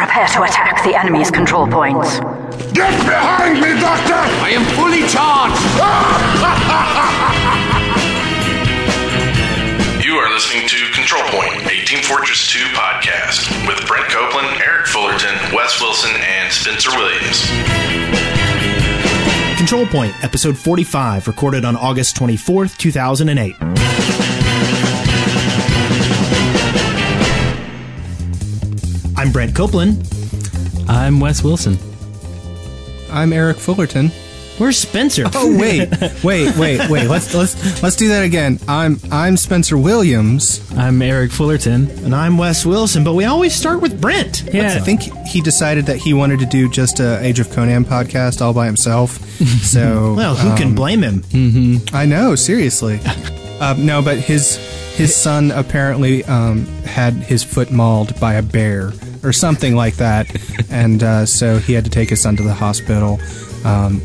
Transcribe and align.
Prepare 0.00 0.28
to 0.28 0.42
attack 0.44 0.82
the 0.82 0.98
enemy's 0.98 1.30
control 1.30 1.66
points. 1.66 2.20
Get 2.72 2.88
behind 3.04 3.60
me, 3.60 3.78
Doctor! 3.78 4.16
I 4.16 4.48
am 4.56 4.64
fully 4.72 5.04
charged! 5.12 5.60
You 10.02 10.16
are 10.16 10.32
listening 10.32 10.66
to 10.66 10.90
Control 10.94 11.22
Point, 11.24 11.66
a 11.66 11.84
Team 11.84 12.02
Fortress 12.02 12.50
2 12.50 12.58
podcast 12.72 13.50
with 13.68 13.86
Brent 13.86 14.08
Copeland, 14.08 14.60
Eric 14.62 14.86
Fullerton, 14.86 15.36
Wes 15.54 15.78
Wilson, 15.80 16.10
and 16.16 16.50
Spencer 16.50 16.90
Williams. 16.96 17.46
Control 19.58 19.86
Point, 19.86 20.14
episode 20.24 20.56
45, 20.56 21.28
recorded 21.28 21.66
on 21.66 21.76
August 21.76 22.16
24th, 22.16 22.78
2008. 22.78 24.19
I'm 29.20 29.32
Brent 29.32 29.54
Copeland. 29.54 30.08
I'm 30.88 31.20
Wes 31.20 31.44
Wilson. 31.44 31.76
I'm 33.10 33.34
Eric 33.34 33.58
Fullerton. 33.58 34.08
Where's 34.56 34.78
Spencer? 34.78 35.24
Oh 35.34 35.58
wait, 35.58 35.90
wait, 36.24 36.56
wait, 36.56 36.88
wait. 36.88 37.06
Let's 37.06 37.34
let's 37.34 37.82
let's 37.82 37.96
do 37.96 38.08
that 38.08 38.24
again. 38.24 38.58
I'm 38.66 38.98
I'm 39.12 39.36
Spencer 39.36 39.76
Williams. 39.76 40.66
I'm 40.74 41.02
Eric 41.02 41.32
Fullerton. 41.32 41.90
And 42.02 42.14
I'm 42.14 42.38
Wes 42.38 42.64
Wilson, 42.64 43.04
but 43.04 43.12
we 43.12 43.26
always 43.26 43.54
start 43.54 43.82
with 43.82 44.00
Brent. 44.00 44.48
Yeah. 44.54 44.72
I 44.72 44.78
think 44.78 45.02
he 45.26 45.42
decided 45.42 45.84
that 45.84 45.98
he 45.98 46.14
wanted 46.14 46.38
to 46.38 46.46
do 46.46 46.70
just 46.70 46.98
a 46.98 47.22
Age 47.22 47.40
of 47.40 47.50
Conan 47.50 47.84
podcast 47.84 48.40
all 48.40 48.54
by 48.54 48.64
himself. 48.64 49.18
So 49.60 50.14
Well, 50.14 50.34
who 50.34 50.56
can 50.56 50.68
um, 50.68 50.74
blame 50.74 51.02
him? 51.02 51.82
I 51.92 52.06
know, 52.06 52.34
seriously. 52.36 53.00
uh, 53.60 53.74
no, 53.78 54.00
but 54.00 54.16
his 54.16 54.56
his 54.96 55.14
son 55.14 55.50
apparently 55.50 56.24
um, 56.24 56.64
had 56.84 57.12
his 57.12 57.42
foot 57.42 57.70
mauled 57.70 58.18
by 58.18 58.34
a 58.34 58.42
bear 58.42 58.92
or 59.22 59.32
something 59.32 59.74
like 59.76 59.96
that, 59.96 60.26
and 60.70 61.02
uh, 61.02 61.26
so 61.26 61.58
he 61.58 61.72
had 61.72 61.84
to 61.84 61.90
take 61.90 62.10
his 62.10 62.20
son 62.22 62.36
to 62.36 62.42
the 62.42 62.54
hospital. 62.54 63.18
Um, 63.64 64.00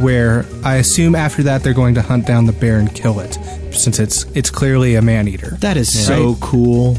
where 0.00 0.46
I 0.64 0.76
assume 0.76 1.16
after 1.16 1.42
that 1.44 1.64
they're 1.64 1.74
going 1.74 1.94
to 1.96 2.02
hunt 2.02 2.24
down 2.26 2.46
the 2.46 2.52
bear 2.52 2.78
and 2.78 2.94
kill 2.94 3.18
it, 3.20 3.34
since 3.72 3.98
it's 3.98 4.24
it's 4.36 4.50
clearly 4.50 4.94
a 4.94 5.02
man 5.02 5.26
eater. 5.28 5.56
That 5.60 5.76
is 5.76 6.06
so 6.06 6.36
cool. 6.40 6.96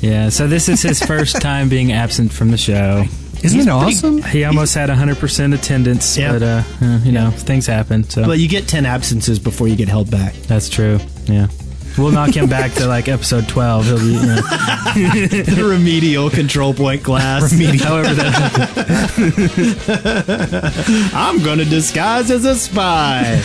Yeah, 0.00 0.28
so 0.30 0.46
this 0.46 0.68
is 0.68 0.82
his 0.82 1.00
first 1.06 1.40
time 1.40 1.68
being 1.68 1.92
absent 1.92 2.32
from 2.32 2.50
the 2.50 2.56
show. 2.58 3.04
Isn't 3.42 3.60
it 3.60 3.68
awesome? 3.68 4.22
He 4.22 4.44
almost 4.44 4.74
had 4.74 4.88
100% 4.88 5.54
attendance, 5.54 6.16
Yeah. 6.16 6.32
but, 6.32 6.42
uh, 6.42 6.62
uh, 6.82 6.98
you 7.04 7.12
know, 7.12 7.30
things 7.30 7.66
happen. 7.66 8.02
So 8.04 8.24
But 8.24 8.38
you 8.38 8.48
get 8.48 8.66
10 8.66 8.86
absences 8.86 9.38
before 9.38 9.68
you 9.68 9.76
get 9.76 9.88
held 9.88 10.10
back. 10.10 10.32
that's 10.48 10.68
true. 10.70 10.98
Yeah. 11.26 11.48
We'll 11.98 12.10
knock 12.12 12.36
him 12.36 12.48
back 12.48 12.72
to 12.74 12.86
like 12.86 13.08
episode 13.08 13.48
12. 13.48 13.86
He'll 13.86 13.98
be, 13.98 14.04
you 14.12 14.26
know, 15.56 15.68
Remedial 15.70 16.28
control 16.30 16.74
point 16.74 17.02
class. 17.02 17.50
however 17.82 18.14
that. 18.14 18.40
I'm 21.14 21.42
going 21.42 21.58
to 21.58 21.64
disguise 21.64 22.30
as 22.30 22.44
a 22.44 22.54
spy. 22.54 23.40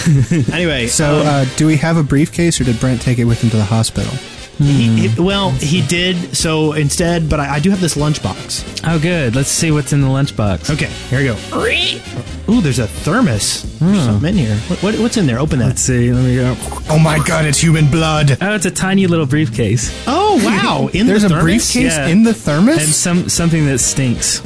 anyway, 0.52 0.88
So, 0.88 1.22
um, 1.22 1.28
uh, 1.28 1.46
do 1.56 1.66
we 1.68 1.78
have 1.78 1.98
a 1.98 2.04
briefcase, 2.04 2.60
or 2.60 2.64
did 2.66 2.80
Brent 2.80 3.02
take 3.02 3.20
it 3.20 3.26
with 3.26 3.42
him 3.44 3.50
to 3.52 3.58
the 3.58 3.66
hospital? 3.66 4.12
He- 4.58 4.88
he- 4.88 5.08
hmm. 5.10 5.24
well, 5.24 5.52
he 5.52 5.82
did. 5.86 6.36
So 6.36 6.74
instead, 6.74 7.30
but 7.30 7.40
I, 7.40 7.56
I 7.56 7.60
do 7.60 7.70
have 7.70 7.82
this 7.82 7.96
lunchbox. 7.96 8.82
Oh, 8.86 9.00
good. 9.00 9.36
Let's 9.36 9.50
see 9.50 9.72
what's 9.72 9.94
in 9.94 10.02
the 10.02 10.08
lunchbox. 10.08 10.70
Okay, 10.74 10.90
here 11.10 11.20
we 11.20 11.26
go. 11.26 12.52
Ooh, 12.52 12.62
there's 12.62 12.80
a 12.80 12.88
thermos. 12.88 13.64
There's 13.80 13.98
hmm. 13.98 14.06
something 14.06 14.30
in 14.30 14.46
here. 14.46 14.56
What, 14.68 14.84
what, 14.84 14.96
what's 15.00 15.18
in 15.18 15.26
there? 15.26 15.40
Open 15.40 15.60
that. 15.60 15.66
Let's 15.68 15.82
see. 15.82 16.12
Let 16.12 16.24
me 16.26 16.36
go. 16.36 16.56
Oh 16.90 17.00
my 17.00 17.20
God! 17.26 17.46
It's 17.46 17.60
human 17.60 17.90
blood. 17.90 18.38
Oh, 18.42 18.56
it's 18.56 18.66
a 18.66 18.72
tiny 18.72 19.08
little 19.08 19.26
briefcase. 19.26 19.92
Oh 20.08 20.42
wow! 20.44 20.90
In 20.94 21.08
There's 21.12 21.24
the 21.24 21.38
a 21.38 21.42
briefcase 21.42 21.96
Yeah. 21.98 22.08
in 22.08 22.24
the 22.24 22.34
thermos 22.34 22.70
And 22.70 22.82
thermos. 22.82 22.96
some 22.96 23.30
something 23.30 23.66
that 23.68 23.80
stinks. 23.80 24.42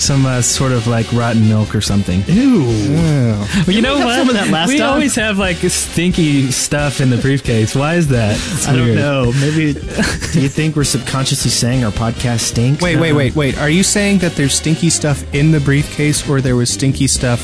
Some 0.00 0.24
uh, 0.24 0.40
sort 0.40 0.72
of 0.72 0.86
like 0.86 1.12
rotten 1.12 1.46
milk 1.48 1.74
or 1.74 1.80
something. 1.80 2.20
Ooh. 2.30 2.64
Oh. 2.66 3.64
Well, 3.66 3.76
you 3.76 3.82
know 3.82 3.98
we 3.98 4.04
what? 4.04 4.16
some 4.16 4.28
of 4.28 4.34
that 4.34 4.48
last 4.48 4.68
we 4.68 4.78
time? 4.78 4.90
always 4.90 5.14
have 5.16 5.38
like 5.38 5.58
stinky 5.58 6.50
stuff 6.50 7.00
in 7.00 7.10
the 7.10 7.18
briefcase. 7.18 7.74
Why 7.74 7.94
is 7.96 8.08
that? 8.08 8.34
It's 8.34 8.66
I 8.66 8.74
don't 8.74 8.94
know. 8.94 9.32
Maybe 9.40 9.74
do 9.74 10.40
you 10.40 10.48
think 10.48 10.74
we're 10.74 10.84
subconsciously 10.84 11.50
saying 11.50 11.84
our 11.84 11.92
podcast 11.92 12.40
stinks? 12.40 12.82
Wait, 12.82 12.96
wait, 12.96 13.12
wait, 13.12 13.36
wait. 13.36 13.58
Are 13.58 13.70
you 13.70 13.82
saying 13.82 14.18
that 14.18 14.32
there's 14.32 14.54
stinky 14.54 14.90
stuff 14.90 15.22
in 15.34 15.50
the 15.50 15.60
briefcase, 15.60 16.28
or 16.28 16.40
there 16.40 16.56
was 16.56 16.70
stinky 16.70 17.06
stuff 17.06 17.40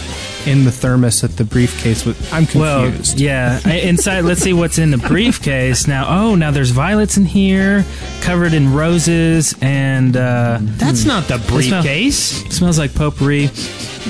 in 0.46 0.64
the 0.64 0.70
thermos 0.72 1.22
at 1.24 1.36
the 1.36 1.44
briefcase 1.44 2.04
was? 2.06 2.16
I'm 2.32 2.44
confused. 2.46 2.56
Well, 2.60 2.82
confused. 2.84 3.20
yeah. 3.20 3.60
I- 3.64 3.78
Inside, 3.80 4.20
let's 4.20 4.40
see 4.40 4.52
what's 4.52 4.78
in 4.78 4.90
the 4.90 4.98
briefcase 4.98 5.86
now. 5.86 6.06
Oh, 6.08 6.34
now 6.34 6.50
there's 6.50 6.70
violets 6.70 7.16
in 7.16 7.24
here, 7.24 7.84
covered 8.20 8.52
in 8.54 8.72
roses, 8.72 9.54
and 9.60 10.16
uh, 10.16 10.58
That's 10.60 11.04
not 11.04 11.24
the 11.28 11.38
smell- 11.38 11.82
briefcase. 11.82 12.18
smells 12.54 12.78
like 12.78 12.94
potpourri. 12.94 13.50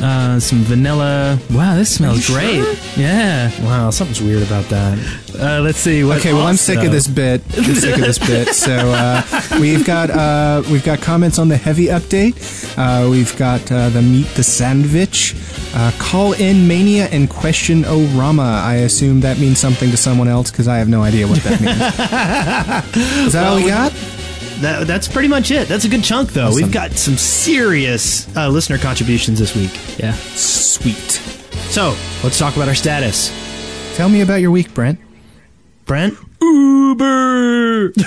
Uh, 0.02 0.38
some 0.38 0.58
vanilla. 0.60 1.38
Wow, 1.50 1.76
this 1.76 1.94
smells 1.94 2.26
great. 2.26 2.62
Yeah. 2.96 3.50
Wow, 3.64 3.90
something's 3.90 4.20
weird 4.20 4.42
about 4.42 4.64
that. 4.66 4.98
Uh, 5.38 5.60
let's 5.60 5.78
see. 5.78 6.04
Okay, 6.04 6.32
well, 6.32 6.46
I'm 6.46 6.56
sick 6.56 6.84
of 6.84 6.92
this 6.92 7.06
bit. 7.06 7.42
I'm 7.56 7.74
sick 7.74 7.94
of 7.94 8.00
this 8.00 8.18
bit. 8.18 8.48
So 8.48 8.74
uh, 8.74 9.22
we've 9.60 9.84
got 9.84 10.10
uh, 10.10 10.62
we've 10.70 10.84
got 10.84 11.00
comments 11.00 11.38
on 11.38 11.48
the 11.48 11.56
heavy 11.56 11.86
update. 11.86 12.36
Uh, 12.76 13.08
we've 13.10 13.36
got 13.36 13.70
uh, 13.72 13.88
the 13.90 14.02
meet 14.02 14.26
the 14.28 14.42
sandwich. 14.44 15.34
Uh, 15.74 15.92
call 15.98 16.32
in 16.34 16.66
mania 16.66 17.06
and 17.06 17.28
question 17.28 17.84
O 17.86 18.04
Rama. 18.18 18.62
I 18.64 18.76
assume 18.76 19.20
that 19.20 19.38
means 19.38 19.58
something 19.58 19.90
to 19.90 19.96
someone 19.96 20.28
else 20.28 20.50
because 20.50 20.68
I 20.68 20.78
have 20.78 20.88
no 20.88 21.02
idea 21.02 21.26
what 21.26 21.38
that 21.40 21.60
means. 21.60 23.26
Is 23.26 23.32
that 23.34 23.46
all 23.46 23.56
we 23.56 23.66
got? 23.66 23.92
That, 24.60 24.86
that's 24.86 25.06
pretty 25.08 25.28
much 25.28 25.50
it. 25.50 25.68
That's 25.68 25.84
a 25.84 25.88
good 25.88 26.02
chunk, 26.02 26.30
though. 26.32 26.48
Awesome. 26.48 26.62
We've 26.62 26.72
got 26.72 26.92
some 26.92 27.16
serious 27.16 28.34
uh, 28.36 28.48
listener 28.48 28.78
contributions 28.78 29.38
this 29.38 29.54
week. 29.54 29.70
Yeah. 29.98 30.12
Sweet. 30.12 30.94
So 31.70 31.94
let's 32.24 32.38
talk 32.38 32.56
about 32.56 32.68
our 32.68 32.74
status. 32.74 33.30
Tell 33.96 34.08
me 34.08 34.20
about 34.22 34.36
your 34.36 34.50
week, 34.50 34.72
Brent. 34.74 34.98
Brent, 35.84 36.16
Uber. 36.40 37.92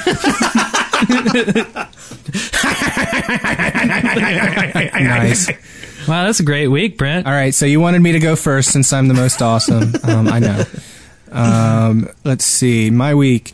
Nice. 4.99 5.47
Wow, 6.07 6.25
that's 6.25 6.39
a 6.39 6.43
great 6.43 6.67
week, 6.67 6.97
Brent. 6.97 7.25
All 7.27 7.31
right, 7.33 7.53
so 7.53 7.65
you 7.65 7.79
wanted 7.79 8.01
me 8.01 8.13
to 8.13 8.19
go 8.19 8.35
first 8.35 8.71
since 8.71 8.91
I'm 8.93 9.07
the 9.07 9.13
most 9.13 9.41
awesome. 9.41 9.93
Um, 10.03 10.27
I 10.27 10.39
know. 10.39 10.63
Um, 11.31 12.09
let's 12.23 12.45
see, 12.45 12.89
my 12.89 13.13
week. 13.13 13.53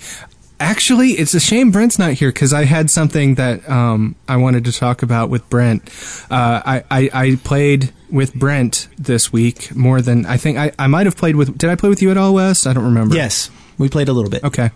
Actually, 0.60 1.12
it's 1.12 1.34
a 1.34 1.40
shame 1.40 1.72
Brent's 1.72 2.00
not 2.00 2.14
here 2.14 2.30
because 2.30 2.54
I 2.54 2.64
had 2.64 2.90
something 2.90 3.36
that 3.36 3.68
um, 3.70 4.16
I 4.28 4.38
wanted 4.38 4.64
to 4.66 4.72
talk 4.72 5.04
about 5.04 5.30
with 5.30 5.48
Brent. 5.50 5.84
Uh, 6.32 6.62
I, 6.66 6.84
I, 6.90 7.10
I 7.14 7.36
played 7.44 7.92
with 8.10 8.34
Brent 8.34 8.88
this 8.98 9.34
week 9.34 9.76
more 9.76 10.02
than 10.02 10.26
I 10.26 10.38
think 10.38 10.58
I, 10.58 10.72
I 10.80 10.88
might 10.88 11.08
have 11.08 11.18
played 11.18 11.36
with. 11.36 11.58
Did 11.58 11.70
I 11.70 11.76
play 11.76 11.90
with 11.90 12.02
you 12.02 12.10
at 12.10 12.18
all, 12.18 12.34
Wes? 12.34 12.66
I 12.66 12.74
don't 12.74 12.86
remember. 12.86 13.16
yes, 13.16 13.50
we 13.78 13.90
played 13.90 14.08
a 14.08 14.14
little 14.14 14.32
bit. 14.32 14.44
Okay. 14.44 14.72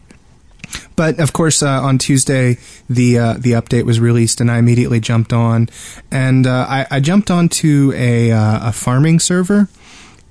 But 0.96 1.20
of 1.20 1.32
course, 1.34 1.64
uh, 1.64 1.82
on 1.82 1.98
Tuesday, 1.98 2.58
the 2.90 3.18
uh, 3.18 3.34
the 3.40 3.54
update 3.54 3.84
was 3.84 4.00
released, 4.00 4.42
and 4.42 4.52
I 4.52 4.58
immediately 4.58 5.00
jumped 5.00 5.32
on, 5.32 5.70
and 6.12 6.46
uh, 6.46 6.66
I, 6.68 6.86
I 6.92 7.00
jumped 7.00 7.32
onto 7.32 7.94
a 7.96 8.32
uh, 8.32 8.70
a 8.70 8.72
farming 8.74 9.20
server, 9.20 9.70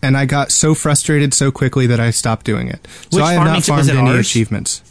and 0.03 0.17
I 0.17 0.27
got 0.27 0.53
so 0.53 0.75
frustrated 0.75 1.33
so 1.33 1.51
quickly 1.51 1.87
that 1.87 2.01
I 2.01 2.11
stopped 2.11 2.45
doing 2.45 2.69
it. 2.69 2.87
So 3.11 3.23
I 3.23 3.33
have 3.33 3.45
not 3.45 3.65
farmed 3.65 3.89
any 3.89 3.99
ours? 3.99 4.27
achievements. 4.27 4.83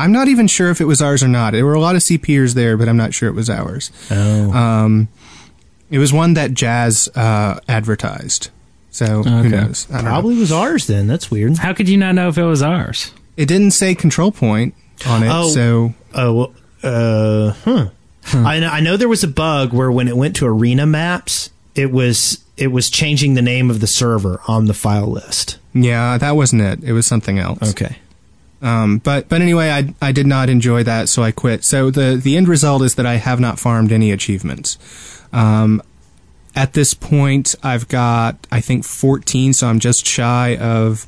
I'm 0.00 0.12
not 0.12 0.28
even 0.28 0.46
sure 0.46 0.70
if 0.70 0.80
it 0.80 0.84
was 0.86 1.00
ours 1.02 1.22
or 1.22 1.28
not. 1.28 1.52
There 1.52 1.64
were 1.66 1.74
a 1.74 1.80
lot 1.80 1.94
of 1.96 2.02
CPers 2.02 2.54
there, 2.54 2.76
but 2.76 2.88
I'm 2.88 2.96
not 2.96 3.14
sure 3.14 3.28
it 3.28 3.34
was 3.34 3.48
ours. 3.50 3.90
Oh. 4.10 4.52
Um, 4.52 5.08
it 5.90 5.98
was 5.98 6.12
one 6.12 6.34
that 6.34 6.52
Jazz 6.54 7.08
uh, 7.14 7.60
advertised. 7.68 8.50
So 8.90 9.20
Okay. 9.20 9.30
who 9.30 9.48
knows? 9.48 9.86
I 9.90 9.94
don't 9.96 10.04
know. 10.04 10.10
Probably 10.10 10.36
was 10.36 10.52
ours 10.52 10.86
then. 10.86 11.06
That's 11.06 11.30
weird. 11.30 11.58
How 11.58 11.72
could 11.72 11.88
you 11.88 11.96
not 11.96 12.14
know 12.14 12.28
if 12.28 12.38
it 12.38 12.44
was 12.44 12.62
ours? 12.62 13.12
It 13.36 13.46
didn't 13.46 13.70
say 13.72 13.94
control 13.94 14.32
point 14.32 14.74
on 15.06 15.22
it, 15.22 15.30
Oh. 15.32 15.48
so 15.48 15.94
Oh, 16.14 16.34
well, 16.34 16.54
uh, 16.82 17.52
huh. 17.64 17.88
I, 18.32 18.58
know, 18.60 18.68
I 18.68 18.80
know 18.80 18.96
there 18.96 19.08
was 19.08 19.24
a 19.24 19.28
bug 19.28 19.72
where 19.72 19.90
when 19.90 20.08
it 20.08 20.16
went 20.16 20.36
to 20.36 20.46
arena 20.46 20.86
maps, 20.86 21.50
it 21.74 21.90
was 21.92 22.44
it 22.56 22.68
was 22.68 22.90
changing 22.90 23.34
the 23.34 23.42
name 23.42 23.70
of 23.70 23.80
the 23.80 23.86
server 23.86 24.40
on 24.46 24.66
the 24.66 24.74
file 24.74 25.06
list. 25.10 25.58
yeah, 25.72 26.18
that 26.18 26.32
wasn't 26.36 26.60
it. 26.60 26.84
It 26.84 26.92
was 26.92 27.06
something 27.06 27.38
else. 27.38 27.70
Okay. 27.70 27.96
Um, 28.62 28.98
but 28.98 29.28
but 29.28 29.40
anyway, 29.40 29.70
I 29.70 29.94
I 30.02 30.12
did 30.12 30.26
not 30.26 30.48
enjoy 30.50 30.82
that, 30.84 31.08
so 31.08 31.22
I 31.22 31.32
quit. 31.32 31.64
So 31.64 31.90
the 31.90 32.20
the 32.22 32.36
end 32.36 32.48
result 32.48 32.82
is 32.82 32.94
that 32.96 33.06
I 33.06 33.14
have 33.16 33.40
not 33.40 33.58
farmed 33.58 33.90
any 33.92 34.10
achievements. 34.12 34.76
Um, 35.32 35.82
at 36.54 36.72
this 36.72 36.94
point, 36.94 37.54
I've 37.62 37.88
got 37.88 38.46
I 38.52 38.60
think 38.60 38.84
14, 38.84 39.52
so 39.52 39.66
I'm 39.68 39.78
just 39.78 40.06
shy 40.06 40.56
of 40.56 41.06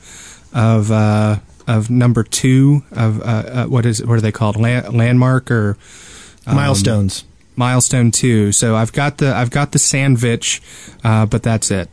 of 0.55 0.91
uh, 0.91 1.37
of 1.67 1.91
number 1.91 2.23
two 2.23 2.85
of 2.93 3.21
uh, 3.21 3.25
uh, 3.25 3.67
what 3.67 3.85
is 3.85 4.05
what 4.05 4.17
are 4.17 4.21
they 4.21 4.33
called 4.33 4.57
La- 4.57 4.89
landmark 4.91 5.51
or 5.51 5.77
um, 6.47 6.57
Milestones. 6.57 7.25
milestone 7.57 8.11
two. 8.13 8.53
So 8.53 8.77
I've 8.77 8.93
got 8.93 9.19
the 9.19 9.35
I've 9.35 9.51
got 9.51 9.73
the 9.73 9.79
sandwich, 9.79 10.63
uh, 11.05 11.27
but 11.27 11.43
that's 11.43 11.71
it. 11.71 11.89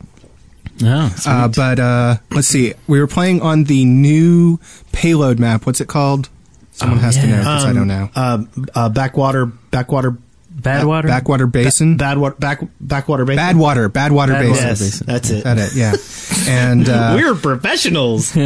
Oh. 0.82 1.14
Uh, 1.26 1.48
but 1.48 1.78
uh, 1.78 2.16
let's 2.30 2.48
see. 2.48 2.74
We 2.86 3.00
were 3.00 3.06
playing 3.06 3.42
on 3.42 3.64
the 3.64 3.84
new 3.84 4.58
payload 4.92 5.38
map. 5.38 5.66
What's 5.66 5.80
it 5.80 5.88
called? 5.88 6.28
Someone 6.72 6.98
has 7.00 7.16
to 7.16 7.26
know 7.26 7.38
because 7.38 7.64
I 7.64 7.72
don't 7.72 7.88
know. 7.88 8.10
Uh, 8.14 8.44
uh, 8.74 8.88
backwater, 8.88 9.46
backwater 9.46 10.16
Badwater. 10.60 11.06
Backwater 11.06 11.46
Basin. 11.46 11.96
Badwater 11.96 12.38
back 12.38 12.60
backwater 12.80 13.24
basin. 13.24 13.44
Badwater. 13.44 13.88
Badwater 13.88 13.88
Badwater 13.88 14.38
Basin. 14.38 14.66
Yes, 14.66 14.80
Basin. 14.80 15.06
that's 15.06 15.30
it. 15.30 15.44
That 15.44 15.58
it, 15.58 15.74
yeah. 15.74 15.94
And 16.48 16.88
uh, 16.88 17.14
We're 17.16 17.34
professionals. 17.34 18.34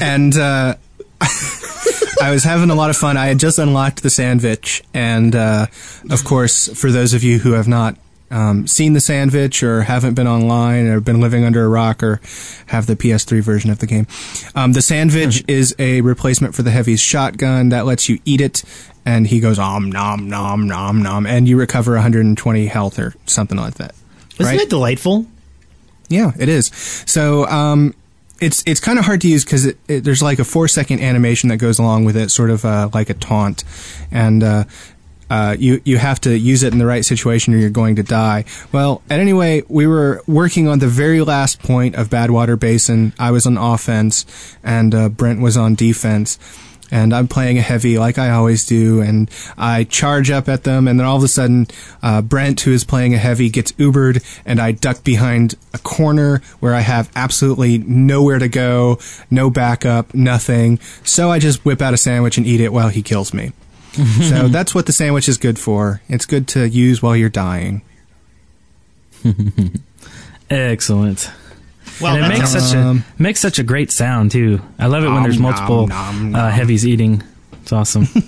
and 0.00 0.36
uh, 0.36 0.74
I 2.20 2.30
was 2.30 2.44
having 2.44 2.70
a 2.70 2.74
lot 2.74 2.90
of 2.90 2.96
fun. 2.96 3.16
I 3.16 3.26
had 3.26 3.38
just 3.38 3.58
unlocked 3.58 4.02
the 4.02 4.10
sandwich, 4.10 4.82
and 4.92 5.34
uh, 5.34 5.66
of 6.10 6.24
course, 6.24 6.68
for 6.78 6.90
those 6.90 7.14
of 7.14 7.22
you 7.22 7.38
who 7.38 7.52
have 7.52 7.68
not 7.68 7.96
um, 8.30 8.66
seen 8.66 8.92
the 8.94 9.00
sandwich 9.00 9.62
or 9.62 9.82
haven't 9.82 10.14
been 10.14 10.26
online 10.26 10.86
or 10.86 11.00
been 11.00 11.20
living 11.20 11.44
under 11.44 11.64
a 11.64 11.68
rock 11.68 12.02
or 12.02 12.20
have 12.66 12.86
the 12.86 12.96
PS3 12.96 13.42
version 13.42 13.70
of 13.70 13.78
the 13.78 13.86
game, 13.86 14.06
um, 14.54 14.72
the 14.72 14.82
sandwich 14.82 15.44
is 15.46 15.74
a 15.78 16.00
replacement 16.00 16.54
for 16.54 16.62
the 16.62 16.70
heavy's 16.70 17.00
shotgun 17.00 17.68
that 17.68 17.86
lets 17.86 18.08
you 18.08 18.18
eat 18.24 18.40
it. 18.40 18.64
And 19.06 19.26
he 19.26 19.38
goes 19.38 19.58
om 19.58 19.92
nom 19.92 20.28
nom 20.30 20.66
nom 20.66 21.02
nom, 21.02 21.26
and 21.26 21.46
you 21.46 21.58
recover 21.58 21.92
120 21.92 22.66
health 22.66 22.98
or 22.98 23.14
something 23.26 23.58
like 23.58 23.74
that. 23.74 23.94
Isn't 24.38 24.46
right? 24.46 24.60
it 24.62 24.70
delightful? 24.70 25.26
Yeah, 26.08 26.32
it 26.38 26.48
is. 26.48 26.66
So 27.06 27.46
um, 27.46 27.94
it's 28.40 28.62
it's 28.66 28.80
kind 28.80 28.98
of 28.98 29.04
hard 29.04 29.20
to 29.22 29.28
use 29.28 29.44
because 29.44 29.66
it, 29.66 29.78
it, 29.88 30.04
there's 30.04 30.22
like 30.22 30.38
a 30.38 30.44
four 30.44 30.68
second 30.68 31.00
animation 31.00 31.48
that 31.50 31.58
goes 31.58 31.78
along 31.78 32.04
with 32.04 32.16
it, 32.16 32.30
sort 32.30 32.50
of 32.50 32.64
uh, 32.64 32.90
like 32.92 33.10
a 33.10 33.14
taunt, 33.14 33.64
and 34.10 34.42
uh, 34.42 34.64
uh, 35.30 35.56
you 35.58 35.80
you 35.84 35.98
have 35.98 36.20
to 36.22 36.36
use 36.36 36.62
it 36.62 36.72
in 36.72 36.78
the 36.78 36.86
right 36.86 37.04
situation 37.04 37.54
or 37.54 37.58
you're 37.58 37.70
going 37.70 37.96
to 37.96 38.02
die. 38.02 38.44
Well, 38.72 39.02
at 39.10 39.20
anyway, 39.20 39.62
we 39.68 39.86
were 39.86 40.22
working 40.26 40.68
on 40.68 40.78
the 40.78 40.88
very 40.88 41.22
last 41.22 41.60
point 41.60 41.94
of 41.94 42.08
Badwater 42.08 42.58
Basin. 42.58 43.12
I 43.18 43.30
was 43.30 43.46
on 43.46 43.56
offense, 43.56 44.26
and 44.62 44.94
uh, 44.94 45.08
Brent 45.08 45.40
was 45.40 45.56
on 45.56 45.74
defense 45.74 46.38
and 46.90 47.12
I'm 47.12 47.28
playing 47.28 47.58
a 47.58 47.62
heavy 47.62 47.98
like 47.98 48.18
I 48.18 48.30
always 48.30 48.64
do, 48.64 49.00
and 49.00 49.30
I 49.58 49.82
charge 49.84 50.30
up 50.30 50.48
at 50.48 50.62
them, 50.64 50.86
and 50.86 50.98
then 50.98 51.06
all 51.06 51.16
of 51.16 51.24
a 51.24 51.28
sudden, 51.28 51.66
uh, 52.02 52.22
Brent, 52.22 52.60
who 52.60 52.72
is 52.72 52.84
playing 52.84 53.14
a 53.14 53.18
heavy, 53.18 53.50
gets 53.50 53.72
Ubered, 53.72 54.22
and 54.44 54.60
I 54.60 54.72
duck 54.72 55.02
behind 55.02 55.56
a 55.72 55.78
corner 55.78 56.40
where 56.60 56.74
I 56.74 56.80
have 56.80 57.10
absolutely 57.16 57.78
nowhere 57.78 58.38
to 58.38 58.48
go, 58.48 58.98
no 59.28 59.50
backup, 59.50 60.14
nothing. 60.14 60.78
So 61.02 61.30
I 61.30 61.38
just 61.40 61.64
whip 61.64 61.82
out 61.82 61.94
a 61.94 61.96
sandwich 61.96 62.38
and 62.38 62.46
eat 62.46 62.60
it 62.60 62.72
while 62.72 62.88
he 62.88 63.02
kills 63.02 63.34
me. 63.34 63.52
so 64.28 64.48
that's 64.48 64.74
what 64.74 64.86
the 64.86 64.92
sandwich 64.92 65.28
is 65.28 65.38
good 65.38 65.58
for. 65.58 66.00
It's 66.08 66.26
good 66.26 66.46
to 66.48 66.68
use 66.68 67.02
while 67.02 67.16
you're 67.16 67.28
dying. 67.30 67.82
Excellent. 70.50 71.30
Well, 72.00 72.16
and 72.16 72.24
it 72.24 72.28
makes 72.28 72.52
that's- 72.52 72.70
such 72.70 72.76
a 72.76 72.80
Um, 72.80 73.04
makes 73.18 73.40
such 73.40 73.58
a 73.58 73.62
great 73.62 73.90
sound 73.92 74.30
too. 74.32 74.60
I 74.78 74.86
love 74.86 75.04
it 75.04 75.08
when 75.08 75.22
there's 75.22 75.38
multiple 75.38 75.86
nom, 75.86 76.32
nom, 76.32 76.34
uh, 76.46 76.50
heavies 76.50 76.86
eating. 76.86 77.22
It's 77.62 77.72
awesome. 77.72 78.08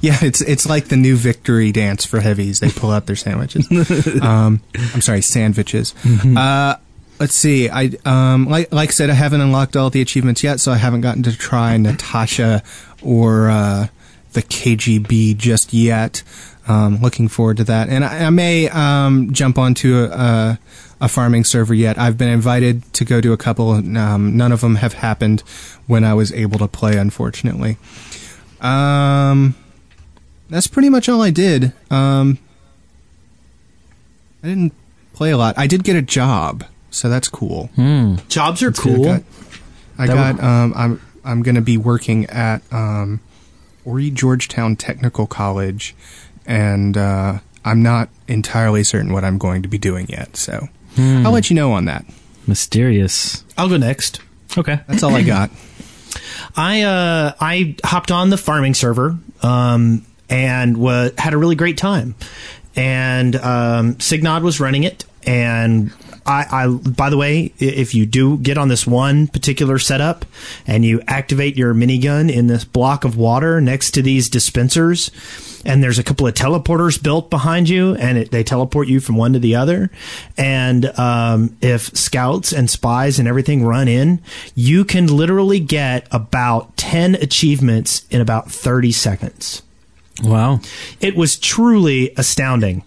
Yeah, 0.00 0.18
it's 0.20 0.40
it's 0.40 0.66
like 0.68 0.88
the 0.88 0.96
new 0.96 1.14
victory 1.16 1.70
dance 1.70 2.04
for 2.04 2.18
heavies. 2.20 2.58
They 2.60 2.70
pull 2.70 2.90
out 2.90 3.06
their 3.06 3.14
sandwiches. 3.16 3.68
um, 4.22 4.60
I'm 4.94 5.00
sorry, 5.00 5.22
sandwiches. 5.22 5.94
Uh, 6.36 6.74
let's 7.20 7.34
see. 7.34 7.68
I 7.68 7.90
um, 8.04 8.46
like 8.48 8.72
like 8.72 8.88
I 8.88 8.92
said, 8.92 9.08
I 9.10 9.14
haven't 9.14 9.40
unlocked 9.40 9.76
all 9.76 9.90
the 9.90 10.00
achievements 10.00 10.42
yet, 10.42 10.58
so 10.60 10.72
I 10.72 10.76
haven't 10.76 11.02
gotten 11.02 11.22
to 11.22 11.36
try 11.38 11.76
Natasha 11.76 12.62
or 13.00 13.48
uh, 13.48 13.86
the 14.32 14.42
KGB 14.42 15.36
just 15.36 15.72
yet. 15.72 16.22
Um, 16.68 17.00
looking 17.00 17.26
forward 17.26 17.56
to 17.56 17.64
that, 17.64 17.88
and 17.88 18.04
I, 18.04 18.26
I 18.26 18.30
may 18.30 18.68
um, 18.68 19.32
jump 19.32 19.58
onto 19.58 19.96
a, 19.98 20.04
a, 20.10 20.58
a 21.00 21.08
farming 21.08 21.42
server 21.42 21.74
yet. 21.74 21.98
I've 21.98 22.16
been 22.16 22.28
invited 22.28 22.84
to 22.92 23.04
go 23.04 23.20
to 23.20 23.32
a 23.32 23.36
couple. 23.36 23.70
Um, 23.72 24.36
none 24.36 24.52
of 24.52 24.60
them 24.60 24.76
have 24.76 24.92
happened 24.92 25.40
when 25.88 26.04
I 26.04 26.14
was 26.14 26.32
able 26.32 26.58
to 26.60 26.68
play, 26.68 26.96
unfortunately. 26.96 27.78
Um, 28.60 29.56
that's 30.48 30.68
pretty 30.68 30.88
much 30.88 31.08
all 31.08 31.20
I 31.20 31.30
did. 31.30 31.72
Um, 31.90 32.38
I 34.44 34.48
didn't 34.48 34.72
play 35.14 35.30
a 35.32 35.36
lot. 35.36 35.58
I 35.58 35.66
did 35.66 35.82
get 35.82 35.96
a 35.96 36.02
job, 36.02 36.64
so 36.90 37.08
that's 37.08 37.28
cool. 37.28 37.70
jobs 38.28 38.62
are 38.62 38.66
That's 38.70 38.80
good. 38.80 38.96
cool. 38.96 39.08
I 39.08 39.16
got, 39.16 39.22
I 39.98 40.06
That 40.06 40.36
got 40.36 40.44
um, 40.44 40.72
I'm 40.76 41.00
I'm 41.24 41.42
going 41.42 41.54
to 41.56 41.60
be 41.60 41.76
working 41.76 42.26
at 42.26 42.62
um, 42.72 43.20
Horry-Georgetown 43.84 44.76
Technical 44.76 45.26
College, 45.26 45.94
and 46.46 46.96
uh, 46.96 47.38
I'm 47.64 47.82
not 47.82 48.08
entirely 48.28 48.84
certain 48.84 49.12
what 49.12 49.24
I'm 49.24 49.38
going 49.38 49.62
to 49.62 49.68
be 49.68 49.78
doing 49.78 50.06
yet. 50.08 50.36
So 50.36 50.68
I'll 50.98 51.32
let 51.32 51.50
you 51.50 51.56
know 51.56 51.72
on 51.72 51.84
that. 51.86 52.04
Mysterious. 52.46 53.44
I'll 53.56 53.68
go 53.68 53.76
next. 53.76 54.20
Okay. 54.56 54.80
That's 54.86 55.02
all 55.02 55.14
I 55.14 55.22
got. 55.22 55.50
I 56.56 56.82
uh, 56.82 57.32
I 57.40 57.76
hopped 57.84 58.10
on 58.10 58.30
the 58.30 58.36
farming 58.36 58.74
server 58.74 59.16
um, 59.42 60.04
and 60.28 60.76
wa- 60.76 61.08
had 61.16 61.32
a 61.34 61.38
really 61.38 61.54
great 61.56 61.78
time. 61.78 62.14
And 62.76 63.36
um, 63.36 63.98
Signod 64.00 64.42
was 64.42 64.60
running 64.60 64.82
it. 64.84 65.04
And 65.24 65.92
I, 66.26 66.46
I, 66.50 66.68
by 66.68 67.10
the 67.10 67.16
way, 67.16 67.52
if 67.58 67.94
you 67.94 68.06
do 68.06 68.38
get 68.38 68.58
on 68.58 68.68
this 68.68 68.86
one 68.86 69.26
particular 69.26 69.78
setup 69.78 70.24
and 70.66 70.84
you 70.84 71.02
activate 71.06 71.56
your 71.56 71.74
minigun 71.74 72.32
in 72.32 72.46
this 72.46 72.64
block 72.64 73.04
of 73.04 73.16
water 73.16 73.60
next 73.60 73.92
to 73.92 74.02
these 74.02 74.28
dispensers, 74.28 75.10
and 75.64 75.82
there's 75.82 75.98
a 75.98 76.02
couple 76.02 76.26
of 76.26 76.34
teleporters 76.34 77.02
built 77.02 77.30
behind 77.30 77.68
you, 77.68 77.94
and 77.96 78.18
it, 78.18 78.30
they 78.30 78.42
teleport 78.42 78.88
you 78.88 79.00
from 79.00 79.16
one 79.16 79.32
to 79.32 79.38
the 79.38 79.54
other. 79.54 79.90
And 80.36 80.86
um, 80.98 81.56
if 81.60 81.96
scouts 81.96 82.52
and 82.52 82.68
spies 82.68 83.18
and 83.18 83.28
everything 83.28 83.64
run 83.64 83.88
in, 83.88 84.20
you 84.54 84.84
can 84.84 85.06
literally 85.06 85.60
get 85.60 86.06
about 86.10 86.76
10 86.76 87.16
achievements 87.16 88.06
in 88.10 88.20
about 88.20 88.50
30 88.50 88.92
seconds. 88.92 89.62
Wow. 90.22 90.60
It 91.00 91.16
was 91.16 91.38
truly 91.38 92.12
astounding. 92.16 92.84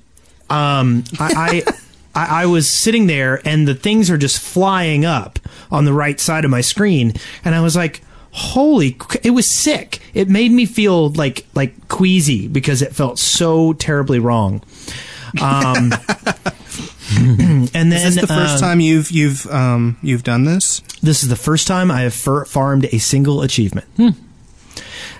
Um, 0.50 1.04
I, 1.20 1.64
I, 1.66 1.74
I 2.16 2.44
I 2.44 2.46
was 2.46 2.72
sitting 2.72 3.08
there 3.08 3.42
and 3.46 3.68
the 3.68 3.76
things 3.76 4.10
are 4.10 4.18
just 4.18 4.40
flying 4.40 5.06
up 5.06 5.40
on 5.72 5.86
the 5.86 5.94
right 5.94 6.20
side 6.20 6.46
of 6.46 6.52
my 6.52 6.62
screen, 6.62 7.14
and 7.44 7.54
I 7.54 7.62
was 7.62 7.76
like, 7.76 8.02
"Holy!" 8.32 8.98
It 9.24 9.32
was 9.32 9.52
sick. 9.52 10.00
It 10.14 10.30
made 10.30 10.52
me 10.52 10.66
feel 10.66 11.10
like 11.10 11.46
like 11.54 11.88
queasy 11.90 12.48
because 12.48 12.82
it 12.82 12.96
felt 12.96 13.20
so 13.20 13.74
terribly 13.74 14.20
wrong. 14.20 14.62
Um, 15.42 15.92
and 17.18 17.70
then 17.74 17.94
Is 17.94 18.16
this 18.16 18.22
the 18.22 18.28
first 18.28 18.58
uh, 18.58 18.60
time 18.60 18.80
you've 18.80 19.12
you've 19.12 19.46
um, 19.48 19.98
you've 20.02 20.24
done 20.24 20.46
this? 20.46 20.80
This 21.02 21.24
is 21.24 21.30
the 21.30 21.36
first 21.36 21.68
time 21.68 21.92
I 21.92 22.02
have 22.02 22.14
farmed 22.14 22.86
a 22.86 22.98
single 23.00 23.42
achievement, 23.42 23.88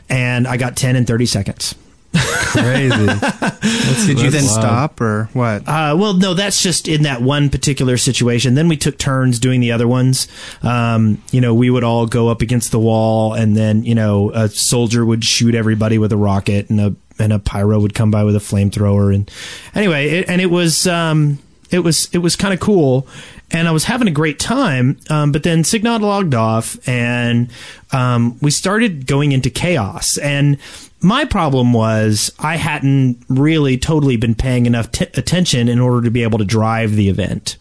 and 0.10 0.48
I 0.48 0.58
got 0.58 0.76
ten 0.76 0.96
in 0.96 1.06
thirty 1.06 1.26
seconds. 1.26 1.76
Crazy. 2.16 2.96
Did 4.08 4.20
you 4.20 4.30
then 4.30 4.46
wild. 4.46 4.60
stop 4.60 5.02
or 5.02 5.30
what? 5.34 5.68
Uh, 5.68 5.96
well, 5.98 6.14
no, 6.14 6.34
that's 6.34 6.62
just 6.62 6.88
in 6.88 7.04
that 7.04 7.22
one 7.22 7.50
particular 7.50 7.98
situation. 7.98 8.56
Then 8.56 8.68
we 8.68 8.78
took 8.78 8.98
turns 8.98 9.40
doing 9.40 9.62
the 9.62 9.72
other 9.72 9.88
ones. 9.88 10.28
Um, 10.64 11.22
you 11.32 11.42
know, 11.42 11.54
we 11.54 11.70
would 11.70 11.84
all 11.84 12.06
go 12.06 12.30
up 12.30 12.42
against 12.42 12.72
the 12.72 12.80
wall, 12.80 13.34
and 13.34 13.56
then 13.56 13.84
you 13.84 13.96
know, 13.96 14.32
a 14.32 14.50
soldier 14.50 15.06
would 15.06 15.24
shoot 15.24 15.56
everybody 15.56 15.98
with 15.98 16.12
a 16.12 16.18
rocket, 16.18 16.70
and 16.70 16.80
a 16.80 16.96
and 17.20 17.32
a 17.34 17.40
pyro 17.40 17.80
would 17.80 17.94
come 17.94 18.12
by 18.12 18.24
with 18.24 18.36
a 18.36 18.40
flamethrower. 18.40 19.14
And 19.14 19.30
anyway, 19.74 20.10
it, 20.10 20.30
and 20.30 20.42
it 20.42 20.48
was 20.48 20.88
um, 20.88 21.40
it 21.72 21.80
was 21.80 22.10
it 22.14 22.20
was 22.20 22.36
kind 22.36 22.54
of 22.54 22.60
cool. 22.60 23.08
And 23.52 23.68
I 23.68 23.72
was 23.72 23.84
having 23.84 24.08
a 24.08 24.12
great 24.12 24.40
time, 24.40 24.98
um, 25.10 25.32
but 25.32 25.44
then 25.44 25.64
Signod 25.64 26.02
logged 26.02 26.34
off, 26.34 26.78
and 26.90 27.50
um, 27.92 28.40
we 28.42 28.50
started 28.50 29.06
going 29.06 29.34
into 29.34 29.52
chaos. 29.52 30.18
And 30.18 30.58
my 31.06 31.24
problem 31.24 31.72
was 31.72 32.32
I 32.40 32.58
hadn't 32.58 33.24
really 33.30 33.78
totally 33.78 34.18
been 34.18 34.34
paying 34.36 34.66
enough 34.66 34.92
t- 34.92 35.06
attention 35.14 35.70
in 35.70 35.80
order 35.80 36.02
to 36.04 36.12
be 36.12 36.24
able 36.24 36.40
to 36.40 36.46
drive 36.46 36.96
the 36.96 37.10
event. 37.10 37.58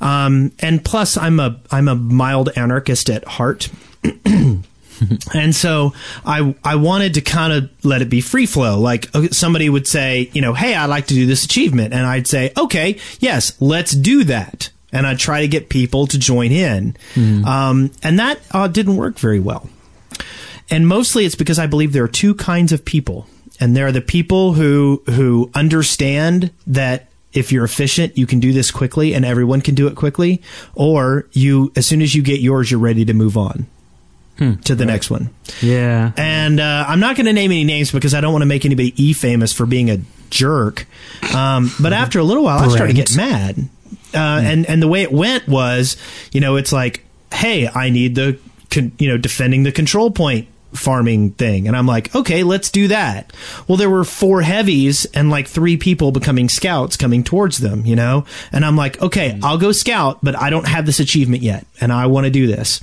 Um, 0.00 0.52
and 0.60 0.84
plus, 0.84 1.16
I'm 1.16 1.40
a 1.40 1.60
I'm 1.70 1.88
a 1.88 1.94
mild 1.94 2.50
anarchist 2.56 3.10
at 3.10 3.24
heart. 3.24 3.68
And 5.34 5.52
so 5.52 5.94
I 6.24 6.54
I 6.62 6.76
wanted 6.76 7.14
to 7.14 7.20
kind 7.22 7.52
of 7.52 7.70
let 7.84 8.02
it 8.02 8.08
be 8.08 8.20
free 8.20 8.46
flow. 8.46 8.78
Like 8.78 9.08
uh, 9.16 9.28
somebody 9.32 9.68
would 9.68 9.88
say, 9.88 10.30
you 10.32 10.40
know, 10.40 10.54
hey, 10.54 10.76
I'd 10.76 10.86
like 10.86 11.08
to 11.08 11.14
do 11.14 11.26
this 11.26 11.44
achievement, 11.44 11.92
and 11.92 12.06
I'd 12.06 12.28
say, 12.28 12.52
okay, 12.56 13.00
yes, 13.18 13.56
let's 13.58 13.90
do 13.90 14.22
that. 14.24 14.70
And 14.92 15.04
I'd 15.04 15.18
try 15.18 15.40
to 15.40 15.48
get 15.48 15.70
people 15.70 16.06
to 16.06 16.18
join 16.20 16.52
in, 16.52 16.96
um, 17.44 17.90
and 18.04 18.20
that 18.20 18.38
uh, 18.52 18.68
didn't 18.68 18.96
work 18.96 19.18
very 19.18 19.40
well. 19.40 19.68
And 20.72 20.88
mostly 20.88 21.24
it's 21.24 21.36
because 21.36 21.58
I 21.58 21.66
believe 21.68 21.92
there 21.92 22.02
are 22.02 22.08
two 22.08 22.34
kinds 22.34 22.72
of 22.72 22.84
people, 22.84 23.26
and 23.60 23.76
there 23.76 23.86
are 23.86 23.92
the 23.92 24.00
people 24.00 24.54
who 24.54 25.02
who 25.10 25.50
understand 25.54 26.50
that 26.66 27.08
if 27.32 27.52
you're 27.52 27.64
efficient, 27.64 28.18
you 28.18 28.26
can 28.26 28.40
do 28.40 28.52
this 28.52 28.70
quickly, 28.70 29.14
and 29.14 29.24
everyone 29.24 29.60
can 29.60 29.74
do 29.74 29.86
it 29.86 29.94
quickly, 29.94 30.42
or 30.74 31.28
you 31.32 31.70
as 31.76 31.86
soon 31.86 32.02
as 32.02 32.14
you 32.14 32.22
get 32.22 32.40
yours, 32.40 32.70
you're 32.70 32.80
ready 32.80 33.04
to 33.04 33.14
move 33.14 33.36
on 33.36 33.66
to 34.64 34.74
the 34.74 34.84
next 34.84 35.08
one. 35.08 35.30
yeah. 35.60 36.10
And 36.16 36.58
uh, 36.58 36.84
I'm 36.88 36.98
not 36.98 37.14
going 37.14 37.26
to 37.26 37.32
name 37.32 37.52
any 37.52 37.62
names 37.62 37.92
because 37.92 38.12
I 38.12 38.20
don't 38.20 38.32
want 38.32 38.42
to 38.42 38.46
make 38.46 38.64
anybody 38.64 38.92
e 38.96 39.12
famous 39.12 39.52
for 39.52 39.66
being 39.66 39.88
a 39.88 39.98
jerk. 40.30 40.86
Um, 41.32 41.70
but 41.80 41.92
after 41.92 42.18
a 42.18 42.24
little 42.24 42.42
while, 42.42 42.58
I 42.58 42.68
started 42.68 42.96
Brent. 42.96 43.08
getting 43.08 43.16
mad. 43.18 43.68
Uh, 44.12 44.40
and 44.42 44.66
and 44.66 44.82
the 44.82 44.88
way 44.88 45.02
it 45.02 45.12
went 45.12 45.46
was, 45.46 45.96
you 46.32 46.40
know, 46.40 46.56
it's 46.56 46.72
like, 46.72 47.04
hey, 47.32 47.68
I 47.68 47.90
need 47.90 48.16
the, 48.16 48.36
con- 48.68 48.90
you 48.98 49.08
know, 49.08 49.16
defending 49.16 49.62
the 49.62 49.70
control 49.70 50.10
point 50.10 50.48
farming 50.72 51.32
thing. 51.32 51.66
And 51.68 51.76
I'm 51.76 51.86
like, 51.86 52.14
okay, 52.14 52.42
let's 52.42 52.70
do 52.70 52.88
that. 52.88 53.32
Well, 53.68 53.76
there 53.76 53.90
were 53.90 54.04
four 54.04 54.42
heavies 54.42 55.04
and 55.06 55.30
like 55.30 55.46
three 55.46 55.76
people 55.76 56.12
becoming 56.12 56.48
scouts 56.48 56.96
coming 56.96 57.22
towards 57.24 57.58
them, 57.58 57.84
you 57.86 57.96
know? 57.96 58.24
And 58.50 58.64
I'm 58.64 58.76
like, 58.76 59.00
okay, 59.02 59.32
hmm. 59.32 59.44
I'll 59.44 59.58
go 59.58 59.72
scout, 59.72 60.18
but 60.22 60.36
I 60.36 60.50
don't 60.50 60.66
have 60.66 60.86
this 60.86 61.00
achievement 61.00 61.42
yet. 61.42 61.66
And 61.80 61.92
I 61.92 62.06
want 62.06 62.24
to 62.24 62.30
do 62.30 62.46
this. 62.46 62.80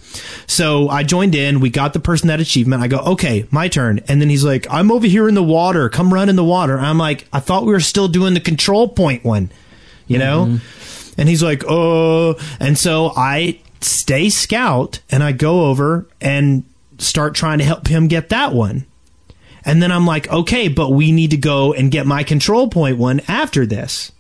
So 0.48 0.90
I 0.90 1.04
joined 1.04 1.36
in. 1.36 1.60
We 1.60 1.70
got 1.70 1.94
the 1.94 2.00
person 2.00 2.28
that 2.28 2.40
achievement. 2.40 2.82
I 2.82 2.88
go, 2.88 3.00
okay, 3.00 3.46
my 3.52 3.68
turn. 3.68 4.02
And 4.08 4.22
then 4.22 4.30
he's 4.30 4.44
like, 4.44 4.68
I'm 4.70 4.92
over 4.92 5.08
here 5.08 5.28
in 5.28 5.36
the 5.36 5.44
water. 5.44 5.90
Come 5.90 6.14
run 6.14 6.30
in 6.30 6.36
the 6.36 6.44
water. 6.44 6.78
And 6.78 6.86
I'm 6.86 6.98
like, 6.98 7.28
I 7.34 7.40
thought 7.40 7.66
we 7.66 7.72
were 7.72 7.80
still 7.80 8.08
doing 8.08 8.34
the 8.34 8.40
control 8.40 8.88
point 8.90 9.24
one, 9.24 9.52
you 10.08 10.18
know? 10.18 10.46
Mm-hmm. 10.46 11.22
And 11.22 11.28
he's 11.28 11.44
like, 11.44 11.64
oh. 11.68 12.36
And 12.60 12.78
so 12.78 13.12
I 13.16 13.60
stay 13.82 14.30
scout 14.30 15.00
and 15.10 15.24
I 15.24 15.32
go 15.32 15.66
over 15.66 16.06
and 16.22 16.64
start 17.00 17.36
trying 17.36 17.60
to 17.60 17.64
help 17.64 17.88
him 17.88 18.08
get 18.08 18.30
that 18.30 18.54
one. 18.54 18.86
And 19.66 19.82
then 19.82 19.92
I'm 19.92 20.06
like, 20.06 20.30
okay, 20.32 20.68
but 20.68 20.90
we 20.92 21.12
need 21.12 21.32
to 21.32 21.38
go 21.38 21.74
and 21.74 21.92
get 21.92 22.06
my 22.06 22.24
control 22.24 22.70
point 22.70 22.98
one 22.98 23.22
after 23.28 23.66
this. 23.66 24.12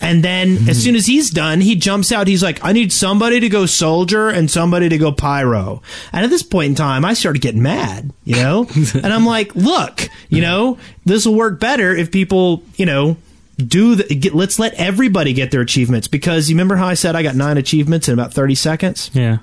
And 0.00 0.22
then 0.22 0.56
mm-hmm. 0.56 0.70
as 0.70 0.82
soon 0.82 0.94
as 0.94 1.06
he's 1.06 1.30
done, 1.30 1.60
he 1.60 1.74
jumps 1.74 2.12
out. 2.12 2.28
He's 2.28 2.42
like, 2.42 2.64
I 2.64 2.72
need 2.72 2.92
somebody 2.92 3.40
to 3.40 3.48
go 3.48 3.66
soldier 3.66 4.28
and 4.28 4.50
somebody 4.50 4.88
to 4.88 4.98
go 4.98 5.10
pyro. 5.10 5.82
And 6.12 6.24
at 6.24 6.30
this 6.30 6.42
point 6.42 6.70
in 6.70 6.74
time, 6.76 7.04
I 7.04 7.14
started 7.14 7.42
getting 7.42 7.62
mad, 7.62 8.12
you 8.24 8.36
know? 8.36 8.68
and 8.94 9.06
I'm 9.06 9.26
like, 9.26 9.54
look, 9.56 10.08
you 10.28 10.40
know, 10.40 10.78
this 11.04 11.26
will 11.26 11.34
work 11.34 11.58
better 11.58 11.94
if 11.94 12.12
people, 12.12 12.62
you 12.76 12.86
know, 12.86 13.16
do 13.56 13.96
the, 13.96 14.14
get, 14.14 14.34
let's 14.34 14.60
let 14.60 14.74
everybody 14.74 15.32
get 15.32 15.50
their 15.50 15.60
achievements 15.60 16.06
because 16.06 16.48
you 16.48 16.54
remember 16.54 16.76
how 16.76 16.86
I 16.86 16.94
said 16.94 17.16
I 17.16 17.24
got 17.24 17.34
nine 17.34 17.58
achievements 17.58 18.06
in 18.06 18.14
about 18.14 18.32
30 18.32 18.54
seconds? 18.54 19.10
Yeah. 19.12 19.38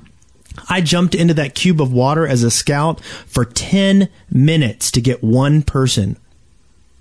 I 0.70 0.82
jumped 0.82 1.16
into 1.16 1.34
that 1.36 1.56
cube 1.56 1.82
of 1.82 1.92
water 1.92 2.28
as 2.28 2.44
a 2.44 2.52
scout 2.52 3.00
for 3.02 3.46
10 3.46 4.10
minutes 4.32 4.92
to 4.92 5.02
get 5.02 5.24
one 5.24 5.62
person 5.62 6.18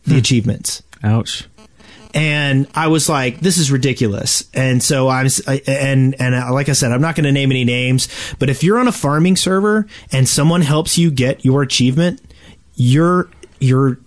the 0.06 0.18
achievements. 0.18 0.82
Ouch. 1.02 1.46
And 2.12 2.68
I 2.74 2.86
was 2.88 3.08
like, 3.08 3.40
this 3.40 3.58
is 3.58 3.72
ridiculous. 3.72 4.48
And 4.54 4.80
so 4.82 5.08
I'm, 5.08 5.26
and, 5.66 6.14
and 6.20 6.34
uh, 6.34 6.52
like 6.52 6.68
I 6.68 6.72
said, 6.72 6.92
I'm 6.92 7.00
not 7.00 7.16
going 7.16 7.24
to 7.24 7.32
name 7.32 7.50
any 7.50 7.64
names, 7.64 8.06
but 8.38 8.48
if 8.48 8.62
you're 8.62 8.78
on 8.78 8.86
a 8.86 8.92
farming 8.92 9.36
server 9.36 9.86
and 10.12 10.28
someone 10.28 10.60
helps 10.62 10.96
you 10.96 11.10
get 11.10 11.44
your 11.44 11.62
achievement, 11.62 12.20
your, 12.76 13.28
your 13.58 13.98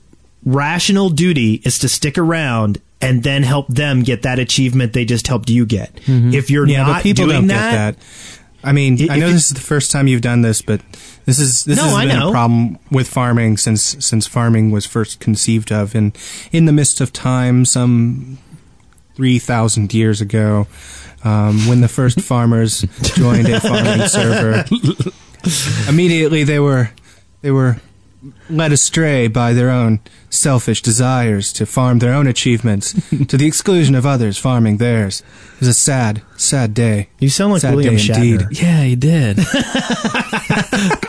rational 0.46 1.10
duty 1.10 1.56
is 1.66 1.80
to 1.80 1.90
stick 1.90 2.18
around 2.18 2.80
and 3.02 3.24
then 3.24 3.44
help 3.44 3.68
them 3.68 4.04
get 4.04 4.22
that 4.22 4.40
achievement 4.40 4.94
they 4.94 5.04
just 5.04 5.28
helped 5.28 5.50
you 5.50 5.66
get. 5.66 5.92
If 6.08 6.50
you're 6.50 6.66
Yeah, 6.66 6.84
not 6.84 7.04
people 7.04 7.26
doing 7.26 7.40
don't 7.40 7.48
that, 7.48 7.96
get 7.98 8.00
that. 8.00 8.40
I 8.64 8.72
mean, 8.72 9.00
If 9.00 9.10
I 9.12 9.18
know 9.18 9.30
this 9.32 9.46
is 9.50 9.54
the 9.56 9.62
first 9.62 9.92
time 9.92 10.08
you've 10.08 10.22
done 10.22 10.42
this, 10.42 10.62
but 10.62 10.82
this 11.26 11.40
is 11.40 11.64
this 11.66 11.78
No, 11.78 11.84
has 11.86 11.94
I 11.94 12.06
been 12.06 12.20
know. 12.20 12.30
a 12.30 12.32
problem 12.32 12.80
with 12.92 13.08
farming 13.08 13.58
since 13.58 13.96
since 14.04 14.26
farming 14.28 14.72
was 14.72 14.86
first 14.86 15.20
conceived 15.20 15.72
of, 15.72 15.94
and 15.96 16.18
in 16.52 16.66
the 16.66 16.74
midst 16.74 17.00
of 17.02 17.14
time, 17.14 17.66
some 17.66 18.38
three 19.16 19.40
thousand 19.40 19.94
years 19.94 20.22
ago, 20.22 20.68
um, 21.24 21.68
when 21.68 21.82
the 21.82 21.88
first 21.88 22.20
farmers 22.32 22.82
joined 23.16 23.48
a 23.48 23.60
farming 23.60 24.08
server, 24.08 24.66
immediately 25.90 26.44
they 26.44 26.60
were 26.60 26.90
they 27.42 27.52
were 27.52 27.78
led 28.50 28.72
astray 28.72 29.28
by 29.28 29.54
their 29.54 29.70
own 29.70 30.00
selfish 30.30 30.82
desires 30.82 31.54
to 31.54 31.66
farm 31.66 32.00
their 32.00 32.14
own 32.14 32.28
achievements 32.28 32.94
to 33.28 33.38
the 33.38 33.48
exclusion 33.48 33.96
of 33.96 34.06
others 34.06 34.38
farming 34.38 34.78
theirs. 34.78 35.24
It 35.56 35.60
was 35.62 35.70
a 35.70 35.74
sad, 35.74 36.22
sad 36.36 36.74
day. 36.74 37.10
you 37.20 37.30
sound 37.30 37.54
like 37.54 37.62
Sad 37.62 37.76
William 37.76 37.96
day 37.96 38.02
Shatner. 38.02 38.42
indeed. 38.42 38.62
Yeah, 38.62 38.84
he 38.84 38.96
did. 38.96 39.40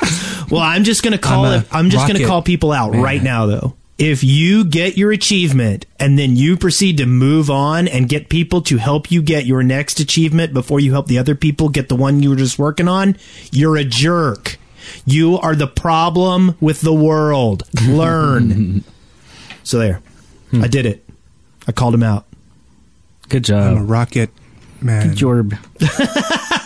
Well, 0.51 0.63
I'm 0.63 0.85
just 0.85 1.03
going 1.03 1.13
to 1.13 1.19
call 1.19 1.45
I'm 1.45 1.61
it. 1.61 1.67
I'm 1.71 1.91
just 1.91 2.07
going 2.09 2.19
to 2.19 2.27
call 2.27 2.43
people 2.43 2.73
out 2.73 2.93
man. 2.93 3.03
right 3.03 3.23
now, 3.23 3.47
though. 3.47 3.77
If 3.99 4.23
you 4.25 4.65
get 4.65 4.97
your 4.97 5.13
achievement 5.13 5.85
and 5.99 6.19
then 6.19 6.37
you 6.37 6.57
proceed 6.57 6.99
to 6.99 7.07
move 7.07 7.51
on 7.51 7.89
and 7.89 8.09
get 8.09 8.29
people 8.29 8.63
to 8.63 8.77
help 8.79 9.11
you 9.11 9.21
get 9.21 9.45
your 9.45 9.63
next 9.63 10.01
achievement 10.01 10.55
before 10.55 10.81
you 10.81 10.93
help 10.93 11.09
the 11.09 11.19
other 11.19 11.35
people 11.35 11.69
get 11.69 11.89
the 11.89 11.97
one 11.97 12.23
you 12.23 12.31
were 12.31 12.37
just 12.37 12.59
working 12.59 12.89
on, 12.89 13.17
you're 13.51 13.77
a 13.77 13.85
jerk. 13.85 14.57
You 15.07 15.39
are 15.39 15.55
the 15.55 15.67
problem 15.67 16.57
with 16.61 16.81
the 16.81 16.93
world. 16.93 17.63
Learn. 17.87 18.85
so 19.63 19.79
there. 19.79 20.01
Hmm. 20.51 20.65
I 20.65 20.69
did 20.69 20.87
it. 20.87 21.05
I 21.67 21.73
called 21.73 21.95
him 21.95 22.03
out. 22.03 22.27
Good 23.29 23.51
I'm 23.51 23.77
a 23.77 23.79
job. 23.81 23.91
rocket 23.91 24.31
man. 24.81 25.15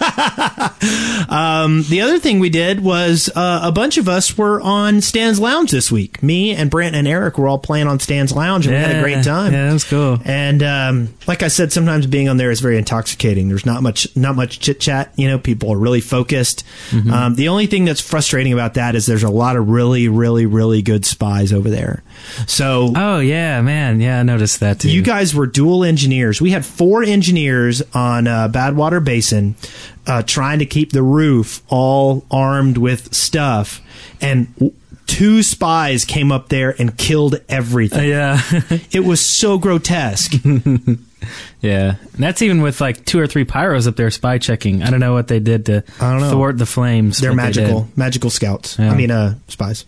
Jorb. 0.71 1.89
The 1.93 2.01
other 2.01 2.19
thing 2.19 2.39
we 2.39 2.51
did 2.51 2.81
was 2.83 3.31
uh, 3.35 3.61
a 3.63 3.73
bunch 3.73 3.99
of 3.99 4.09
us 4.09 4.37
were 4.37 4.61
on 4.61 5.01
Stan's 5.01 5.39
Lounge 5.41 5.71
this 5.71 5.91
week. 5.93 6.23
Me 6.23 6.55
and 6.55 6.71
Brent 6.71 6.95
and 6.97 7.07
Eric 7.07 7.39
were 7.39 7.49
all 7.49 7.59
playing 7.59 7.87
on 7.87 7.99
Stan's 8.01 8.33
Lounge 8.33 8.67
and 8.67 8.75
we 8.75 8.81
had 8.81 8.97
a 8.97 9.01
great 9.01 9.25
time. 9.25 9.53
Yeah, 9.53 9.67
that 9.67 9.73
was 9.73 9.85
cool. 9.85 10.19
And 10.25 10.63
um, 10.63 11.15
like 11.27 11.43
I 11.43 11.49
said, 11.49 11.73
sometimes 11.73 12.07
being 12.07 12.29
on 12.29 12.37
there 12.37 12.51
is 12.51 12.61
very 12.61 12.79
intoxicating. 12.79 13.49
There's 13.49 13.67
not 13.67 13.83
much, 13.83 14.15
not 14.17 14.37
much 14.37 14.61
chit 14.61 14.81
chat. 14.81 15.13
You 15.17 15.29
know, 15.29 15.39
people 15.39 15.73
are 15.73 15.79
really 15.79 16.01
focused. 16.01 16.65
Mm-hmm. 16.91 17.11
Um, 17.13 17.35
the 17.35 17.49
only 17.49 17.67
thing 17.67 17.85
that's 17.85 18.01
frustrating 18.01 18.53
about 18.53 18.75
that 18.75 18.95
is 18.95 19.07
there's 19.07 19.23
a 19.23 19.31
lot 19.31 19.57
of 19.57 19.69
really, 19.69 20.09
really, 20.09 20.47
really 20.47 20.83
good 20.83 21.05
spies 21.05 21.53
over 21.53 21.69
there. 21.71 22.03
So 22.47 22.93
Oh 22.95 23.19
yeah, 23.21 23.61
man. 23.63 24.01
Yeah, 24.01 24.21
I 24.21 24.23
noticed 24.23 24.61
that 24.61 24.81
too. 24.81 24.91
you 24.91 25.03
guys 25.03 25.35
were 25.35 25.47
dual 25.47 25.85
engineers. 25.85 26.41
We 26.41 26.51
had 26.51 26.65
four 26.65 27.03
engineers 27.03 27.83
on 27.95 28.27
uh, 28.27 28.49
Badwater 28.49 29.05
Basin 29.05 29.57
uh, 30.07 30.23
trying 30.23 30.59
to 30.61 30.67
keep 30.67 30.93
the 30.93 31.03
roof 31.03 31.63
all 31.69 32.25
armed 32.31 32.77
with 32.79 33.15
stuff, 33.15 33.81
and 34.21 34.53
w- 34.57 34.73
two 35.07 35.43
spies 35.43 36.05
came 36.05 36.33
up 36.33 36.49
there 36.49 36.75
and 36.81 36.97
killed 36.97 37.41
everything. 37.49 38.09
yeah, 38.09 38.41
It 38.91 39.05
was 39.05 39.21
so 39.21 39.59
grotesque. 39.59 40.33
yeah. 41.61 41.97
And 42.15 42.23
that's 42.23 42.43
even 42.43 42.63
with 42.63 42.81
like 42.81 43.05
two 43.05 43.19
or 43.21 43.27
three 43.27 43.45
pyros 43.45 43.87
up 43.87 43.97
there 43.97 44.11
spy 44.11 44.39
checking. 44.39 44.83
I 44.83 44.91
don't 44.91 45.01
know 45.01 45.13
what 45.13 45.29
they 45.29 45.39
did 45.41 45.67
to 45.67 45.85
I 46.01 46.11
don't 46.13 46.21
know. 46.21 46.31
thwart 46.31 46.59
the 46.59 46.67
flames. 46.67 47.19
They're 47.21 47.31
what 47.31 47.37
they 47.37 47.43
magical, 47.43 47.89
magical 47.97 48.31
scouts. 48.31 48.79
Yeah. 48.79 48.91
I 48.91 48.97
mean, 48.97 49.11
uh, 49.11 49.35
spies. 49.49 49.85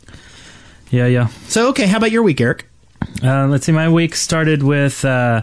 Yeah, 0.91 1.07
yeah. 1.07 1.29
So, 1.49 1.71
okay, 1.71 1.87
how 1.87 1.97
about 1.97 2.13
your 2.13 2.23
week, 2.23 2.41
Eric? 2.41 2.67
Uh, 3.23 3.47
let's 3.49 3.67
see. 3.67 3.73
My 3.73 3.89
week 3.89 4.15
started 4.15 4.63
with 4.63 5.05
uh, 5.05 5.43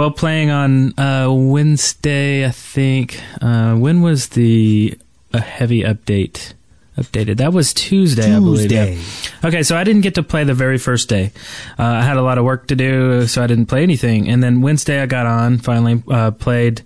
well 0.00 0.10
playing 0.10 0.48
on 0.48 0.98
uh, 0.98 1.30
Wednesday. 1.30 2.46
I 2.46 2.50
think. 2.50 3.20
Uh, 3.42 3.74
when 3.74 4.00
was 4.00 4.30
the 4.30 4.98
a 5.34 5.40
heavy 5.40 5.82
update? 5.82 6.54
Updated. 6.96 7.36
That 7.36 7.52
was 7.52 7.74
Tuesday, 7.74 8.34
I 8.34 8.40
believe. 8.40 8.72
yeah. 8.72 8.96
Okay, 9.44 9.62
so 9.62 9.76
I 9.76 9.84
didn't 9.84 10.00
get 10.00 10.14
to 10.14 10.22
play 10.22 10.44
the 10.44 10.54
very 10.54 10.78
first 10.78 11.08
day. 11.08 11.32
Uh, 11.78 11.84
I 11.84 12.02
had 12.02 12.16
a 12.16 12.22
lot 12.22 12.38
of 12.38 12.44
work 12.44 12.66
to 12.68 12.76
do, 12.76 13.26
so 13.26 13.42
I 13.42 13.46
didn't 13.46 13.66
play 13.66 13.82
anything. 13.82 14.28
And 14.28 14.42
then 14.42 14.62
Wednesday, 14.62 15.00
I 15.02 15.06
got 15.06 15.26
on. 15.26 15.58
Finally, 15.58 16.02
uh, 16.10 16.30
played 16.30 16.82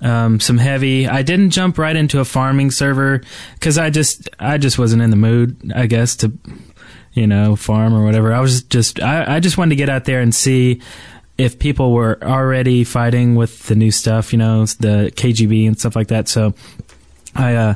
um, 0.00 0.40
some 0.40 0.58
heavy. 0.58 1.06
I 1.06 1.22
didn't 1.22 1.50
jump 1.50 1.78
right 1.78 1.94
into 1.94 2.18
a 2.18 2.24
farming 2.24 2.72
server 2.72 3.22
because 3.54 3.78
I 3.78 3.90
just 3.90 4.28
I 4.40 4.58
just 4.58 4.76
wasn't 4.76 5.02
in 5.02 5.10
the 5.10 5.16
mood. 5.16 5.72
I 5.72 5.86
guess 5.86 6.16
to 6.16 6.32
you 7.12 7.28
know 7.28 7.54
farm 7.54 7.94
or 7.94 8.04
whatever. 8.04 8.34
I 8.34 8.40
was 8.40 8.64
just 8.64 9.00
I, 9.00 9.36
I 9.36 9.40
just 9.40 9.56
wanted 9.56 9.70
to 9.70 9.76
get 9.76 9.88
out 9.88 10.04
there 10.04 10.20
and 10.20 10.34
see 10.34 10.80
if 11.40 11.58
people 11.58 11.92
were 11.92 12.18
already 12.22 12.84
fighting 12.84 13.34
with 13.34 13.66
the 13.66 13.74
new 13.74 13.90
stuff. 13.90 14.32
You 14.32 14.38
know, 14.38 14.66
the 14.66 15.10
KGB 15.14 15.66
and 15.66 15.78
stuff 15.78 15.96
like 15.96 16.08
that. 16.08 16.28
So 16.28 16.54
I 17.34 17.54
uh 17.54 17.74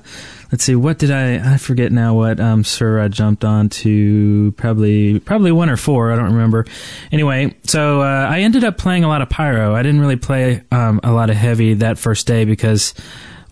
let's 0.50 0.64
see 0.64 0.74
what 0.74 0.98
did 0.98 1.10
I 1.10 1.54
I 1.54 1.56
forget 1.58 1.92
now 1.92 2.14
what 2.14 2.40
um 2.40 2.64
sir 2.64 3.00
I 3.00 3.08
jumped 3.08 3.44
on 3.44 3.68
to 3.70 4.52
probably 4.56 5.20
probably 5.20 5.52
one 5.52 5.70
or 5.70 5.76
four 5.76 6.12
I 6.12 6.16
don't 6.16 6.32
remember 6.32 6.66
anyway 7.12 7.54
so 7.62 8.02
uh, 8.02 8.26
I 8.28 8.40
ended 8.40 8.64
up 8.64 8.76
playing 8.76 9.04
a 9.04 9.08
lot 9.08 9.22
of 9.22 9.28
pyro 9.30 9.74
I 9.76 9.84
didn't 9.84 10.00
really 10.00 10.16
play 10.16 10.62
um 10.72 10.98
a 11.04 11.12
lot 11.12 11.30
of 11.30 11.36
heavy 11.36 11.74
that 11.74 11.98
first 11.98 12.26
day 12.26 12.44
because 12.44 12.94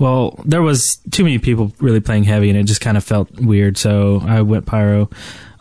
well 0.00 0.40
there 0.44 0.62
was 0.62 1.00
too 1.12 1.22
many 1.22 1.38
people 1.38 1.72
really 1.78 2.00
playing 2.00 2.24
heavy 2.24 2.50
and 2.50 2.58
it 2.58 2.64
just 2.64 2.80
kind 2.80 2.96
of 2.96 3.04
felt 3.04 3.30
weird 3.38 3.78
so 3.78 4.20
I 4.24 4.42
went 4.42 4.66
pyro 4.66 5.08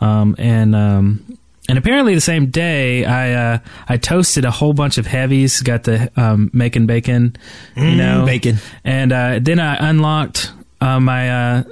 um 0.00 0.34
and 0.38 0.74
um 0.74 1.38
and 1.72 1.78
apparently 1.78 2.14
the 2.14 2.20
same 2.20 2.50
day, 2.50 3.02
I 3.06 3.32
uh, 3.54 3.58
I 3.88 3.96
toasted 3.96 4.44
a 4.44 4.50
whole 4.50 4.74
bunch 4.74 4.98
of 4.98 5.06
heavies, 5.06 5.62
got 5.62 5.84
the 5.84 6.12
um, 6.20 6.50
making 6.52 6.84
bacon, 6.84 7.34
you 7.74 7.96
know, 7.96 8.26
bacon. 8.26 8.58
and 8.84 9.10
uh, 9.10 9.38
then 9.40 9.58
I 9.58 9.88
unlocked 9.88 10.52
uh, 10.82 11.00
my 11.00 11.30
uh, 11.30 11.62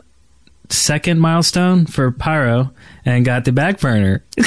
second 0.71 1.21
milestone 1.21 1.85
for 1.85 2.11
pyro 2.13 2.73
and 3.05 3.27
got 3.27 3.45
the 3.45 3.53
back 3.53 3.79
burner. 3.79 4.25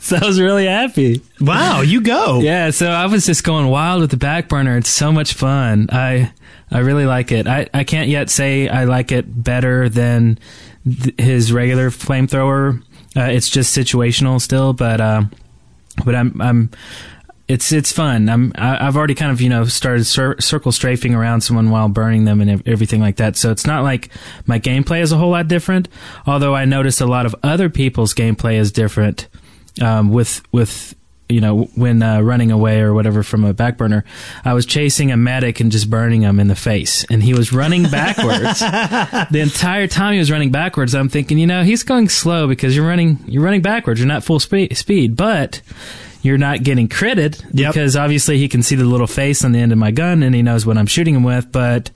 so 0.00 0.16
I 0.16 0.24
was 0.26 0.40
really 0.40 0.64
happy. 0.64 1.20
Wow, 1.38 1.82
you 1.82 2.00
go. 2.00 2.40
Yeah, 2.42 2.70
so 2.70 2.88
I 2.88 3.04
was 3.08 3.26
just 3.26 3.44
going 3.44 3.66
wild 3.66 4.00
with 4.00 4.10
the 4.10 4.16
back 4.16 4.48
burner. 4.48 4.78
It's 4.78 4.88
so 4.88 5.12
much 5.12 5.34
fun. 5.34 5.88
I 5.92 6.32
I 6.70 6.78
really 6.78 7.04
like 7.04 7.30
it. 7.30 7.46
I, 7.46 7.68
I 7.74 7.84
can't 7.84 8.08
yet 8.08 8.30
say 8.30 8.70
I 8.70 8.84
like 8.84 9.12
it 9.12 9.26
better 9.44 9.90
than 9.90 10.38
th- 10.86 11.14
his 11.20 11.52
regular 11.52 11.90
flamethrower. 11.90 12.82
Uh, 13.18 13.30
it's 13.30 13.48
just 13.48 13.76
situational 13.76 14.40
still, 14.40 14.72
but 14.72 15.00
um, 15.00 15.32
but 16.04 16.14
I'm 16.14 16.40
I'm 16.40 16.70
it's 17.48 17.72
it's 17.72 17.90
fun. 17.90 18.28
I'm 18.28 18.52
I've 18.54 18.96
already 18.96 19.14
kind 19.14 19.32
of 19.32 19.40
you 19.40 19.48
know 19.48 19.64
started 19.64 20.04
cir- 20.04 20.38
circle 20.38 20.70
strafing 20.70 21.14
around 21.14 21.40
someone 21.40 21.70
while 21.70 21.88
burning 21.88 22.26
them 22.26 22.40
and 22.40 22.62
everything 22.68 23.00
like 23.00 23.16
that. 23.16 23.36
So 23.36 23.50
it's 23.50 23.66
not 23.66 23.82
like 23.82 24.10
my 24.46 24.60
gameplay 24.60 25.00
is 25.00 25.12
a 25.12 25.16
whole 25.16 25.30
lot 25.30 25.48
different. 25.48 25.88
Although 26.26 26.54
I 26.54 26.66
noticed 26.66 27.00
a 27.00 27.06
lot 27.06 27.26
of 27.26 27.34
other 27.42 27.68
people's 27.68 28.14
gameplay 28.14 28.58
is 28.58 28.70
different 28.70 29.28
um, 29.80 30.10
with 30.10 30.42
with 30.52 30.94
you 31.28 31.40
know 31.40 31.64
when 31.74 32.02
uh, 32.02 32.20
running 32.20 32.50
away 32.50 32.80
or 32.80 32.94
whatever 32.94 33.22
from 33.22 33.44
a 33.44 33.52
back 33.52 33.76
burner. 33.76 34.04
I 34.44 34.54
was 34.54 34.64
chasing 34.66 35.12
a 35.12 35.16
medic 35.16 35.60
and 35.60 35.70
just 35.70 35.90
burning 35.90 36.22
him 36.22 36.40
in 36.40 36.48
the 36.48 36.54
face, 36.56 37.04
and 37.10 37.22
he 37.22 37.34
was 37.34 37.52
running 37.52 37.82
backwards 37.90 38.60
the 38.60 39.40
entire 39.40 39.86
time. 39.86 40.14
He 40.14 40.18
was 40.18 40.30
running 40.30 40.50
backwards. 40.50 40.94
I'm 40.94 41.08
thinking, 41.08 41.38
you 41.38 41.46
know, 41.46 41.62
he's 41.64 41.82
going 41.82 42.08
slow 42.08 42.46
because 42.48 42.74
you're 42.76 42.86
running 42.86 43.18
you're 43.26 43.42
running 43.42 43.62
backwards. 43.62 44.00
You're 44.00 44.08
not 44.08 44.24
full 44.24 44.40
spe- 44.40 44.72
speed, 44.72 45.16
but 45.16 45.60
you're 46.20 46.38
not 46.38 46.64
getting 46.64 46.88
critted 46.88 47.40
Yep. 47.52 47.72
because 47.72 47.94
obviously 47.96 48.38
he 48.38 48.48
can 48.48 48.60
see 48.62 48.74
the 48.74 48.84
little 48.84 49.06
face 49.06 49.44
on 49.44 49.52
the 49.52 49.60
end 49.60 49.70
of 49.70 49.78
my 49.78 49.92
gun 49.92 50.24
and 50.24 50.34
he 50.34 50.42
knows 50.42 50.66
what 50.66 50.76
I'm 50.76 50.86
shooting 50.86 51.14
him 51.14 51.22
with, 51.22 51.52
but 51.52 51.90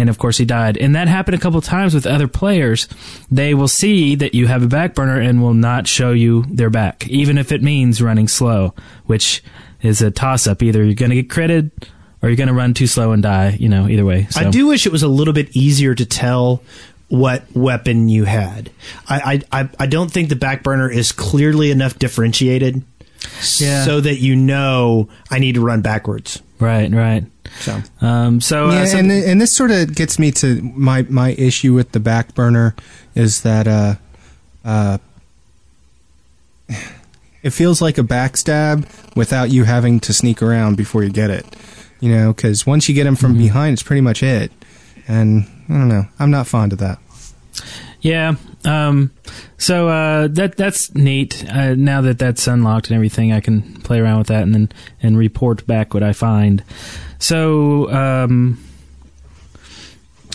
and 0.00 0.08
of 0.08 0.18
course 0.18 0.38
he 0.38 0.44
died. 0.44 0.76
And 0.78 0.94
that 0.96 1.06
happened 1.08 1.34
a 1.36 1.38
couple 1.40 1.60
times 1.60 1.92
with 1.94 2.06
other 2.06 2.26
players. 2.26 2.88
They 3.30 3.52
will 3.54 3.68
see 3.68 4.14
that 4.16 4.34
you 4.34 4.46
have 4.46 4.62
a 4.62 4.66
back 4.66 4.94
burner 4.94 5.20
and 5.20 5.42
will 5.42 5.54
not 5.54 5.86
show 5.86 6.12
you 6.12 6.44
their 6.48 6.70
back, 6.70 7.06
even 7.08 7.36
if 7.38 7.52
it 7.52 7.62
means 7.62 8.00
running 8.00 8.26
slow, 8.26 8.74
which 9.06 9.42
is 9.82 10.00
a 10.00 10.10
toss 10.10 10.46
up. 10.46 10.62
Either 10.62 10.82
you're 10.82 10.94
going 10.94 11.10
to 11.10 11.22
get 11.22 11.28
critted 11.28 11.70
or 12.22 12.28
you're 12.30 12.36
going 12.36 12.48
to 12.48 12.54
run 12.54 12.72
too 12.74 12.86
slow 12.86 13.12
and 13.12 13.22
die, 13.22 13.56
you 13.60 13.68
know, 13.68 13.88
either 13.88 14.04
way. 14.04 14.26
So. 14.30 14.40
I 14.40 14.50
do 14.50 14.66
wish 14.68 14.86
it 14.86 14.92
was 14.92 15.02
a 15.02 15.08
little 15.08 15.34
bit 15.34 15.54
easier 15.54 15.94
to 15.94 16.06
tell 16.06 16.62
what 17.08 17.42
weapon 17.54 18.08
you 18.08 18.24
had. 18.24 18.70
I 19.08 19.42
I, 19.52 19.60
I, 19.62 19.68
I 19.80 19.86
don't 19.86 20.10
think 20.10 20.28
the 20.30 20.36
back 20.36 20.62
burner 20.62 20.90
is 20.90 21.12
clearly 21.12 21.70
enough 21.70 21.98
differentiated 21.98 22.82
Yeah. 23.58 23.84
so 23.84 24.00
that 24.00 24.16
you 24.18 24.36
know 24.36 25.08
I 25.30 25.40
need 25.40 25.56
to 25.56 25.60
run 25.60 25.82
backwards. 25.82 26.40
Right, 26.58 26.90
right. 26.92 27.24
So 27.58 27.82
Um, 28.00 28.40
so, 28.40 28.68
uh, 28.70 28.72
yeah, 28.72 28.84
so- 28.86 28.98
and 28.98 29.10
and 29.10 29.40
this 29.40 29.52
sort 29.52 29.70
of 29.70 29.94
gets 29.94 30.18
me 30.18 30.30
to 30.32 30.62
my 30.74 31.02
my 31.08 31.30
issue 31.32 31.74
with 31.74 31.92
the 31.92 32.00
back 32.00 32.34
burner 32.34 32.74
is 33.14 33.42
that 33.42 33.66
uh, 33.68 33.94
uh, 34.64 34.98
it 37.42 37.50
feels 37.50 37.80
like 37.82 37.98
a 37.98 38.02
backstab 38.02 38.86
without 39.16 39.50
you 39.50 39.64
having 39.64 40.00
to 40.00 40.12
sneak 40.12 40.42
around 40.42 40.76
before 40.76 41.02
you 41.02 41.10
get 41.10 41.30
it. 41.30 41.44
You 42.00 42.10
know, 42.14 42.32
because 42.32 42.66
once 42.66 42.88
you 42.88 42.94
get 42.94 43.06
him 43.06 43.16
from 43.16 43.36
behind, 43.36 43.74
it's 43.74 43.82
pretty 43.82 44.00
much 44.00 44.22
it. 44.22 44.50
And 45.06 45.46
I 45.68 45.72
don't 45.74 45.88
know, 45.88 46.06
I'm 46.18 46.30
not 46.30 46.46
fond 46.46 46.72
of 46.72 46.78
that. 46.78 46.98
Yeah. 48.00 48.36
Um, 48.64 49.10
so 49.58 49.88
uh, 49.88 50.28
that 50.28 50.56
that's 50.56 50.94
neat. 50.94 51.44
Uh, 51.48 51.74
now 51.74 52.00
that 52.02 52.18
that's 52.18 52.46
unlocked 52.46 52.88
and 52.88 52.94
everything, 52.94 53.32
I 53.32 53.40
can 53.40 53.80
play 53.82 54.00
around 54.00 54.18
with 54.18 54.26
that 54.28 54.42
and 54.42 54.54
then 54.54 54.72
and 55.02 55.16
report 55.16 55.66
back 55.66 55.94
what 55.94 56.02
I 56.02 56.12
find. 56.12 56.62
So 57.18 57.90
um, 57.90 58.62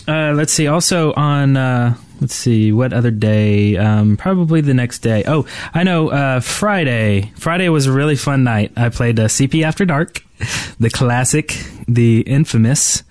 uh, 0.08 0.32
let's 0.34 0.52
see. 0.52 0.66
Also 0.66 1.12
on 1.14 1.56
uh, 1.56 1.96
let's 2.20 2.34
see 2.34 2.72
what 2.72 2.92
other 2.92 3.10
day. 3.10 3.76
Um, 3.76 4.16
probably 4.16 4.60
the 4.60 4.74
next 4.74 5.00
day. 5.00 5.24
Oh, 5.26 5.46
I 5.74 5.84
know. 5.84 6.10
Uh, 6.10 6.40
Friday. 6.40 7.32
Friday 7.36 7.68
was 7.68 7.86
a 7.86 7.92
really 7.92 8.16
fun 8.16 8.44
night. 8.44 8.72
I 8.76 8.88
played 8.88 9.18
uh, 9.20 9.26
CP 9.26 9.62
After 9.62 9.84
Dark, 9.84 10.22
the 10.80 10.90
classic, 10.90 11.64
the 11.86 12.20
infamous 12.20 13.02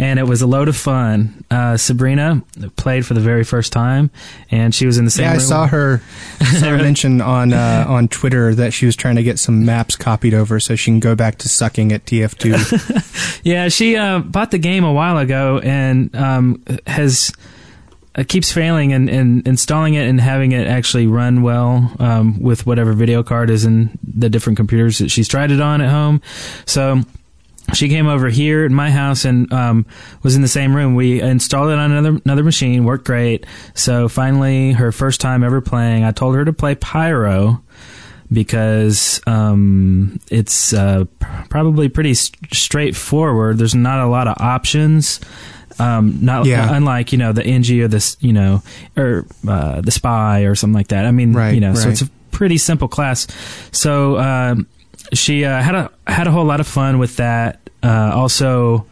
and 0.00 0.18
it 0.18 0.22
was 0.22 0.40
a 0.40 0.46
load 0.46 0.68
of 0.68 0.76
fun. 0.76 1.44
Uh, 1.50 1.76
Sabrina 1.76 2.42
played 2.76 3.04
for 3.04 3.12
the 3.12 3.20
very 3.20 3.44
first 3.44 3.70
time, 3.70 4.10
and 4.50 4.74
she 4.74 4.86
was 4.86 4.96
in 4.96 5.04
the 5.04 5.10
same. 5.10 5.26
Yeah, 5.26 5.34
I 5.34 5.38
saw 5.38 5.66
her, 5.66 6.00
saw 6.58 6.70
her 6.70 6.78
mention 6.78 7.20
on 7.20 7.52
uh, 7.52 7.84
on 7.86 8.08
Twitter 8.08 8.54
that 8.54 8.72
she 8.72 8.86
was 8.86 8.96
trying 8.96 9.16
to 9.16 9.22
get 9.22 9.38
some 9.38 9.66
maps 9.66 9.96
copied 9.96 10.32
over 10.32 10.58
so 10.58 10.74
she 10.74 10.90
can 10.90 11.00
go 11.00 11.14
back 11.14 11.36
to 11.38 11.48
sucking 11.50 11.92
at 11.92 12.06
TF2. 12.06 13.40
Yeah, 13.42 13.68
she 13.68 13.96
uh, 13.96 14.18
bought 14.18 14.50
the 14.50 14.58
game 14.58 14.84
a 14.84 14.92
while 14.92 15.16
ago 15.16 15.60
and 15.62 16.14
um, 16.14 16.62
has 16.86 17.32
uh, 18.14 18.24
keeps 18.26 18.52
failing 18.52 18.92
and, 18.92 19.08
and 19.08 19.46
installing 19.46 19.94
it 19.94 20.06
and 20.06 20.20
having 20.20 20.52
it 20.52 20.66
actually 20.66 21.06
run 21.06 21.42
well 21.42 21.90
um, 21.98 22.40
with 22.40 22.66
whatever 22.66 22.92
video 22.92 23.22
card 23.22 23.48
is 23.48 23.64
in 23.64 23.98
the 24.02 24.28
different 24.28 24.58
computers 24.58 24.98
that 24.98 25.10
she's 25.10 25.26
tried 25.26 25.50
it 25.50 25.60
on 25.60 25.80
at 25.80 25.88
home. 25.88 26.20
So 26.66 27.02
she 27.74 27.88
came 27.88 28.06
over 28.06 28.28
here 28.28 28.64
at 28.64 28.70
my 28.70 28.90
house 28.90 29.24
and 29.24 29.52
um, 29.52 29.86
was 30.22 30.36
in 30.36 30.42
the 30.42 30.48
same 30.48 30.74
room. 30.74 30.94
We 30.94 31.20
installed 31.20 31.70
it 31.70 31.78
on 31.78 31.90
another 31.92 32.20
another 32.24 32.44
machine, 32.44 32.84
worked 32.84 33.04
great. 33.06 33.46
So 33.74 34.08
finally, 34.08 34.72
her 34.72 34.92
first 34.92 35.20
time 35.20 35.42
ever 35.44 35.60
playing, 35.60 36.04
I 36.04 36.12
told 36.12 36.34
her 36.36 36.44
to 36.44 36.52
play 36.52 36.74
Pyro 36.74 37.62
because 38.32 39.20
um, 39.26 40.20
it's 40.30 40.72
uh, 40.72 41.04
probably 41.48 41.88
pretty 41.88 42.12
s 42.12 42.30
straightforward. 42.52 43.58
There's 43.58 43.74
not 43.74 43.98
a 44.00 44.06
lot 44.06 44.28
of 44.28 44.36
options. 44.40 45.20
Um, 45.78 46.18
not 46.20 46.44
Yeah. 46.46 46.74
unlike 46.74 47.10
you 47.12 47.18
know 47.18 47.32
the 47.32 47.42
NG 47.44 47.80
or 47.80 47.88
this 47.88 48.16
you 48.20 48.32
know 48.34 48.62
or 48.96 49.24
uh, 49.48 49.80
the 49.80 49.90
spy 49.90 50.40
or 50.42 50.54
something 50.54 50.74
like 50.74 50.88
that. 50.88 51.06
I 51.06 51.10
mean, 51.10 51.32
Right, 51.32 51.54
you 51.54 51.60
know, 51.60 51.74
so 51.74 51.88
it's 51.88 52.02
a 52.02 52.08
pretty 52.30 52.58
simple 52.58 52.86
class. 52.88 53.26
So 53.72 54.18
um, 54.18 54.66
she 55.14 55.44
uh, 55.44 55.62
had 55.62 55.74
a 55.74 55.90
had 56.06 56.26
a 56.26 56.30
whole 56.30 56.44
lot 56.44 56.60
of 56.60 56.66
fun 56.66 56.98
with 56.98 57.16
that. 57.16 57.59
Uh, 57.82 58.12
also, 58.14 58.86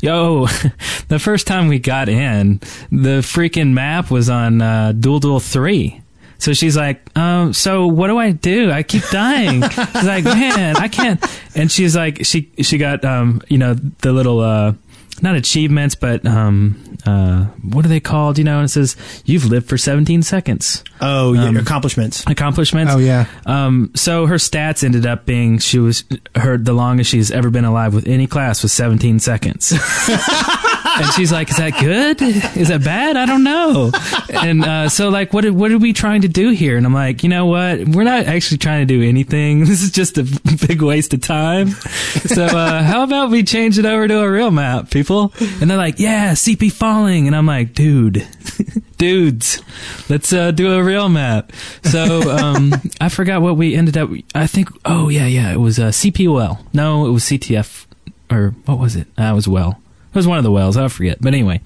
yo, 0.00 0.46
the 1.08 1.18
first 1.18 1.46
time 1.46 1.68
we 1.68 1.78
got 1.78 2.08
in, 2.08 2.60
the 2.90 3.20
freaking 3.20 3.72
map 3.72 4.10
was 4.10 4.28
on 4.28 4.60
uh, 4.60 4.92
Duel 4.92 5.20
Duel 5.20 5.40
Three. 5.40 6.00
So 6.38 6.52
she's 6.52 6.76
like, 6.76 7.00
um, 7.16 7.52
so 7.52 7.86
what 7.86 8.08
do 8.08 8.18
I 8.18 8.32
do? 8.32 8.72
I 8.72 8.82
keep 8.82 9.04
dying. 9.10 9.62
she's 9.70 10.04
like, 10.04 10.24
man, 10.24 10.76
I 10.76 10.88
can't. 10.88 11.24
And 11.54 11.70
she's 11.70 11.94
like, 11.94 12.26
she 12.26 12.50
she 12.60 12.78
got 12.78 13.04
um, 13.04 13.42
you 13.48 13.58
know, 13.58 13.74
the 13.74 14.12
little 14.12 14.40
uh, 14.40 14.74
not 15.22 15.36
achievements, 15.36 15.94
but 15.94 16.26
um, 16.26 16.76
uh, 17.06 17.44
what 17.62 17.84
are 17.84 17.88
they 17.88 18.00
called? 18.00 18.38
You 18.38 18.44
know, 18.44 18.56
and 18.58 18.64
it 18.66 18.68
says 18.68 18.96
you've 19.24 19.44
lived 19.46 19.68
for 19.68 19.78
17 19.78 20.22
seconds. 20.22 20.82
oh, 21.00 21.32
yeah, 21.32 21.44
Um, 21.44 21.56
accomplishments. 21.56 22.24
Accomplishments. 22.26 22.92
oh 22.94 22.98
yeah, 22.98 23.26
Um, 23.46 23.90
so 23.94 24.26
her 24.26 24.36
stats 24.36 24.82
ended 24.84 25.06
up 25.06 25.24
being 25.24 25.58
she 25.58 25.78
was 25.78 26.04
her 26.34 26.58
the 26.58 26.72
longest 26.72 27.10
she's 27.10 27.30
ever 27.30 27.50
been 27.50 27.64
alive 27.64 27.94
with 27.94 28.06
any 28.06 28.26
class 28.26 28.62
was 28.62 28.72
17 28.72 29.18
seconds. 29.20 29.72
and 31.00 31.12
she's 31.12 31.32
like, 31.32 31.50
"Is 31.50 31.56
that 31.56 31.78
good? 31.80 32.20
Is 32.22 32.68
that 32.68 32.84
bad? 32.84 33.16
I 33.16 33.26
don't 33.26 33.44
know." 33.44 33.92
And 34.32 34.64
uh, 34.64 34.88
so, 34.88 35.08
like, 35.08 35.32
what 35.32 35.44
are, 35.44 35.52
what 35.52 35.70
are 35.72 35.78
we 35.78 35.92
trying 35.92 36.22
to 36.22 36.28
do 36.28 36.50
here? 36.50 36.76
And 36.76 36.86
I'm 36.86 36.94
like, 36.94 37.22
you 37.22 37.28
know 37.28 37.46
what? 37.46 37.86
We're 37.88 38.04
not 38.04 38.26
actually 38.26 38.58
trying 38.58 38.86
to 38.86 38.94
do 38.94 39.02
anything. 39.02 39.66
This 39.72 39.82
is 39.82 39.90
just 39.90 40.18
a 40.18 40.24
big 40.66 40.82
waste 40.82 41.14
of 41.14 41.22
time. 41.22 41.68
So 41.70 42.44
uh, 42.44 42.82
how 42.82 43.04
about 43.04 43.30
we 43.30 43.42
change 43.42 43.78
it 43.78 43.86
over 43.86 44.06
to 44.06 44.20
a 44.20 44.30
real 44.30 44.50
map, 44.50 44.90
people? 44.90 45.32
And 45.60 45.70
they're 45.70 45.78
like, 45.78 45.98
"Yeah, 45.98 46.32
CP 46.32 46.70
falling," 46.72 47.26
and 47.26 47.34
I'm 47.34 47.46
like, 47.46 47.74
"Dude." 47.74 48.26
dudes 48.98 49.60
let's 50.08 50.32
uh, 50.32 50.52
do 50.52 50.72
a 50.74 50.84
real 50.84 51.08
map 51.08 51.50
so 51.82 52.30
um, 52.30 52.72
i 53.00 53.08
forgot 53.08 53.42
what 53.42 53.56
we 53.56 53.74
ended 53.74 53.96
up 53.96 54.08
i 54.32 54.46
think 54.46 54.68
oh 54.84 55.08
yeah 55.08 55.26
yeah 55.26 55.52
it 55.52 55.56
was 55.56 55.80
uh, 55.80 55.88
cpol 55.88 56.64
no 56.72 57.04
it 57.06 57.10
was 57.10 57.24
ctf 57.24 57.86
or 58.30 58.54
what 58.64 58.78
was 58.78 58.94
it 58.94 59.08
uh, 59.18 59.32
was 59.34 59.48
well 59.48 59.81
it 60.12 60.14
was 60.14 60.26
one 60.26 60.38
of 60.38 60.44
the 60.44 60.50
wells 60.50 60.76
i 60.76 60.88
forget. 60.88 61.18
But 61.20 61.34
anyway 61.34 61.60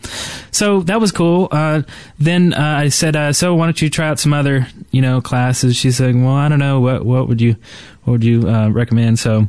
so 0.50 0.80
that 0.82 1.00
was 1.00 1.12
cool. 1.12 1.48
Uh, 1.50 1.82
then 2.18 2.52
uh, 2.54 2.78
i 2.78 2.88
said 2.88 3.16
uh, 3.16 3.32
so 3.32 3.54
why 3.54 3.66
don't 3.66 3.80
you 3.82 3.90
try 3.90 4.08
out 4.08 4.18
some 4.18 4.32
other 4.32 4.68
you 4.90 5.02
know 5.02 5.20
classes? 5.20 5.76
She 5.76 5.90
said, 5.90 6.14
well 6.14 6.28
i 6.28 6.48
don't 6.48 6.58
know. 6.58 6.80
What 6.80 7.04
what 7.04 7.28
would 7.28 7.40
you 7.40 7.56
what 8.04 8.12
would 8.12 8.24
you 8.24 8.48
uh, 8.48 8.68
recommend? 8.68 9.18
So 9.18 9.48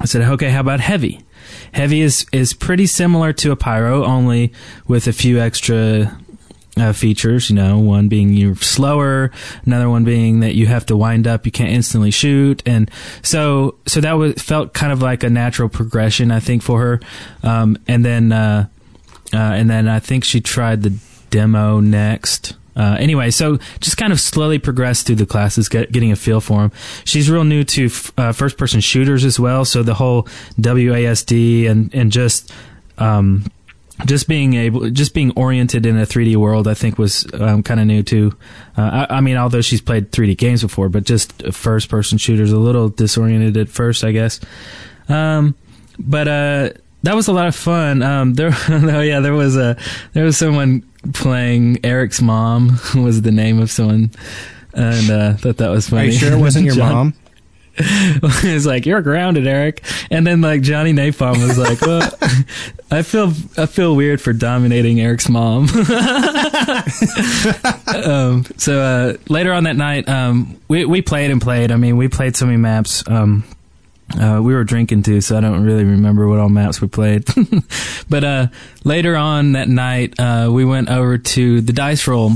I 0.00 0.04
said, 0.04 0.22
okay, 0.22 0.50
how 0.50 0.60
about 0.60 0.80
heavy? 0.80 1.24
Heavy 1.72 2.02
is, 2.02 2.26
is 2.32 2.52
pretty 2.52 2.86
similar 2.86 3.32
to 3.34 3.50
a 3.50 3.56
pyro, 3.56 4.04
only 4.04 4.52
with 4.86 5.06
a 5.06 5.12
few 5.12 5.40
extra 5.40 6.16
uh, 6.78 6.92
features, 6.92 7.50
you 7.50 7.56
know, 7.56 7.78
one 7.78 8.08
being 8.08 8.32
you're 8.32 8.56
slower, 8.56 9.30
another 9.64 9.88
one 9.88 10.04
being 10.04 10.40
that 10.40 10.54
you 10.54 10.66
have 10.66 10.86
to 10.86 10.96
wind 10.96 11.26
up, 11.26 11.46
you 11.46 11.52
can't 11.52 11.70
instantly 11.70 12.10
shoot. 12.10 12.62
And 12.66 12.90
so, 13.22 13.76
so 13.86 14.00
that 14.00 14.12
was, 14.12 14.34
felt 14.34 14.74
kind 14.74 14.92
of 14.92 15.02
like 15.02 15.22
a 15.22 15.30
natural 15.30 15.68
progression, 15.68 16.30
I 16.30 16.40
think, 16.40 16.62
for 16.62 16.80
her. 16.80 17.00
Um, 17.42 17.78
and 17.86 18.04
then, 18.04 18.32
uh, 18.32 18.68
uh, 19.32 19.36
and 19.36 19.68
then 19.68 19.88
I 19.88 19.98
think 19.98 20.24
she 20.24 20.40
tried 20.40 20.82
the 20.82 20.96
demo 21.30 21.80
next. 21.80 22.54
Uh, 22.76 22.96
anyway, 23.00 23.28
so 23.28 23.58
just 23.80 23.96
kind 23.96 24.12
of 24.12 24.20
slowly 24.20 24.58
progressed 24.58 25.06
through 25.06 25.16
the 25.16 25.26
classes, 25.26 25.68
get, 25.68 25.90
getting 25.90 26.12
a 26.12 26.16
feel 26.16 26.40
for 26.40 26.60
them. 26.60 26.72
She's 27.04 27.28
real 27.28 27.42
new 27.42 27.64
to 27.64 27.86
f- 27.86 28.12
uh, 28.16 28.32
first-person 28.32 28.80
shooters 28.80 29.24
as 29.24 29.40
well, 29.40 29.64
so 29.64 29.82
the 29.82 29.94
whole 29.94 30.28
WASD 30.60 31.68
and 31.68 31.92
and 31.92 32.12
just 32.12 32.52
um, 32.96 33.44
just 34.06 34.28
being 34.28 34.54
able, 34.54 34.90
just 34.90 35.12
being 35.14 35.32
oriented 35.36 35.84
in 35.86 35.98
a 35.98 36.06
3D 36.06 36.36
world, 36.36 36.68
I 36.68 36.74
think 36.74 36.98
was 36.98 37.26
um, 37.34 37.62
kind 37.62 37.80
of 37.80 37.86
new 37.86 38.02
too. 38.02 38.36
Uh, 38.76 39.06
I, 39.08 39.16
I 39.16 39.20
mean, 39.20 39.36
although 39.36 39.60
she's 39.60 39.80
played 39.80 40.12
3D 40.12 40.36
games 40.38 40.62
before, 40.62 40.88
but 40.88 41.04
just 41.04 41.42
first-person 41.52 42.18
shooters, 42.18 42.52
a 42.52 42.58
little 42.58 42.88
disoriented 42.88 43.56
at 43.56 43.68
first, 43.68 44.04
I 44.04 44.12
guess. 44.12 44.40
Um, 45.08 45.54
but 45.98 46.28
uh, 46.28 46.70
that 47.02 47.14
was 47.16 47.28
a 47.28 47.32
lot 47.32 47.48
of 47.48 47.56
fun. 47.56 48.02
Um, 48.02 48.34
there, 48.34 48.50
oh 48.68 49.00
yeah, 49.00 49.20
there 49.20 49.34
was 49.34 49.56
a 49.56 49.76
there 50.12 50.24
was 50.24 50.36
someone 50.36 50.82
playing 51.12 51.84
Eric's 51.84 52.20
mom 52.20 52.78
was 52.94 53.22
the 53.22 53.32
name 53.32 53.58
of 53.60 53.70
someone, 53.70 54.10
and 54.74 55.10
uh, 55.10 55.34
thought 55.34 55.56
that 55.58 55.70
was 55.70 55.88
are 55.88 55.90
funny. 55.90 56.06
you 56.06 56.12
sure 56.12 56.32
it 56.32 56.38
wasn't 56.40 56.64
your 56.66 56.74
John- 56.76 56.92
mom? 56.92 57.14
was 58.22 58.66
like, 58.66 58.86
"You're 58.86 59.02
grounded, 59.02 59.46
Eric." 59.46 59.84
And 60.10 60.26
then 60.26 60.40
like 60.40 60.62
Johnny 60.62 60.92
Napalm 60.92 61.46
was 61.46 61.58
like, 61.58 61.80
"Well, 61.80 62.10
I 62.90 63.02
feel 63.02 63.32
I 63.56 63.66
feel 63.66 63.94
weird 63.94 64.20
for 64.20 64.32
dominating 64.32 65.00
Eric's 65.00 65.28
mom." 65.28 65.68
um, 68.04 68.44
so 68.56 68.80
uh, 68.80 69.16
later 69.28 69.52
on 69.52 69.64
that 69.64 69.76
night, 69.76 70.08
um, 70.08 70.58
we 70.68 70.84
we 70.84 71.02
played 71.02 71.30
and 71.30 71.40
played. 71.40 71.70
I 71.70 71.76
mean, 71.76 71.96
we 71.96 72.08
played 72.08 72.36
so 72.36 72.46
many 72.46 72.58
maps. 72.58 73.04
Um, 73.08 73.44
uh, 74.18 74.40
we 74.42 74.54
were 74.54 74.64
drinking 74.64 75.02
too, 75.02 75.20
so 75.20 75.36
I 75.36 75.40
don't 75.40 75.62
really 75.62 75.84
remember 75.84 76.26
what 76.28 76.38
all 76.38 76.48
maps 76.48 76.80
we 76.80 76.88
played. 76.88 77.26
but 78.08 78.24
uh, 78.24 78.46
later 78.82 79.16
on 79.16 79.52
that 79.52 79.68
night, 79.68 80.18
uh, 80.18 80.48
we 80.50 80.64
went 80.64 80.88
over 80.88 81.18
to 81.18 81.60
the 81.60 81.72
dice 81.72 82.06
roll 82.08 82.32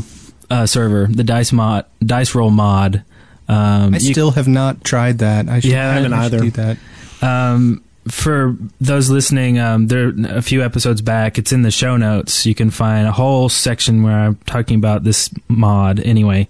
uh, 0.51 0.67
server, 0.67 1.07
the 1.11 1.25
dice 1.25 1.51
mod, 1.53 1.87
dice 2.05 2.35
roll 2.35 2.51
mod. 2.51 3.05
Um, 3.53 3.95
I 3.95 3.99
you- 3.99 4.13
still 4.13 4.31
have 4.33 4.49
not 4.49 4.83
tried 4.85 5.19
that. 5.19 5.49
I 5.49 5.61
should, 5.61 5.71
Yeah, 5.71 5.91
I 5.91 5.95
haven't 5.95 6.13
I 6.13 6.25
either. 6.25 6.41
do 6.41 6.51
that. 6.53 6.77
um, 7.23 7.83
for 8.09 8.57
those 8.81 9.11
listening, 9.11 9.59
um, 9.61 9.87
there 9.87 10.13
a 10.29 10.43
few 10.43 10.63
episodes 10.65 11.01
back. 11.01 11.39
It's 11.39 11.53
in 11.53 11.63
the 11.63 11.71
show 11.71 11.97
notes. 11.97 12.45
You 12.47 12.55
can 12.55 12.71
find 12.71 13.07
a 13.07 13.13
whole 13.13 13.49
section 13.49 14.03
where 14.03 14.13
I'm 14.19 14.37
talking 14.47 14.77
about 14.77 15.05
this 15.05 15.31
mod. 15.49 16.01
Anyway, 16.01 16.49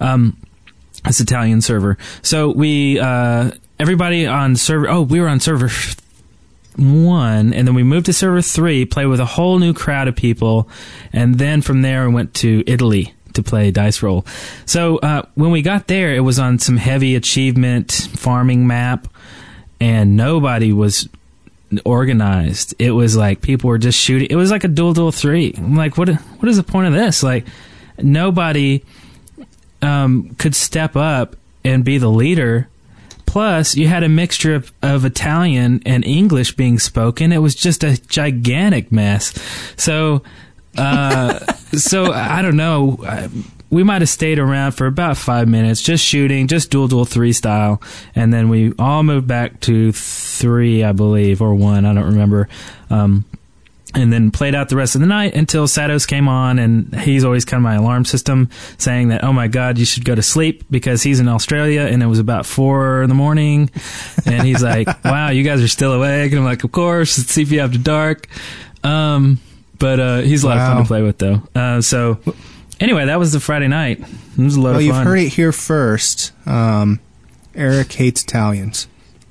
um, 0.00 0.36
this 1.04 1.20
Italian 1.20 1.60
server. 1.60 1.96
So 2.22 2.50
we 2.50 2.98
uh, 2.98 3.52
everybody 3.78 4.26
on 4.26 4.56
server. 4.56 4.88
Oh, 4.88 5.02
we 5.02 5.20
were 5.20 5.28
on 5.28 5.38
server 5.38 5.70
one, 6.76 7.52
and 7.52 7.66
then 7.68 7.74
we 7.74 7.82
moved 7.82 8.06
to 8.06 8.12
server 8.12 8.42
three. 8.42 8.84
Played 8.84 9.06
with 9.06 9.20
a 9.20 9.24
whole 9.26 9.58
new 9.58 9.72
crowd 9.72 10.08
of 10.08 10.16
people, 10.16 10.68
and 11.12 11.36
then 11.38 11.62
from 11.62 11.82
there 11.82 12.08
we 12.08 12.14
went 12.14 12.34
to 12.34 12.64
Italy 12.66 13.14
to 13.34 13.42
play 13.42 13.70
dice 13.70 14.02
roll. 14.02 14.26
So 14.66 14.98
uh, 14.98 15.22
when 15.34 15.50
we 15.50 15.62
got 15.62 15.88
there, 15.88 16.14
it 16.14 16.20
was 16.20 16.38
on 16.38 16.58
some 16.58 16.76
heavy 16.76 17.14
achievement 17.16 17.92
farming 18.14 18.66
map 18.66 19.08
and 19.80 20.16
nobody 20.16 20.72
was 20.72 21.08
organized. 21.84 22.74
It 22.78 22.90
was 22.90 23.16
like 23.16 23.40
people 23.40 23.68
were 23.68 23.78
just 23.78 23.98
shooting. 23.98 24.28
It 24.30 24.36
was 24.36 24.50
like 24.50 24.64
a 24.64 24.68
duel 24.68 24.92
duel 24.92 25.12
three. 25.12 25.54
I'm 25.56 25.76
like, 25.76 25.96
what? 25.96 26.08
What 26.08 26.48
is 26.48 26.56
the 26.56 26.62
point 26.62 26.88
of 26.88 26.92
this? 26.92 27.22
Like, 27.22 27.46
nobody 27.98 28.84
um, 29.82 30.34
could 30.38 30.54
step 30.54 30.96
up 30.96 31.36
and 31.64 31.84
be 31.84 31.98
the 31.98 32.10
leader. 32.10 32.68
Plus, 33.26 33.76
you 33.76 33.86
had 33.86 34.02
a 34.02 34.08
mixture 34.08 34.56
of, 34.56 34.72
of 34.82 35.04
Italian 35.04 35.80
and 35.86 36.04
English 36.04 36.56
being 36.56 36.80
spoken. 36.80 37.30
It 37.30 37.38
was 37.38 37.54
just 37.54 37.84
a 37.84 37.96
gigantic 38.08 38.90
mess. 38.90 39.32
So, 39.76 40.24
uh, 40.76 41.38
so 41.72 42.12
I 42.12 42.42
don't 42.42 42.56
know. 42.56 42.98
I- 43.06 43.28
We 43.72 43.84
might 43.84 44.02
have 44.02 44.08
stayed 44.08 44.40
around 44.40 44.72
for 44.72 44.86
about 44.86 45.16
five 45.16 45.46
minutes, 45.46 45.80
just 45.80 46.04
shooting, 46.04 46.48
just 46.48 46.72
dual 46.72 46.88
dual 46.88 47.04
three 47.04 47.32
style, 47.32 47.80
and 48.16 48.34
then 48.34 48.48
we 48.48 48.72
all 48.80 49.04
moved 49.04 49.28
back 49.28 49.60
to 49.60 49.92
three, 49.92 50.82
I 50.82 50.90
believe, 50.90 51.40
or 51.40 51.54
one. 51.54 51.86
I 51.86 51.94
don't 51.94 52.06
remember. 52.06 52.48
Um, 52.90 53.24
and 53.94 54.12
then 54.12 54.32
played 54.32 54.56
out 54.56 54.70
the 54.70 54.76
rest 54.76 54.96
of 54.96 55.00
the 55.00 55.06
night 55.06 55.34
until 55.36 55.66
Satos 55.68 56.04
came 56.06 56.26
on, 56.28 56.58
and 56.58 56.92
he's 57.00 57.22
always 57.24 57.44
kind 57.44 57.58
of 57.60 57.62
my 57.62 57.74
alarm 57.76 58.04
system, 58.04 58.48
saying 58.76 59.08
that, 59.10 59.22
"Oh 59.22 59.32
my 59.32 59.46
God, 59.46 59.78
you 59.78 59.84
should 59.84 60.04
go 60.04 60.16
to 60.16 60.22
sleep," 60.22 60.64
because 60.68 61.04
he's 61.04 61.20
in 61.20 61.28
Australia, 61.28 61.82
and 61.82 62.02
it 62.02 62.06
was 62.06 62.18
about 62.18 62.46
four 62.46 63.02
in 63.04 63.08
the 63.08 63.14
morning, 63.14 63.70
and 64.26 64.42
he's 64.44 64.64
like, 64.64 64.88
"Wow, 65.04 65.30
you 65.30 65.44
guys 65.44 65.62
are 65.62 65.68
still 65.68 65.92
awake," 65.92 66.32
and 66.32 66.40
I'm 66.40 66.44
like, 66.44 66.64
"Of 66.64 66.72
course, 66.72 67.18
it's 67.18 67.30
CP 67.36 67.58
after 67.60 67.78
dark." 67.78 68.26
Um, 68.82 69.38
but 69.80 69.98
uh, 69.98 70.18
he's 70.20 70.44
a 70.44 70.46
lot 70.46 70.58
of 70.58 70.62
fun 70.68 70.76
to 70.82 70.86
play 70.86 71.02
with, 71.02 71.18
though. 71.18 71.42
Uh, 71.54 71.80
so 71.80 72.20
anyway, 72.78 73.06
that 73.06 73.18
was 73.18 73.32
the 73.32 73.40
Friday 73.40 73.66
night. 73.66 73.98
It 74.00 74.38
was 74.38 74.54
a 74.54 74.60
lot 74.60 74.68
Well, 74.70 74.76
of 74.78 74.82
you've 74.82 74.94
fun. 74.94 75.06
heard 75.06 75.18
it 75.18 75.28
here 75.32 75.50
first. 75.50 76.30
Um, 76.46 77.00
Eric 77.56 77.92
hates 77.92 78.22
Italians. 78.22 78.86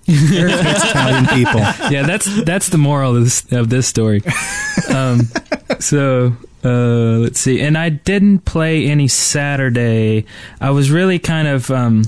Eric 0.07 0.53
hates 0.59 0.83
Italian 0.83 1.25
people. 1.27 1.59
yeah, 1.91 2.03
that's 2.05 2.43
that's 2.43 2.69
the 2.69 2.77
moral 2.77 3.15
of 3.15 3.23
this 3.23 3.49
of 3.53 3.69
this 3.69 3.87
story. 3.87 4.21
Um, 4.89 5.21
so 5.79 6.33
uh, 6.65 7.19
let's 7.19 7.39
see, 7.39 7.61
and 7.61 7.77
I 7.77 7.89
didn't 7.89 8.39
play 8.39 8.87
any 8.87 9.07
Saturday. 9.07 10.25
I 10.59 10.71
was 10.71 10.89
really 10.91 11.19
kind 11.19 11.47
of 11.47 11.69
um, 11.71 12.03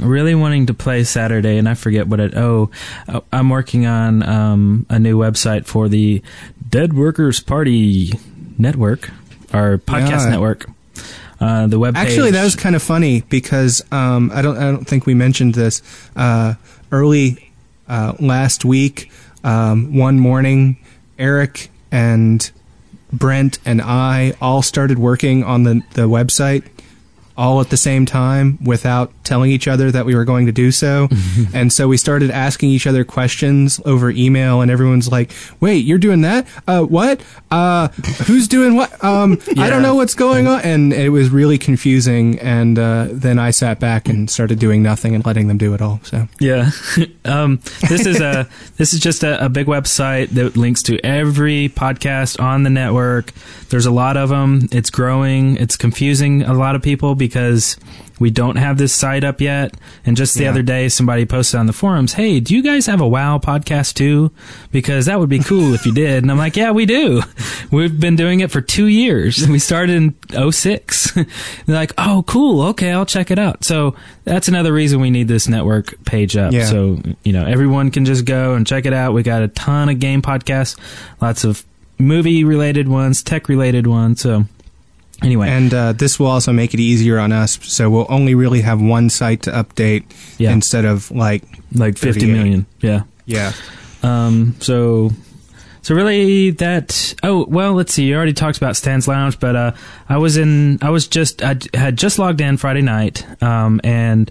really 0.00 0.34
wanting 0.34 0.66
to 0.66 0.74
play 0.74 1.04
Saturday, 1.04 1.58
and 1.58 1.68
I 1.68 1.74
forget 1.74 2.06
what 2.08 2.18
it. 2.18 2.34
Oh, 2.34 2.70
I- 3.06 3.20
I'm 3.32 3.50
working 3.50 3.84
on 3.86 4.22
um, 4.22 4.86
a 4.88 4.98
new 4.98 5.18
website 5.18 5.66
for 5.66 5.88
the 5.88 6.22
Dead 6.72 6.94
Workers 6.94 7.38
Party 7.38 8.12
Network, 8.56 9.10
our 9.52 9.76
podcast 9.76 10.24
Yeah. 10.24 10.30
network. 10.30 10.70
Uh, 11.38 11.66
the 11.66 11.78
web 11.78 11.94
Actually, 11.98 12.30
that 12.30 12.42
was 12.44 12.56
kind 12.56 12.74
of 12.74 12.82
funny 12.82 13.20
because 13.28 13.82
um, 13.92 14.30
I 14.34 14.40
don't 14.40 14.56
I 14.56 14.62
don't 14.70 14.86
think 14.86 15.04
we 15.04 15.12
mentioned 15.12 15.54
this 15.54 15.82
uh, 16.16 16.54
early 16.90 17.52
uh, 17.88 18.14
last 18.18 18.64
week. 18.64 19.10
Um, 19.44 19.94
one 19.94 20.18
morning, 20.18 20.78
Eric 21.18 21.68
and 21.90 22.50
Brent 23.12 23.58
and 23.66 23.82
I 23.82 24.32
all 24.40 24.62
started 24.62 24.98
working 24.98 25.44
on 25.44 25.64
the 25.64 25.82
the 25.92 26.08
website 26.08 26.64
all 27.36 27.60
at 27.60 27.70
the 27.70 27.76
same 27.76 28.06
time 28.06 28.58
without 28.62 29.12
telling 29.24 29.50
each 29.50 29.68
other 29.68 29.90
that 29.90 30.04
we 30.04 30.14
were 30.14 30.24
going 30.24 30.46
to 30.46 30.52
do 30.52 30.70
so. 30.70 31.08
and 31.54 31.72
so 31.72 31.88
we 31.88 31.96
started 31.96 32.30
asking 32.30 32.70
each 32.70 32.86
other 32.86 33.04
questions 33.04 33.80
over 33.84 34.10
email 34.10 34.60
and 34.60 34.70
everyone's 34.70 35.10
like, 35.10 35.32
"Wait, 35.60 35.84
you're 35.84 35.98
doing 35.98 36.22
that? 36.22 36.46
Uh 36.66 36.82
what? 36.82 37.20
Uh 37.50 37.88
who's 38.26 38.48
doing 38.48 38.74
what? 38.74 39.02
Um 39.04 39.38
I 39.58 39.70
don't 39.70 39.82
know 39.82 39.94
what's 39.94 40.14
going 40.14 40.46
on." 40.46 40.60
And 40.62 40.92
it 40.92 41.10
was 41.10 41.30
really 41.30 41.58
confusing 41.58 42.38
and 42.38 42.78
uh 42.78 43.08
then 43.10 43.38
I 43.38 43.50
sat 43.50 43.80
back 43.80 44.08
and 44.08 44.28
started 44.30 44.58
doing 44.58 44.82
nothing 44.82 45.14
and 45.14 45.24
letting 45.24 45.48
them 45.48 45.58
do 45.58 45.74
it 45.74 45.80
all. 45.80 46.00
So 46.02 46.28
Yeah. 46.40 46.70
um, 47.24 47.60
this 47.88 48.06
is 48.06 48.20
a 48.20 48.48
this 48.76 48.92
is 48.92 49.00
just 49.00 49.22
a, 49.22 49.44
a 49.44 49.48
big 49.48 49.66
website 49.66 50.28
that 50.30 50.56
links 50.56 50.82
to 50.84 50.98
every 51.04 51.68
podcast 51.68 52.40
on 52.40 52.62
the 52.62 52.70
network. 52.70 53.32
There's 53.70 53.86
a 53.86 53.90
lot 53.90 54.16
of 54.16 54.28
them. 54.28 54.68
It's 54.70 54.90
growing. 54.90 55.56
It's 55.56 55.76
confusing 55.76 56.42
a 56.42 56.52
lot 56.54 56.74
of 56.74 56.82
people 56.82 57.14
because 57.26 57.76
we 58.18 58.30
don't 58.30 58.56
have 58.56 58.78
this 58.78 58.92
site 58.92 59.22
up 59.24 59.40
yet. 59.40 59.74
And 60.04 60.16
just 60.16 60.34
the 60.34 60.44
Yeah. 60.44 60.50
other 60.50 60.62
day, 60.62 60.88
somebody 60.88 61.24
posted 61.24 61.58
on 61.60 61.66
the 61.66 61.72
forums, 61.72 62.12
"Hey, 62.14 62.40
do 62.40 62.54
you 62.54 62.62
guys 62.62 62.86
have 62.86 63.00
a 63.00 63.06
WoW 63.08 63.38
podcast 63.38 63.94
too? 63.94 64.30
Because 64.70 65.06
that 65.06 65.18
would 65.20 65.28
be 65.28 65.38
cool 65.38 65.72
if 65.74 65.86
you 65.86 65.92
did." 65.92 66.22
And 66.24 66.30
I'm 66.30 66.38
like, 66.38 66.56
"Yeah, 66.56 66.70
we 66.72 66.84
do. 66.86 67.22
We've 67.70 67.98
been 67.98 68.16
doing 68.16 68.40
it 68.40 68.50
for 68.50 68.60
two 68.60 68.86
years. 68.86 69.46
We 69.48 69.58
started 69.58 69.96
in 69.96 70.14
06. 70.50 71.12
They're 71.66 71.76
like, 71.76 71.92
"Oh, 71.98 72.24
cool. 72.26 72.62
Okay, 72.68 72.90
I'll 72.92 73.06
check 73.06 73.30
it 73.30 73.38
out." 73.38 73.64
So 73.64 73.94
that's 74.24 74.48
another 74.48 74.72
reason 74.72 75.00
we 75.00 75.10
need 75.10 75.28
this 75.28 75.48
network 75.48 75.94
page 76.04 76.36
up. 76.36 76.52
Yeah. 76.52 76.66
So 76.66 77.00
you 77.24 77.32
know, 77.32 77.44
everyone 77.44 77.90
can 77.90 78.04
just 78.04 78.24
go 78.24 78.54
and 78.54 78.66
check 78.66 78.84
it 78.86 78.92
out. 78.92 79.14
We 79.14 79.22
got 79.22 79.42
a 79.42 79.48
ton 79.48 79.88
of 79.88 79.98
game 80.00 80.22
podcasts, 80.22 80.76
lots 81.20 81.44
of 81.44 81.64
movie 81.98 82.42
related 82.44 82.88
ones, 82.88 83.22
tech 83.22 83.48
related 83.48 83.86
ones. 83.86 84.20
So 84.20 84.46
anyway, 85.22 85.48
and 85.48 85.72
uh, 85.72 85.92
this 85.92 86.18
will 86.18 86.26
also 86.28 86.52
make 86.52 86.74
it 86.74 86.80
easier 86.80 87.18
on 87.18 87.32
us. 87.32 87.58
So 87.62 87.88
we'll 87.90 88.06
only 88.08 88.34
really 88.34 88.60
have 88.62 88.80
one 88.80 89.10
site 89.10 89.42
to 89.42 89.50
update 89.50 90.04
Yeah. 90.38 90.52
instead 90.52 90.84
of 90.84 91.10
like 91.10 91.42
like 91.74 91.96
50 91.98 92.20
38. 92.20 92.32
million. 92.32 92.66
Yeah. 92.80 93.02
yeah. 93.26 93.52
Um, 94.02 94.56
so, 94.60 95.10
so 95.82 95.94
really 95.94 96.50
that, 96.50 97.14
oh, 97.22 97.46
well, 97.48 97.72
let's 97.74 97.94
see. 97.94 98.04
You 98.04 98.16
already 98.16 98.32
talked 98.32 98.58
about 98.58 98.76
Stan's 98.76 99.06
Lounge, 99.08 99.38
but, 99.40 99.54
uh, 99.56 99.72
I 100.08 100.18
was 100.18 100.36
in, 100.36 100.78
I 100.82 100.90
was 100.90 101.06
just, 101.06 101.42
I 101.42 101.56
had 101.72 101.96
just 101.96 102.18
logged 102.18 102.40
in 102.40 102.56
Friday 102.56 102.82
night, 102.82 103.24
um, 103.42 103.80
and, 103.84 104.30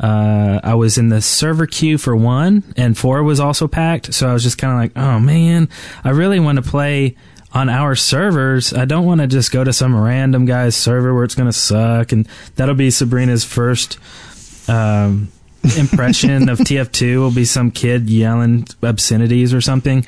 uh, 0.00 0.58
I 0.64 0.74
was 0.74 0.98
in 0.98 1.08
the 1.10 1.22
server 1.22 1.66
queue 1.68 1.96
for 1.96 2.16
one, 2.16 2.64
and 2.76 2.98
four 2.98 3.22
was 3.22 3.38
also 3.38 3.68
packed. 3.68 4.12
So 4.12 4.28
I 4.28 4.32
was 4.32 4.42
just 4.42 4.58
kind 4.58 4.72
of 4.72 4.78
like, 4.80 4.92
oh 5.04 5.20
man, 5.20 5.68
I 6.02 6.10
really 6.10 6.40
want 6.40 6.56
to 6.56 6.62
play 6.68 7.14
on 7.54 7.68
our 7.68 7.94
servers. 7.94 8.74
I 8.74 8.84
don't 8.84 9.06
want 9.06 9.20
to 9.20 9.26
just 9.26 9.52
go 9.52 9.64
to 9.64 9.72
some 9.72 9.98
random 9.98 10.44
guy's 10.44 10.76
server 10.76 11.14
where 11.14 11.24
it's 11.24 11.36
going 11.36 11.48
to 11.48 11.52
suck, 11.52 12.12
and 12.12 12.28
that'll 12.56 12.74
be 12.74 12.90
Sabrina's 12.90 13.44
first, 13.44 13.98
um, 14.68 15.28
impression 15.78 16.48
of 16.48 16.58
TF2 16.60 17.18
will 17.18 17.30
be 17.30 17.44
some 17.44 17.70
kid 17.70 18.10
yelling 18.10 18.66
obscenities 18.82 19.54
or 19.54 19.60
something. 19.60 20.04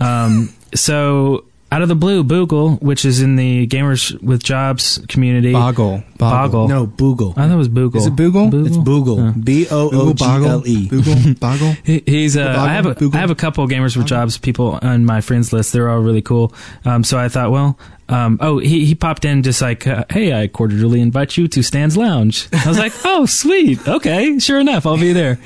Um, 0.00 0.52
so 0.74 1.44
out 1.72 1.80
of 1.80 1.88
the 1.88 1.94
blue, 1.94 2.22
Boogle, 2.22 2.80
which 2.82 3.04
is 3.06 3.22
in 3.22 3.36
the 3.36 3.66
Gamers 3.66 4.20
with 4.22 4.42
Jobs 4.42 5.00
community, 5.08 5.52
Boggle. 5.52 6.04
Boggle. 6.18 6.68
No, 6.68 6.86
Boogle. 6.86 7.32
I 7.32 7.48
thought 7.48 7.54
it 7.54 7.56
was 7.56 7.70
Boogle. 7.70 7.96
Is 7.96 8.06
it 8.06 8.14
Boogle? 8.14 8.66
It's 8.66 8.76
Boogle. 8.76 9.42
B 9.42 9.66
O 9.70 9.90
O 9.90 10.12
G 10.12 10.24
L 10.24 10.66
E. 10.66 10.88
Boogle. 10.88 11.40
Boggle. 11.40 11.72
He, 11.84 12.02
he's 12.06 12.36
uh, 12.36 12.44
Boggle, 12.44 12.60
I 12.60 12.72
have 12.74 12.86
a, 12.86 12.94
Google. 12.94 13.16
I 13.16 13.20
have 13.20 13.30
a 13.30 13.34
couple 13.34 13.64
of 13.64 13.70
gamers 13.70 13.96
with 13.96 14.06
jobs 14.06 14.36
people 14.36 14.78
on 14.82 15.04
my 15.04 15.20
friends 15.22 15.52
list. 15.52 15.72
They're 15.72 15.88
all 15.88 16.00
really 16.00 16.22
cool. 16.22 16.52
Um, 16.84 17.02
so 17.02 17.18
I 17.18 17.28
thought, 17.28 17.50
well, 17.50 17.78
um, 18.08 18.38
oh, 18.42 18.58
he 18.58 18.84
he 18.84 18.94
popped 18.94 19.24
in 19.24 19.42
just 19.42 19.62
like, 19.62 19.86
uh, 19.86 20.04
hey, 20.10 20.38
I 20.38 20.48
cordially 20.48 21.00
invite 21.00 21.38
you 21.38 21.48
to 21.48 21.62
Stan's 21.62 21.96
Lounge. 21.96 22.48
I 22.52 22.68
was 22.68 22.78
like, 22.78 22.92
oh, 23.04 23.24
sweet, 23.24 23.86
okay, 23.88 24.38
sure 24.38 24.60
enough, 24.60 24.84
I'll 24.84 24.98
be 24.98 25.12
there. 25.12 25.38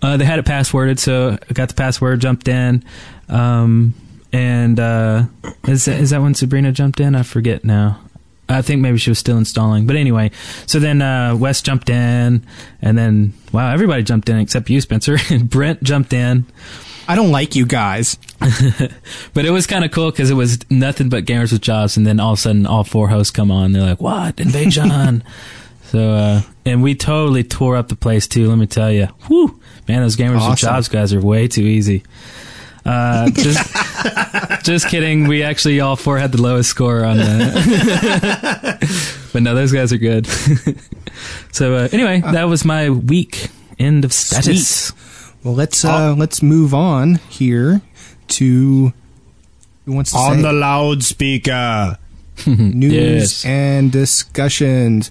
Uh, 0.00 0.16
they 0.16 0.24
had 0.24 0.38
it 0.38 0.46
passworded, 0.46 0.98
so 0.98 1.38
I 1.48 1.52
got 1.52 1.68
the 1.68 1.74
password, 1.74 2.20
jumped 2.20 2.48
in. 2.48 2.84
Um, 3.28 3.94
and 4.36 4.78
uh, 4.78 5.24
is 5.66 5.86
that, 5.86 5.98
is 5.98 6.10
that 6.10 6.20
when 6.20 6.34
Sabrina 6.34 6.70
jumped 6.70 7.00
in? 7.00 7.14
I 7.14 7.22
forget 7.22 7.64
now. 7.64 8.00
I 8.50 8.60
think 8.60 8.82
maybe 8.82 8.98
she 8.98 9.10
was 9.10 9.18
still 9.18 9.38
installing. 9.38 9.86
But 9.86 9.96
anyway, 9.96 10.30
so 10.66 10.78
then 10.78 11.00
uh, 11.00 11.34
Wes 11.34 11.62
jumped 11.62 11.88
in, 11.88 12.44
and 12.82 12.98
then 12.98 13.32
wow, 13.50 13.72
everybody 13.72 14.02
jumped 14.02 14.28
in 14.28 14.36
except 14.38 14.68
you, 14.68 14.82
Spencer. 14.82 15.16
and 15.30 15.48
Brent 15.48 15.82
jumped 15.82 16.12
in. 16.12 16.44
I 17.08 17.14
don't 17.14 17.30
like 17.32 17.56
you 17.56 17.64
guys. 17.64 18.18
But 19.32 19.44
it 19.44 19.50
was 19.50 19.66
kind 19.66 19.84
of 19.84 19.90
cool 19.90 20.10
because 20.10 20.30
it 20.30 20.34
was 20.34 20.58
nothing 20.70 21.08
but 21.08 21.24
gamers 21.24 21.52
with 21.52 21.62
jobs, 21.62 21.96
and 21.96 22.06
then 22.06 22.20
all 22.20 22.32
of 22.32 22.38
a 22.38 22.42
sudden, 22.42 22.66
all 22.66 22.84
four 22.84 23.08
hosts 23.08 23.30
come 23.30 23.50
on. 23.50 23.72
They're 23.72 23.82
like, 23.82 24.00
"What 24.00 24.38
invasion?" 24.38 25.22
so, 25.84 26.10
uh, 26.10 26.42
and 26.64 26.82
we 26.82 26.94
totally 26.94 27.42
tore 27.42 27.76
up 27.76 27.88
the 27.88 27.96
place 27.96 28.26
too. 28.26 28.48
Let 28.48 28.58
me 28.58 28.66
tell 28.66 28.92
you, 28.92 29.08
whoo, 29.28 29.60
man, 29.88 30.02
those 30.02 30.16
gamers 30.16 30.48
with 30.48 30.58
jobs 30.58 30.88
guys 30.88 31.12
are 31.12 31.20
way 31.20 31.48
too 31.48 31.62
easy. 31.62 32.02
Uh, 32.86 33.30
just, 33.30 34.64
just 34.64 34.88
kidding. 34.88 35.26
We 35.26 35.42
actually 35.42 35.80
all 35.80 35.96
four 35.96 36.18
had 36.18 36.30
the 36.32 36.40
lowest 36.40 36.70
score 36.70 37.04
on 37.04 37.16
that. 37.18 38.78
but 39.32 39.42
no, 39.42 39.54
those 39.54 39.72
guys 39.72 39.92
are 39.92 39.98
good. 39.98 40.26
so 41.52 41.74
uh, 41.74 41.88
anyway, 41.92 42.20
that 42.20 42.44
was 42.44 42.64
my 42.64 42.90
week. 42.90 43.48
End 43.78 44.04
of 44.04 44.12
status. 44.12 44.92
Well, 45.42 45.54
let's 45.54 45.84
uh, 45.84 46.14
let's 46.16 46.42
move 46.42 46.72
on 46.74 47.16
here 47.28 47.82
to 48.28 48.92
who 49.84 49.92
wants 49.92 50.12
to 50.12 50.18
On 50.18 50.36
say 50.36 50.42
the 50.42 50.52
loudspeaker. 50.52 51.98
news 52.46 52.92
Yes. 52.92 53.44
and 53.46 53.90
discussions. 53.90 55.10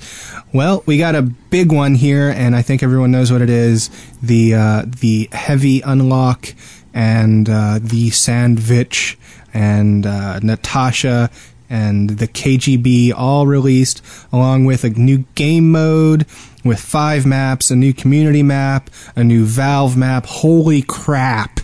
Well, 0.54 0.84
we 0.86 0.98
got 1.00 1.16
a 1.16 1.24
big 1.24 1.72
one 1.72 1.96
here, 1.96 2.30
and 2.30 2.56
I 2.56 2.62
think 2.62 2.84
everyone 2.84 3.10
knows 3.12 3.32
what 3.32 3.42
it 3.42 3.50
is: 3.50 3.90
the 4.22 4.54
uh, 4.54 4.84
the 4.86 5.28
heavy 5.32 5.82
unlock 5.82 6.54
and 6.96 7.48
uh, 7.50 7.78
the 7.82 8.10
Sandvich 8.10 9.18
and 9.54 10.08
uh, 10.08 10.40
Natasha 10.40 11.30
and 11.70 12.12
the 12.12 12.28
KGB 12.28 13.12
all 13.16 13.46
released, 13.46 14.02
along 14.32 14.66
with 14.66 14.84
a 14.84 14.90
new 14.90 15.26
game 15.36 15.72
mode 15.72 16.26
with 16.64 16.80
five 16.80 17.26
maps, 17.26 17.70
a 17.70 17.76
new 17.76 17.94
community 17.94 18.44
map, 18.44 18.90
a 19.16 19.24
new 19.24 19.46
Valve 19.46 19.98
map. 19.98 20.26
Holy 20.26 20.82
crap! 20.82 21.60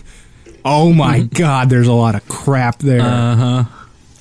Oh 0.64 0.92
my 0.92 1.20
god, 1.22 1.70
there's 1.70 1.88
a 1.88 1.92
lot 1.92 2.14
of 2.14 2.28
crap 2.28 2.78
there. 2.78 3.00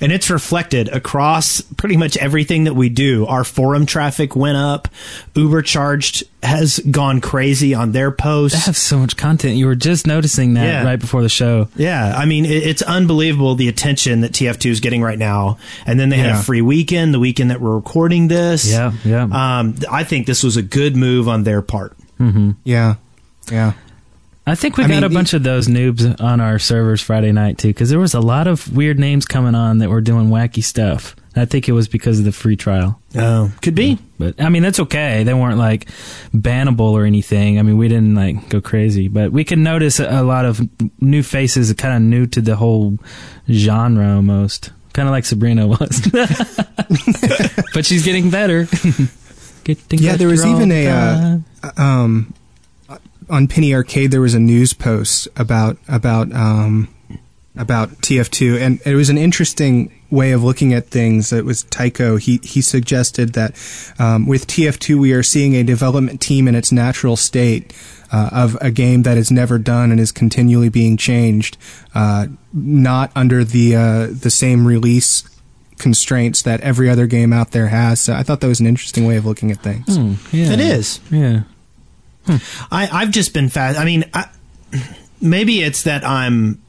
And 0.02 0.12
it's 0.12 0.30
reflected 0.32 0.90
across 0.90 1.62
pretty 1.62 1.96
much 1.96 2.18
everything 2.18 2.64
that 2.64 2.74
we 2.74 2.90
do. 2.90 3.26
Our 3.28 3.44
forum 3.44 3.86
traffic 3.86 4.36
went 4.36 4.58
up. 4.58 4.88
Ubercharged 5.36 6.24
has 6.44 6.80
gone 6.80 7.22
crazy 7.22 7.74
on 7.76 7.92
their 7.92 8.12
posts. 8.12 8.58
They 8.58 8.66
have 8.66 8.78
so 8.78 8.98
much 8.98 9.16
content. 9.16 9.58
You 9.58 9.68
were 9.68 9.76
just 9.76 10.08
noticing 10.08 10.56
that 10.56 10.66
Yeah. 10.66 10.84
right 10.84 11.00
before 11.00 11.22
the 11.22 11.30
show. 11.30 11.68
Yeah, 11.76 12.16
I 12.18 12.26
mean, 12.26 12.46
it, 12.46 12.64
it's 12.64 12.82
unbelievable 12.82 13.56
the 13.56 13.68
attention 13.68 14.22
that 14.22 14.32
TF2 14.32 14.72
is 14.72 14.80
getting 14.80 15.02
right 15.04 15.20
now. 15.20 15.58
And 15.86 16.00
then 16.00 16.10
they 16.10 16.18
had 16.18 16.32
a 16.32 16.42
free 16.42 16.62
weekend, 16.62 17.14
the 17.14 17.20
weekend 17.20 17.52
that 17.52 17.62
we're 17.62 17.76
recording 17.76 18.28
this. 18.28 18.72
Yeah, 18.72 18.94
yeah. 19.06 19.24
Um, 19.60 19.76
I 19.92 20.04
think 20.04 20.26
this 20.26 20.44
was 20.44 20.58
a 20.58 20.62
good 20.64 20.96
move 20.96 21.28
on 21.30 21.44
their 21.44 21.62
part. 21.62 21.96
yeah, 22.64 22.96
yeah. 23.52 23.74
I 24.46 24.56
think 24.56 24.78
we 24.78 24.86
I 24.86 24.88
got 24.88 24.94
mean, 24.96 25.04
a 25.04 25.10
bunch 25.10 25.34
of 25.34 25.44
those 25.44 25.68
noobs 25.68 26.20
on 26.20 26.42
our 26.42 26.58
servers 26.58 27.00
Friday 27.02 27.32
night 27.32 27.60
too, 27.60 27.68
because 27.68 27.90
there 27.90 28.00
was 28.00 28.14
a 28.14 28.20
lot 28.20 28.48
of 28.48 28.76
weird 28.76 28.98
names 28.98 29.26
coming 29.26 29.54
on 29.54 29.78
that 29.80 29.90
were 29.90 30.02
doing 30.02 30.30
wacky 30.30 30.64
stuff. 30.64 31.16
I 31.36 31.46
think 31.46 31.70
it 31.70 31.72
was 31.72 31.88
because 31.88 32.20
of 32.20 32.26
the 32.26 32.32
free 32.32 32.58
trial. 32.58 33.00
Oh, 33.16 33.52
could 33.62 33.76
be. 33.76 34.00
But 34.20 34.42
I 34.42 34.50
mean, 34.50 34.64
that's 34.64 34.80
okay. 34.82 35.24
They 35.24 35.34
weren't 35.34 35.58
like 35.58 35.86
bannable 36.36 36.92
or 36.92 37.06
anything. 37.06 37.58
I 37.58 37.62
mean, 37.62 37.78
we 37.78 37.88
didn't 37.88 38.16
like 38.16 38.50
go 38.50 38.60
crazy, 38.60 39.08
but 39.08 39.32
we 39.32 39.44
could 39.46 39.60
notice 39.60 40.00
a, 40.00 40.10
a 40.10 40.24
lot 40.24 40.46
of 40.46 40.60
new 41.02 41.24
faces, 41.24 41.72
kind 41.74 41.96
of 41.96 42.02
new 42.02 42.26
to 42.28 42.42
the 42.42 42.56
whole 42.56 42.98
genre 43.50 44.16
almost. 44.16 44.72
Kind 44.94 45.08
of 45.08 45.14
like 45.14 45.24
Sabrina 45.24 45.68
was, 45.68 46.02
but 47.74 47.86
she's 47.86 48.04
getting 48.04 48.30
better. 48.30 48.68
getting 49.64 50.00
Yeah, 50.00 50.18
there 50.18 50.28
was 50.28 50.46
even 50.46 50.70
a 50.70 50.88
uh, 50.88 51.38
um 51.78 52.34
on 53.32 53.48
Penny 53.48 53.74
Arcade. 53.74 54.12
There 54.12 54.22
was 54.22 54.36
a 54.36 54.40
news 54.40 54.74
post 54.74 55.28
about 55.36 55.78
about 55.88 56.32
um 56.34 56.94
about 57.58 57.90
TF2, 58.02 58.60
and 58.62 58.80
it 58.86 58.96
was 58.96 59.10
an 59.10 59.18
interesting 59.18 59.92
way 60.10 60.32
of 60.32 60.44
looking 60.44 60.74
at 60.74 60.88
things. 60.88 61.34
It 61.34 61.46
was 61.46 61.64
Tycho. 61.64 62.18
He 62.18 62.40
he 62.44 62.62
suggested 62.62 63.34
that 63.34 63.52
um, 63.98 64.28
with 64.28 64.46
TF2 64.48 65.00
we 65.00 65.14
are 65.14 65.24
seeing 65.24 65.56
a 65.56 65.64
development 65.64 66.22
team 66.22 66.48
in 66.48 66.56
its 66.56 66.72
natural 66.72 67.16
state. 67.16 67.74
Uh, 68.14 68.30
of 68.34 68.58
a 68.60 68.70
game 68.72 69.04
that 69.04 69.18
is 69.18 69.32
never 69.32 69.58
done 69.58 69.90
and 69.90 69.98
is 69.98 70.12
continually 70.12 70.68
being 70.68 70.98
changed, 70.98 71.58
uh, 71.96 72.28
not 72.52 73.10
under 73.16 73.46
the 73.46 73.74
uh, 73.74 74.08
the 74.12 74.30
same 74.30 74.68
release 74.68 75.24
constraints 75.78 76.42
that 76.42 76.60
every 76.60 76.90
other 76.90 77.08
game 77.08 77.32
out 77.32 77.52
there 77.52 77.68
has. 77.68 78.02
So 78.02 78.14
I 78.14 78.24
thought 78.24 78.42
that 78.42 78.48
was 78.48 78.60
an 78.60 78.68
interesting 78.68 79.06
way 79.08 79.16
of 79.16 79.26
looking 79.26 79.50
at 79.50 79.64
things. 79.64 79.96
Hmm, 79.96 80.16
yeah. 80.36 80.52
It 80.52 80.60
is. 80.60 81.00
Yeah. 81.10 81.44
Hmm. 82.26 82.38
I, 82.72 82.90
I've 82.92 83.12
just 83.12 83.34
been 83.34 83.50
fast. 83.50 83.80
I 83.80 83.86
mean, 83.86 84.06
I, 84.14 84.30
maybe 85.22 85.62
it's 85.62 85.84
that 85.84 86.06
I'm, 86.06 86.62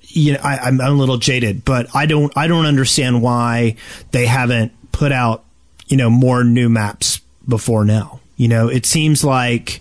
you 0.00 0.32
know, 0.32 0.40
I, 0.42 0.58
I'm 0.58 0.80
a 0.80 0.90
little 0.90 1.18
jaded, 1.18 1.64
but 1.64 1.94
I 1.94 2.06
don't, 2.06 2.32
I 2.36 2.46
don't 2.46 2.66
understand 2.66 3.22
why 3.22 3.76
they 4.12 4.26
haven't 4.26 4.72
put 4.92 5.12
out, 5.12 5.44
you 5.86 5.96
know, 5.96 6.08
more 6.08 6.44
new 6.44 6.68
maps 6.68 7.20
before 7.46 7.84
now. 7.84 8.20
You 8.36 8.48
know, 8.48 8.68
it 8.68 8.86
seems 8.86 9.24
like, 9.24 9.80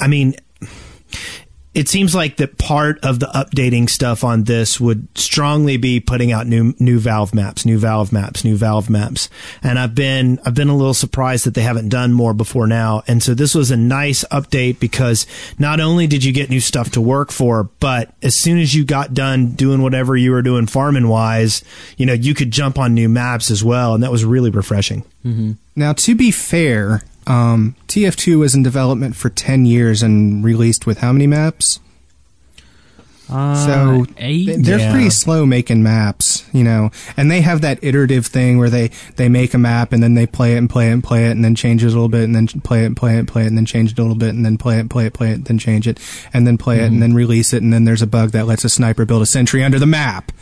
I 0.00 0.06
mean, 0.06 0.34
it 1.74 1.88
seems 1.88 2.14
like 2.14 2.38
that 2.38 2.58
part 2.58 2.98
of 3.04 3.20
the 3.20 3.26
updating 3.26 3.88
stuff 3.88 4.24
on 4.24 4.44
this 4.44 4.80
would 4.80 5.06
strongly 5.16 5.76
be 5.76 6.00
putting 6.00 6.32
out 6.32 6.46
new 6.46 6.74
new 6.78 6.98
valve 6.98 7.34
maps 7.34 7.66
new 7.66 7.78
valve 7.78 8.12
maps 8.12 8.44
new 8.44 8.56
valve 8.56 8.88
maps. 8.88 9.28
And 9.62 9.78
i've 9.78 9.94
been 9.94 10.40
i've 10.44 10.54
been 10.54 10.68
a 10.68 10.76
little 10.76 10.94
surprised 10.94 11.44
that 11.46 11.54
they 11.54 11.62
haven't 11.62 11.88
done 11.88 12.12
more 12.12 12.34
before 12.34 12.66
now. 12.66 13.02
And 13.06 13.22
so 13.22 13.34
this 13.34 13.54
was 13.54 13.70
a 13.70 13.76
nice 13.76 14.24
update 14.24 14.80
because 14.80 15.26
not 15.58 15.80
only 15.80 16.06
did 16.06 16.24
you 16.24 16.32
get 16.32 16.50
new 16.50 16.60
stuff 16.60 16.90
to 16.92 17.00
work 17.00 17.30
for 17.30 17.64
but 17.80 18.12
as 18.22 18.34
soon 18.34 18.58
as 18.58 18.74
you 18.74 18.84
got 18.84 19.14
done 19.14 19.52
doing 19.52 19.82
whatever 19.82 20.16
you 20.16 20.32
were 20.32 20.42
doing 20.42 20.66
farming 20.66 21.08
wise 21.08 21.62
you 21.96 22.06
know 22.06 22.14
you 22.14 22.34
could 22.34 22.50
jump 22.50 22.78
on 22.78 22.94
new 22.94 23.08
maps 23.08 23.50
as 23.50 23.62
well. 23.62 23.94
And 23.94 24.02
that 24.02 24.10
was 24.10 24.24
really 24.24 24.50
refreshing 24.50 25.04
mm-hmm. 25.24 25.52
Now, 25.78 25.92
to 25.92 26.14
be 26.16 26.30
fair, 26.32 27.02
um, 27.28 27.76
TF2 27.86 28.38
was 28.40 28.54
in 28.54 28.64
development 28.64 29.14
for 29.14 29.30
10 29.30 29.64
years 29.64 30.02
and 30.02 30.42
released 30.44 30.86
with 30.86 30.98
how 30.98 31.12
many 31.12 31.26
maps? 31.28 31.78
so 33.30 34.06
eight? 34.16 34.46
they- 34.46 34.56
they're 34.56 34.78
Yeah. 34.78 34.90
pretty 34.90 35.10
slow 35.10 35.44
making 35.44 35.82
maps, 35.82 36.44
you 36.50 36.64
know, 36.64 36.90
and 37.14 37.30
they 37.30 37.42
have 37.42 37.60
that 37.60 37.78
iterative 37.82 38.24
thing 38.26 38.56
where 38.56 38.70
they, 38.70 38.90
they 39.16 39.28
make 39.28 39.52
a 39.52 39.58
map 39.58 39.92
and 39.92 40.02
then 40.02 40.14
they 40.14 40.24
play 40.24 40.54
it 40.54 40.56
and 40.56 40.70
play 40.70 40.88
it 40.88 40.92
and 40.92 41.04
play 41.04 41.26
it 41.26 41.32
and 41.32 41.44
then 41.44 41.54
change 41.54 41.84
it 41.84 41.88
a 41.88 41.90
little 41.90 42.08
bit 42.08 42.24
and 42.24 42.34
then 42.34 42.46
play 42.46 42.84
it 42.84 42.86
and 42.86 42.96
play 42.96 43.16
it 43.16 43.18
and 43.18 43.28
play 43.28 43.42
it 43.44 43.48
and 43.48 43.56
then 43.58 43.66
change 43.66 43.92
it 43.92 43.98
a 43.98 44.02
little 44.02 44.16
bit 44.16 44.30
and 44.34 44.46
then 44.46 44.56
play 44.56 44.78
it, 44.78 44.88
play 44.88 45.04
it, 45.04 45.12
play 45.12 45.30
it, 45.32 45.44
then 45.44 45.58
change 45.58 45.86
it 45.86 46.00
and 46.32 46.46
then 46.46 46.56
play 46.56 46.78
it 46.80 46.90
and 46.90 47.02
then 47.02 47.12
release 47.12 47.52
it 47.52 47.62
and 47.62 47.70
then 47.70 47.84
there's 47.84 48.00
a 48.00 48.06
bug 48.06 48.30
that 48.30 48.46
lets 48.46 48.64
a 48.64 48.68
sniper 48.70 49.04
build 49.04 49.20
a 49.20 49.26
sentry 49.26 49.62
under 49.62 49.78
the 49.78 49.86
map. 49.86 50.32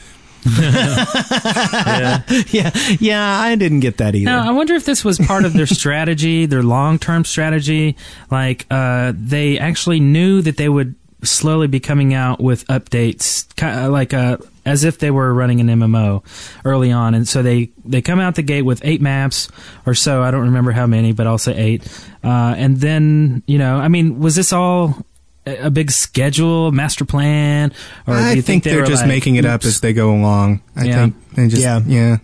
yeah 2.51 2.71
yeah 3.01 3.41
i 3.41 3.55
didn't 3.57 3.81
get 3.81 3.99
that 3.99 4.15
either 4.15 4.31
Now, 4.31 4.49
I 4.49 4.53
wonder 4.53 4.75
if 4.75 4.85
this 4.85 5.05
was 5.05 5.19
part 5.19 5.45
of 5.45 5.53
their 5.53 5.67
strategy, 5.67 6.47
their 6.53 6.63
long 6.63 6.99
term 6.99 7.25
strategy. 7.25 7.97
Like, 8.31 8.67
uh, 8.71 9.13
they 9.17 9.59
actually 9.59 10.01
knew 10.01 10.43
that 10.43 10.57
they 10.57 10.69
would 10.69 10.95
slowly 11.23 11.67
be 11.67 11.81
coming 11.81 12.15
out 12.15 12.41
with 12.41 12.67
updates, 12.69 13.47
ki- 13.57 13.67
uh, 13.67 13.91
like, 13.91 14.15
uh, 14.15 14.37
as 14.65 14.85
if 14.85 14.99
they 14.99 15.11
were 15.11 15.33
running 15.33 15.61
an 15.61 15.69
MMO 15.69 16.23
early 16.65 16.93
on. 16.93 17.15
And 17.15 17.27
so 17.27 17.43
they, 17.43 17.71
they 17.85 18.03
come 18.03 18.21
out 18.21 18.35
the 18.35 18.43
gate 18.43 18.63
with 18.63 18.81
eight 18.85 19.01
maps 19.01 19.49
or 19.87 19.95
so. 19.95 20.23
I 20.23 20.31
don't 20.31 20.43
remember 20.45 20.73
how 20.73 20.87
many, 20.87 21.13
but 21.13 21.27
I'll 21.27 21.39
say 21.39 21.57
eight. 21.57 21.85
Uh, 22.23 22.55
and 22.57 22.77
then, 22.79 23.43
you 23.47 23.59
know, 23.59 23.79
I 23.79 23.89
mean, 23.89 24.19
was 24.19 24.37
this 24.37 24.53
all 24.53 25.05
a 25.47 25.67
a 25.67 25.71
big 25.71 25.91
schedule, 25.91 26.73
master 26.73 27.05
plan? 27.05 27.73
Or 28.07 28.15
do 28.15 28.21
I 28.21 28.33
you 28.33 28.43
think, 28.43 28.65
they 28.65 28.71
they're 28.71 28.81
were 28.81 28.87
just 28.87 29.03
like, 29.03 29.09
making 29.09 29.37
it 29.37 29.45
up 29.45 29.65
as 29.65 29.81
they 29.81 29.93
go 29.93 30.13
along. 30.15 30.61
I 30.75 30.85
Yeah. 30.85 30.95
think 30.95 31.15
they 31.35 31.49
just, 31.49 31.63
Yeah. 31.63 31.81
yeah. 31.87 32.17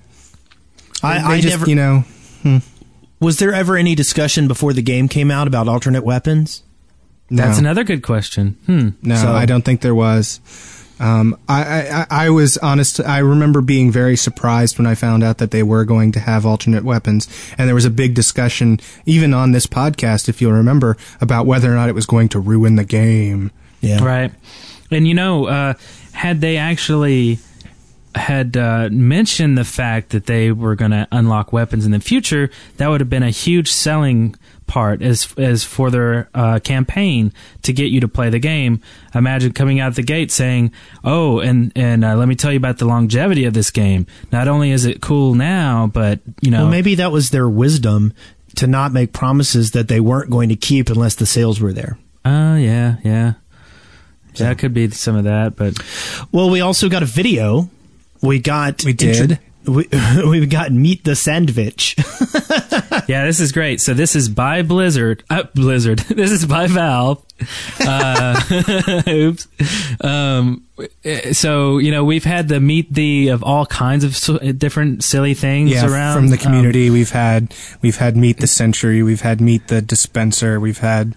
I, 1.02 1.18
They 1.18 1.24
I 1.24 1.40
just, 1.40 1.52
never 1.58 1.68
you 1.68 1.74
know, 1.76 2.04
was 3.20 3.38
there 3.38 3.52
ever 3.52 3.76
any 3.76 3.94
discussion 3.94 4.48
before 4.48 4.72
the 4.72 4.82
game 4.82 5.08
came 5.08 5.30
out 5.30 5.46
about 5.46 5.68
alternate 5.68 6.04
weapons 6.04 6.62
That's 7.30 7.58
another 7.58 7.82
good 7.84 8.02
question. 8.02 8.56
Hmm. 8.66 8.88
No, 9.02 9.14
So- 9.16 9.32
I 9.32 9.46
don't 9.46 9.64
think 9.64 9.80
there 9.80 9.94
was. 9.94 10.40
Um, 11.02 11.36
I, 11.48 11.64
I, 11.64 11.80
I 11.88 12.06
I 12.26 12.30
was 12.30 12.56
honest. 12.58 13.00
I 13.00 13.18
remember 13.18 13.60
being 13.60 13.90
very 13.90 14.16
surprised 14.16 14.78
when 14.78 14.86
I 14.86 14.94
found 14.94 15.24
out 15.24 15.38
that 15.38 15.50
they 15.50 15.64
were 15.64 15.84
going 15.84 16.12
to 16.12 16.20
have 16.20 16.46
alternate 16.46 16.84
weapons, 16.84 17.28
and 17.58 17.66
there 17.66 17.74
was 17.74 17.84
a 17.84 17.90
big 17.90 18.14
discussion, 18.14 18.78
even 19.04 19.34
on 19.34 19.50
this 19.50 19.66
podcast, 19.66 20.28
if 20.28 20.40
you'll 20.40 20.52
remember, 20.52 20.96
about 21.20 21.44
whether 21.44 21.72
or 21.72 21.74
not 21.74 21.88
it 21.88 21.96
was 21.96 22.06
going 22.06 22.28
to 22.30 22.38
ruin 22.38 22.76
the 22.76 22.84
game. 22.84 23.50
yeah 23.80 24.02
Right. 24.02 24.32
And 24.92 25.08
you 25.08 25.14
know, 25.14 25.46
uh, 25.46 25.74
had 26.12 26.40
they 26.40 26.56
actually 26.56 27.38
had 28.14 28.56
uh, 28.56 28.88
mentioned 28.92 29.58
the 29.58 29.64
fact 29.64 30.10
that 30.10 30.26
they 30.26 30.52
were 30.52 30.76
going 30.76 30.90
to 30.92 31.08
unlock 31.10 31.52
weapons 31.52 31.84
in 31.84 31.90
the 31.90 32.00
future, 32.00 32.50
that 32.76 32.86
would 32.88 33.00
have 33.00 33.10
been 33.10 33.22
a 33.24 33.30
huge 33.30 33.72
selling 33.72 34.36
part 34.72 35.02
as 35.02 35.34
as 35.36 35.64
for 35.64 35.90
their 35.90 36.30
uh, 36.34 36.58
campaign 36.60 37.30
to 37.60 37.74
get 37.74 37.90
you 37.90 38.00
to 38.00 38.08
play 38.08 38.30
the 38.30 38.38
game. 38.38 38.80
Imagine 39.14 39.52
coming 39.52 39.80
out 39.80 39.96
the 39.96 40.02
gate 40.02 40.30
saying, 40.30 40.72
"Oh, 41.04 41.40
and 41.40 41.72
and 41.76 42.02
uh, 42.02 42.16
let 42.16 42.26
me 42.26 42.34
tell 42.34 42.50
you 42.50 42.56
about 42.56 42.78
the 42.78 42.86
longevity 42.86 43.44
of 43.44 43.52
this 43.52 43.70
game. 43.70 44.06
Not 44.32 44.48
only 44.48 44.70
is 44.70 44.86
it 44.86 45.02
cool 45.02 45.34
now, 45.34 45.88
but 45.92 46.20
you 46.40 46.50
know, 46.50 46.62
Well, 46.62 46.70
maybe 46.70 46.94
that 46.94 47.12
was 47.12 47.28
their 47.28 47.46
wisdom 47.46 48.14
to 48.56 48.66
not 48.66 48.92
make 48.94 49.12
promises 49.12 49.72
that 49.72 49.88
they 49.88 50.00
weren't 50.00 50.30
going 50.30 50.48
to 50.48 50.56
keep 50.56 50.88
unless 50.88 51.16
the 51.16 51.26
sales 51.26 51.60
were 51.60 51.74
there. 51.74 51.98
oh 52.24 52.56
yeah, 52.56 52.96
yeah." 53.04 53.34
That 54.36 54.56
could 54.56 54.72
be 54.72 54.88
some 54.88 55.16
of 55.16 55.24
that, 55.24 55.54
but 55.56 55.76
Well, 56.32 56.48
we 56.48 56.62
also 56.62 56.88
got 56.88 57.02
a 57.02 57.06
video. 57.06 57.68
We 58.22 58.38
got 58.38 58.82
We 58.84 58.94
did? 58.94 59.38
We, 59.66 59.88
we 60.26 60.46
got 60.46 60.72
meet 60.72 61.04
the 61.04 61.16
sandwich. 61.16 61.96
Yeah, 63.08 63.24
this 63.24 63.40
is 63.40 63.52
great. 63.52 63.80
So 63.80 63.94
this 63.94 64.14
is 64.14 64.28
by 64.28 64.62
Blizzard. 64.62 65.24
Uh, 65.28 65.44
Blizzard. 65.54 65.98
This 66.12 66.30
is 66.30 66.46
by 66.46 66.66
Valve. 66.66 67.24
Uh, 67.80 69.02
oops. 69.08 69.48
Um, 70.00 70.64
so 71.32 71.78
you 71.78 71.90
know 71.90 72.02
we've 72.04 72.24
had 72.24 72.48
the 72.48 72.58
meet 72.58 72.92
the 72.92 73.28
of 73.28 73.42
all 73.44 73.66
kinds 73.66 74.04
of 74.04 74.12
s- 74.12 74.54
different 74.56 75.04
silly 75.04 75.34
things 75.34 75.70
yeah, 75.70 75.86
around 75.86 76.16
from 76.16 76.26
the 76.28 76.36
Um, 76.36 76.42
community. 76.42 76.90
we've 76.90 77.10
had 77.10 77.54
we've 77.82 77.96
had 77.98 78.16
meet 78.16 78.38
the 78.40 78.46
sentry, 78.46 79.02
we've 79.02 79.20
had 79.20 79.40
meet 79.40 79.68
the 79.68 79.80
dispenser, 79.82 80.58
we've 80.58 80.78
had 80.78 81.14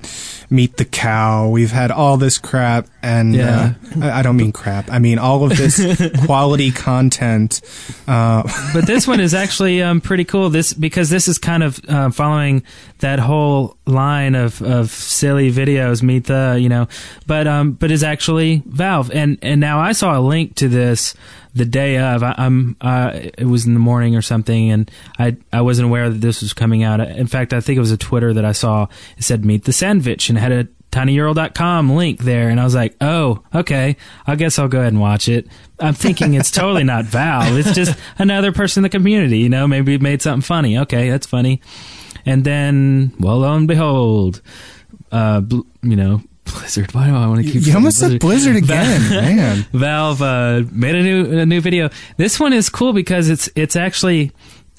meet 0.50 0.78
the 0.78 0.86
cow, 0.86 1.48
we've 1.50 1.72
had 1.72 1.90
all 1.90 2.18
this 2.18 2.38
crap, 2.38 2.88
and 3.02 3.34
Yeah. 3.34 3.74
uh, 3.96 4.06
I, 4.06 4.20
I 4.20 4.22
don't 4.22 4.38
mean 4.38 4.52
crap. 4.52 4.92
I 4.92 5.00
mean 5.00 5.18
all 5.18 5.44
of 5.50 5.58
this 5.58 5.80
quality 6.26 6.72
content. 6.72 7.62
Uh, 8.08 8.44
but 8.74 8.86
this 8.86 9.08
one 9.08 9.20
is 9.20 9.34
actually 9.44 9.82
um, 9.82 10.02
pretty 10.02 10.26
cool. 10.26 10.50
This 10.50 10.74
because 10.74 11.10
this 11.10 11.28
is 11.28 11.38
kind 11.38 11.64
of 11.64 11.80
uh, 11.88 12.12
following 12.12 12.64
that 13.00 13.20
whole 13.20 13.75
line 13.86 14.36
of, 14.36 14.62
of 14.62 14.90
silly 14.90 15.52
videos. 15.52 16.02
Meet 16.02 16.26
the 16.26 16.58
you 16.60 16.70
know, 16.70 16.88
but 17.28 17.48
um, 17.48 17.74
but 17.74 17.92
is 17.92 18.04
actually 18.04 18.64
Valve. 18.66 19.12
And 19.12 19.38
and 19.42 19.62
now 19.62 19.80
I 19.80 19.92
saw 19.92 20.18
a 20.18 20.22
link 20.22 20.56
to 20.56 20.68
this 20.68 21.14
the 21.54 21.66
day 21.66 21.98
of. 21.98 22.24
I, 22.24 22.36
I'm 22.38 22.76
uh, 22.82 23.12
it 23.14 23.46
was 23.46 23.66
in 23.66 23.74
the 23.74 23.80
morning 23.80 24.16
or 24.16 24.22
something, 24.22 24.72
and 24.72 24.92
I 25.18 25.38
I 25.52 25.62
wasn't 25.62 25.88
aware 25.88 26.10
that 26.10 26.22
this 26.22 26.42
was 26.42 26.54
coming 26.54 26.84
out. 26.84 27.00
In 27.00 27.28
fact, 27.28 27.54
I 27.54 27.62
think 27.62 27.78
it 27.78 27.82
was 27.82 27.92
a 27.92 27.98
Twitter 27.98 28.34
that 28.34 28.46
I 28.46 28.52
saw. 28.52 28.88
It 29.18 29.24
said 29.24 29.46
Meet 29.46 29.66
the 29.66 29.74
Sandwich 29.74 30.30
and 30.30 30.38
had 30.38 30.52
a 30.52 30.68
tinyurl.com 30.92 31.94
link 31.94 32.20
there 32.22 32.48
and 32.48 32.58
I 32.60 32.64
was 32.64 32.74
like, 32.74 32.96
"Oh, 33.02 33.44
okay. 33.54 33.98
I 34.26 34.36
guess 34.36 34.58
I'll 34.58 34.70
go 34.70 34.80
ahead 34.80 34.94
and 34.94 35.02
watch 35.02 35.28
it." 35.28 35.48
I'm 35.80 35.94
thinking 35.94 36.36
it's 36.36 36.52
totally 36.52 36.86
not 36.86 37.04
Valve. 37.06 37.58
It's 37.58 37.74
just 37.74 38.00
another 38.18 38.54
person 38.54 38.80
in 38.80 38.84
the 38.84 38.90
community, 38.90 39.40
you 39.40 39.50
know, 39.50 39.68
maybe 39.68 39.98
made 39.98 40.22
something 40.22 40.42
funny. 40.42 40.78
Okay, 40.80 41.10
that's 41.10 41.28
funny. 41.28 41.62
And 42.26 42.44
then, 42.44 43.14
well, 43.20 43.40
lo 43.40 43.54
and 43.56 43.68
behold, 43.68 44.42
uh, 45.12 45.42
bl- 45.42 45.62
you 45.84 45.96
know, 45.96 46.22
Blizzard. 46.46 46.94
Why 46.94 47.08
do 47.08 47.16
I 47.16 47.28
want 47.28 47.40
to 47.40 47.44
keep 47.44 47.56
you 47.56 47.62
saying 47.62 47.76
almost 47.76 48.00
said 48.00 48.20
Blizzard 48.20 48.56
again, 48.56 49.02
man. 49.10 49.66
Valve 49.74 50.22
uh, 50.22 50.64
made 50.72 50.96
a 50.96 51.02
new 51.04 51.40
a 51.40 51.46
new 51.46 51.62
video. 51.62 51.90
This 52.18 52.40
one 52.40 52.54
is 52.54 52.70
cool 52.70 52.94
because 52.94 53.30
it's 53.30 53.50
it's 53.56 53.76
actually 53.76 54.32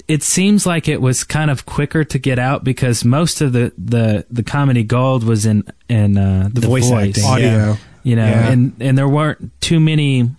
it 0.07 0.23
seems 0.23 0.65
like 0.65 0.87
it 0.87 1.01
was 1.01 1.23
kind 1.25 1.51
of 1.51 1.65
quicker 1.65 2.03
to 2.05 2.17
get 2.19 2.39
out 2.39 2.63
because 2.63 3.03
most 3.03 3.41
of 3.41 3.51
the 3.53 3.73
the, 3.77 4.25
the 4.31 4.43
comedy 4.43 4.83
gold 4.83 5.23
was 5.25 5.45
in 5.45 5.63
in 5.89 6.17
uh, 6.17 6.49
the, 6.51 6.61
voice 6.67 6.89
acting, 6.91 7.23
Audio. 7.25 7.47
Yeah. 7.47 7.75
you 8.03 8.15
know, 8.15 8.25
Yeah. 8.25 8.49
and 8.51 8.73
and 8.79 8.97
there 8.97 9.07
weren't 9.09 9.51
too 9.61 9.79
many 9.81 10.29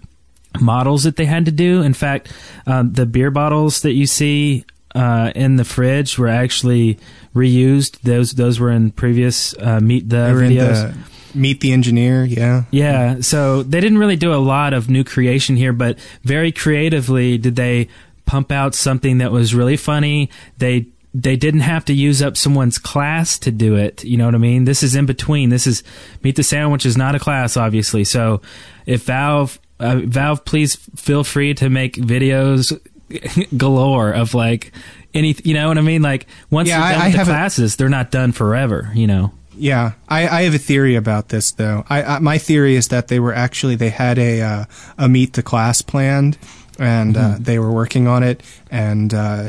models 0.61 1.05
that 1.05 1.17
they 1.17 1.27
had 1.27 1.45
to 1.45 1.53
do. 1.53 1.83
In 1.83 1.93
fact, 1.93 2.33
um, 2.67 2.93
the 2.95 3.05
beer 3.05 3.31
bottles 3.31 3.83
that 3.83 3.93
you 3.93 4.07
see 4.07 4.65
uh, 4.95 5.33
in 5.35 5.57
the 5.57 5.65
fridge 5.65 6.19
were 6.19 6.29
actually 6.29 6.99
reused. 7.35 8.01
Those 8.01 8.33
those 8.33 8.59
were 8.61 8.71
in 8.71 8.91
previous 8.91 9.55
uh, 9.59 9.81
meet 9.81 10.09
the 10.09 10.17
videos. 10.17 10.93
the- 10.93 11.39
meet 11.39 11.61
the 11.61 11.73
engineer, 11.73 12.25
yeah. 12.25 12.65
Yeah, 12.71 13.21
so 13.21 13.63
they 13.63 13.81
didn't 13.81 13.99
really 13.99 14.17
do 14.17 14.33
a 14.33 14.37
lot 14.37 14.73
of 14.73 14.89
new 14.89 15.05
creation 15.05 15.57
here, 15.57 15.73
but 15.73 15.99
very 16.23 16.51
creatively 16.53 17.37
did 17.39 17.55
they 17.55 17.89
pump 18.25 18.51
out 18.51 18.75
something 18.75 19.19
that 19.19 19.31
was 19.31 19.55
really 19.55 19.77
funny. 19.77 20.31
They 20.57 20.87
they 21.15 21.37
didn't 21.37 21.61
have 21.61 21.85
to 21.87 21.93
use 21.95 22.21
up 22.23 22.37
someone's 22.37 22.79
class 22.79 23.39
to 23.41 23.51
do 23.51 23.77
it. 23.77 24.05
You 24.05 24.17
know 24.17 24.27
what 24.27 24.35
I 24.35 24.39
mean? 24.39 24.65
This 24.65 24.83
is 24.83 24.95
in 24.95 25.07
between. 25.07 25.49
This 25.49 25.67
is 25.67 25.83
Meet 26.23 26.37
the 26.37 26.43
Sandwich 26.43 26.85
is 26.85 26.97
not 26.97 27.15
a 27.15 27.19
class, 27.19 27.57
obviously. 27.57 28.05
So 28.05 28.41
if 28.87 29.05
Valve 29.05 29.59
uh, 29.81 30.01
Valve, 30.05 30.45
please 30.45 30.77
feel 30.97 31.25
free 31.25 31.55
to 31.55 31.71
make 31.71 31.95
videos 31.95 32.79
galore 33.57 34.11
of 34.13 34.35
like 34.35 34.73
any. 35.15 35.35
You 35.45 35.55
know 35.55 35.69
what 35.69 35.79
I 35.79 35.83
mean? 35.83 36.03
Like 36.03 36.27
once 36.51 36.69
Yeah, 36.69 36.79
you're 36.79 36.93
done 36.93 37.01
I 37.01 37.05
with 37.07 37.13
the 37.13 37.19
have 37.19 37.29
a- 37.29 37.31
classes, 37.31 37.77
they're 37.77 37.89
not 37.89 38.11
done 38.11 38.33
forever. 38.33 38.91
You 38.95 39.07
know. 39.07 39.33
Yeah, 39.61 39.93
I, 40.09 40.29
I 40.29 40.43
have 40.43 40.55
a 40.55 40.59
theory 40.59 40.95
about 40.95 41.31
this 41.31 41.51
though. 41.51 41.85
I, 41.91 42.03
I 42.05 42.19
my 42.21 42.39
theory 42.39 42.77
is 42.77 42.89
that 42.89 43.09
they 43.09 43.19
were 43.19 43.35
actually 43.35 43.75
they 43.75 43.91
had 43.91 44.17
a 44.19 44.41
uh, 44.41 44.65
a 44.97 45.09
meet 45.09 45.33
the 45.33 45.43
class 45.43 45.83
planned, 45.83 46.39
and 46.79 47.17
uh, 47.17 47.37
they 47.41 47.59
were 47.59 47.73
working 47.73 48.07
on 48.07 48.23
it, 48.23 48.41
and 48.71 49.13
uh, 49.13 49.49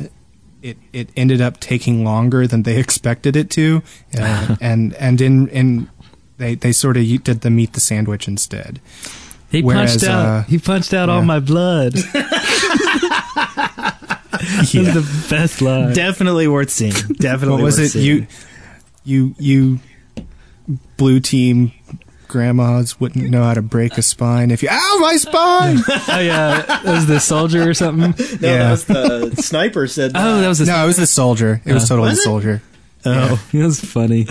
it 0.63 0.78
it 0.93 1.10
ended 1.15 1.41
up 1.41 1.60
taking 1.60 2.04
longer 2.04 2.48
than 2.48 2.63
they 2.63 2.78
expected 2.86 3.36
it 3.36 3.52
to, 3.52 3.84
uh, 4.17 4.56
and 4.62 4.95
and 4.95 5.22
in 5.22 5.48
in 5.50 5.89
they 6.38 6.56
they 6.56 6.72
sort 6.72 6.98
of 6.98 7.04
did 7.24 7.41
the 7.41 7.52
meet 7.52 7.74
the 7.74 7.80
sandwich 7.80 8.28
instead. 8.28 8.80
He 9.52 9.62
Whereas, 9.62 9.91
punched 9.98 10.08
out. 10.10 10.26
uh, 10.26 10.41
he 10.43 10.58
punched 10.58 10.93
out 10.93 11.10
all 11.10 11.22
my 11.24 11.39
blood. 11.39 11.93
That's 14.57 14.71
the 14.71 15.27
best 15.29 15.62
line. 15.62 15.93
Definitely 15.93 16.47
worth 16.47 16.69
seeing. 16.69 16.91
Definitely. 17.19 17.57
What 17.57 17.63
was 17.63 17.77
worth 17.77 17.85
it? 17.88 17.89
seeing. 17.89 18.05
You 18.05 18.27
you 19.05 19.35
you 19.39 19.79
blue 20.97 21.19
team 21.19 21.71
grandmas 22.27 22.99
wouldn't 22.99 23.27
know 23.29 23.43
how 23.43 23.55
to 23.55 23.62
break 23.62 23.97
a 23.97 24.01
spine 24.03 24.51
if 24.51 24.62
you 24.62 24.69
ow 24.71 24.97
my 25.01 25.15
spine. 25.17 25.77
oh 25.89 26.19
yeah, 26.19 26.62
that 26.62 26.83
was 26.85 27.07
the 27.07 27.19
soldier 27.19 27.67
or 27.67 27.73
something. 27.73 28.13
No, 28.39 28.47
Yeah. 28.47 28.57
that 28.57 28.71
was 28.71 28.85
the 28.85 29.41
sniper 29.41 29.88
said. 29.88 30.13
That. 30.13 30.23
Oh, 30.25 30.41
that 30.41 30.47
was 30.47 30.59
the. 30.59 30.65
no, 30.65 30.83
it 30.83 30.88
was 30.88 30.97
the 30.97 31.07
soldier. 31.07 31.62
It 31.65 31.73
was 31.73 31.85
uh, 31.85 31.88
totally 31.88 32.09
the 32.09 32.12
Was 32.12 32.19
it? 32.19 32.23
soldier. 32.23 32.62
Oh, 33.05 33.47
that 33.51 33.63
was 33.63 33.79
funny. 33.79 34.27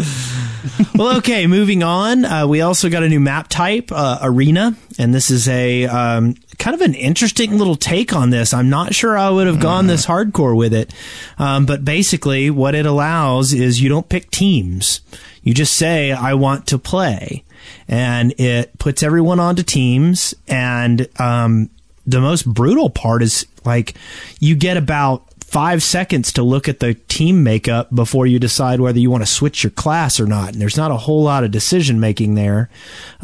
well, 0.95 1.19
okay. 1.19 1.47
Moving 1.47 1.83
on, 1.83 2.25
uh, 2.25 2.47
we 2.47 2.61
also 2.61 2.89
got 2.89 3.03
a 3.03 3.09
new 3.09 3.21
map 3.21 3.49
type, 3.49 3.91
uh, 3.93 4.19
Arena, 4.23 4.77
and 4.99 5.15
this 5.15 5.31
is 5.31 5.49
a 5.49 5.87
um, 5.87 6.35
kind 6.59 6.75
of 6.75 6.81
an 6.81 6.95
interesting 6.95 7.57
little 7.59 7.77
take 7.77 8.15
on 8.15 8.31
this. 8.31 8.53
I'm 8.53 8.69
not 8.69 8.95
sure 8.95 9.17
I 9.17 9.31
would 9.31 9.47
have 9.47 9.61
gone 9.61 9.87
this 9.87 10.07
hardcore 10.07 10.57
with 10.57 10.75
it, 10.75 10.93
um, 11.39 11.67
but 11.67 11.85
basically, 11.85 12.51
what 12.51 12.75
it 12.75 12.87
allows 12.87 13.53
is 13.53 13.81
you 13.81 13.89
don't 13.89 14.09
pick 14.09 14.31
teams. 14.31 15.01
You 15.43 15.55
just 15.55 15.75
say, 15.75 16.13
"I 16.13 16.35
want 16.35 16.67
to 16.69 16.79
play," 16.79 17.45
and 17.87 18.33
it 18.39 18.79
puts 18.79 19.03
everyone 19.03 19.41
onto 19.41 19.63
teams. 19.63 20.35
And 20.47 21.09
um, 21.21 21.71
the 22.07 22.21
most 22.21 22.47
brutal 22.47 22.91
part 22.91 23.23
is 23.23 23.47
like 23.65 23.95
you 24.41 24.57
get 24.57 24.77
about 24.77 25.25
five 25.49 25.83
seconds 25.83 26.31
to 26.35 26.43
look 26.43 26.69
at 26.69 26.79
the 26.81 26.93
team 27.09 27.43
makeup 27.43 27.89
before 27.95 28.27
you 28.27 28.39
decide 28.39 28.81
whether 28.81 28.99
you 28.99 29.11
want 29.11 29.23
to 29.23 29.27
switch 29.27 29.65
your 29.65 29.71
class 29.71 30.21
or 30.21 30.27
not. 30.27 30.53
And 30.53 30.61
there's 30.61 30.77
not 30.77 30.91
a 30.91 30.97
whole 30.97 31.23
lot 31.23 31.43
of 31.43 31.51
decision 31.51 31.99
making 31.99 32.35
there. 32.35 32.69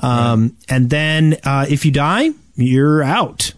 Um, 0.02 0.56
And 0.68 0.88
then 0.88 1.36
uh, 1.44 1.66
if 1.68 1.84
you 1.84 1.92
die, 1.92 2.30
you're 2.56 3.02
out, 3.02 3.52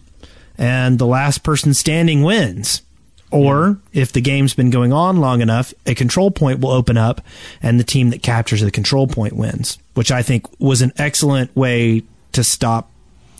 and 0.57 0.99
the 0.99 1.07
last 1.07 1.43
person 1.43 1.73
standing 1.73 2.23
wins. 2.23 2.81
Or 3.29 3.77
if 3.91 4.13
the 4.13 4.21
game's 4.21 4.53
been 4.53 4.69
going 4.69 4.93
on 4.93 5.17
long 5.17 5.41
enough, 5.41 5.73
a 5.85 5.93
control 5.93 6.31
point 6.31 6.59
will 6.61 6.71
open 6.71 6.97
up, 6.97 7.21
and 7.61 7.77
the 7.79 7.83
team 7.83 8.09
that 8.11 8.23
captures 8.23 8.61
the 8.61 8.71
control 8.71 9.05
point 9.07 9.33
wins, 9.33 9.77
which 9.95 10.11
I 10.11 10.23
think 10.23 10.45
was 10.59 10.81
an 10.81 10.93
excellent 10.97 11.53
way 11.55 12.03
to 12.31 12.43
stop 12.43 12.89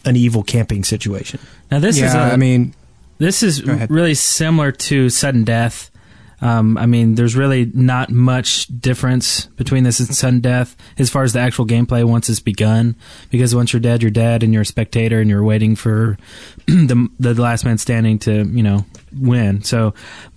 an 0.03 0.15
evil 0.15 0.43
camping 0.43 0.83
situation. 0.83 1.39
Now 1.71 1.79
this 1.79 1.95
is. 1.95 2.13
yeah, 2.13 2.29
A, 2.29 2.33
I 2.33 2.35
mean, 2.35 2.73
this 3.17 3.43
is 3.43 3.63
really 3.65 4.13
similar 4.13 4.71
to 4.71 5.09
sudden 5.09 5.43
death. 5.43 5.91
Um, 6.39 6.77
I 6.77 6.85
mean, 6.85 7.15
there's 7.15 7.35
really 7.35 7.65
not 7.73 8.11
much 8.11 8.67
difference 8.67 9.47
between 9.55 9.83
this 9.83 9.99
and 9.99 10.15
sudden 10.15 10.39
death 10.39 10.75
as 10.99 11.09
far 11.09 11.23
as 11.23 11.33
the 11.33 11.39
actual 11.39 11.65
gameplay 11.65 12.03
once 12.03 12.29
it's 12.29 12.39
begun. 12.39 12.95
Because 13.31 13.55
once 13.55 13.73
you're 13.73 13.79
dead, 13.79 14.03
you're 14.03 14.11
dead, 14.11 14.43
and 14.43 14.53
you're 14.53 14.61
a 14.61 14.65
spectator, 14.65 15.19
and 15.19 15.29
you're 15.29 15.43
waiting 15.43 15.75
for 15.75 16.17
the 16.67 17.09
the 17.19 17.33
last 17.33 17.65
man 17.65 17.77
standing 17.77 18.19
to 18.19 18.45
you 18.45 18.61
know 18.61 18.85
win. 19.19 19.63
So, 19.63 19.95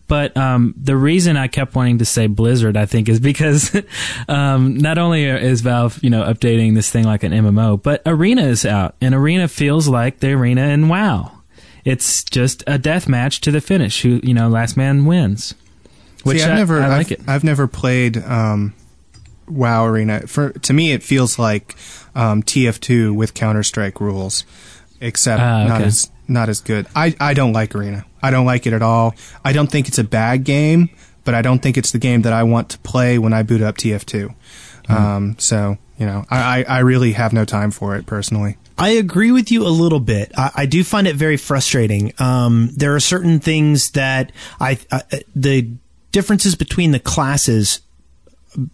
but 0.09 0.35
um, 0.39 0.75
the 0.77 0.97
reason 0.97 1.37
I 1.37 1.49
kept 1.49 1.75
wanting 1.75 1.99
to 1.99 2.07
say 2.07 2.29
Blizzard, 2.29 2.79
I 2.79 2.87
think, 2.87 3.11
is 3.11 3.21
because 3.21 3.77
um, 4.29 4.79
not 4.79 4.97
only 4.97 5.25
is 5.25 5.61
Valve 5.61 6.03
you 6.03 6.09
know 6.09 6.23
updating 6.23 6.75
this 6.75 6.91
thing 6.91 7.05
like 7.05 7.25
an 7.25 7.33
MMO, 7.33 7.83
but 7.83 8.01
Arena 8.07 8.45
is 8.45 8.65
out, 8.65 8.95
and 9.03 9.15
Arena 9.15 9.49
feels 9.49 9.87
like 9.87 10.21
the 10.21 10.33
Arena 10.33 10.63
in 10.69 10.89
WoW. 10.89 11.40
It's 11.85 12.23
just 12.25 12.63
a 12.67 12.79
death 12.79 13.09
match 13.09 13.41
to 13.43 13.51
the 13.51 13.61
finish. 13.61 14.03
Who 14.03 14.21
you 14.23 14.35
know, 14.35 14.49
last 14.49 14.77
man 14.77 15.05
wins. 15.05 15.55
Which 16.23 16.39
see, 16.39 16.45
I've 16.45 16.53
I, 16.53 16.55
never, 16.57 16.83
I 16.83 16.89
like 16.89 17.07
I've, 17.07 17.13
it. 17.13 17.21
I've 17.29 17.45
never 17.45 17.67
played 17.67 18.19
um, 18.19 18.75
WoW 19.49 19.87
Arena. 19.87 20.27
For 20.27 20.51
to 20.51 20.73
me, 20.73 20.93
it 20.93 21.03
feels 21.03 21.39
like 21.39 21.75
um, 22.15 22.43
TF2 22.43 23.15
with 23.15 23.35
Counter 23.35 23.63
Strike 23.63 24.01
rules, 24.01 24.45
except 25.01 25.41
Ah, 25.41 25.67
not 25.67 25.81
as 25.81 26.11
not 26.29 26.49
as 26.49 26.61
good. 26.61 26.87
I 26.95 27.15
I 27.19 27.35
don't 27.35 27.53
like 27.53 27.75
Arena. 27.75 28.05
I 28.23 28.31
don't 28.31 28.47
like 28.47 28.67
it 28.67 28.73
at 28.73 28.83
all. 28.83 29.15
I 29.45 29.53
don't 29.53 29.71
think 29.71 29.89
it's 29.89 29.99
a 29.99 30.05
bad 30.05 30.45
game, 30.45 30.91
but 31.25 31.35
I 31.35 31.43
don't 31.43 31.61
think 31.61 31.79
it's 31.79 31.91
the 31.91 31.99
game 31.99 32.23
that 32.23 32.35
I 32.35 32.43
want 32.43 32.69
to 32.71 32.79
play 32.81 33.19
when 33.19 33.33
I 33.33 33.43
boot 33.43 33.63
up 33.63 33.79
TF2. 33.79 34.35
Um, 34.89 35.37
so 35.39 35.79
you 35.99 36.07
know, 36.07 36.25
I, 36.31 36.61
I 36.61 36.65
I 36.69 36.79
really 36.81 37.13
have 37.13 37.33
no 37.33 37.45
time 37.45 37.71
for 37.71 37.97
it 37.97 38.05
personally. 38.07 38.57
I 38.81 38.91
agree 38.91 39.31
with 39.31 39.51
you 39.53 39.67
a 39.67 39.69
little 39.69 40.01
bit. 40.01 40.33
I, 40.37 40.51
I 40.57 40.67
do 40.67 40.83
find 40.83 41.07
it 41.07 41.15
very 41.17 41.37
frustrating. 41.37 42.13
Um, 42.19 42.71
there 42.75 42.95
are 42.95 43.01
certain 43.01 43.39
things 43.39 43.91
that 43.93 44.33
I, 44.59 44.79
I 44.91 45.03
the 45.37 45.71
differences 46.13 46.55
between 46.55 46.91
the 46.91 46.99
classes 46.99 47.81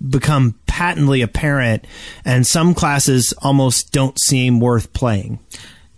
become 0.09 0.54
patently 0.66 1.22
apparent, 1.22 1.86
and 2.24 2.46
some 2.46 2.72
classes 2.74 3.34
almost 3.42 3.92
don't 3.92 4.18
seem 4.18 4.61
worth 4.61 4.92
playing. 4.92 5.38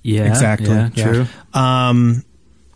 Yeah, 0.03 0.25
Exactly, 0.25 0.69
Yeah, 0.69 0.91
yeah. 0.95 1.05
true. 1.13 1.27
Um, 1.53 2.25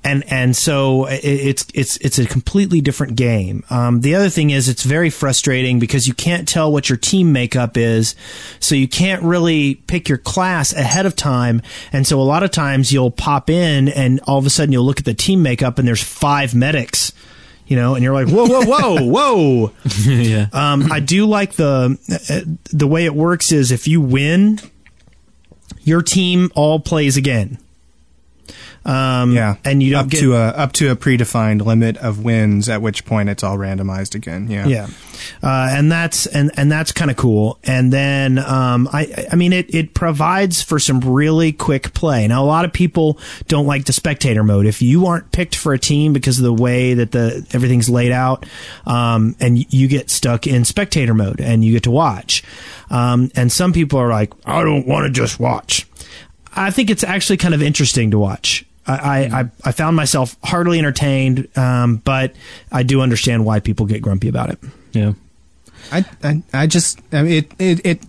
and 0.04 0.24
and 0.30 0.56
so 0.56 1.06
it's 1.08 1.66
it's 1.74 1.96
it's 1.98 2.18
a 2.18 2.26
completely 2.26 2.80
different 2.80 3.16
game. 3.16 3.64
Um, 3.70 4.00
the 4.00 4.14
other 4.14 4.28
thing 4.28 4.50
is 4.50 4.68
it's 4.68 4.82
very 4.82 5.10
frustrating 5.10 5.78
because 5.78 6.08
you 6.08 6.14
can't 6.14 6.48
tell 6.48 6.72
what 6.72 6.88
your 6.88 6.98
team 6.98 7.32
makeup 7.32 7.76
is, 7.76 8.16
so 8.58 8.74
you 8.74 8.88
can't 8.88 9.22
really 9.22 9.76
pick 9.76 10.08
your 10.08 10.18
class 10.18 10.72
ahead 10.72 11.06
of 11.06 11.14
time. 11.14 11.62
And 11.92 12.06
so 12.06 12.20
a 12.20 12.22
lot 12.22 12.42
of 12.42 12.50
times 12.50 12.92
you'll 12.92 13.12
pop 13.12 13.48
in 13.48 13.88
and 13.88 14.20
all 14.26 14.38
of 14.38 14.46
a 14.46 14.50
sudden 14.50 14.72
you'll 14.72 14.84
look 14.84 14.98
at 14.98 15.04
the 15.04 15.14
team 15.14 15.42
makeup 15.42 15.78
and 15.78 15.86
there's 15.86 16.02
five 16.02 16.54
medics. 16.54 17.12
You 17.64 17.76
know, 17.76 17.94
and 17.94 18.02
you're 18.02 18.12
like, 18.12 18.28
whoa, 18.28 18.44
whoa, 18.46 18.64
whoa, 18.66 19.02
whoa. 19.06 19.72
yeah. 20.04 20.48
Um, 20.52 20.90
I 20.90 21.00
do 21.00 21.26
like 21.26 21.52
the 21.52 21.96
the 22.72 22.86
way 22.88 23.04
it 23.04 23.14
works 23.14 23.52
is 23.52 23.70
if 23.70 23.86
you 23.86 24.00
win, 24.00 24.58
your 25.84 26.02
team 26.02 26.50
all 26.54 26.80
plays 26.80 27.16
again. 27.16 27.58
Um, 28.84 29.32
Yeah, 29.32 29.56
and 29.64 29.82
you 29.82 29.92
don't 29.92 30.04
up 30.04 30.10
get 30.10 30.20
to 30.20 30.34
a 30.34 30.48
up 30.48 30.72
to 30.72 30.90
a 30.90 30.96
predefined 30.96 31.64
limit 31.64 31.96
of 31.98 32.24
wins, 32.24 32.68
at 32.68 32.82
which 32.82 33.04
point 33.04 33.28
it's 33.28 33.42
all 33.42 33.56
randomized 33.56 34.14
again. 34.14 34.50
Yeah, 34.50 34.66
yeah, 34.66 34.88
uh, 35.42 35.68
and 35.70 35.90
that's 35.90 36.26
and 36.26 36.50
and 36.56 36.70
that's 36.70 36.90
kind 36.90 37.10
of 37.10 37.16
cool. 37.16 37.58
And 37.62 37.92
then 37.92 38.38
um, 38.38 38.88
I 38.92 39.26
I 39.30 39.36
mean 39.36 39.52
it 39.52 39.72
it 39.74 39.94
provides 39.94 40.62
for 40.62 40.78
some 40.78 41.00
really 41.00 41.52
quick 41.52 41.94
play. 41.94 42.26
Now 42.26 42.42
a 42.42 42.46
lot 42.46 42.64
of 42.64 42.72
people 42.72 43.18
don't 43.46 43.66
like 43.66 43.84
the 43.84 43.92
spectator 43.92 44.42
mode. 44.42 44.66
If 44.66 44.82
you 44.82 45.06
aren't 45.06 45.30
picked 45.30 45.54
for 45.54 45.72
a 45.72 45.78
team 45.78 46.12
because 46.12 46.38
of 46.38 46.44
the 46.44 46.52
way 46.52 46.94
that 46.94 47.12
the 47.12 47.46
everything's 47.52 47.88
laid 47.88 48.10
out, 48.10 48.46
um, 48.84 49.36
and 49.38 49.72
you 49.72 49.86
get 49.86 50.10
stuck 50.10 50.46
in 50.46 50.64
spectator 50.64 51.14
mode 51.14 51.40
and 51.40 51.64
you 51.64 51.72
get 51.72 51.84
to 51.84 51.90
watch, 51.92 52.42
um, 52.90 53.30
and 53.36 53.52
some 53.52 53.72
people 53.72 54.00
are 54.00 54.08
like, 54.08 54.32
I 54.44 54.64
don't 54.64 54.86
want 54.88 55.06
to 55.06 55.12
just 55.12 55.38
watch. 55.38 55.86
I 56.54 56.70
think 56.70 56.90
it's 56.90 57.04
actually 57.04 57.38
kind 57.38 57.54
of 57.54 57.62
interesting 57.62 58.10
to 58.10 58.18
watch. 58.18 58.66
I, 58.86 59.40
I, 59.40 59.50
I 59.64 59.72
found 59.72 59.96
myself 59.96 60.36
hardly 60.42 60.78
entertained, 60.78 61.48
um, 61.56 61.96
but 61.96 62.34
I 62.70 62.82
do 62.82 63.00
understand 63.00 63.44
why 63.44 63.60
people 63.60 63.86
get 63.86 64.02
grumpy 64.02 64.28
about 64.28 64.50
it. 64.50 64.58
yeah. 64.92 65.12
I, 65.90 66.04
I, 66.22 66.42
I 66.54 66.66
just, 66.66 67.00
I 67.12 67.22
mean, 67.22 67.32
it, 67.32 67.52
it, 67.58 67.86
it, 67.86 68.00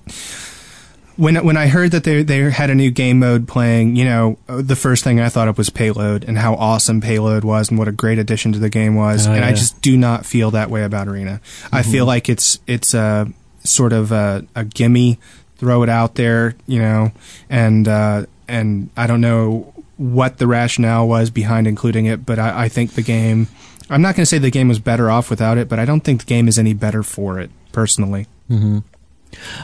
when, 1.15 1.43
when 1.43 1.57
I 1.57 1.67
heard 1.67 1.91
that 1.91 2.03
they, 2.03 2.23
they 2.23 2.49
had 2.49 2.69
a 2.69 2.75
new 2.75 2.91
game 2.91 3.19
mode 3.19 3.47
playing, 3.47 3.95
you 3.95 4.05
know, 4.05 4.37
the 4.47 4.75
first 4.75 5.03
thing 5.03 5.19
I 5.19 5.29
thought 5.29 5.47
of 5.47 5.57
was 5.57 5.69
Payload 5.69 6.23
and 6.23 6.37
how 6.37 6.53
awesome 6.55 7.01
Payload 7.01 7.43
was 7.43 7.69
and 7.69 7.77
what 7.77 7.87
a 7.87 7.91
great 7.91 8.19
addition 8.19 8.53
to 8.53 8.59
the 8.59 8.69
game 8.69 8.95
was. 8.95 9.27
Oh, 9.27 9.31
and 9.31 9.43
I 9.43 9.51
just 9.53 9.81
do 9.81 9.97
not 9.97 10.25
feel 10.25 10.51
that 10.51 10.69
way 10.69 10.83
about 10.83 11.07
Arena. 11.07 11.41
I 11.71 11.83
feel 11.83 12.05
like 12.05 12.29
it's, 12.29 12.59
it's 12.67 12.93
a 12.93 13.27
sort 13.63 13.91
of 13.93 14.11
a, 14.11 14.45
a 14.55 14.65
gimme, 14.65 15.19
throw 15.57 15.83
it 15.83 15.89
out 15.89 16.15
there, 16.15 16.55
you 16.67 16.79
know, 16.79 17.11
and, 17.49 17.87
uh, 17.87 18.25
and 18.47 18.89
I 18.95 19.07
don't 19.07 19.21
know 19.21 19.73
what 19.97 20.37
the 20.37 20.47
rationale 20.47 21.07
was 21.07 21.29
behind 21.29 21.67
including 21.67 22.05
it, 22.05 22.25
but 22.25 22.39
I, 22.39 22.65
I 22.65 22.69
think 22.69 22.93
the 22.93 23.01
game, 23.01 23.47
I'm 23.89 24.01
not 24.01 24.15
going 24.15 24.23
to 24.23 24.25
say 24.25 24.37
the 24.37 24.49
game 24.49 24.67
was 24.67 24.79
better 24.79 25.09
off 25.09 25.29
without 25.29 25.57
it, 25.57 25.69
but 25.69 25.79
I 25.79 25.85
don't 25.85 26.01
think 26.01 26.21
the 26.21 26.27
game 26.27 26.47
is 26.47 26.57
any 26.57 26.73
better 26.73 27.03
for 27.03 27.39
it, 27.39 27.51
personally. 27.71 28.27
Mm-hmm. 28.49 28.79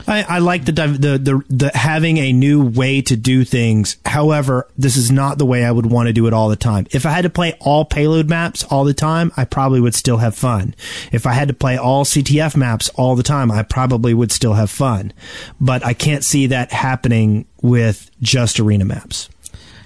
I, 0.07 0.23
I 0.23 0.39
like 0.39 0.65
the, 0.65 0.71
the 0.71 1.17
the 1.17 1.43
the 1.49 1.71
having 1.73 2.17
a 2.17 2.33
new 2.33 2.63
way 2.63 3.01
to 3.01 3.15
do 3.15 3.43
things. 3.43 3.97
However, 4.05 4.67
this 4.77 4.97
is 4.97 5.11
not 5.11 5.37
the 5.37 5.45
way 5.45 5.63
I 5.63 5.71
would 5.71 5.85
want 5.85 6.07
to 6.07 6.13
do 6.13 6.27
it 6.27 6.33
all 6.33 6.49
the 6.49 6.55
time. 6.55 6.87
If 6.91 7.05
I 7.05 7.11
had 7.11 7.21
to 7.21 7.29
play 7.29 7.55
all 7.59 7.85
payload 7.85 8.29
maps 8.29 8.63
all 8.63 8.83
the 8.83 8.93
time, 8.93 9.31
I 9.37 9.45
probably 9.45 9.79
would 9.79 9.95
still 9.95 10.17
have 10.17 10.35
fun. 10.35 10.75
If 11.11 11.25
I 11.25 11.33
had 11.33 11.47
to 11.47 11.53
play 11.53 11.77
all 11.77 12.05
CTF 12.05 12.55
maps 12.55 12.89
all 12.95 13.15
the 13.15 13.23
time, 13.23 13.51
I 13.51 13.63
probably 13.63 14.13
would 14.13 14.31
still 14.31 14.53
have 14.53 14.69
fun. 14.69 15.13
But 15.59 15.85
I 15.85 15.93
can't 15.93 16.23
see 16.23 16.47
that 16.47 16.71
happening 16.71 17.45
with 17.61 18.09
just 18.21 18.59
arena 18.59 18.85
maps. 18.85 19.29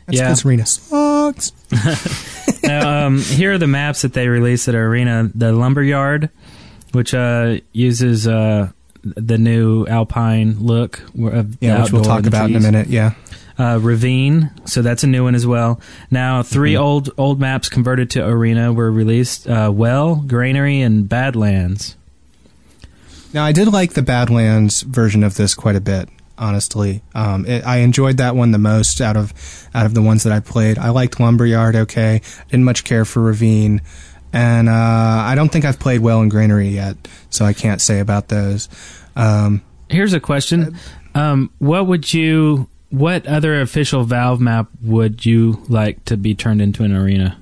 That's 0.06 0.18
Yeah. 0.18 0.24
because 0.26 0.46
Arena 0.46 0.66
sucks. 0.66 1.52
now, 2.64 3.06
um, 3.08 3.20
here 3.20 3.54
are 3.54 3.58
the 3.58 3.68
maps 3.68 4.02
that 4.04 4.14
they 4.14 4.28
released 4.28 4.68
at 4.68 4.76
Arena. 4.76 5.30
The 5.34 5.54
Lumberyard, 5.54 6.30
which 6.92 7.14
uh, 7.14 7.58
uses 7.72 8.28
uh, 8.28 8.72
the 9.04 9.38
new 9.38 9.86
Alpine 9.88 10.60
look. 10.60 11.00
Of 11.20 11.58
Yeah, 11.62 11.84
which 11.84 11.92
we'll 11.94 12.04
talk 12.04 12.26
about 12.26 12.50
in 12.50 12.56
a 12.56 12.60
minute. 12.60 12.88
Yeah. 12.88 13.14
Uh, 13.58 13.78
Ravine, 13.80 14.50
so 14.66 14.82
that's 14.82 15.04
a 15.04 15.08
new 15.08 15.24
one 15.26 15.36
as 15.36 15.46
well. 15.46 15.80
Now, 16.10 16.42
3 16.42 16.74
Mm-hmm. 16.74 16.82
old 16.84 17.10
old 17.20 17.40
maps 17.40 17.70
converted 17.70 18.10
to 18.12 18.26
Arena 18.26 18.74
were 18.74 18.92
released: 18.92 19.48
uh, 19.48 19.72
Well, 19.74 20.16
Granary, 20.28 20.82
and 20.82 21.08
Badlands. 21.08 21.96
Now, 23.32 23.46
I 23.46 23.52
did 23.52 23.68
like 23.72 23.94
the 23.94 24.02
Badlands 24.02 24.82
version 24.82 25.24
of 25.24 25.36
this 25.36 25.54
quite 25.56 25.76
a 25.76 25.82
bit. 25.82 26.10
Honestly, 26.44 27.02
um, 27.16 27.46
it, 27.46 27.66
I 27.66 27.78
enjoyed 27.78 28.18
that 28.18 28.36
one 28.36 28.52
the 28.52 28.58
most 28.58 29.00
out 29.00 29.16
of 29.16 29.34
out 29.74 29.86
of 29.86 29.94
the 29.94 30.02
ones 30.02 30.24
that 30.24 30.34
I 30.34 30.42
played. 30.42 30.78
I 30.78 30.90
liked 30.90 31.18
Lumberyard. 31.18 31.74
Okay, 31.74 32.22
didn't 32.50 32.66
much 32.66 32.84
care 32.84 33.06
for 33.06 33.22
Ravine, 33.22 33.82
and 34.34 34.68
uh, 34.68 34.74
I 34.74 35.36
don't 35.36 35.48
think 35.48 35.64
I've 35.64 35.80
played 35.80 36.02
well 36.02 36.22
in 36.22 36.28
Granary 36.28 36.68
yet, 36.68 36.98
so 37.30 37.46
I 37.46 37.54
can't 37.54 37.80
say 37.80 38.00
about 38.00 38.28
those. 38.28 38.68
Um, 39.16 39.62
Here's 39.90 40.12
a 40.12 40.20
question: 40.20 40.76
um, 41.16 41.50
What 41.60 41.88
would 41.88 42.14
you? 42.14 42.68
What 42.90 43.26
other 43.26 43.62
official 43.62 44.04
Valve 44.04 44.42
map 44.42 44.68
would 44.82 45.26
you 45.26 45.64
like 45.70 46.04
to 46.06 46.18
be 46.18 46.36
turned 46.36 46.62
into 46.62 46.84
an 46.84 46.94
arena? 46.94 47.40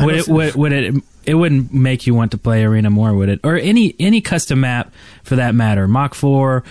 Would 0.00 0.14
it? 0.16 0.28
Would, 0.28 0.54
would 0.56 0.72
it? 0.72 0.94
It 1.24 1.34
wouldn't 1.34 1.72
make 1.72 2.06
you 2.06 2.14
want 2.14 2.30
to 2.30 2.38
play 2.38 2.64
arena 2.64 2.88
more, 2.88 3.12
would 3.12 3.28
it? 3.28 3.40
Or 3.42 3.56
any 3.56 3.96
any 3.98 4.20
custom 4.20 4.60
map 4.60 4.92
for 5.24 5.36
that 5.36 5.54
matter? 5.54 5.88
Mach 5.88 6.14
four, 6.14 6.64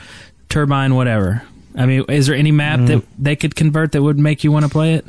turbine, 0.56 0.96
whatever. 0.96 1.42
I 1.78 1.86
mean, 1.86 2.06
is 2.08 2.28
there 2.28 2.36
any 2.36 2.54
map 2.54 2.80
that 2.88 3.04
they 3.20 3.36
could 3.36 3.56
convert 3.58 3.92
that 3.92 4.02
would 4.02 4.18
make 4.18 4.46
you 4.46 4.54
want 4.54 4.64
to 4.64 4.72
play 4.72 4.94
it? 4.94 5.06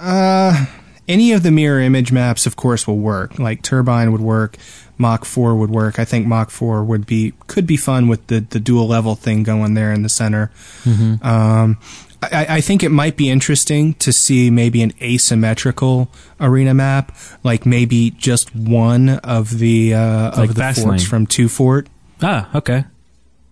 Uh, 0.00 0.64
any 1.06 1.32
of 1.32 1.42
the 1.42 1.50
mirror 1.50 1.80
image 1.80 2.12
maps, 2.12 2.46
of 2.46 2.56
course, 2.56 2.86
will 2.86 2.96
work. 2.96 3.38
Like 3.38 3.60
Turbine 3.60 4.10
would 4.10 4.22
work, 4.22 4.56
Mach 4.96 5.26
4 5.26 5.54
would 5.54 5.68
work. 5.68 5.98
I 5.98 6.06
think 6.06 6.26
Mach 6.26 6.48
4 6.48 6.82
would 6.82 7.04
be 7.04 7.34
could 7.46 7.66
be 7.66 7.76
fun 7.76 8.08
with 8.08 8.26
the 8.28 8.40
the 8.40 8.58
dual 8.58 8.88
level 8.88 9.14
thing 9.14 9.42
going 9.42 9.74
there 9.74 9.92
in 9.92 10.02
the 10.02 10.08
center. 10.08 10.50
Um, 10.86 11.76
I, 12.22 12.46
I 12.56 12.60
think 12.62 12.82
it 12.82 12.88
might 12.88 13.18
be 13.18 13.28
interesting 13.28 13.94
to 13.94 14.12
see 14.14 14.50
maybe 14.50 14.82
an 14.82 14.92
asymmetrical 15.02 16.08
arena 16.40 16.72
map, 16.72 17.14
like 17.44 17.66
maybe 17.66 18.12
just 18.12 18.56
one 18.56 19.10
of 19.10 19.58
the 19.58 19.92
uh, 19.92 20.38
Like 20.38 20.48
of 20.50 20.54
the 20.56 20.72
forts 20.72 21.04
from 21.04 21.26
Two 21.26 21.50
Fort 21.50 21.86
Ah, 22.22 22.48
okay. 22.54 22.84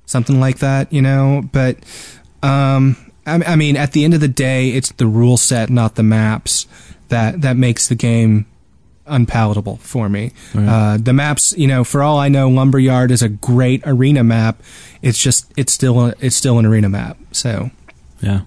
Something 0.06 0.40
like 0.40 0.58
that, 0.58 0.92
you 0.92 1.02
know. 1.02 1.42
But 1.52 1.78
um, 2.42 2.96
I, 3.26 3.42
I 3.46 3.56
mean, 3.56 3.76
at 3.76 3.92
the 3.92 4.04
end 4.04 4.14
of 4.14 4.20
the 4.20 4.28
day, 4.28 4.70
it's 4.70 4.92
the 4.92 5.06
rule 5.06 5.36
set, 5.36 5.68
not 5.68 5.96
the 5.96 6.02
maps, 6.02 6.66
that 7.08 7.42
that 7.42 7.56
makes 7.56 7.88
the 7.88 7.94
game 7.94 8.46
unpalatable 9.06 9.76
for 9.76 10.08
me. 10.08 10.32
Uh, 10.56 10.98
the 11.00 11.12
maps, 11.12 11.56
you 11.56 11.68
know, 11.68 11.84
for 11.84 12.02
all 12.02 12.18
I 12.18 12.28
know, 12.28 12.48
Lumberyard 12.48 13.10
is 13.10 13.22
a 13.22 13.28
great 13.28 13.82
arena 13.86 14.24
map. 14.24 14.60
It's 15.02 15.18
just 15.18 15.52
it's 15.56 15.72
still 15.72 16.00
a, 16.06 16.14
it's 16.20 16.34
still 16.34 16.58
an 16.58 16.66
arena 16.66 16.88
map. 16.88 17.18
So 17.32 17.70
Yeah. 18.20 18.42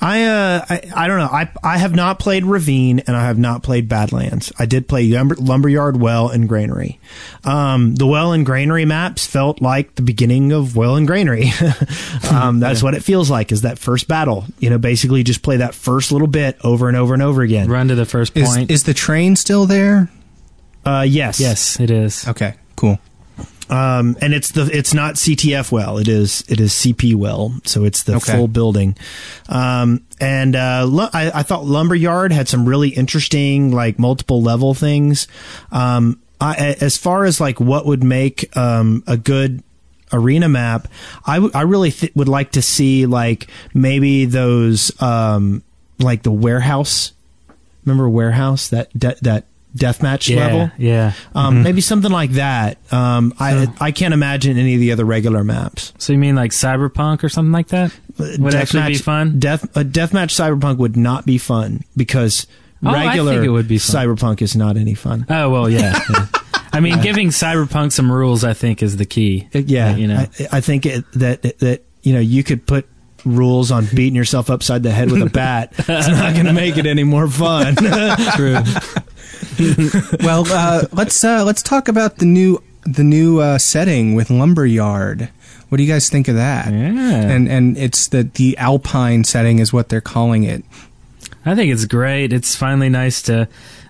I 0.00 0.24
uh 0.24 0.64
I, 0.68 0.82
I 0.94 1.08
don't 1.08 1.18
know. 1.18 1.26
I 1.26 1.50
I 1.62 1.78
have 1.78 1.94
not 1.94 2.18
played 2.18 2.44
Ravine 2.44 3.00
and 3.00 3.16
I 3.16 3.24
have 3.26 3.38
not 3.38 3.62
played 3.62 3.88
Badlands. 3.88 4.52
I 4.58 4.66
did 4.66 4.86
play 4.86 5.08
Lumber, 5.08 5.34
Lumberyard, 5.36 6.00
Well, 6.00 6.28
and 6.28 6.48
Granary. 6.48 7.00
Um, 7.44 7.94
the 7.96 8.06
Well 8.06 8.32
and 8.32 8.46
Granary 8.46 8.84
maps 8.84 9.26
felt 9.26 9.60
like 9.60 9.96
the 9.96 10.02
beginning 10.02 10.52
of 10.52 10.76
Well 10.76 10.96
and 10.96 11.06
Granary. 11.06 11.50
um, 12.30 12.60
that's 12.60 12.82
what 12.82 12.94
it 12.94 13.02
feels 13.02 13.28
like. 13.30 13.50
Is 13.50 13.62
that 13.62 13.78
first 13.78 14.06
battle? 14.06 14.44
You 14.58 14.70
know, 14.70 14.78
basically 14.78 15.22
just 15.24 15.42
play 15.42 15.56
that 15.56 15.74
first 15.74 16.12
little 16.12 16.28
bit 16.28 16.58
over 16.62 16.88
and 16.88 16.96
over 16.96 17.14
and 17.14 17.22
over 17.22 17.42
again. 17.42 17.68
Run 17.68 17.88
to 17.88 17.94
the 17.94 18.06
first 18.06 18.36
is 18.36 18.48
point. 18.48 18.70
is 18.70 18.84
the 18.84 18.94
train 18.94 19.34
still 19.34 19.66
there? 19.66 20.10
Uh, 20.84 21.04
yes, 21.06 21.40
yes, 21.40 21.80
it 21.80 21.90
is. 21.90 22.26
Okay, 22.28 22.54
cool. 22.76 22.98
Um, 23.70 24.16
and 24.20 24.32
it's 24.32 24.50
the 24.52 24.62
it's 24.72 24.94
not 24.94 25.14
CTF 25.16 25.70
well. 25.70 25.98
It 25.98 26.08
is 26.08 26.42
it 26.48 26.60
is 26.60 26.72
CP 26.72 27.14
well. 27.14 27.52
So 27.64 27.84
it's 27.84 28.02
the 28.02 28.16
Okay. 28.16 28.32
full 28.32 28.48
building. 28.48 28.96
Um, 29.48 30.04
and 30.20 30.56
uh, 30.56 31.08
I, 31.12 31.30
I 31.34 31.42
thought 31.42 31.64
Lumberyard 31.66 32.32
had 32.32 32.48
some 32.48 32.66
really 32.68 32.88
interesting 32.90 33.70
like 33.72 33.98
multiple 33.98 34.42
level 34.42 34.74
things. 34.74 35.28
Um, 35.70 36.20
I, 36.40 36.76
as 36.80 36.96
far 36.96 37.24
as 37.24 37.40
like 37.40 37.58
what 37.60 37.84
would 37.84 38.02
make 38.04 38.56
um, 38.56 39.02
a 39.06 39.16
good 39.16 39.62
arena 40.12 40.48
map, 40.48 40.88
I, 41.26 41.34
w- 41.36 41.52
I 41.54 41.62
really 41.62 41.90
th- 41.90 42.14
would 42.14 42.28
like 42.28 42.52
to 42.52 42.62
see 42.62 43.06
like 43.06 43.48
maybe 43.74 44.24
those 44.24 44.90
um 45.02 45.62
like 45.98 46.22
the 46.22 46.30
warehouse. 46.32 47.12
Remember 47.84 48.08
warehouse 48.08 48.68
that 48.68 48.96
de- 48.98 49.16
that 49.22 49.46
deathmatch 49.78 50.28
yeah, 50.28 50.46
level. 50.46 50.70
yeah. 50.76 51.12
Um, 51.34 51.62
Maybe 51.62 51.80
something 51.80 52.10
like 52.10 52.32
that. 52.32 52.78
Um, 52.92 53.32
I 53.38 53.66
I 53.80 53.92
can't 53.92 54.12
imagine 54.14 54.58
any 54.58 54.74
of 54.74 54.80
the 54.80 54.92
other 54.92 55.04
regular 55.04 55.44
maps. 55.44 55.92
So 55.98 56.12
you 56.12 56.18
mean 56.18 56.34
like 56.34 56.50
Cyberpunk 56.50 57.22
or 57.24 57.28
something 57.28 57.52
like 57.52 57.68
that? 57.68 57.94
Would 58.18 58.54
actually 58.54 58.88
be 58.88 58.98
fun. 58.98 59.38
Death 59.38 59.64
a 59.76 59.84
deathmatch 59.84 60.34
cyberpunk 60.34 60.78
would 60.78 60.96
not 60.96 61.24
be 61.24 61.38
fun 61.38 61.84
because 61.96 62.46
Oh, 62.84 62.90
I 62.90 63.06
regular 63.06 63.32
think 63.34 63.44
it 63.44 63.50
would 63.50 63.66
be 63.68 63.78
fun. 63.78 64.06
cyberpunk 64.06 64.42
is 64.42 64.54
not 64.54 64.76
any 64.76 64.94
fun. 64.94 65.26
Oh 65.28 65.50
well, 65.50 65.68
yeah. 65.68 65.98
yeah. 66.10 66.26
I 66.72 66.80
mean, 66.80 67.00
giving 67.00 67.28
Cyberpunk 67.28 67.92
some 67.92 68.12
rules, 68.12 68.44
I 68.44 68.52
think, 68.52 68.82
is 68.82 68.98
the 68.98 69.06
key. 69.06 69.48
yeah, 69.52 69.96
you 69.96 70.06
know. 70.06 70.16
I, 70.18 70.48
I 70.52 70.60
think 70.60 70.84
it, 70.86 71.04
that 71.14 71.42
that 71.60 71.82
you 72.02 72.12
know 72.12 72.20
you 72.20 72.44
could 72.44 72.66
put 72.66 72.86
rules 73.24 73.70
on 73.72 73.86
beating 73.86 74.14
yourself 74.14 74.48
upside 74.50 74.82
the 74.82 74.90
head 74.92 75.10
with 75.10 75.22
a 75.22 75.30
bat. 75.30 75.72
it's 75.76 75.88
not 76.08 76.34
going 76.34 76.46
to 76.46 76.52
make 76.52 76.76
it 76.76 76.86
any 76.86 77.04
more 77.04 77.26
fun. 77.26 77.74
True. 78.36 78.58
well, 80.20 80.44
uh, 80.48 80.86
let's 80.92 81.22
uh, 81.24 81.44
let's 81.44 81.62
talk 81.62 81.88
about 81.88 82.18
the 82.18 82.26
new 82.26 82.62
the 82.84 83.04
new 83.04 83.40
uh, 83.40 83.58
setting 83.58 84.14
with 84.14 84.30
Lumberyard. 84.30 85.30
What 85.68 85.76
do 85.78 85.84
you 85.84 85.92
guys 85.92 86.08
think 86.08 86.28
of 86.28 86.36
that? 86.36 86.72
Yeah. 86.72 87.20
And 87.20 87.48
and 87.48 87.76
it's 87.76 88.08
the 88.08 88.22
the 88.22 88.56
Alpine 88.58 89.24
setting 89.24 89.58
is 89.58 89.72
what 89.72 89.88
they're 89.88 90.00
calling 90.00 90.44
it. 90.44 90.64
I 91.44 91.54
think 91.54 91.72
it's 91.72 91.84
great. 91.84 92.32
It's 92.32 92.56
finally 92.56 92.88
nice 92.88 93.22
to 93.22 93.48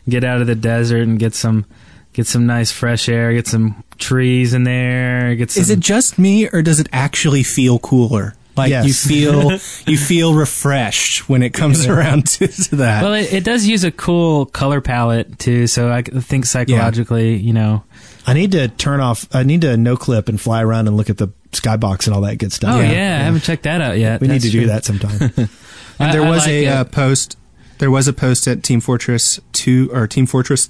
get 0.08 0.24
out 0.24 0.40
of 0.40 0.46
the 0.46 0.54
desert 0.54 1.02
and 1.02 1.18
get 1.18 1.34
some 1.34 1.66
get 2.12 2.26
some 2.26 2.46
nice 2.46 2.72
fresh 2.72 3.08
air, 3.08 3.32
get 3.32 3.46
some 3.46 3.84
trees 3.98 4.54
in 4.54 4.64
there, 4.64 5.34
get 5.36 5.50
some 5.50 5.60
Is 5.60 5.70
it 5.70 5.80
just 5.80 6.18
me, 6.18 6.48
or 6.48 6.62
does 6.62 6.80
it 6.80 6.88
actually 6.92 7.42
feel 7.42 7.78
cooler? 7.78 8.34
Like 8.58 8.70
Yes. 8.70 8.86
you 8.86 8.92
feel 8.92 9.52
you 9.86 9.96
feel 9.96 10.34
refreshed 10.34 11.28
when 11.28 11.42
it 11.42 11.54
comes 11.54 11.86
around 11.86 12.26
to, 12.26 12.48
to 12.48 12.76
that. 12.76 13.02
Well, 13.02 13.14
it, 13.14 13.32
it 13.32 13.44
does 13.44 13.66
use 13.66 13.84
a 13.84 13.90
cool 13.90 14.46
color 14.46 14.80
palette 14.80 15.38
too, 15.38 15.66
so 15.66 15.90
I 15.90 16.02
think 16.02 16.44
psychologically, 16.46 17.36
you 17.36 17.52
know. 17.52 17.84
I 18.26 18.34
need 18.34 18.52
to 18.52 18.68
turn 18.68 19.00
off. 19.00 19.26
I 19.34 19.42
need 19.44 19.62
to 19.62 19.76
no 19.76 19.96
clip 19.96 20.28
and 20.28 20.38
fly 20.40 20.62
around 20.62 20.86
and 20.88 20.96
look 20.96 21.08
at 21.08 21.16
the 21.16 21.28
skybox 21.52 22.06
and 22.06 22.14
all 22.14 22.20
that 22.22 22.36
good 22.36 22.52
stuff. 22.52 22.76
Oh 22.76 22.80
yeah, 22.80 23.18
I 23.20 23.24
haven't 23.24 23.40
checked 23.42 23.62
that 23.62 23.80
out 23.80 23.96
yet. 23.98 24.20
we 24.20 24.26
need 24.28 24.34
That's 24.42 24.44
to 24.44 24.50
do 24.50 24.66
that 24.66 24.84
sometime. 24.84 25.48
And 26.00 26.14
there 26.14 26.22
I- 26.22 26.26
I 26.26 26.30
was 26.30 26.40
like 26.46 26.50
a 26.52 26.66
uh, 26.68 26.84
post. 26.84 27.36
There 27.78 27.90
was 27.90 28.06
a 28.06 28.12
post 28.12 28.46
at 28.46 28.62
Team 28.62 28.80
Fortress 28.80 29.40
two 29.52 29.90
or 29.92 30.06
Team 30.06 30.26
Fortress 30.26 30.68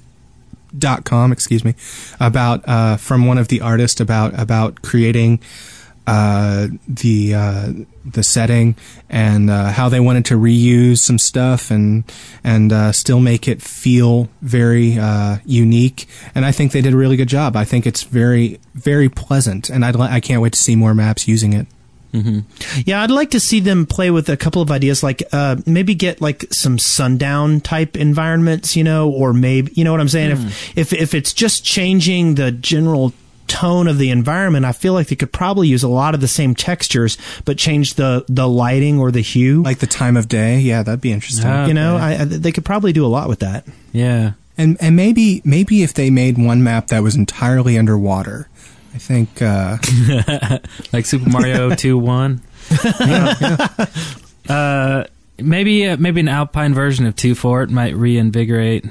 dot 0.77 1.03
com, 1.05 1.31
excuse 1.31 1.63
me, 1.65 1.75
about 2.19 2.67
uh, 2.67 2.97
from 2.97 3.25
one 3.27 3.37
of 3.37 3.47
the 3.47 3.61
artists 3.61 3.99
about 3.99 4.39
about 4.39 4.81
creating 4.81 5.39
uh, 6.09 6.67
the 6.87 7.33
uh, 7.35 7.73
the 8.05 8.23
setting 8.23 8.75
and 9.09 9.49
uh, 9.49 9.71
how 9.71 9.89
they 9.89 9.99
wanted 9.99 10.25
to 10.25 10.35
reuse 10.39 10.97
some 10.99 11.17
stuff 11.19 11.71
and 11.71 12.03
and 12.43 12.71
uh, 12.73 12.91
still 12.91 13.19
make 13.19 13.47
it 13.47 13.61
feel 13.61 14.27
very 14.41 14.97
uh, 14.97 15.37
unique. 15.45 16.07
And 16.33 16.45
I 16.45 16.51
think 16.51 16.71
they 16.71 16.81
did 16.81 16.93
a 16.93 16.97
really 16.97 17.17
good 17.17 17.29
job. 17.29 17.55
I 17.55 17.65
think 17.65 17.85
it's 17.85 18.03
very 18.03 18.59
very 18.73 19.09
pleasant, 19.09 19.69
and 19.69 19.85
I'd 19.85 19.95
li- 19.95 20.07
I 20.09 20.19
can't 20.19 20.41
wait 20.41 20.53
to 20.53 20.59
see 20.59 20.75
more 20.75 20.93
maps 20.93 21.27
using 21.27 21.53
it. 21.53 21.67
Yeah, 22.87 23.03
I'd 23.03 23.11
like 23.11 23.29
to 23.31 23.39
see 23.39 23.59
them 23.59 23.85
play 23.85 24.09
with 24.09 24.29
a 24.29 24.35
couple 24.37 24.63
of 24.63 24.71
ideas, 24.71 25.03
like 25.03 25.21
uh, 25.31 25.57
maybe 25.67 25.93
get 25.93 26.19
like 26.21 26.43
some 26.51 26.79
sundown 26.79 27.61
type 27.61 27.95
environments, 27.95 28.75
you 28.75 28.83
know, 28.83 29.11
or 29.11 29.31
maybe 29.31 29.71
you 29.75 29.83
know 29.83 29.91
what 29.91 30.01
I'm 30.01 30.09
saying. 30.09 30.31
If 30.31 30.75
if 30.75 30.93
if 30.93 31.13
it's 31.13 31.33
just 31.33 31.63
changing 31.63 32.33
the 32.33 32.51
general 32.51 33.13
tone 33.49 33.87
of 33.87 33.97
the 33.97 34.09
environment, 34.11 34.65
I 34.65 34.71
feel 34.71 34.93
like 34.93 35.07
they 35.07 35.15
could 35.15 35.33
probably 35.33 35.67
use 35.67 35.83
a 35.83 35.89
lot 35.89 36.15
of 36.15 36.21
the 36.21 36.27
same 36.27 36.55
textures, 36.55 37.17
but 37.43 37.57
change 37.57 37.95
the 37.95 38.23
the 38.29 38.47
lighting 38.47 38.99
or 38.99 39.11
the 39.11 39.21
hue. 39.21 39.63
Like 39.63 39.79
the 39.79 39.87
time 39.87 40.15
of 40.15 40.27
day, 40.29 40.59
yeah, 40.59 40.83
that'd 40.83 41.01
be 41.01 41.11
interesting. 41.11 41.47
Ah. 41.47 41.65
you 41.65 41.73
know. 41.73 41.97
I, 41.97 42.21
I, 42.21 42.23
they 42.25 42.51
could 42.51 42.65
probably 42.65 42.93
do 42.93 43.05
a 43.05 43.07
lot 43.07 43.27
with 43.27 43.39
that. 43.39 43.65
Yeah. 43.91 44.33
And 44.57 44.77
and 44.79 44.95
maybe 44.95 45.41
maybe 45.43 45.83
if 45.83 45.93
they 45.93 46.09
made 46.09 46.37
one 46.37 46.63
map 46.63 46.87
that 46.87 47.01
was 47.01 47.15
entirely 47.15 47.77
underwater, 47.77 48.47
I 48.93 48.97
think 48.97 49.41
uh, 49.41 49.77
like 50.93 51.05
Super 51.05 51.29
Mario 51.29 51.75
2 51.75 51.97
1. 51.97 52.41
Uh, 54.47 55.03
maybe 55.37 55.87
uh, 55.87 55.95
maybe 55.97 56.21
an 56.21 56.27
Alpine 56.27 56.73
version 56.73 57.05
of 57.05 57.15
2 57.15 57.35
Fort 57.35 57.69
might 57.69 57.95
reinvigorate 57.95 58.83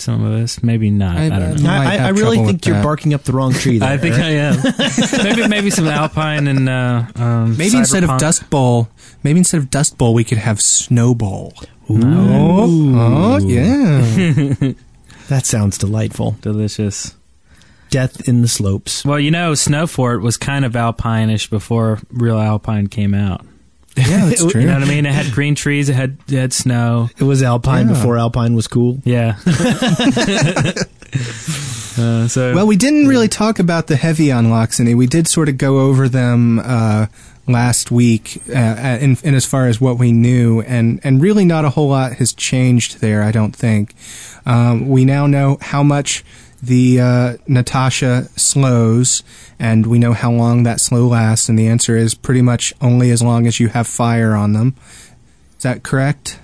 some 0.00 0.24
of 0.24 0.32
us. 0.42 0.62
Maybe 0.62 0.90
not. 0.90 1.16
I, 1.16 1.26
I- 1.26 1.28
don't 1.28 1.62
know. 1.62 1.70
I- 1.70 1.96
I, 1.96 1.96
I, 1.96 2.08
really 2.10 2.38
think 2.38 2.66
you're 2.66 2.76
that. 2.76 2.84
barking 2.84 3.14
up 3.14 3.24
the 3.24 3.32
wrong 3.32 3.52
tree. 3.52 3.78
There, 3.78 3.88
I 3.88 3.96
think 3.98 4.14
Eric. 4.16 4.58
I 4.64 5.20
am. 5.20 5.24
maybe 5.24 5.48
maybe 5.48 5.70
some 5.70 5.86
Alpine 5.86 6.48
and 6.48 6.68
uh, 6.68 7.04
um, 7.16 7.56
maybe 7.56 7.76
instead 7.76 8.04
of 8.04 8.18
Dust 8.18 8.48
Bowl, 8.50 8.88
maybe 9.22 9.38
instead 9.38 9.58
of 9.58 9.70
Dust 9.70 9.98
Bowl, 9.98 10.14
we 10.14 10.24
could 10.24 10.38
have 10.38 10.60
Snowball. 10.60 11.54
Bowl. 11.88 12.04
Oh, 12.04 12.94
oh, 12.96 13.38
yeah. 13.38 14.00
that 15.28 15.46
sounds 15.46 15.78
delightful. 15.78 16.36
delicious. 16.42 17.14
Death 17.90 18.28
in 18.28 18.42
the 18.42 18.48
slopes. 18.48 19.04
Well, 19.04 19.18
you 19.18 19.30
know, 19.30 19.54
Snow 19.54 19.86
Fort 19.86 20.20
was 20.20 20.36
kind 20.36 20.66
of 20.66 20.76
alpine-ish 20.76 21.48
before 21.48 22.00
real 22.10 22.38
Alpine 22.38 22.88
came 22.88 23.14
out. 23.14 23.46
Yeah, 23.98 24.26
that's 24.28 24.44
true. 24.50 24.60
You 24.60 24.66
know 24.68 24.74
what 24.74 24.82
I 24.82 24.88
mean? 24.88 25.06
It 25.06 25.12
had 25.12 25.32
green 25.32 25.54
trees. 25.54 25.88
It 25.88 25.94
had 25.94 26.18
it 26.28 26.38
had 26.38 26.52
snow. 26.52 27.08
It 27.18 27.24
was 27.24 27.42
Alpine 27.42 27.88
Yeah. 27.88 27.94
before 27.94 28.16
Alpine 28.18 28.54
was 28.54 28.66
cool. 28.68 28.98
Yeah. 29.04 29.36
uh, 31.98 32.28
so 32.28 32.54
Well, 32.54 32.66
we 32.66 32.76
didn't 32.76 33.08
really 33.08 33.28
talk 33.28 33.58
about 33.58 33.86
the 33.86 33.96
heavy 33.96 34.30
unlocks, 34.30 34.78
and 34.78 34.96
we 34.96 35.06
did 35.06 35.26
sort 35.26 35.48
of 35.48 35.58
go 35.58 35.80
over 35.80 36.08
them 36.08 36.58
uh, 36.60 37.06
last 37.46 37.90
week, 37.90 38.42
uh, 38.54 38.98
in, 39.00 39.16
in 39.22 39.34
as 39.34 39.44
far 39.44 39.66
as 39.66 39.80
what 39.80 39.98
we 39.98 40.12
knew, 40.12 40.60
and 40.62 41.00
and 41.02 41.20
really 41.20 41.44
not 41.44 41.64
a 41.64 41.70
whole 41.70 41.88
lot 41.88 42.12
has 42.14 42.32
changed 42.32 43.00
there. 43.00 43.22
I 43.22 43.32
don't 43.32 43.54
think. 43.54 43.94
Um, 44.46 44.88
we 44.88 45.04
now 45.04 45.26
know 45.26 45.58
how 45.60 45.82
much 45.82 46.24
the 46.62 47.00
uh, 47.00 47.36
Natasha 47.46 48.24
slows, 48.36 49.22
and 49.58 49.86
we 49.86 49.98
know 49.98 50.12
how 50.12 50.30
long 50.30 50.64
that 50.64 50.80
slow 50.80 51.06
lasts, 51.06 51.48
and 51.48 51.58
the 51.58 51.68
answer 51.68 51.96
is 51.96 52.14
pretty 52.14 52.42
much 52.42 52.72
only 52.80 53.10
as 53.10 53.22
long 53.22 53.46
as 53.46 53.60
you 53.60 53.68
have 53.68 53.86
fire 53.86 54.34
on 54.34 54.52
them. 54.52 54.74
Is 55.56 55.62
that 55.62 55.82
correct? 55.82 56.38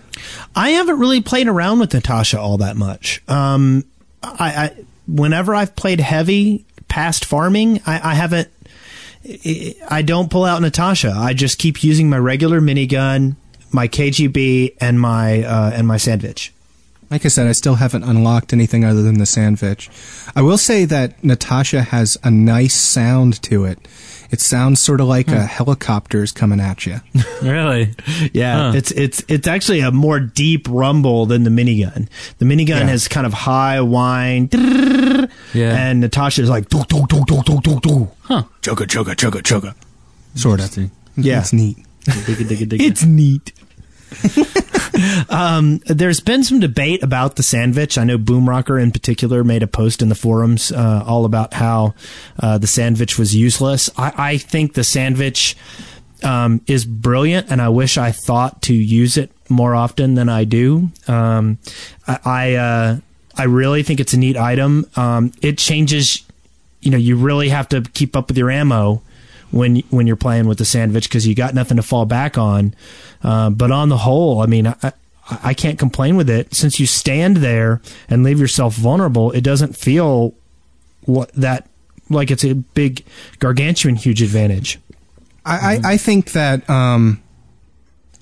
I 0.55 0.71
haven't 0.71 0.99
really 0.99 1.21
played 1.21 1.49
around 1.49 1.81
with 1.81 1.93
Natasha 1.93 2.41
all 2.41 2.59
that 2.59 2.77
much. 2.77 3.23
Um, 3.29 3.85
I, 4.23 4.35
I 4.39 4.85
whenever 5.07 5.55
I've 5.55 5.77
played 5.77 6.01
heavy 6.01 6.65
past 6.89 7.25
farming, 7.25 7.81
I, 7.87 8.13
I 8.13 8.15
haven't. 8.15 8.49
I- 9.91 10.03
don't 10.03 10.31
pull 10.31 10.45
out 10.45 10.61
Natasha. 10.63 11.13
I 11.17 11.33
just 11.35 11.59
keep 11.59 11.83
using 11.83 12.09
my 12.11 12.19
regular 12.19 12.61
minigun, 12.61 13.37
my 13.73 13.89
KGB, 13.89 14.77
and 14.81 15.01
my 15.01 15.43
uh, 15.43 15.71
and 15.75 15.87
my 15.87 15.97
sandwich. 15.97 16.53
Like 17.15 17.25
I 17.25 17.29
said, 17.29 17.47
I 17.47 17.53
still 17.53 17.77
haven't 17.77 18.03
unlocked 18.03 18.53
anything 18.53 18.85
other 18.85 19.01
than 19.01 19.19
the 19.19 19.25
sandwich. 19.25 19.89
I 20.35 20.43
will 20.43 20.59
say 20.59 20.85
that 20.87 21.23
Natasha 21.23 21.81
has 21.83 22.19
a 22.25 22.31
nice 22.33 22.75
sound 22.75 23.41
to 23.45 23.65
it. 23.67 23.87
It 24.33 24.41
sounds 24.41 24.81
sort 24.81 25.01
of 25.01 25.07
like 25.07 25.29
a 25.29 25.43
hmm. 25.43 25.47
helicopter's 25.47 26.33
coming 26.33 26.59
at 26.59 26.87
you. 26.87 27.01
really, 27.41 27.95
Yeah, 28.33 28.73
Huh. 28.73 28.77
it's 28.79 28.91
it's 28.91 29.23
it's 29.29 29.47
actually 29.47 29.79
a 29.79 29.93
more 29.93 30.19
deep 30.19 30.67
rumble 30.69 31.25
than 31.27 31.45
the 31.45 31.51
minigun. 31.51 32.09
The 32.39 32.47
minigun 32.47 32.81
Yeah. 32.81 32.87
has 32.89 33.07
kind 33.07 33.29
of 33.29 33.33
high 33.33 33.81
whine, 33.81 34.49
yeah. 35.55 35.77
and 35.89 36.01
Natasha's 36.01 36.51
like 36.51 36.69
do 36.69 36.83
do 36.89 37.07
do 37.07 37.23
do 37.27 37.43
do 37.45 37.61
do 37.61 37.79
do. 37.79 38.11
Chugga, 38.61 38.89
chugga, 38.89 39.15
chugga, 39.15 39.41
chugga. 39.41 39.75
Sort 40.35 40.59
of. 40.59 40.65
Interesting. 40.67 40.91
Yeah. 41.17 41.39
It's 41.39 41.53
neat. 41.53 41.77
Digga, 42.07 42.45
digga, 42.45 42.67
digga. 42.67 42.81
It's 42.81 43.05
neat. 43.05 43.53
um, 45.29 45.79
there's 45.87 46.21
been 46.21 46.45
some 46.45 46.61
debate 46.61 47.03
about 47.03 47.37
the 47.37 47.43
sandwich. 47.43 47.99
I 47.99 48.05
know 48.05 48.19
Boomrocker 48.19 48.83
in 48.83 48.93
particular 48.93 49.45
made 49.45 49.63
a 49.63 49.67
post 49.67 50.03
in 50.03 50.09
the 50.09 50.15
forums 50.15 50.73
uh, 50.73 51.05
all 51.07 51.25
about 51.25 51.55
how 51.55 51.95
uh, 52.39 52.59
the 52.59 52.67
sandwich 52.67 53.19
was 53.19 53.35
useless. 53.35 53.91
I, 53.97 54.13
I 54.17 54.39
think 54.39 54.75
the 54.75 54.85
sandwich 54.85 55.57
um, 56.23 56.61
is 56.67 56.85
brilliant, 56.85 57.51
and 57.51 57.61
I 57.61 57.69
wish 57.69 57.99
I 57.99 58.13
thought 58.13 58.63
to 58.63 58.75
use 58.75 59.17
it 59.17 59.31
more 59.49 59.75
often 59.75 60.15
than 60.15 60.29
I 60.29 60.45
do. 60.45 60.91
Um, 61.07 61.59
I 62.07 62.19
I, 62.25 62.55
uh, 62.55 62.97
I 63.37 63.45
really 63.45 63.83
think 63.83 64.01
it's 64.01 64.15
a 64.15 64.19
neat 64.19 64.37
item. 64.37 64.87
Um, 64.97 65.33
it 65.43 65.59
changes. 65.59 66.23
You 66.81 66.91
know, 66.91 66.99
you 66.99 67.17
really 67.17 67.49
have 67.49 67.69
to 67.71 67.81
keep 67.81 68.15
up 68.15 68.29
with 68.29 68.37
your 68.37 68.51
ammo 68.51 69.03
when 69.51 69.77
when 69.91 70.07
you're 70.07 70.17
playing 70.17 70.47
with 70.49 70.59
the 70.59 70.65
sandwich 70.65 71.09
because 71.09 71.27
you 71.27 71.35
got 71.35 71.55
nothing 71.55 71.77
to 71.77 71.83
fall 71.83 72.05
back 72.07 72.37
on. 72.39 72.75
Uh, 73.23 73.51
but 73.51 73.71
on 73.71 73.89
the 73.89 73.99
whole, 73.99 74.41
I 74.41 74.47
mean, 74.47 74.67
I, 74.67 74.93
I- 75.43 75.55
can't 75.55 75.79
complain 75.79 76.17
with 76.17 76.29
it 76.29 76.55
since 76.55 76.79
you 76.79 76.87
stand 76.87 77.39
there 77.39 77.81
and 78.09 78.23
leave 78.23 78.39
yourself 78.41 78.75
vulnerable. 78.75 79.31
It 79.31 79.41
doesn't 79.43 79.77
feel 79.77 80.35
what 81.07 81.33
that 81.35 81.69
like 82.11 82.31
it's 82.31 82.45
a 82.45 82.55
big, 82.55 83.05
gargantuan, 83.39 83.97
huge 83.97 84.21
advantage. 84.21 84.79
I, 85.47 85.81
I, 85.85 85.93
I 85.93 85.97
think 85.97 86.33
that 86.33 86.69
um, 86.69 87.23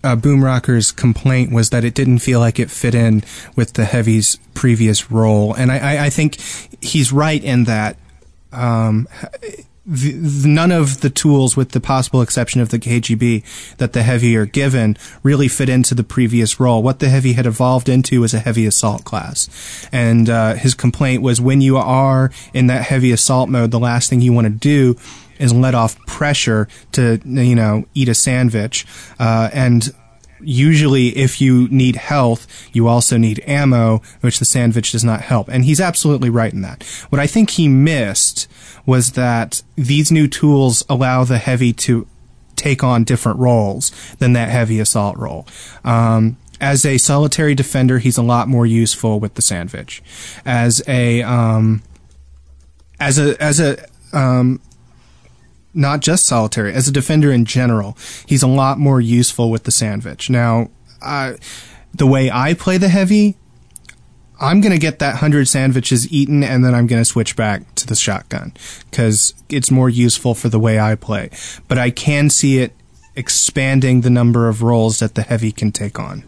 uh, 0.04 0.16
Boomrocker's 0.16 0.92
complaint 0.92 1.52
was 1.52 1.70
that 1.70 1.84
it 1.84 1.94
didn't 1.94 2.18
feel 2.20 2.38
like 2.40 2.58
it 2.60 2.70
fit 2.70 2.94
in 2.94 3.22
with 3.56 3.72
the 3.74 3.84
Heavy's 3.84 4.36
previous 4.54 5.10
role. 5.10 5.54
And 5.54 5.70
I, 5.72 5.78
I, 5.78 6.04
I 6.06 6.10
think 6.10 6.36
he's 6.80 7.12
right 7.12 7.42
in 7.42 7.64
that. 7.64 7.96
Um, 8.52 9.08
the, 9.84 10.14
none 10.48 10.70
of 10.70 11.00
the 11.00 11.10
tools, 11.10 11.56
with 11.56 11.72
the 11.72 11.80
possible 11.80 12.22
exception 12.22 12.60
of 12.60 12.70
the 12.70 12.78
KGB, 12.78 13.76
that 13.78 13.92
the 13.92 14.02
heavy 14.02 14.36
are 14.36 14.46
given 14.46 14.96
really 15.22 15.48
fit 15.48 15.68
into 15.68 15.94
the 15.94 16.04
previous 16.04 16.60
role. 16.60 16.82
What 16.82 17.00
the 17.00 17.08
heavy 17.08 17.32
had 17.32 17.46
evolved 17.46 17.88
into 17.88 18.20
was 18.20 18.34
a 18.34 18.38
heavy 18.38 18.66
assault 18.66 19.04
class, 19.04 19.48
and 19.90 20.30
uh, 20.30 20.54
his 20.54 20.74
complaint 20.74 21.22
was 21.22 21.40
when 21.40 21.60
you 21.60 21.76
are 21.76 22.30
in 22.54 22.68
that 22.68 22.84
heavy 22.84 23.12
assault 23.12 23.48
mode, 23.48 23.70
the 23.70 23.78
last 23.78 24.08
thing 24.08 24.20
you 24.20 24.32
want 24.32 24.46
to 24.46 24.50
do 24.50 24.96
is 25.38 25.52
let 25.52 25.74
off 25.74 25.98
pressure 26.06 26.68
to 26.92 27.20
you 27.24 27.54
know 27.54 27.84
eat 27.94 28.08
a 28.08 28.14
sandwich, 28.14 28.86
uh, 29.18 29.50
and 29.52 29.92
usually 30.42 31.08
if 31.16 31.40
you 31.40 31.68
need 31.68 31.96
health, 31.96 32.46
you 32.72 32.88
also 32.88 33.16
need 33.16 33.42
ammo, 33.46 34.02
which 34.20 34.38
the 34.38 34.44
sandwich 34.44 34.92
does 34.92 35.04
not 35.04 35.22
help. 35.22 35.48
And 35.48 35.64
he's 35.64 35.80
absolutely 35.80 36.30
right 36.30 36.52
in 36.52 36.62
that. 36.62 36.82
What 37.10 37.20
I 37.20 37.26
think 37.26 37.50
he 37.50 37.68
missed 37.68 38.48
was 38.86 39.12
that 39.12 39.62
these 39.76 40.10
new 40.10 40.28
tools 40.28 40.84
allow 40.88 41.24
the 41.24 41.38
heavy 41.38 41.72
to 41.72 42.06
take 42.56 42.84
on 42.84 43.04
different 43.04 43.38
roles 43.38 43.90
than 44.18 44.32
that 44.34 44.48
heavy 44.48 44.80
assault 44.80 45.16
role. 45.16 45.46
Um, 45.84 46.36
as 46.60 46.86
a 46.86 46.96
solitary 46.96 47.54
defender, 47.54 47.98
he's 47.98 48.16
a 48.16 48.22
lot 48.22 48.48
more 48.48 48.64
useful 48.64 49.18
with 49.18 49.34
the 49.34 49.42
sandwich. 49.42 50.00
As 50.44 50.80
a 50.86 51.22
um, 51.22 51.82
as 53.00 53.18
a 53.18 53.40
as 53.42 53.58
a 53.58 53.84
um, 54.12 54.60
not 55.74 56.00
just 56.00 56.26
solitary, 56.26 56.72
as 56.72 56.88
a 56.88 56.92
defender 56.92 57.32
in 57.32 57.44
general, 57.44 57.96
he's 58.26 58.42
a 58.42 58.48
lot 58.48 58.78
more 58.78 59.00
useful 59.00 59.50
with 59.50 59.64
the 59.64 59.70
sandwich. 59.70 60.28
Now, 60.28 60.68
the 61.94 62.06
way 62.06 62.30
I 62.30 62.54
play 62.54 62.78
the 62.78 62.88
heavy, 62.88 63.36
I'm 64.40 64.60
going 64.60 64.72
to 64.72 64.78
get 64.78 64.98
that 64.98 65.14
100 65.14 65.46
sandwiches 65.46 66.10
eaten 66.12 66.42
and 66.42 66.64
then 66.64 66.74
I'm 66.74 66.86
going 66.86 67.00
to 67.00 67.06
switch 67.06 67.36
back 67.36 67.74
to 67.76 67.86
the 67.86 67.94
shotgun 67.94 68.52
because 68.90 69.34
it's 69.48 69.70
more 69.70 69.88
useful 69.88 70.34
for 70.34 70.48
the 70.48 70.58
way 70.58 70.80
I 70.80 70.94
play. 70.94 71.30
But 71.68 71.78
I 71.78 71.90
can 71.90 72.28
see 72.28 72.58
it 72.58 72.72
expanding 73.14 74.00
the 74.00 74.10
number 74.10 74.48
of 74.48 74.62
roles 74.62 74.98
that 74.98 75.14
the 75.14 75.22
heavy 75.22 75.52
can 75.52 75.70
take 75.70 75.98
on. 75.98 76.24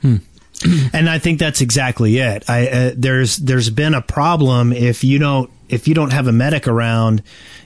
Hmm. 0.00 0.16
and 0.92 1.08
I 1.08 1.18
think 1.18 1.38
that's 1.38 1.60
exactly 1.60 2.18
it. 2.18 2.48
I, 2.48 2.68
uh, 2.68 2.90
there's 2.96 3.36
there's 3.38 3.70
been 3.70 3.94
a 3.94 4.02
problem 4.02 4.72
if 4.72 5.04
you 5.04 5.18
don't 5.18 5.50
if 5.68 5.88
you 5.88 5.94
don't 5.94 6.12
have 6.12 6.26
a 6.26 6.32
medic 6.32 6.68
around 6.68 7.22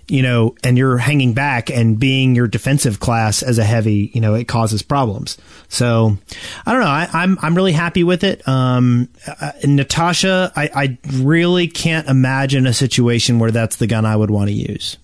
you 0.09 0.23
know, 0.23 0.55
and 0.63 0.79
you're 0.79 0.99
hanging 0.99 1.33
back 1.35 1.69
and 1.69 1.99
being 1.99 2.35
your 2.37 2.47
defensive 2.47 3.01
class 3.01 3.43
as 3.43 3.59
a 3.59 3.65
heavy, 3.65 4.11
you 4.15 4.21
know, 4.21 4.35
it 4.35 4.45
causes 4.45 4.83
problems. 4.83 5.37
So 5.69 6.17
I 6.65 6.73
don't 6.73 6.81
know. 6.81 6.87
I, 6.87 7.05
am 7.05 7.11
I'm, 7.13 7.39
I'm 7.43 7.55
really 7.57 7.73
happy 7.73 8.05
with 8.05 8.23
it. 8.23 8.47
Um, 8.47 9.09
uh, 9.27 9.53
Natasha, 9.65 10.53
I, 10.55 10.71
I 10.75 10.99
really 11.15 11.67
can't 11.67 12.09
imagine 12.09 12.67
a 12.67 12.73
situation 12.73 13.39
where 13.41 13.51
that's 13.51 13.77
the 13.77 13.89
gun 13.89 14.05
I 14.05 14.15
would 14.15 14.31
want 14.31 14.49
to 14.49 14.55
use. 14.55 14.97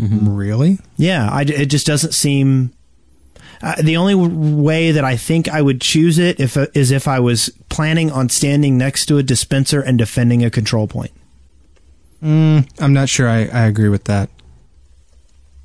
Mm-hmm. 0.00 0.34
Really? 0.34 0.78
Yeah. 0.96 1.28
I, 1.30 1.42
it 1.42 1.66
just 1.66 1.86
doesn't 1.86 2.14
seem. 2.14 2.72
Uh, 3.60 3.74
the 3.82 3.96
only 3.96 4.14
way 4.14 4.92
that 4.92 5.04
I 5.04 5.16
think 5.16 5.48
I 5.48 5.60
would 5.60 5.80
choose 5.80 6.18
it 6.18 6.38
if 6.38 6.56
uh, 6.56 6.66
is 6.74 6.92
if 6.92 7.08
I 7.08 7.18
was 7.18 7.50
planning 7.68 8.10
on 8.10 8.28
standing 8.28 8.78
next 8.78 9.06
to 9.06 9.18
a 9.18 9.22
dispenser 9.22 9.80
and 9.80 9.98
defending 9.98 10.44
a 10.44 10.50
control 10.50 10.86
point. 10.86 11.10
Mm, 12.22 12.68
I'm 12.80 12.92
not 12.92 13.08
sure 13.08 13.28
I, 13.28 13.46
I 13.46 13.66
agree 13.66 13.88
with 13.88 14.04
that. 14.04 14.28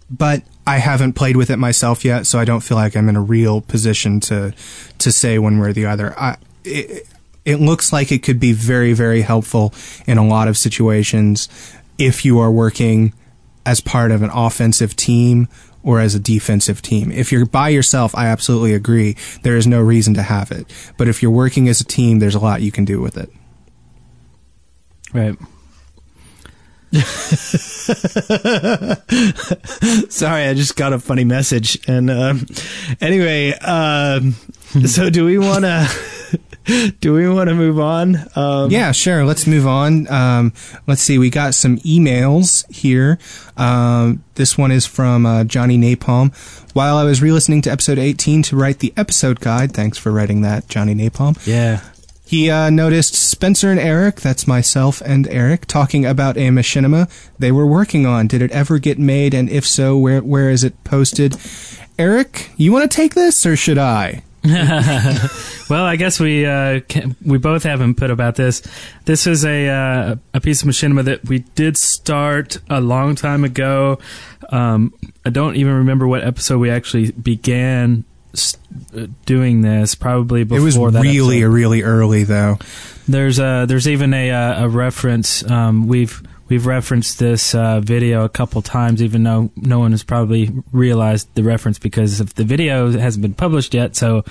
But 0.10 0.44
I 0.68 0.78
haven't 0.78 1.14
played 1.14 1.36
with 1.36 1.50
it 1.50 1.58
myself 1.58 2.06
yet, 2.06 2.28
so 2.28 2.40
I 2.40 2.46
don't 2.46 2.62
feel 2.62 2.78
like 2.78 2.96
I'm 2.96 3.10
in 3.10 3.16
a 3.16 3.22
real 3.22 3.62
position 3.62 4.20
to 4.22 4.54
to 5.00 5.12
say 5.12 5.40
one 5.40 5.60
way 5.60 5.70
or 5.70 5.74
the 5.74 5.86
other. 5.86 6.18
I, 6.18 6.38
it, 6.64 7.08
it 7.46 7.60
looks 7.60 7.92
like 7.92 8.12
it 8.12 8.24
could 8.24 8.40
be 8.40 8.54
very, 8.54 8.94
very 8.94 9.22
helpful 9.22 9.74
in 10.06 10.18
a 10.18 10.26
lot 10.26 10.48
of 10.48 10.58
situations 10.58 11.50
if 11.98 12.24
you 12.24 12.40
are 12.40 12.52
working 12.52 13.14
as 13.66 13.82
part 13.82 14.12
of 14.12 14.22
an 14.22 14.30
offensive 14.30 14.96
team 14.96 15.48
or 15.84 16.00
as 16.00 16.16
a 16.16 16.20
defensive 16.20 16.82
team. 16.82 17.12
If 17.12 17.32
you're 17.32 17.46
by 17.46 17.70
yourself, 17.70 18.16
I 18.16 18.28
absolutely 18.28 18.74
agree. 18.74 19.18
There 19.42 19.58
is 19.58 19.68
no 19.68 19.82
reason 19.82 20.14
to 20.14 20.24
have 20.24 20.52
it. 20.52 20.72
But 20.98 21.10
if 21.10 21.22
you're 21.22 21.32
working 21.32 21.68
as 21.68 21.82
a 21.82 21.86
team, 21.86 22.20
there's 22.20 22.36
a 22.36 22.40
lot 22.40 22.62
you 22.62 22.72
can 22.72 22.86
do 22.86 23.02
with 23.02 23.18
it. 23.18 23.30
Right. 25.14 25.38
Sorry, 30.10 30.44
I 30.44 30.54
just 30.54 30.76
got 30.76 30.94
a 30.94 31.00
funny 31.00 31.24
message. 31.24 31.80
And 31.88 32.10
uh, 32.10 32.36
anyway, 33.02 33.58
uh, 33.60 34.22
so 34.86 35.10
do 35.10 35.26
we 35.26 35.40
want 35.40 35.66
to? 35.66 35.90
do 37.00 37.14
we 37.14 37.28
want 37.28 37.50
to 37.50 37.56
move 37.56 37.80
on? 37.80 38.18
Um, 38.36 38.72
yeah, 38.72 38.92
sure. 38.92 39.26
Let's 39.26 39.48
move 39.48 39.68
on. 39.68 40.10
Um, 40.12 40.54
let's 40.88 41.02
see. 41.02 41.18
We 41.18 41.30
got 41.30 41.56
some 41.56 41.78
emails 41.80 42.70
here. 42.72 43.18
Um, 43.58 44.24
this 44.36 44.58
one 44.58 44.72
is 44.72 44.86
from 44.86 45.26
uh, 45.26 45.44
Johnny 45.46 45.78
Napalm. 45.78 46.34
While 46.74 46.98
I 46.98 47.04
was 47.04 47.22
re-listening 47.22 47.62
to 47.64 47.72
episode 47.72 48.00
18 48.00 48.44
to 48.44 48.56
write 48.56 48.80
the 48.80 48.94
episode 48.98 49.40
guide, 49.40 49.74
thanks 49.74 49.98
for 49.98 50.12
writing 50.12 50.42
that, 50.42 50.68
Johnny 50.68 50.96
Napalm. 50.96 51.46
Yeah. 51.46 51.82
He 52.34 52.50
uh, 52.50 52.72
noticed 52.72 53.14
Spencer 53.14 53.70
and 53.70 53.80
Eric, 53.80 54.16
that's 54.16 54.48
myself 54.48 55.04
and 55.06 55.28
Eric, 55.28 55.68
talking 55.68 56.04
about 56.04 56.36
a 56.36 56.50
machinima 56.50 57.08
they 57.38 57.52
were 57.52 57.68
working 57.68 58.08
on. 58.08 58.26
Did 58.26 58.42
it 58.42 58.50
ever 58.50 58.80
get 58.80 58.98
made, 58.98 59.36
and 59.36 59.48
if 59.52 59.68
so, 59.68 59.96
where 59.96 60.20
where 60.20 60.50
is 60.50 60.64
it 60.64 60.84
posted? 60.84 61.38
Eric, 62.00 62.50
you 62.58 62.72
want 62.72 62.90
to 62.90 62.96
take 62.96 63.14
this, 63.14 63.46
or 63.46 63.56
should 63.56 63.78
I? 63.78 64.24
well, 65.70 65.86
I 65.86 65.96
guess 65.96 66.20
we 66.20 66.44
uh, 66.44 66.80
can, 66.88 67.16
we 67.24 67.38
both 67.38 67.62
have 67.66 67.84
input 67.84 68.10
about 68.10 68.34
this. 68.34 68.64
This 69.06 69.28
is 69.28 69.46
a 69.46 69.70
uh, 69.70 70.16
a 70.34 70.42
piece 70.42 70.64
of 70.64 70.68
machinima 70.68 71.04
that 71.04 71.26
we 71.26 71.46
did 71.54 71.78
start 71.78 72.58
a 72.68 72.82
long 72.82 73.14
time 73.14 73.44
ago. 73.44 74.00
Um, 74.50 74.92
I 75.24 75.30
don't 75.30 75.56
even 75.56 75.74
remember 75.74 76.08
what 76.08 76.24
episode 76.24 76.58
we 76.58 76.72
actually 76.72 77.12
began 77.12 78.06
doing 79.26 79.62
this 79.62 79.96
probably 79.96 80.44
before 80.44 80.60
it 80.60 80.64
was 80.64 80.78
really 80.78 81.38
episode. 81.38 81.54
really 81.54 81.82
early 81.84 82.24
though. 82.24 82.58
There's 83.08 83.40
a 83.40 83.66
there's 83.68 83.88
even 83.88 84.14
a 84.14 84.30
a 84.30 84.70
reference 84.70 85.50
um, 85.50 85.88
we've 85.88 86.22
we've 86.50 86.66
referenced 86.66 87.20
this 87.20 87.54
uh, 87.56 87.80
video 87.80 88.24
a 88.24 88.30
couple 88.30 88.62
times 88.62 89.02
even 89.02 89.24
though 89.24 89.52
no 89.56 89.80
one 89.80 89.92
has 89.92 90.04
probably 90.04 90.52
realized 90.72 91.34
the 91.36 91.44
reference 91.44 91.80
because 91.80 92.20
of 92.20 92.34
the 92.36 92.44
video 92.44 92.92
hasn't 92.92 93.22
been 93.22 93.34
published 93.34 93.74
yet. 93.74 93.96
So 93.96 94.24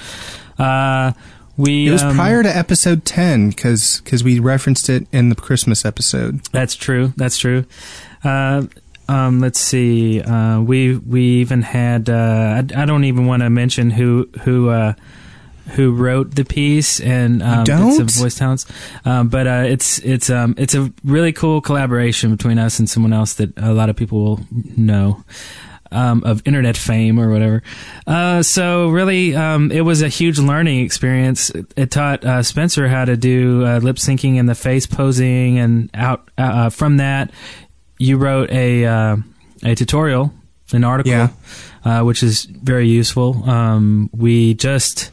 uh, 0.59 1.13
we 1.57 1.89
it 1.89 1.93
was 1.93 2.03
um, 2.03 2.15
prior 2.15 2.43
to 2.43 2.57
episode 2.57 3.05
10 3.05 3.51
because 3.51 4.01
because 4.05 4.25
we 4.25 4.39
referenced 4.39 4.89
it 4.89 5.07
in 5.13 5.29
the 5.29 5.35
christmas 5.35 5.85
episode. 5.85 6.45
That's 6.47 6.75
true. 6.75 7.13
That's 7.17 7.39
true. 7.39 7.67
Uh, 8.25 8.67
um, 9.13 9.41
let's 9.41 9.61
see. 9.61 10.21
Uh, 10.23 10.61
we 10.61 10.97
we 10.97 11.23
even 11.41 11.63
had. 11.63 12.09
Uh, 12.09 12.63
I, 12.75 12.83
I, 12.83 12.87
don't 12.87 13.05
even 13.05 13.27
want 13.27 13.43
to 13.43 13.51
mention 13.51 13.91
who 13.91 14.29
who 14.41 14.71
uh, 14.71 14.95
who 15.73 15.93
wrote 15.93 16.35
the 16.35 16.45
piece 16.45 17.01
and 17.01 17.43
um, 17.43 17.65
bits 17.65 17.99
of 17.99 18.11
voice 18.11 18.35
talents. 18.37 18.67
Um, 19.05 19.29
but 19.29 19.47
uh, 19.47 19.65
it's 19.67 19.99
it's 20.01 20.31
um, 20.31 20.55
it's 20.59 20.75
a 20.75 20.93
really 21.05 21.33
cool 21.33 21.61
collaboration 21.61 22.35
between 22.35 22.59
us 22.59 22.79
and 22.79 22.89
someone 22.89 23.13
else 23.13 23.35
that 23.35 23.57
a 23.59 23.73
lot 23.73 23.89
of 23.89 23.97
people 23.97 24.23
will 24.23 24.41
know. 24.51 25.25
Um, 25.95 26.25
of 26.25 26.41
internet 26.47 26.79
fame 26.79 27.21
or 27.21 27.31
whatever. 27.31 27.63
Uh, 28.07 28.43
so 28.43 28.89
really, 28.89 29.37
um, 29.37 29.71
it 29.71 29.83
was 29.83 30.01
a 30.01 30.09
huge 30.09 30.39
learning 30.39 30.81
experience. 30.87 31.51
It, 31.51 31.75
it 31.77 31.91
taught 31.91 32.25
uh, 32.25 32.43
Spencer 32.43 32.89
how 32.89 33.05
to 33.05 33.15
do 33.15 33.67
uh, 33.67 33.77
lip 33.77 33.97
syncing 33.97 34.41
and 34.41 34.49
the 34.49 34.55
face 34.55 34.87
posing, 34.87 35.59
and 35.59 35.91
out 35.93 36.31
uh, 36.39 36.71
from 36.71 36.97
that, 36.97 37.31
you 38.03 38.17
wrote 38.17 38.51
a 38.51 38.85
uh, 38.85 39.17
a 39.63 39.75
tutorial, 39.75 40.33
an 40.73 40.85
article, 40.85 41.13
yeah. 41.13 41.29
uh, 41.85 42.03
which 42.03 42.23
is 42.23 42.45
very 42.45 42.89
useful. 42.89 43.49
Um, 43.49 44.11
we 44.13 44.55
just 44.55 45.11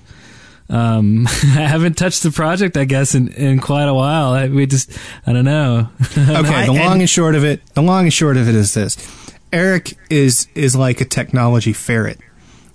um, 0.70 1.26
haven't 1.26 1.98
touched 1.98 2.24
the 2.24 2.32
project, 2.32 2.78
I 2.78 2.86
guess, 2.86 3.14
in, 3.14 3.30
in 3.30 3.60
quite 3.60 3.88
a 3.88 3.94
while. 3.94 4.34
I, 4.34 4.48
we 4.48 4.66
just, 4.66 4.98
I 5.26 5.34
don't 5.34 5.46
know. 5.46 5.90
okay, 6.18 6.66
the 6.66 6.74
long 6.74 7.02
and 7.02 7.10
short 7.10 7.36
of 7.36 7.44
it, 7.44 7.66
the 7.76 7.82
long 7.82 8.06
and 8.06 8.14
short 8.14 8.38
of 8.38 8.50
it 8.50 8.56
is 8.56 8.74
this: 8.74 8.98
Eric 9.54 9.96
is 10.10 10.48
is 10.56 10.76
like 10.76 11.00
a 11.00 11.06
technology 11.06 11.74
ferret 11.74 12.20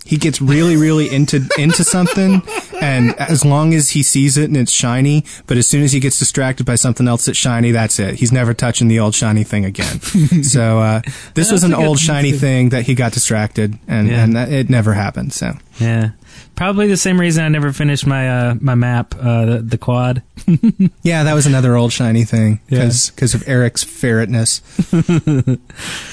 he 0.05 0.17
gets 0.17 0.39
really 0.39 0.77
really 0.77 1.13
into 1.13 1.47
into 1.57 1.83
something 1.83 2.41
and 2.81 3.15
as 3.19 3.43
long 3.43 3.73
as 3.73 3.89
he 3.89 4.03
sees 4.03 4.37
it 4.37 4.45
and 4.45 4.55
it's 4.55 4.71
shiny 4.71 5.25
but 5.47 5.57
as 5.57 5.67
soon 5.67 5.83
as 5.83 5.91
he 5.91 5.99
gets 5.99 6.17
distracted 6.19 6.65
by 6.65 6.75
something 6.75 7.07
else 7.07 7.25
that's 7.25 7.37
shiny 7.37 7.71
that's 7.71 7.99
it. 7.99 8.15
He's 8.15 8.31
never 8.31 8.53
touching 8.53 8.87
the 8.87 8.99
old 8.99 9.15
shiny 9.15 9.43
thing 9.43 9.65
again. 9.65 9.99
So 10.45 10.79
uh, 10.79 11.01
this 11.33 11.51
was 11.51 11.63
an 11.63 11.73
old 11.73 11.99
shiny 11.99 12.31
thing 12.31 12.69
that 12.69 12.83
he 12.83 12.93
got 12.93 13.13
distracted 13.13 13.77
and 13.87 14.07
yeah. 14.07 14.23
and 14.23 14.35
that, 14.35 14.51
it 14.51 14.69
never 14.69 14.93
happened 14.93 15.33
so. 15.33 15.53
Yeah 15.79 16.11
Probably 16.55 16.87
the 16.87 16.97
same 16.97 17.19
reason 17.19 17.43
I 17.43 17.49
never 17.49 17.73
finished 17.73 18.07
my 18.07 18.29
uh, 18.29 18.55
my 18.61 18.75
map, 18.75 19.13
uh, 19.19 19.45
the, 19.45 19.57
the 19.59 19.77
quad. 19.77 20.23
yeah, 21.03 21.23
that 21.23 21.33
was 21.33 21.45
another 21.45 21.75
old 21.75 21.91
shiny 21.91 22.23
thing 22.23 22.59
because 22.69 23.09
because 23.09 23.33
of 23.33 23.47
Eric's 23.47 23.83
ferretness. 23.83 24.61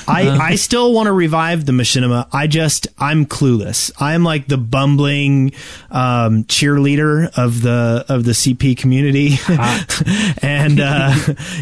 I 0.09 0.29
I 0.29 0.55
still 0.57 0.93
want 0.93 1.07
to 1.07 1.13
revive 1.13 1.67
the 1.67 1.73
machinima. 1.73 2.29
I 2.33 2.47
just 2.47 2.89
I'm 2.99 3.27
clueless. 3.27 3.93
I'm 4.01 4.25
like 4.25 4.49
the 4.49 4.59
bumbling 4.59 5.53
um, 5.91 6.45
cheerleader 6.45 7.31
of 7.37 7.63
the 7.63 8.05
of 8.09 8.25
the 8.25 8.33
CP 8.33 8.77
community, 8.77 9.39
and 10.43 10.81
uh, 10.81 11.15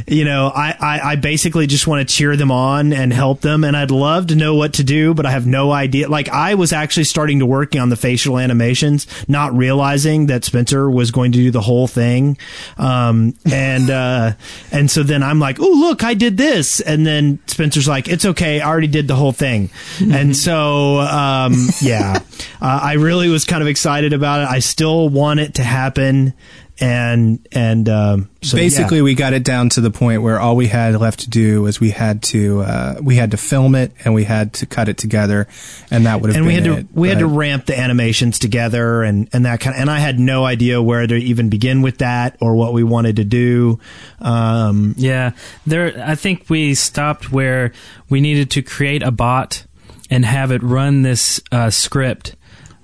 you 0.06 0.24
know, 0.24 0.52
I, 0.54 0.76
I 0.80 1.00
I 1.12 1.16
basically 1.16 1.66
just 1.66 1.86
want 1.86 2.06
to 2.06 2.14
cheer 2.14 2.36
them 2.36 2.50
on 2.50 2.92
and 2.92 3.12
help 3.12 3.40
them, 3.40 3.64
and 3.64 3.76
I'd 3.76 3.90
love 3.90 4.28
to 4.28 4.36
know 4.36 4.54
what 4.54 4.74
to 4.74 4.84
do, 4.84 5.12
but 5.14 5.26
I 5.26 5.30
have 5.30 5.46
no 5.46 5.72
idea. 5.72 6.08
Like 6.08 6.28
I 6.28 6.54
was 6.54 6.72
actually 6.72 7.04
starting 7.04 7.40
to 7.40 7.46
working 7.46 7.80
on 7.80 7.88
the 7.88 7.96
facial 7.96 8.38
animations, 8.50 9.06
not 9.28 9.56
realizing 9.56 10.26
that 10.26 10.44
Spencer 10.44 10.90
was 10.90 11.10
going 11.10 11.32
to 11.32 11.38
do 11.38 11.50
the 11.50 11.60
whole 11.60 11.86
thing, 11.86 12.36
um, 12.76 13.34
and 13.50 13.88
uh, 13.88 14.32
and 14.72 14.90
so 14.90 15.02
then 15.02 15.22
I'm 15.22 15.38
like, 15.38 15.60
oh 15.60 15.70
look, 15.70 16.02
I 16.02 16.14
did 16.14 16.36
this, 16.36 16.80
and 16.80 17.06
then 17.06 17.38
Spencer's 17.46 17.88
like, 17.88 18.08
it's 18.08 18.24
okay, 18.24 18.60
I 18.60 18.68
already 18.68 18.88
did 18.88 19.08
the 19.08 19.16
whole 19.16 19.32
thing, 19.32 19.70
and 20.00 20.36
so 20.36 20.98
um, 21.00 21.54
yeah, 21.80 22.18
uh, 22.60 22.80
I 22.82 22.94
really 22.94 23.28
was 23.28 23.44
kind 23.44 23.62
of 23.62 23.68
excited 23.68 24.12
about 24.12 24.40
it. 24.40 24.48
I 24.48 24.58
still 24.58 25.08
want 25.08 25.40
it 25.40 25.54
to 25.54 25.62
happen, 25.62 26.34
and 26.80 27.46
and 27.52 27.88
um, 27.88 28.30
so 28.42 28.56
Basically, 28.56 28.98
yeah. 28.98 29.02
we 29.02 29.14
got 29.14 29.34
it 29.34 29.44
down 29.44 29.68
to 29.70 29.82
the 29.82 29.90
point 29.90 30.22
where 30.22 30.40
all 30.40 30.56
we 30.56 30.66
had 30.66 30.98
left 30.98 31.20
to 31.20 31.30
do 31.30 31.62
was 31.62 31.78
we 31.78 31.90
had 31.90 32.22
to 32.24 32.62
uh, 32.62 32.94
we 33.02 33.16
had 33.16 33.32
to 33.32 33.36
film 33.36 33.74
it 33.74 33.92
and 34.02 34.14
we 34.14 34.24
had 34.24 34.54
to 34.54 34.66
cut 34.66 34.88
it 34.88 34.96
together, 34.96 35.46
and 35.90 36.06
that 36.06 36.20
would 36.20 36.30
have 36.30 36.36
and 36.36 36.46
we 36.46 36.54
been 36.54 36.64
had 36.64 36.72
to 36.72 36.80
it. 36.80 36.86
we 36.94 37.10
had 37.10 37.18
to 37.18 37.26
ramp 37.26 37.66
the 37.66 37.78
animations 37.78 38.38
together 38.38 39.02
and 39.02 39.28
and 39.34 39.44
that 39.44 39.60
kind 39.60 39.76
of, 39.76 39.82
and 39.82 39.90
I 39.90 39.98
had 39.98 40.18
no 40.18 40.44
idea 40.44 40.80
where 40.80 41.06
to 41.06 41.14
even 41.14 41.50
begin 41.50 41.82
with 41.82 41.98
that 41.98 42.36
or 42.40 42.54
what 42.54 42.72
we 42.72 42.82
wanted 42.82 43.16
to 43.16 43.24
do. 43.24 43.78
Um, 44.20 44.94
Yeah, 44.96 45.32
there. 45.66 46.02
I 46.04 46.14
think 46.14 46.48
we 46.48 46.74
stopped 46.74 47.30
where 47.30 47.72
we 48.08 48.22
needed 48.22 48.50
to 48.52 48.62
create 48.62 49.02
a 49.02 49.10
bot 49.10 49.66
and 50.08 50.24
have 50.24 50.50
it 50.50 50.62
run 50.62 51.02
this 51.02 51.40
uh, 51.52 51.70
script, 51.70 52.36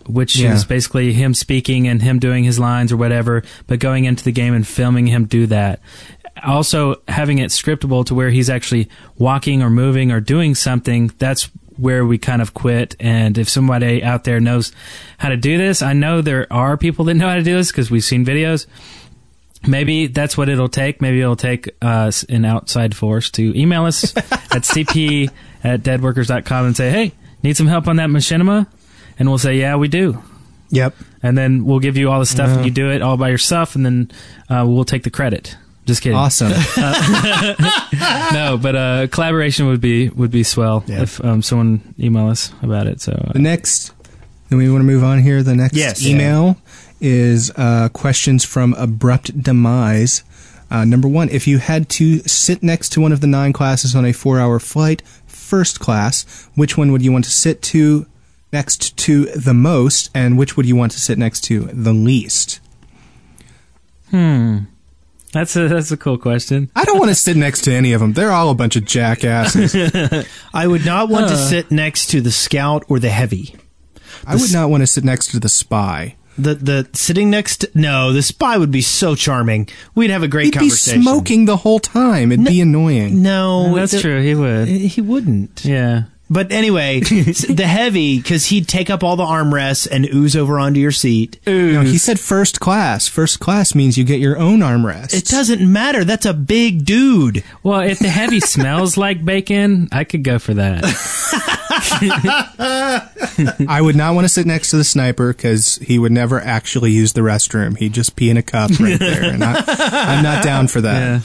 which 0.09 0.37
Yeah. 0.39 0.55
is 0.55 0.65
basically 0.65 1.13
him 1.13 1.35
speaking 1.35 1.87
and 1.89 2.01
him 2.03 2.19
doing 2.19 2.45
his 2.45 2.59
lines 2.59 2.93
or 2.93 2.97
whatever, 2.97 3.43
but 3.67 3.79
going 3.79 4.05
into 4.05 4.25
the 4.25 4.33
game 4.33 4.55
and 4.55 4.67
filming 4.67 5.07
him 5.07 5.25
do 5.27 5.47
that. 5.47 5.81
Also, 6.45 6.97
having 7.09 7.39
it 7.39 7.51
scriptable 7.51 8.05
to 8.07 8.15
where 8.15 8.31
he's 8.31 8.51
actually 8.51 8.89
walking 9.19 9.63
or 9.63 9.71
moving 9.71 10.13
or 10.13 10.21
doing 10.21 10.55
something. 10.55 11.11
That's 11.19 11.51
where 11.79 12.05
we 12.07 12.19
kind 12.19 12.41
of 12.43 12.55
quit. 12.55 12.95
And 13.01 13.37
if 13.39 13.49
somebody 13.49 14.03
out 14.05 14.25
there 14.25 14.41
knows 14.41 14.73
how 15.19 15.29
to 15.31 15.37
do 15.37 15.57
this, 15.59 15.83
I 15.83 15.93
know 15.95 16.21
there 16.21 16.47
are 16.53 16.77
people 16.77 17.05
that 17.07 17.15
know 17.15 17.29
how 17.29 17.37
to 17.37 17.43
do 17.43 17.55
this 17.55 17.71
because 17.71 17.91
we've 17.91 18.05
seen 18.05 18.25
videos 18.25 18.67
maybe 19.67 20.07
that's 20.07 20.37
what 20.37 20.49
it'll 20.49 20.69
take. 20.69 21.01
Maybe 21.01 21.21
it'll 21.21 21.35
take 21.37 21.69
us 21.83 22.23
an 22.25 22.45
outside 22.45 22.95
force 22.95 23.31
to 23.33 23.59
email 23.59 23.85
us 23.85 24.17
at 24.17 24.63
cp 24.63 25.29
at 25.65 25.83
deadworkers.com 25.83 26.67
and 26.67 26.77
say, 26.77 26.91
hey, 26.91 27.13
need 27.43 27.57
some 27.57 27.67
help 27.67 27.89
on 27.89 27.97
that 27.97 28.09
machinima? 28.09 28.67
And 29.19 29.29
we'll 29.29 29.39
say, 29.39 29.57
yeah, 29.59 29.77
we 29.77 29.89
do. 29.89 30.23
yep. 30.71 30.95
And 31.23 31.37
then 31.37 31.65
we'll 31.65 31.79
give 31.81 31.97
you 31.97 32.11
all 32.11 32.21
the 32.21 32.27
stuff 32.27 32.51
and 32.51 32.65
you 32.65 32.71
do 32.71 32.91
it 32.91 33.03
all 33.03 33.17
by 33.17 33.31
yourself 33.31 33.75
and 33.75 33.85
then 33.85 34.11
uh, 34.49 34.65
we'll 34.67 34.85
take 34.85 35.03
the 35.03 35.11
credit. 35.11 35.57
Just 35.87 36.03
kidding. 36.03 36.17
awesome. 36.19 36.53
No, 38.33 38.59
but 38.61 38.77
uh, 38.77 39.07
collaboration 39.09 39.67
would 39.67 39.81
be 39.81 40.09
would 40.11 40.31
be 40.31 40.43
swell 40.43 40.85
Yeah. 40.87 41.03
if 41.03 41.25
um, 41.25 41.43
someone 41.43 41.95
email 41.99 42.29
us 42.29 42.53
about 42.63 42.87
it. 42.87 43.01
So 43.01 43.13
uh, 43.13 43.33
The 43.33 43.39
next, 43.39 43.93
then 44.49 44.59
we 44.59 44.69
want 44.71 44.81
to 44.83 44.87
move 44.87 45.03
on 45.05 45.21
here. 45.21 45.43
The 45.43 45.55
next 45.55 45.75
Yes. 45.77 46.05
email 46.05 46.57
is 47.01 47.51
uh, 47.57 47.89
questions 47.93 48.45
from 48.45 48.75
Abrupt 48.75 49.41
Demise. 49.43 50.23
Uh, 50.71 50.85
number 50.85 51.07
one, 51.09 51.29
if 51.29 51.47
you 51.47 51.59
had 51.59 51.89
to 51.91 52.19
sit 52.21 52.63
next 52.63 52.91
to 52.91 53.01
one 53.01 53.13
of 53.13 53.21
the 53.21 53.27
nine 53.29 53.53
classes 53.53 53.95
on 53.95 54.05
a 54.05 54.13
four 54.13 54.39
hour 54.41 54.59
flight, 54.59 55.03
first 55.27 55.79
class, 55.81 56.49
which 56.57 56.77
one 56.77 56.91
would 56.93 57.03
you 57.03 57.13
want 57.13 57.25
to 57.25 57.31
sit 57.31 57.63
to 57.63 58.07
next 58.53 58.97
to 58.99 59.27
the 59.27 59.55
most, 59.55 60.11
and 60.15 60.39
which 60.39 60.57
would 60.57 60.67
you 60.67 60.77
want 60.77 60.93
to 60.93 61.01
sit 61.01 61.19
next 61.19 61.43
to 61.45 61.61
the 61.73 61.93
least? 61.93 62.61
Hmm. 64.11 64.59
That's 65.33 65.55
a 65.57 65.69
that's 65.69 65.91
a 65.91 65.97
cool 65.97 66.17
question. 66.17 66.71
I 66.75 66.85
don't 66.85 66.99
want 66.99 67.11
to 67.11 67.15
sit 67.15 67.37
next 67.37 67.63
to 67.63 67.73
any 67.73 67.93
of 67.93 68.01
them. 68.01 68.13
They're 68.15 68.33
all 68.33 68.49
a 68.51 68.55
bunch 68.55 68.77
of 68.77 68.85
jackasses. 68.87 69.75
I 70.55 70.67
would 70.67 70.87
not 70.87 71.09
want 71.09 71.29
to 71.29 71.37
sit 71.37 71.71
next 71.71 72.07
to 72.11 72.21
the 72.21 72.31
scout 72.31 72.85
or 72.89 72.99
the 72.99 73.11
heavy. 73.11 73.55
I 74.27 74.37
would 74.37 74.53
not 74.53 74.71
want 74.71 74.83
to 74.83 74.87
sit 74.87 75.05
next 75.05 75.33
to 75.33 75.41
the 75.41 75.49
spy. 75.49 76.17
The 76.39 76.55
the 76.55 76.89
sitting 76.95 77.29
next 77.29 77.59
to, 77.59 77.71
no 77.75 78.13
the 78.13 78.23
spy 78.23 78.57
would 78.57 78.71
be 78.71 78.81
so 78.83 79.15
charming. 79.15 79.69
We'd 79.95 80.11
have 80.11 80.23
a 80.23 80.29
great 80.29 80.55
conversation. 80.55 81.01
He'd 81.01 81.05
be 81.07 81.11
smoking 81.11 81.45
the 81.45 81.57
whole 81.59 81.81
time. 81.81 82.33
It'd 82.33 82.45
be 82.47 82.61
annoying. 82.61 83.23
No, 83.23 83.75
that's 83.75 83.93
the- 83.93 84.01
true. 84.01 84.23
He 84.23 84.35
would. 84.35 84.69
He 84.69 85.01
wouldn't. 85.01 85.65
Yeah. 85.65 86.05
But 86.29 86.51
anyway, 86.51 87.01
the 87.01 87.67
heavy 87.67 88.19
because 88.19 88.47
he'd 88.47 88.67
take 88.67 88.91
up 88.91 89.05
all 89.05 89.17
the 89.17 89.25
armrests 89.25 89.87
and 89.91 90.13
ooze 90.13 90.35
over 90.35 90.59
onto 90.59 90.81
your 90.81 90.91
seat. 90.91 91.39
No, 91.47 91.83
he 91.83 91.99
said 91.99 92.19
first 92.19 92.59
class. 92.59 93.07
First 93.07 93.39
class 93.39 93.75
means 93.75 93.97
you 93.97 94.05
get 94.05 94.19
your 94.19 94.37
own 94.37 94.59
armrest. 94.59 95.15
It 95.15 95.27
doesn't 95.27 95.61
matter. 95.61 96.05
That's 96.05 96.27
a 96.27 96.35
big 96.35 96.85
dude. 96.85 97.45
Well, 97.63 97.81
if 97.81 98.01
the 98.01 98.09
heavy 98.09 98.41
smells 98.41 98.97
like 98.97 99.25
bacon, 99.25 99.89
I 99.93 100.05
could 100.05 100.25
go 100.25 100.39
for 100.41 100.55
that. 100.55 100.85
I 103.69 103.81
would 103.81 103.97
not 103.97 104.15
want 104.15 104.25
to 104.25 104.29
sit 104.29 104.47
next 104.47 104.71
to 104.71 104.77
the 104.77 104.85
sniper 104.85 105.33
because 105.33 105.77
he 105.77 105.99
would 105.99 106.13
never 106.13 106.41
actually 106.41 106.91
use 106.91 107.13
the 107.13 107.21
restroom. 107.21 107.79
He'd 107.79 107.93
just 107.93 108.17
pee 108.17 108.31
in 108.31 108.37
a 108.37 108.43
cup 108.43 108.71
right 108.81 108.99
there, 108.99 109.33
and 109.33 109.45
I, 109.45 109.63
I'm 109.67 110.25
not 110.25 110.43
down 110.43 110.69
for 110.69 110.81
that. 110.81 110.99
Yeah. 110.99 111.21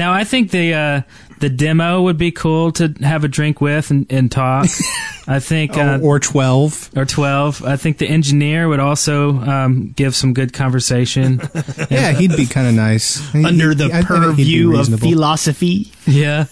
Now 0.00 0.14
I 0.14 0.24
think 0.24 0.50
the 0.50 0.72
uh, 0.72 1.02
the 1.40 1.50
demo 1.50 2.00
would 2.02 2.16
be 2.16 2.30
cool 2.32 2.72
to 2.72 2.94
have 3.02 3.22
a 3.22 3.28
drink 3.28 3.60
with 3.60 3.90
and, 3.90 4.10
and 4.10 4.32
talk. 4.32 4.66
I 5.28 5.40
think 5.40 5.76
uh, 5.76 5.98
or, 6.02 6.16
or 6.16 6.18
twelve. 6.20 6.88
or 6.96 7.04
twelve. 7.04 7.62
I 7.62 7.76
think 7.76 7.98
the 7.98 8.06
engineer 8.08 8.66
would 8.66 8.80
also 8.80 9.36
um, 9.38 9.92
give 9.94 10.16
some 10.16 10.32
good 10.32 10.54
conversation. 10.54 11.40
Yeah, 11.90 12.12
he'd 12.12 12.34
be 12.36 12.46
kind 12.46 12.66
of 12.68 12.74
nice 12.74 13.20
Under 13.34 13.70
he- 13.70 13.74
the 13.74 13.84
I- 13.92 13.98
I 13.98 14.00
bet 14.00 14.00
he'd 14.00 14.06
purview 14.06 14.78
of 14.78 14.86
philosophy. 15.00 15.92
yeah. 16.06 16.46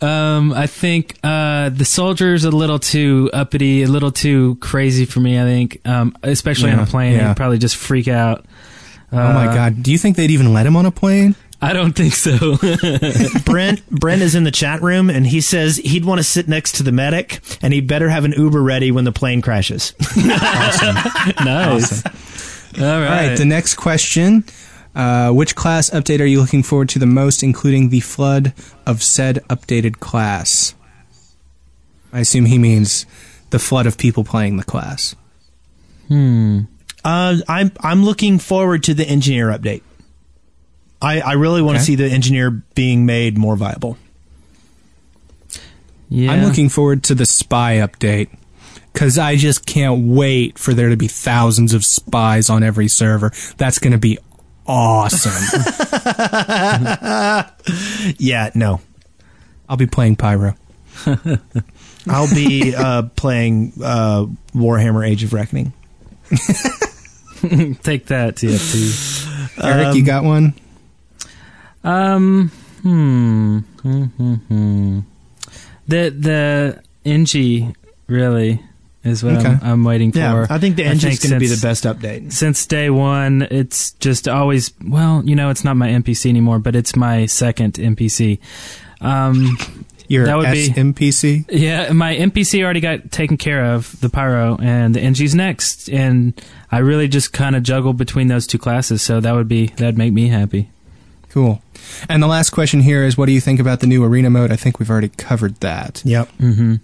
Um, 0.00 0.52
I 0.52 0.68
think 0.68 1.18
uh, 1.24 1.70
the 1.70 1.84
soldier's 1.84 2.44
a 2.44 2.50
little 2.50 2.78
too 2.78 3.28
uppity, 3.32 3.82
a 3.82 3.88
little 3.88 4.12
too 4.12 4.54
crazy 4.60 5.04
for 5.04 5.18
me. 5.18 5.40
I 5.40 5.42
think, 5.42 5.80
um, 5.84 6.16
especially 6.22 6.70
on 6.70 6.78
a 6.78 6.86
plane, 6.86 7.14
yeah. 7.14 7.28
he'd 7.28 7.36
probably 7.36 7.58
just 7.58 7.74
freak 7.76 8.06
out. 8.06 8.44
Oh 9.10 9.16
my 9.16 9.46
god! 9.46 9.82
Do 9.82 9.90
you 9.90 9.98
think 9.98 10.16
they'd 10.16 10.30
even 10.30 10.52
let 10.52 10.64
him 10.66 10.76
on 10.76 10.86
a 10.86 10.92
plane? 10.92 11.34
I 11.60 11.72
don't 11.72 11.92
think 11.92 12.14
so. 12.14 12.56
Brent 13.44 13.88
Brent 13.90 14.22
is 14.22 14.34
in 14.36 14.44
the 14.44 14.52
chat 14.52 14.80
room 14.80 15.10
and 15.10 15.26
he 15.26 15.40
says 15.40 15.76
he'd 15.78 16.04
want 16.04 16.18
to 16.20 16.22
sit 16.24 16.46
next 16.46 16.76
to 16.76 16.82
the 16.84 16.92
medic 16.92 17.40
and 17.62 17.72
he 17.74 17.80
better 17.80 18.08
have 18.08 18.24
an 18.24 18.32
Uber 18.32 18.62
ready 18.62 18.90
when 18.92 19.04
the 19.04 19.10
plane 19.12 19.42
crashes. 19.42 19.92
awesome. 20.00 20.94
nice. 21.44 22.06
All 22.78 22.84
All 22.84 23.00
right. 23.00 23.28
right. 23.30 23.38
The 23.38 23.44
next 23.44 23.74
question: 23.74 24.44
uh, 24.94 25.32
Which 25.32 25.56
class 25.56 25.90
update 25.90 26.20
are 26.20 26.26
you 26.26 26.40
looking 26.40 26.62
forward 26.62 26.90
to 26.90 27.00
the 27.00 27.06
most, 27.06 27.42
including 27.42 27.88
the 27.88 28.00
flood 28.00 28.54
of 28.86 29.02
said 29.02 29.36
updated 29.48 29.98
class? 29.98 30.74
I 32.12 32.20
assume 32.20 32.44
he 32.44 32.58
means 32.58 33.04
the 33.50 33.58
flood 33.58 33.86
of 33.86 33.98
people 33.98 34.22
playing 34.22 34.58
the 34.58 34.64
class. 34.64 35.16
hmm. 36.06 36.60
Uh, 37.04 37.36
I'm 37.48 37.72
I'm 37.80 38.04
looking 38.04 38.38
forward 38.38 38.82
to 38.84 38.94
the 38.94 39.04
engineer 39.06 39.48
update. 39.48 39.82
I, 41.00 41.20
I 41.20 41.32
really 41.34 41.62
want 41.62 41.76
to 41.76 41.80
Okay. 41.80 41.84
see 41.86 41.94
the 41.94 42.06
engineer 42.08 42.50
being 42.74 43.06
made 43.06 43.38
more 43.38 43.56
viable. 43.56 43.96
Yeah. 46.08 46.32
I'm 46.32 46.44
looking 46.44 46.68
forward 46.68 47.02
to 47.04 47.14
the 47.14 47.26
spy 47.26 47.76
update 47.76 48.28
because 48.92 49.18
I 49.18 49.36
just 49.36 49.66
can't 49.66 50.06
wait 50.08 50.58
for 50.58 50.74
there 50.74 50.88
to 50.88 50.96
be 50.96 51.06
thousands 51.08 51.74
of 51.74 51.84
spies 51.84 52.48
on 52.50 52.62
every 52.62 52.88
server. 52.88 53.30
That's 53.58 53.78
going 53.78 53.92
to 53.92 53.98
be 53.98 54.18
awesome. 54.66 55.32
Yeah, 58.18 58.50
no. 58.54 58.80
I'll 59.68 59.76
be 59.76 59.86
playing 59.86 60.16
Pyro. 60.16 60.54
I'll 62.06 62.32
be 62.34 62.74
uh, 62.74 63.02
playing 63.16 63.72
uh, 63.82 64.26
Warhammer 64.54 65.06
Age 65.06 65.24
of 65.24 65.32
Reckoning. 65.34 65.72
Take 66.30 68.06
that, 68.06 68.36
TF2. 68.36 69.62
Eric, 69.62 69.94
you 69.96 70.04
got 70.04 70.24
one? 70.24 70.54
Um. 71.88 72.50
Hmm. 72.82 73.58
Hmm. 73.82 74.04
Hmm. 74.04 74.34
hmm. 74.34 74.98
The 75.88 76.10
the 76.10 76.82
Engie 77.04 77.74
really 78.06 78.62
is 79.04 79.24
what 79.24 79.36
Okay. 79.36 79.48
I'm, 79.48 79.60
I'm 79.62 79.84
waiting 79.84 80.12
for. 80.12 80.18
Yeah, 80.18 80.46
I 80.50 80.58
think 80.58 80.76
the 80.76 80.84
engine's 80.84 81.18
going 81.20 81.32
to 81.32 81.38
be 81.38 81.46
the 81.46 81.60
best 81.66 81.84
update. 81.84 82.32
Since 82.32 82.66
day 82.66 82.90
one, 82.90 83.42
it's 83.50 83.92
just 83.92 84.28
always 84.28 84.72
well, 84.86 85.22
you 85.24 85.34
know, 85.34 85.50
it's 85.50 85.64
not 85.64 85.76
my 85.76 85.88
NPC 85.88 86.28
anymore, 86.28 86.58
but 86.58 86.76
it's 86.76 86.94
my 86.94 87.26
second 87.26 87.74
NPC. 87.74 88.38
Um, 89.00 89.56
Your 90.08 90.26
That 90.26 90.36
would 90.38 90.52
be- 90.52 90.68
SMPC? 90.68 91.46
yeah, 91.50 91.92
my 91.92 92.16
NPC 92.16 92.62
already 92.64 92.80
got 92.80 93.10
taken 93.12 93.36
care 93.36 93.64
of, 93.74 93.98
the 94.00 94.08
Pyro, 94.08 94.56
and 94.60 94.94
the 94.94 95.00
Engie's 95.00 95.34
next, 95.34 95.88
and 95.88 96.32
I 96.72 96.78
really 96.78 97.08
just 97.08 97.32
kind 97.32 97.54
of 97.54 97.62
juggle 97.62 97.92
between 97.92 98.28
those 98.28 98.46
two 98.46 98.58
classes, 98.58 99.02
so 99.02 99.20
that 99.20 99.32
would 99.34 99.48
be 99.48 99.66
that'd 99.76 99.98
make 99.98 100.12
me 100.12 100.28
happy. 100.28 100.70
Cool. 101.30 101.62
And 102.08 102.22
the 102.22 102.26
last 102.26 102.50
question 102.50 102.80
here 102.80 103.04
is 103.04 103.16
what 103.16 103.26
do 103.26 103.32
you 103.32 103.40
think 103.40 103.60
about 103.60 103.80
the 103.80 103.86
new 103.86 104.02
arena 104.04 104.30
mode? 104.30 104.50
I 104.52 104.56
think 104.56 104.78
we've 104.78 104.90
already 104.90 105.10
covered 105.10 105.56
that. 105.56 106.02
Yep. 106.04 106.28
Mm-hmm. 106.38 106.74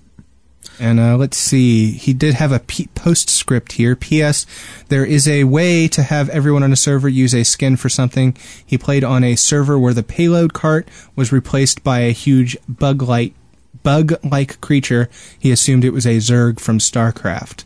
And 0.81 0.99
uh, 0.99 1.17
let's 1.17 1.37
see, 1.37 1.93
he 1.93 2.13
did 2.13 2.35
have 2.35 2.51
a 2.51 2.59
P- 2.59 2.89
postscript 2.97 3.73
here. 3.73 3.95
P.S. 3.95 4.45
There 4.89 5.05
is 5.05 5.29
a 5.29 5.45
way 5.45 5.87
to 5.89 6.03
have 6.03 6.29
everyone 6.31 6.63
on 6.65 6.73
a 6.73 6.77
server 6.77 7.09
use 7.09 7.33
a 7.35 7.45
skin 7.45 7.77
for 7.77 7.89
something. 7.89 8.37
He 8.67 8.77
played 8.77 9.05
on 9.05 9.23
a 9.23 9.37
server 9.37 9.79
where 9.79 9.95
the 9.95 10.03
payload 10.03 10.53
cart 10.53 10.89
was 11.15 11.31
replaced 11.33 11.85
by 11.85 12.01
a 12.01 12.11
huge 12.13 12.57
bug-like 12.69 13.35
bug-like 13.85 14.61
creature. 14.61 15.09
He 15.39 15.53
assumed 15.53 15.85
it 15.85 15.91
was 15.93 16.07
a 16.07 16.17
Zerg 16.17 16.59
from 16.59 16.79
StarCraft. 16.79 17.65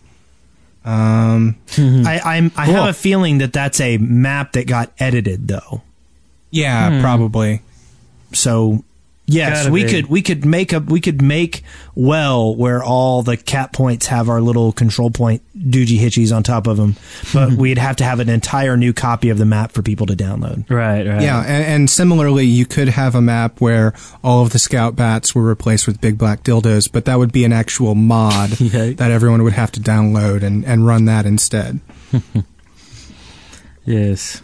Um, 0.85 1.57
I, 1.79 2.21
I'm, 2.25 2.53
I 2.57 2.67
Cool. 2.67 2.75
have 2.75 2.89
a 2.91 2.93
feeling 2.93 3.39
that 3.39 3.53
that's 3.53 3.81
a 3.81 3.97
map 3.99 4.53
that 4.53 4.67
got 4.67 4.93
edited, 4.99 5.49
though. 5.49 5.83
Yeah, 6.51 6.91
hmm. 6.91 7.01
probably. 7.01 7.63
So 8.33 8.85
yes, 9.27 9.63
Gotta 9.63 9.73
we 9.73 9.85
be. 9.85 9.91
could 9.91 10.07
we 10.07 10.23
could 10.23 10.45
make 10.45 10.73
a 10.73 10.81
we 10.81 11.01
could 11.01 11.23
make 11.23 11.63
well 11.95 12.55
where 12.55 12.83
all 12.83 13.23
the 13.23 13.37
cap 13.37 13.73
points 13.73 14.07
have 14.07 14.29
our 14.29 14.41
little 14.41 14.73
control 14.73 15.11
point 15.11 15.43
doogie 15.57 15.99
hitchies 15.99 16.35
on 16.35 16.43
top 16.43 16.67
of 16.67 16.77
them, 16.77 16.97
but 17.33 17.51
hmm. 17.51 17.57
we'd 17.57 17.79
have 17.79 17.97
to 17.97 18.05
have 18.05 18.21
an 18.21 18.29
entire 18.29 18.77
new 18.77 18.93
copy 18.93 19.29
of 19.29 19.39
the 19.39 19.45
map 19.45 19.73
for 19.73 19.83
people 19.83 20.07
to 20.07 20.15
download. 20.15 20.69
Right, 20.71 21.07
right. 21.07 21.21
Yeah, 21.23 21.41
and, 21.41 21.65
and 21.65 21.91
similarly, 21.91 22.47
you 22.47 22.67
could 22.67 22.89
have 22.89 23.15
a 23.15 23.23
map 23.23 23.61
where 23.61 23.95
all 24.23 24.43
of 24.43 24.51
the 24.51 24.59
scout 24.59 24.97
bats 24.97 25.35
were 25.35 25.43
replaced 25.43 25.87
with 25.87 26.01
big 26.01 26.19
black 26.19 26.43
dildos, 26.43 26.91
but 26.91 27.05
that 27.07 27.19
would 27.19 27.33
be 27.33 27.45
an 27.45 27.53
actual 27.53 27.95
mod 27.95 28.61
Yeah. 28.61 28.91
that 28.93 29.11
everyone 29.11 29.43
would 29.43 29.55
have 29.55 29.73
to 29.73 29.81
download 29.81 30.43
and, 30.43 30.65
and 30.65 30.87
run 30.87 31.07
that 31.07 31.27
instead. 31.27 31.81
Yes. 33.89 34.43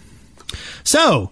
So, 0.85 1.31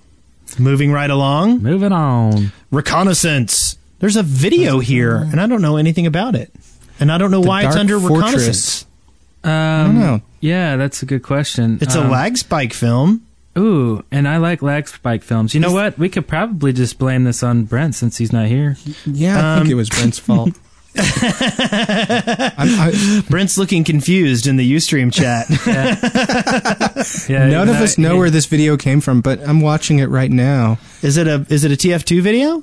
moving 0.59 0.93
right 0.93 1.11
along, 1.11 1.63
Moving 1.63 1.93
on. 1.93 2.53
reconnaissance. 2.71 3.77
There's 3.99 4.17
a 4.17 4.23
video 4.23 4.79
here, 4.81 5.17
and 5.17 5.41
I 5.41 5.47
don't 5.47 5.63
know 5.63 5.77
anything 5.77 6.07
about 6.07 6.35
it, 6.35 6.53
and 7.01 7.11
I 7.13 7.19
don't 7.19 7.31
know 7.31 7.41
why 7.41 7.61
it's 7.63 7.75
Dark 7.75 7.81
under 7.81 7.99
Fortress. 8.01 8.17
reconnaissance. 8.23 8.87
Um, 9.45 9.99
know. 9.99 10.21
Yeah, 10.41 10.77
that's 10.77 11.03
a 11.03 11.07
good 11.07 11.23
question. 11.23 11.79
It's 11.81 11.95
a 11.95 12.03
Um, 12.03 12.11
Lagspike 12.11 12.73
film. 12.73 13.23
Ooh, 13.59 14.03
and 14.11 14.27
I 14.27 14.39
like 14.39 14.61
Lagspike 14.61 15.23
films. 15.23 15.55
You 15.55 15.61
know 15.61 15.73
what? 15.73 15.99
We 15.99 16.09
could 16.09 16.27
probably 16.27 16.73
just 16.73 16.99
blame 16.99 17.25
this 17.25 17.43
on 17.43 17.65
Brent 17.65 17.95
since 17.95 18.17
he's 18.19 18.33
not 18.33 18.47
here. 18.47 18.77
Yeah, 19.05 19.37
I 19.37 19.57
think 19.57 19.67
Um, 19.67 19.71
it 19.71 19.75
was 19.75 19.89
Brent's 19.91 20.19
fault. 20.19 20.51
I'm, 20.97 22.69
I, 22.81 23.23
Brent's 23.29 23.57
looking 23.59 23.85
confused 23.85 24.47
in 24.47 24.57
the 24.57 24.73
UStream 24.75 25.13
chat. 25.13 25.47
Yeah, 27.29 27.47
none 27.49 27.69
of 27.69 27.77
no, 27.77 27.83
us 27.83 27.99
know 27.99 28.13
he- 28.15 28.19
where 28.19 28.31
this 28.31 28.47
video 28.47 28.77
came 28.77 29.01
from, 29.01 29.21
but 29.23 29.41
I'm 29.47 29.61
watching 29.61 29.99
it 29.99 30.07
right 30.09 30.31
now. 30.31 30.79
is 31.03 31.17
it 31.17 31.27
a 31.27 31.45
is 31.49 31.65
it 31.65 31.73
a 31.73 31.77
TF2 31.77 32.21
video? 32.23 32.63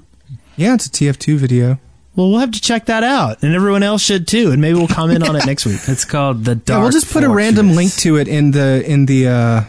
Yeah, 0.56 0.76
it's 0.76 0.86
a 0.86 0.90
TF2 0.90 1.38
video. 1.38 1.80
Well, 2.16 2.30
we'll 2.30 2.40
have 2.40 2.52
to 2.52 2.62
check 2.62 2.86
that 2.88 3.04
out, 3.04 3.44
and 3.44 3.54
everyone 3.54 3.84
else 3.84 4.02
should 4.02 4.28
too, 4.28 4.52
and 4.52 4.62
maybe 4.62 4.78
we'll 4.78 4.88
comment 4.88 5.28
on 5.28 5.36
it 5.36 5.46
next 5.46 5.66
week. 5.66 5.80
It's 5.88 6.06
called 6.06 6.46
the 6.46 6.56
Dark. 6.56 6.68
yeah, 6.78 6.82
we'll 6.82 6.92
just 6.92 7.12
put 7.12 7.24
a 7.24 7.30
random 7.30 7.76
link 7.76 7.94
to 7.98 8.18
it 8.18 8.28
in 8.28 8.52
the 8.52 8.84
in 8.86 9.06
the 9.06 9.28
uh, 9.28 9.62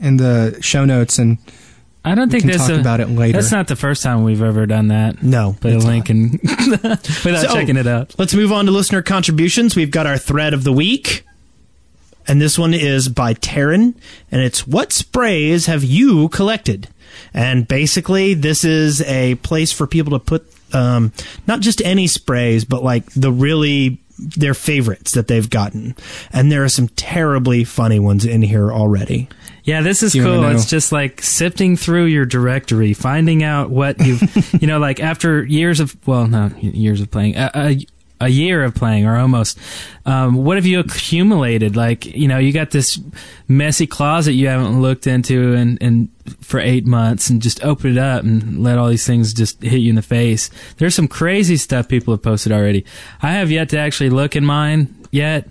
in 0.00 0.16
the 0.18 0.58
show 0.60 0.84
notes, 0.84 1.18
and 1.18 1.38
I 2.04 2.14
don't 2.14 2.30
think 2.30 2.42
can 2.44 2.50
that's 2.52 2.66
talk 2.66 2.76
a, 2.76 2.80
about 2.80 3.00
it 3.00 3.08
later. 3.08 3.38
That's 3.38 3.52
not 3.52 3.68
the 3.68 3.76
first 3.76 4.02
time 4.02 4.22
we've 4.24 4.42
ever 4.42 4.66
done 4.66 4.88
that. 4.88 5.22
No, 5.22 5.56
Put 5.60 5.72
a 5.74 5.78
link 5.78 6.08
and 6.08 6.32
without 6.42 7.00
So- 7.02 7.54
checking 7.54 7.76
it 7.76 7.86
out. 7.86 8.14
Let's 8.18 8.34
move 8.34 8.52
on 8.52 8.66
to 8.66 8.70
listener 8.70 9.02
contributions. 9.02 9.76
We've 9.76 9.90
got 9.90 10.06
our 10.06 10.16
thread 10.18 10.54
of 10.54 10.64
the 10.64 10.72
week. 10.72 11.24
And 12.26 12.42
this 12.42 12.58
one 12.58 12.74
is 12.74 13.08
by 13.08 13.32
Terin, 13.32 13.94
and 14.30 14.42
it's 14.42 14.66
what 14.66 14.92
sprays 14.92 15.64
have 15.64 15.82
you 15.82 16.28
collected? 16.28 16.88
And 17.32 17.66
basically, 17.66 18.34
this 18.34 18.64
is 18.64 19.00
a 19.02 19.36
place 19.36 19.72
for 19.72 19.86
people 19.86 20.18
to 20.18 20.22
put 20.22 20.46
um, 20.74 21.10
not 21.46 21.60
just 21.60 21.80
any 21.82 22.06
sprays, 22.06 22.66
but 22.66 22.84
like 22.84 23.10
the 23.14 23.32
really 23.32 23.98
their 24.18 24.52
favorites 24.52 25.12
that 25.12 25.28
they've 25.28 25.48
gotten. 25.48 25.96
And 26.30 26.52
there 26.52 26.64
are 26.64 26.68
some 26.68 26.88
terribly 26.88 27.64
funny 27.64 27.98
ones 27.98 28.26
in 28.26 28.42
here 28.42 28.70
already. 28.70 29.28
Yeah, 29.68 29.82
this 29.82 30.02
is 30.02 30.14
cool. 30.14 30.44
It's 30.44 30.64
just 30.64 30.92
like 30.92 31.20
sifting 31.20 31.76
through 31.76 32.06
your 32.06 32.24
directory, 32.24 32.94
finding 32.94 33.42
out 33.42 33.68
what 33.68 34.00
you've, 34.00 34.22
you 34.62 34.66
know, 34.66 34.78
like 34.78 34.98
after 34.98 35.44
years 35.44 35.78
of, 35.78 35.94
well, 36.08 36.26
no, 36.26 36.46
years 36.58 37.02
of 37.02 37.10
playing, 37.10 37.36
a, 37.36 37.50
a, 37.54 37.86
a 38.18 38.28
year 38.30 38.64
of 38.64 38.74
playing 38.74 39.04
or 39.04 39.18
almost, 39.18 39.58
um, 40.06 40.36
what 40.36 40.56
have 40.56 40.64
you 40.64 40.80
accumulated? 40.80 41.76
Like, 41.76 42.06
you 42.06 42.28
know, 42.28 42.38
you 42.38 42.50
got 42.50 42.70
this 42.70 42.98
messy 43.46 43.86
closet 43.86 44.32
you 44.32 44.48
haven't 44.48 44.80
looked 44.80 45.06
into 45.06 45.52
and, 45.52 45.76
and 45.82 46.08
for 46.40 46.60
eight 46.60 46.86
months 46.86 47.28
and 47.28 47.42
just 47.42 47.62
open 47.62 47.90
it 47.90 47.98
up 47.98 48.22
and 48.22 48.64
let 48.64 48.78
all 48.78 48.88
these 48.88 49.06
things 49.06 49.34
just 49.34 49.62
hit 49.62 49.80
you 49.80 49.90
in 49.90 49.96
the 49.96 50.02
face. 50.02 50.48
There's 50.78 50.94
some 50.94 51.08
crazy 51.08 51.58
stuff 51.58 51.88
people 51.88 52.14
have 52.14 52.22
posted 52.22 52.52
already. 52.52 52.86
I 53.20 53.32
have 53.32 53.50
yet 53.50 53.68
to 53.68 53.78
actually 53.78 54.08
look 54.08 54.34
in 54.34 54.46
mine 54.46 54.96
yet. 55.10 55.46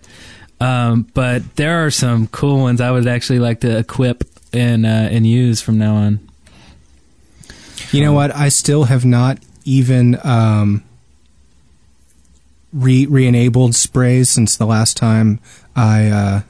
Um, 0.59 1.07
but 1.13 1.55
there 1.55 1.85
are 1.85 1.91
some 1.91 2.27
cool 2.27 2.59
ones 2.59 2.81
I 2.81 2.91
would 2.91 3.07
actually 3.07 3.39
like 3.39 3.61
to 3.61 3.77
equip 3.77 4.23
and 4.53 4.85
uh, 4.85 4.89
and 4.89 5.25
use 5.27 5.61
from 5.61 5.77
now 5.77 5.95
on. 5.95 6.19
You 7.91 8.03
know 8.03 8.13
what? 8.13 8.35
I 8.35 8.49
still 8.49 8.85
have 8.85 9.05
not 9.05 9.39
even 9.65 10.17
um, 10.23 10.83
re 12.73 13.05
re-enabled 13.05 13.75
sprays 13.75 14.29
since 14.29 14.57
the 14.57 14.65
last 14.65 14.97
time 14.97 15.39
I 15.75 16.07
uh, 16.07 16.41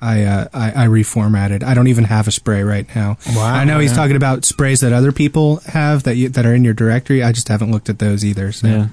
I, 0.00 0.22
uh, 0.24 0.48
I 0.52 0.84
I 0.84 0.86
reformatted. 0.86 1.62
I 1.62 1.74
don't 1.74 1.88
even 1.88 2.04
have 2.04 2.28
a 2.28 2.30
spray 2.30 2.62
right 2.62 2.86
now. 2.94 3.18
Wow. 3.34 3.44
I 3.44 3.64
know 3.64 3.78
he's 3.78 3.92
talking 3.92 4.16
about 4.16 4.44
sprays 4.44 4.80
that 4.80 4.92
other 4.92 5.12
people 5.12 5.56
have 5.66 6.04
that 6.04 6.16
you, 6.16 6.28
that 6.30 6.46
are 6.46 6.54
in 6.54 6.64
your 6.64 6.74
directory. 6.74 7.22
I 7.22 7.32
just 7.32 7.48
haven't 7.48 7.70
looked 7.70 7.88
at 7.88 7.98
those 7.98 8.24
either. 8.24 8.52
So. 8.52 8.66
Yeah. 8.66 8.86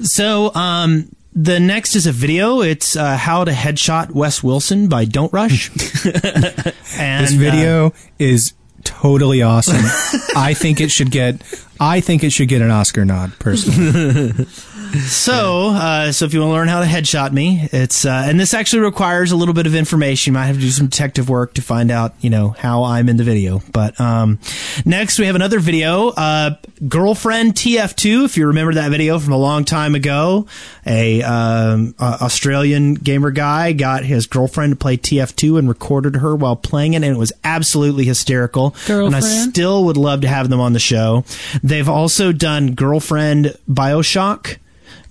So, 0.00 0.54
um, 0.54 1.14
the 1.34 1.58
next 1.58 1.96
is 1.96 2.06
a 2.06 2.12
video. 2.12 2.60
It's 2.60 2.96
uh, 2.96 3.16
How 3.16 3.44
to 3.44 3.50
Headshot 3.50 4.12
Wes 4.12 4.42
Wilson 4.42 4.88
by 4.88 5.04
Dontrush. 5.04 5.70
and, 6.98 7.26
This 7.26 7.34
uh, 7.34 7.38
video 7.38 7.92
is 8.18 8.54
totally 8.84 9.42
awesome. 9.42 9.76
I 10.36 10.54
think 10.54 10.80
it 10.80 10.90
should 10.90 11.10
get 11.10 11.42
I 11.80 12.00
think 12.00 12.22
it 12.22 12.30
should 12.30 12.48
get 12.48 12.62
an 12.62 12.70
Oscar 12.70 13.04
nod 13.04 13.32
personally. 13.38 14.46
So, 15.00 15.70
uh, 15.70 16.12
so 16.12 16.24
if 16.24 16.32
you 16.32 16.40
want 16.40 16.50
to 16.50 16.54
learn 16.54 16.68
how 16.68 16.80
to 16.80 16.86
headshot 16.86 17.32
me, 17.32 17.68
it's 17.72 18.04
uh, 18.04 18.24
and 18.26 18.38
this 18.38 18.54
actually 18.54 18.82
requires 18.82 19.32
a 19.32 19.36
little 19.36 19.54
bit 19.54 19.66
of 19.66 19.74
information. 19.74 20.32
You 20.32 20.38
might 20.38 20.46
have 20.46 20.56
to 20.56 20.60
do 20.60 20.70
some 20.70 20.86
detective 20.86 21.28
work 21.28 21.54
to 21.54 21.62
find 21.62 21.90
out, 21.90 22.14
you 22.20 22.30
know, 22.30 22.50
how 22.50 22.84
I'm 22.84 23.08
in 23.08 23.16
the 23.16 23.24
video. 23.24 23.60
But 23.72 24.00
um, 24.00 24.38
next 24.84 25.18
we 25.18 25.26
have 25.26 25.34
another 25.34 25.58
video, 25.58 26.08
uh, 26.08 26.56
girlfriend 26.86 27.54
TF2. 27.54 28.24
If 28.24 28.36
you 28.36 28.46
remember 28.46 28.74
that 28.74 28.90
video 28.90 29.18
from 29.18 29.32
a 29.32 29.38
long 29.38 29.64
time 29.64 29.94
ago, 29.94 30.46
a 30.86 31.22
um, 31.22 31.94
uh, 31.98 32.18
Australian 32.22 32.94
gamer 32.94 33.30
guy 33.30 33.72
got 33.72 34.04
his 34.04 34.26
girlfriend 34.26 34.72
to 34.72 34.76
play 34.76 34.96
TF2 34.96 35.58
and 35.58 35.68
recorded 35.68 36.16
her 36.16 36.36
while 36.36 36.56
playing 36.56 36.94
it, 36.94 37.02
and 37.02 37.06
it 37.06 37.18
was 37.18 37.32
absolutely 37.42 38.04
hysterical. 38.04 38.74
And 39.06 39.16
I 39.16 39.20
still 39.20 39.84
would 39.86 39.96
love 39.96 40.20
to 40.20 40.28
have 40.28 40.48
them 40.50 40.60
on 40.60 40.72
the 40.72 40.78
show. 40.78 41.24
They've 41.62 41.88
also 41.88 42.32
done 42.32 42.74
girlfriend 42.74 43.56
Bioshock 43.68 44.58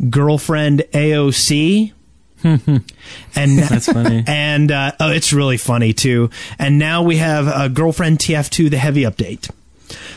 girlfriend 0.09 0.83
AOC. 0.93 1.91
and 2.43 2.83
That's 3.35 3.85
funny. 3.91 4.23
and 4.27 4.71
uh, 4.71 4.91
oh, 4.99 5.11
it's 5.11 5.31
really 5.31 5.57
funny 5.57 5.93
too. 5.93 6.29
And 6.59 6.77
now 6.77 7.03
we 7.03 7.17
have 7.17 7.47
a 7.47 7.69
girlfriend 7.69 8.19
TF2 8.19 8.69
the 8.69 8.77
heavy 8.77 9.03
update. 9.03 9.49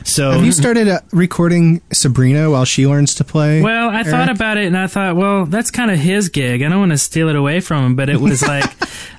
So 0.04 0.30
Have 0.30 0.44
you 0.44 0.52
started 0.52 0.88
uh, 0.88 1.00
recording 1.12 1.82
Sabrina 1.92 2.50
while 2.50 2.64
she 2.64 2.86
learns 2.86 3.14
to 3.16 3.24
play? 3.24 3.60
Well, 3.62 3.90
I 3.90 4.04
thought 4.04 4.28
about 4.30 4.56
it 4.56 4.66
and 4.66 4.76
I 4.76 4.86
thought, 4.86 5.16
well, 5.16 5.46
that's 5.46 5.70
kind 5.70 5.90
of 5.90 5.98
his 5.98 6.28
gig. 6.28 6.62
I 6.62 6.68
don't 6.68 6.78
want 6.78 6.92
to 6.92 6.98
steal 6.98 7.28
it 7.28 7.36
away 7.36 7.60
from 7.60 7.84
him, 7.84 7.96
but 7.96 8.08
it 8.08 8.20
was 8.20 8.42
like, 8.48 8.64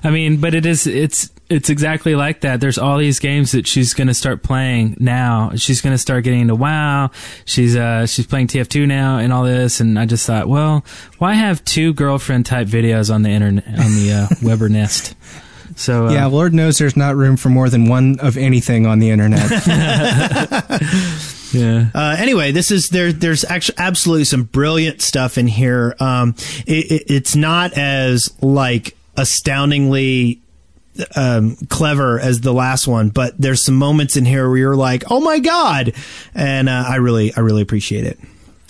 I 0.02 0.10
mean, 0.10 0.40
but 0.40 0.54
it 0.54 0.66
is, 0.66 0.86
it's, 0.86 1.30
it's 1.50 1.70
exactly 1.70 2.14
like 2.14 2.40
that. 2.40 2.60
There's 2.60 2.78
all 2.78 2.98
these 2.98 3.18
games 3.18 3.52
that 3.52 3.66
she's 3.66 3.94
going 3.94 4.08
to 4.08 4.14
start 4.14 4.42
playing 4.42 4.96
now. 5.00 5.52
She's 5.56 5.80
going 5.80 5.94
to 5.94 5.98
start 5.98 6.24
getting 6.24 6.40
into 6.40 6.54
WoW. 6.54 7.10
She's, 7.46 7.74
uh, 7.74 8.06
she's 8.06 8.26
playing 8.26 8.48
TF2 8.48 8.86
now 8.86 9.18
and 9.18 9.32
all 9.32 9.44
this. 9.44 9.80
And 9.80 9.98
I 9.98 10.04
just 10.04 10.26
thought, 10.26 10.48
well, 10.48 10.84
why 11.18 11.34
have 11.34 11.64
two 11.64 11.94
girlfriend 11.94 12.46
type 12.46 12.66
videos 12.66 13.12
on 13.12 13.22
the 13.22 13.30
internet, 13.30 13.66
on 13.66 13.74
the, 13.74 14.28
uh, 14.30 14.34
Weber 14.46 14.68
Nest? 14.68 15.14
So, 15.76 16.08
uh, 16.08 16.12
yeah, 16.12 16.26
Lord 16.26 16.52
knows 16.52 16.78
there's 16.78 16.96
not 16.96 17.16
room 17.16 17.36
for 17.36 17.48
more 17.48 17.70
than 17.70 17.88
one 17.88 18.18
of 18.20 18.36
anything 18.36 18.86
on 18.86 18.98
the 18.98 19.10
internet. 19.10 19.50
yeah. 21.52 21.90
Uh, 21.94 22.16
anyway, 22.18 22.52
this 22.52 22.70
is 22.70 22.88
there. 22.88 23.12
There's 23.12 23.44
actually 23.44 23.78
absolutely 23.78 24.24
some 24.24 24.44
brilliant 24.44 25.00
stuff 25.00 25.38
in 25.38 25.46
here. 25.46 25.94
Um, 26.00 26.34
it, 26.66 26.90
it, 26.90 27.02
it's 27.08 27.36
not 27.36 27.72
as 27.74 28.34
like 28.42 28.96
astoundingly 29.16 30.42
um, 31.16 31.56
clever 31.68 32.18
as 32.20 32.40
the 32.40 32.52
last 32.52 32.86
one, 32.86 33.08
but 33.10 33.34
there's 33.38 33.64
some 33.64 33.76
moments 33.76 34.16
in 34.16 34.24
here 34.24 34.48
where 34.48 34.58
you're 34.58 34.76
like, 34.76 35.04
"Oh 35.10 35.20
my 35.20 35.38
god!" 35.38 35.94
and 36.34 36.68
uh, 36.68 36.84
I 36.88 36.96
really, 36.96 37.32
I 37.34 37.40
really 37.40 37.62
appreciate 37.62 38.04
it. 38.04 38.18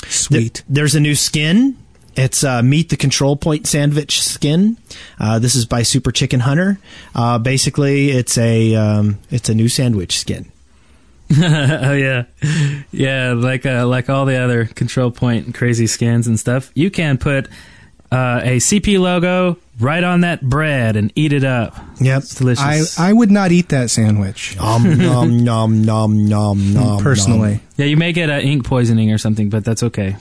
Sweet. 0.06 0.54
Th- 0.54 0.64
there's 0.68 0.94
a 0.94 1.00
new 1.00 1.14
skin. 1.14 1.76
It's 2.16 2.42
uh, 2.42 2.62
Meet 2.62 2.88
the 2.88 2.96
Control 2.96 3.36
Point 3.36 3.66
sandwich 3.66 4.22
skin. 4.22 4.76
Uh, 5.20 5.38
this 5.38 5.54
is 5.54 5.66
by 5.66 5.82
SuperChickenHunter. 5.82 6.78
Uh, 7.14 7.38
basically, 7.38 8.10
it's 8.10 8.36
a 8.36 8.74
um, 8.74 9.18
it's 9.30 9.48
a 9.48 9.54
new 9.54 9.68
sandwich 9.68 10.18
skin. 10.18 10.50
oh 11.40 11.92
yeah, 11.92 12.24
yeah. 12.90 13.34
Like 13.36 13.66
uh, 13.66 13.86
like 13.86 14.08
all 14.08 14.24
the 14.24 14.36
other 14.36 14.64
control 14.64 15.10
point 15.10 15.54
crazy 15.54 15.86
skins 15.86 16.26
and 16.26 16.40
stuff, 16.40 16.72
you 16.74 16.90
can 16.90 17.18
put 17.18 17.48
uh, 18.10 18.40
a 18.42 18.56
CP 18.56 18.98
logo 18.98 19.58
right 19.80 20.02
on 20.02 20.22
that 20.22 20.42
bread 20.42 20.96
and 20.96 21.12
eat 21.14 21.32
it 21.32 21.44
up. 21.44 21.76
Yep. 22.00 22.22
It's 22.22 22.34
delicious. 22.34 22.98
I, 22.98 23.10
I 23.10 23.12
would 23.12 23.30
not 23.30 23.52
eat 23.52 23.68
that 23.70 23.90
sandwich 23.90 24.56
Nom 24.56 24.82
nom 24.98 25.44
nom 25.44 25.84
nom 25.84 26.28
nom 26.28 26.74
nom. 26.74 27.02
personally. 27.02 27.60
yeah, 27.76 27.86
you 27.86 27.96
may 27.96 28.12
get 28.12 28.30
uh, 28.30 28.34
ink 28.34 28.64
poisoning 28.64 29.12
or 29.12 29.18
something, 29.18 29.48
but 29.50 29.64
that's 29.64 29.82
okay. 29.82 30.16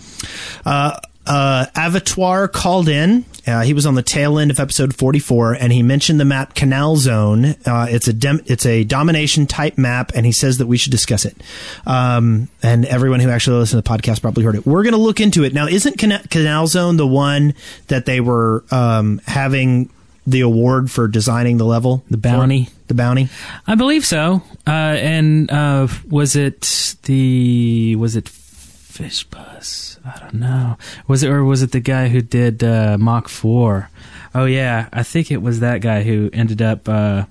Uh, 0.66 1.00
uh, 1.28 1.66
Avatar 1.76 2.48
called 2.48 2.90
in. 2.90 3.26
Uh, 3.46 3.62
he 3.62 3.74
was 3.74 3.86
on 3.86 3.96
the 3.96 4.02
tail 4.04 4.38
end 4.40 4.52
of 4.52 4.60
episode 4.60 4.94
44, 4.94 5.54
and 5.54 5.72
he 5.72 5.82
mentioned 5.82 6.20
the 6.20 6.26
map 6.26 6.54
Canal 6.54 6.98
Zone. 6.98 7.46
Uh, 7.66 7.88
it's 7.90 8.08
a 8.10 8.14
dem- 8.14 8.42
it's 8.46 8.66
a 8.66 8.84
domination 8.84 9.48
type 9.48 9.78
map, 9.78 10.12
and 10.16 10.26
he 10.26 10.34
says 10.34 10.58
that 10.58 10.68
we 10.68 10.76
should 10.78 10.92
discuss 10.92 11.24
it. 11.24 11.38
Um, 11.86 12.50
and 12.62 12.86
everyone 12.86 13.22
who 13.22 13.30
actually 13.30 13.60
listened 13.60 13.82
to 13.84 13.90
the 13.90 13.98
podcast 13.98 14.22
probably 14.22 14.44
heard 14.44 14.56
it. 14.56 14.66
We're 14.66 14.84
going 14.84 14.94
to 14.96 15.00
look 15.00 15.22
into 15.22 15.44
it 15.46 15.54
now. 15.54 15.68
Isn't 15.68 15.98
Cana- 15.98 16.24
Canal 16.30 16.68
Zone 16.68 16.98
the 16.98 17.08
one 17.08 17.54
that 17.88 18.06
they 18.06 18.20
were 18.20 18.66
um, 18.70 19.22
having 19.28 19.90
the 20.26 20.42
award 20.42 20.92
for 20.92 21.08
designing 21.08 21.56
the 21.56 21.64
level, 21.66 22.04
The 22.12 22.18
bounty? 22.18 22.66
For? 22.66 22.72
the 22.88 22.94
bounty? 22.96 23.30
I 23.66 23.76
believe 23.76 24.06
so. 24.06 24.42
Uh, 24.68 24.72
and 24.72 25.50
uh, 25.50 25.88
was 26.10 26.36
it 26.36 26.98
the 27.04 27.96
was 27.96 28.18
it 28.18 28.28
Fish 28.28 29.24
Bus? 29.24 29.87
I 30.08 30.20
don't 30.20 30.36
know. 30.36 30.78
Was 31.08 31.24
it 31.24 31.30
or 31.30 31.44
was 31.44 31.62
it 31.62 31.72
the 31.72 31.80
guy 31.80 32.08
who 32.08 32.22
did 32.22 32.64
uh, 32.64 32.98
Mach 32.98 33.28
Four? 33.28 33.90
Oh 34.34 34.46
yeah, 34.46 34.88
I 34.94 35.04
think 35.04 35.32
it 35.32 35.42
was 35.42 35.60
that 35.60 35.82
guy 35.82 36.04
who 36.04 36.30
ended 36.32 36.62
up 36.62 36.88
uh, 36.88 37.26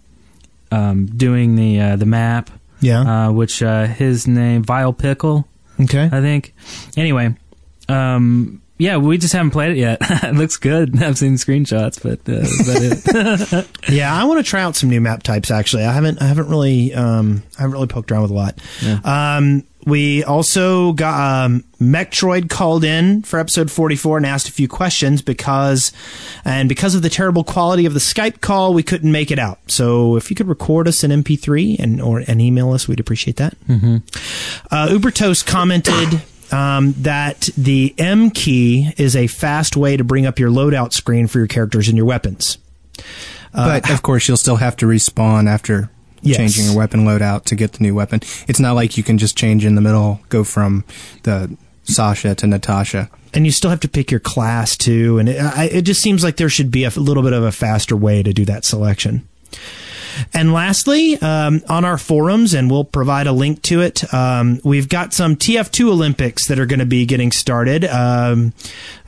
um, 0.70 1.06
doing 1.06 1.56
the 1.56 1.80
uh, 1.80 1.96
the 1.96 2.06
map. 2.06 2.50
Yeah. 2.80 3.28
Uh, 3.28 3.32
which 3.32 3.62
uh, 3.62 3.86
his 3.86 4.26
name 4.28 4.62
Vile 4.62 4.92
Pickle, 4.92 5.48
okay. 5.80 6.10
I 6.12 6.20
think. 6.20 6.54
Anyway, 6.96 7.34
um, 7.88 8.60
yeah, 8.78 8.98
we 8.98 9.16
just 9.16 9.32
haven't 9.32 9.52
played 9.52 9.72
it 9.72 9.78
yet. 9.78 9.98
it 10.00 10.34
looks 10.34 10.58
good. 10.58 11.02
I've 11.02 11.16
seen 11.16 11.34
screenshots, 11.34 12.02
but 12.02 12.20
uh, 12.28 12.44
it? 12.44 13.68
Yeah, 13.88 14.14
I 14.14 14.24
want 14.24 14.44
to 14.44 14.48
try 14.48 14.60
out 14.60 14.76
some 14.76 14.90
new 14.90 15.00
map 15.00 15.22
types. 15.22 15.50
Actually, 15.50 15.84
I 15.84 15.92
haven't. 15.92 16.20
I 16.20 16.26
haven't 16.26 16.48
really. 16.48 16.92
Um, 16.92 17.42
I 17.58 17.62
haven't 17.62 17.72
really 17.72 17.86
poked 17.86 18.12
around 18.12 18.22
with 18.22 18.30
a 18.30 18.34
lot. 18.34 18.58
Um, 19.04 19.64
we 19.86 20.24
also 20.24 20.92
got 20.92 21.44
um, 21.44 21.64
called 22.48 22.82
in 22.82 23.22
for 23.22 23.38
episode 23.38 23.70
44 23.70 24.16
and 24.16 24.26
asked 24.26 24.48
a 24.48 24.52
few 24.52 24.66
questions 24.66 25.22
because, 25.22 25.92
and 26.44 26.68
because 26.68 26.96
of 26.96 27.02
the 27.02 27.08
terrible 27.08 27.44
quality 27.44 27.86
of 27.86 27.94
the 27.94 28.00
Skype 28.00 28.40
call, 28.40 28.74
we 28.74 28.82
couldn't 28.82 29.12
make 29.12 29.30
it 29.30 29.38
out. 29.38 29.58
So 29.68 30.16
if 30.16 30.28
you 30.28 30.34
could 30.34 30.48
record 30.48 30.88
us 30.88 31.04
an 31.04 31.12
MP3 31.12 31.78
and 31.78 32.02
or 32.02 32.18
and 32.26 32.42
email 32.42 32.72
us, 32.72 32.88
we'd 32.88 32.98
appreciate 32.98 33.36
that. 33.36 33.56
Mm-hmm. 33.68 33.96
Uh, 34.70 34.88
Ubertoast 34.88 35.46
commented. 35.46 36.22
Um, 36.52 36.92
that 36.98 37.48
the 37.58 37.92
M 37.98 38.30
key 38.30 38.92
is 38.96 39.16
a 39.16 39.26
fast 39.26 39.76
way 39.76 39.96
to 39.96 40.04
bring 40.04 40.26
up 40.26 40.38
your 40.38 40.48
loadout 40.48 40.92
screen 40.92 41.26
for 41.26 41.38
your 41.38 41.48
characters 41.48 41.88
and 41.88 41.96
your 41.96 42.06
weapons. 42.06 42.58
but 43.52 43.90
of 43.90 44.02
course, 44.02 44.28
you'll 44.28 44.36
still 44.36 44.54
have 44.54 44.76
to 44.76 44.86
respawn 44.86 45.48
after 45.48 45.90
Yes. 46.22 46.36
changing 46.38 46.64
your 46.66 46.76
weapon 46.76 47.04
loadout 47.04 47.44
to 47.44 47.54
get 47.54 47.72
the 47.72 47.82
new 47.82 47.94
weapon. 47.94 48.20
It's 48.48 48.58
not 48.60 48.74
like 48.74 48.96
you 48.96 49.02
can 49.04 49.18
just 49.18 49.36
change 49.36 49.64
in 49.64 49.74
the 49.74 49.80
middle, 49.80 50.20
go 50.28 50.42
from 50.44 50.84
the 51.22 51.56
Sasha 51.84 52.34
to 52.34 52.46
Natasha. 52.46 53.08
and 53.34 53.44
you 53.46 53.52
still 53.52 53.70
have 53.70 53.80
to 53.80 53.88
pick 53.88 54.10
your 54.10 54.18
class 54.20 54.76
too. 54.76 55.18
And 55.18 55.28
it, 55.28 55.40
I, 55.40 55.64
it 55.66 55.82
just 55.82 56.00
seems 56.00 56.24
like 56.24 56.36
there 56.36 56.48
should 56.48 56.70
be 56.70 56.84
a 56.84 56.90
little 56.90 57.22
bit 57.22 57.32
of 57.32 57.44
a 57.44 57.52
faster 57.52 57.96
way 57.96 58.22
to 58.22 58.32
do 58.32 58.44
that 58.46 58.64
selection. 58.64 59.28
And 60.32 60.54
lastly, 60.54 61.20
um, 61.20 61.60
on 61.68 61.84
our 61.84 61.98
forums, 61.98 62.54
and 62.54 62.70
we'll 62.70 62.84
provide 62.84 63.26
a 63.26 63.32
link 63.32 63.60
to 63.64 63.82
it, 63.82 64.12
um, 64.14 64.60
we've 64.64 64.88
got 64.88 65.12
some 65.12 65.36
TF2 65.36 65.90
Olympics 65.90 66.48
that 66.48 66.58
are 66.58 66.64
going 66.64 66.78
to 66.78 66.86
be 66.86 67.04
getting 67.04 67.30
started. 67.30 67.84
Um, 67.84 68.54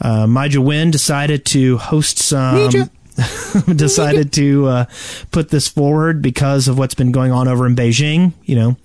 uh, 0.02 0.26
Maja 0.26 0.60
Win 0.60 0.90
decided 0.90 1.46
to 1.46 1.78
host 1.78 2.18
some. 2.18 2.90
decided 3.74 4.32
to 4.34 4.66
uh, 4.66 4.84
put 5.30 5.50
this 5.50 5.68
forward 5.68 6.22
because 6.22 6.68
of 6.68 6.78
what's 6.78 6.94
been 6.94 7.12
going 7.12 7.32
on 7.32 7.48
over 7.48 7.66
in 7.66 7.74
Beijing, 7.74 8.32
you 8.44 8.56
know, 8.56 8.76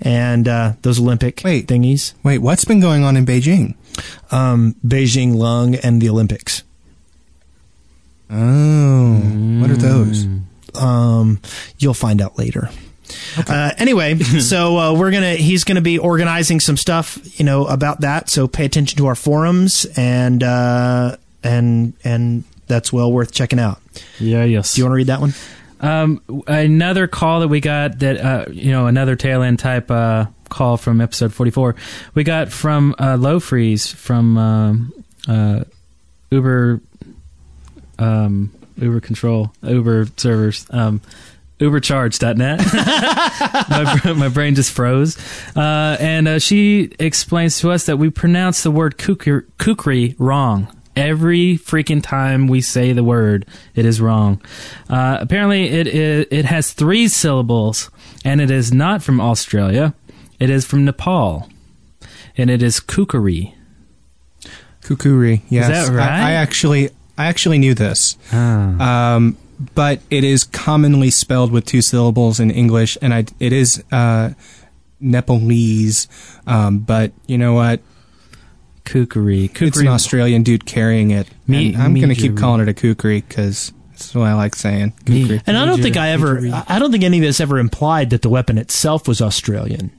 and 0.00 0.48
uh, 0.48 0.72
those 0.82 0.98
Olympic 0.98 1.42
Wait. 1.44 1.66
thingies. 1.66 2.14
Wait, 2.22 2.38
what's 2.38 2.64
been 2.64 2.80
going 2.80 3.04
on 3.04 3.16
in 3.16 3.26
Beijing? 3.26 3.74
Um, 4.30 4.74
Beijing 4.86 5.34
Lung 5.34 5.74
and 5.74 6.00
the 6.00 6.08
Olympics. 6.08 6.62
Oh, 8.30 9.14
what 9.60 9.70
are 9.70 9.76
those? 9.76 10.26
Um, 10.74 11.40
you'll 11.78 11.92
find 11.92 12.22
out 12.22 12.38
later. 12.38 12.70
Uh, 13.36 13.72
anyway, 13.76 14.18
so 14.40 14.78
uh, 14.78 14.94
we're 14.94 15.10
gonna 15.10 15.34
he's 15.34 15.64
gonna 15.64 15.82
be 15.82 15.98
organizing 15.98 16.60
some 16.60 16.78
stuff, 16.78 17.18
you 17.38 17.44
know, 17.44 17.66
about 17.66 18.00
that. 18.00 18.30
So 18.30 18.48
pay 18.48 18.64
attention 18.64 18.96
to 18.98 19.06
our 19.06 19.14
forums 19.14 19.84
and 19.96 20.42
uh, 20.42 21.16
and 21.44 21.92
and 22.04 22.44
that's 22.72 22.90
well 22.92 23.12
worth 23.12 23.32
checking 23.32 23.58
out. 23.58 23.80
yeah, 24.18 24.44
yes. 24.44 24.74
Do 24.74 24.80
you 24.80 24.86
want 24.86 24.92
to 24.92 24.96
read 24.96 25.06
that 25.08 25.20
one? 25.20 25.34
Um, 25.80 26.22
another 26.46 27.06
call 27.06 27.40
that 27.40 27.48
we 27.48 27.60
got 27.60 27.98
that 27.98 28.16
uh, 28.16 28.46
you 28.50 28.70
know 28.70 28.86
another 28.86 29.14
tail 29.14 29.42
end 29.42 29.58
type 29.58 29.90
uh, 29.90 30.26
call 30.48 30.78
from 30.78 31.00
episode 31.02 31.34
forty 31.34 31.50
four. 31.50 31.74
We 32.14 32.24
got 32.24 32.50
from 32.50 32.94
uh, 32.98 33.16
Low 33.16 33.40
Freeze 33.40 33.92
from 33.92 34.38
um, 34.38 35.04
uh, 35.28 35.64
Uber 36.30 36.80
um, 37.98 38.52
Uber 38.78 39.00
Control 39.00 39.52
Uber 39.62 40.06
servers. 40.16 40.66
Um, 40.70 41.02
Ubercharged.net. 41.60 42.58
my, 44.04 44.12
my 44.14 44.28
brain 44.28 44.56
just 44.56 44.72
froze. 44.72 45.16
Uh, 45.54 45.96
and 46.00 46.26
uh, 46.26 46.38
she 46.40 46.90
explains 46.98 47.60
to 47.60 47.70
us 47.70 47.86
that 47.86 47.98
we 47.98 48.10
pronounce 48.10 48.64
the 48.64 48.70
word 48.72 48.98
kukri, 48.98 49.44
kukri 49.58 50.16
wrong. 50.18 50.66
Every 50.94 51.56
freaking 51.56 52.02
time 52.02 52.48
we 52.48 52.60
say 52.60 52.92
the 52.92 53.04
word, 53.04 53.46
it 53.74 53.86
is 53.86 54.00
wrong. 54.00 54.42
Uh, 54.90 55.18
apparently, 55.20 55.64
it, 55.64 55.86
it 55.86 56.28
it 56.30 56.44
has 56.44 56.72
three 56.72 57.08
syllables, 57.08 57.90
and 58.24 58.40
it 58.40 58.50
is 58.50 58.72
not 58.72 59.02
from 59.02 59.20
Australia. 59.20 59.94
It 60.38 60.50
is 60.50 60.66
from 60.66 60.84
Nepal, 60.84 61.48
and 62.36 62.50
it 62.50 62.62
is 62.62 62.78
kukri. 62.80 63.54
Kukuri. 64.82 65.42
Yes, 65.48 65.88
that 65.88 65.96
right? 65.96 66.10
I, 66.10 66.30
I 66.30 66.32
actually, 66.32 66.90
I 67.16 67.26
actually 67.26 67.58
knew 67.58 67.74
this. 67.74 68.16
Ah. 68.32 69.14
Um, 69.14 69.38
but 69.74 70.00
it 70.10 70.24
is 70.24 70.44
commonly 70.44 71.10
spelled 71.10 71.52
with 71.52 71.64
two 71.64 71.80
syllables 71.82 72.40
in 72.40 72.50
English, 72.50 72.98
and 73.00 73.14
I, 73.14 73.26
it 73.38 73.52
is 73.52 73.82
uh, 73.92 74.30
Nepalese. 75.00 76.08
Um, 76.46 76.80
but 76.80 77.12
you 77.26 77.38
know 77.38 77.54
what? 77.54 77.80
Kukri. 78.92 79.48
Kukri. 79.48 79.68
It's 79.68 79.78
an 79.80 79.88
Australian 79.88 80.42
dude 80.42 80.66
carrying 80.66 81.10
it. 81.12 81.26
Me- 81.46 81.72
and 81.72 81.82
I'm 81.82 81.94
going 81.94 82.10
to 82.10 82.14
keep 82.14 82.36
calling 82.36 82.60
it 82.60 82.68
a 82.68 82.74
kukri 82.74 83.22
because 83.26 83.72
that's 83.90 84.14
what 84.14 84.24
I 84.28 84.34
like 84.34 84.54
saying. 84.54 84.92
Me- 85.08 85.22
Kukri. 85.22 85.42
And 85.46 85.56
I 85.56 85.64
don't 85.64 85.80
think 85.80 85.96
I 85.96 86.10
ever, 86.10 86.40
I 86.68 86.78
don't 86.78 86.92
think 86.92 87.02
any 87.02 87.16
of 87.18 87.22
this 87.22 87.40
ever 87.40 87.58
implied 87.58 88.10
that 88.10 88.20
the 88.20 88.28
weapon 88.28 88.58
itself 88.58 89.08
was 89.08 89.22
Australian. 89.22 89.90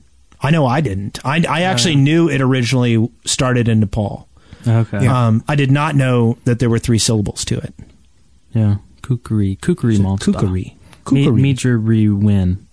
I 0.41 0.51
know 0.51 0.67
I 0.67 0.81
didn't. 0.81 1.19
I, 1.25 1.43
I 1.49 1.61
actually 1.63 1.95
knew 1.95 2.29
it 2.29 2.39
originally 2.41 3.09
started 3.25 3.67
in 3.67 3.79
Nepal. 3.79 4.27
Okay. 4.67 5.05
Yeah. 5.05 5.27
Um, 5.27 5.43
I 5.47 5.55
did 5.55 5.71
not 5.71 5.95
know 5.95 6.37
that 6.45 6.59
there 6.59 6.69
were 6.69 6.79
three 6.79 6.99
syllables 6.99 7.43
to 7.45 7.57
it. 7.57 7.73
Yeah. 8.53 8.75
Kukri. 9.01 9.55
Kukri 9.59 9.97
monster. 9.99 10.31
Kukuri. 10.33 10.75
Me- 11.11 11.25
Kukuri. 11.25 11.41
Major 11.41 11.79
win. 11.79 12.67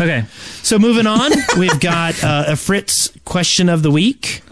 Okay. 0.00 0.24
So 0.62 0.78
moving 0.78 1.06
on, 1.08 1.32
we've 1.58 1.80
got 1.80 2.22
uh, 2.22 2.44
a 2.48 2.56
Fritz 2.56 3.10
question 3.24 3.68
of 3.68 3.82
the 3.82 3.90
week. 3.90 4.42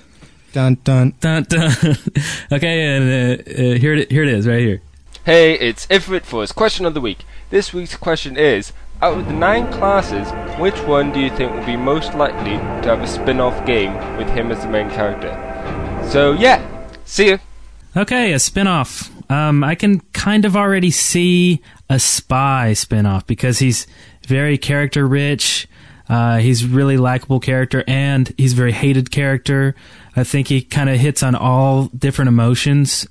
Dun 0.52 0.76
dun. 0.84 1.14
Dun, 1.20 1.44
dun. 1.44 1.72
okay, 2.52 2.96
and 2.96 3.04
uh, 3.08 3.42
uh, 3.42 3.78
here 3.78 3.94
it 3.94 4.10
here 4.10 4.22
it 4.22 4.28
is, 4.28 4.46
right 4.46 4.60
here. 4.60 4.82
Hey, 5.24 5.54
it's 5.54 5.86
Ifrit 5.86 6.24
for 6.24 6.40
his 6.42 6.52
question 6.52 6.84
of 6.84 6.94
the 6.94 7.00
week. 7.00 7.24
This 7.48 7.72
week's 7.72 7.96
question 7.96 8.36
is 8.36 8.72
Out 9.00 9.18
of 9.18 9.26
the 9.26 9.32
nine 9.32 9.72
classes, 9.72 10.30
which 10.60 10.78
one 10.82 11.12
do 11.12 11.20
you 11.20 11.30
think 11.30 11.52
will 11.52 11.64
be 11.64 11.76
most 11.76 12.14
likely 12.14 12.52
to 12.52 12.88
have 12.88 13.00
a 13.00 13.06
spin 13.06 13.40
off 13.40 13.64
game 13.64 13.94
with 14.16 14.28
him 14.30 14.50
as 14.50 14.60
the 14.62 14.68
main 14.68 14.90
character? 14.90 15.30
So, 16.10 16.32
yeah, 16.32 16.60
see 17.04 17.30
ya. 17.30 17.38
Okay, 17.96 18.32
a 18.32 18.38
spin-off. 18.38 19.10
Um, 19.30 19.62
I 19.62 19.74
can 19.74 20.00
kind 20.12 20.44
of 20.44 20.56
already 20.56 20.90
see 20.90 21.62
a 21.88 21.98
spy 21.98 22.72
spin-off 22.72 23.26
because 23.26 23.60
he's 23.60 23.86
very 24.26 24.58
character 24.58 25.06
rich. 25.06 25.68
Uh, 26.12 26.38
he's 26.38 26.64
really 26.66 26.98
likable 26.98 27.40
character 27.40 27.82
and 27.86 28.34
he's 28.36 28.52
a 28.52 28.56
very 28.56 28.72
hated 28.72 29.10
character. 29.10 29.74
I 30.14 30.24
think 30.24 30.48
he 30.48 30.60
kind 30.60 30.90
of 30.90 30.98
hits 31.00 31.22
on 31.22 31.34
all 31.34 31.86
different 31.86 32.28
emotions. 32.28 33.06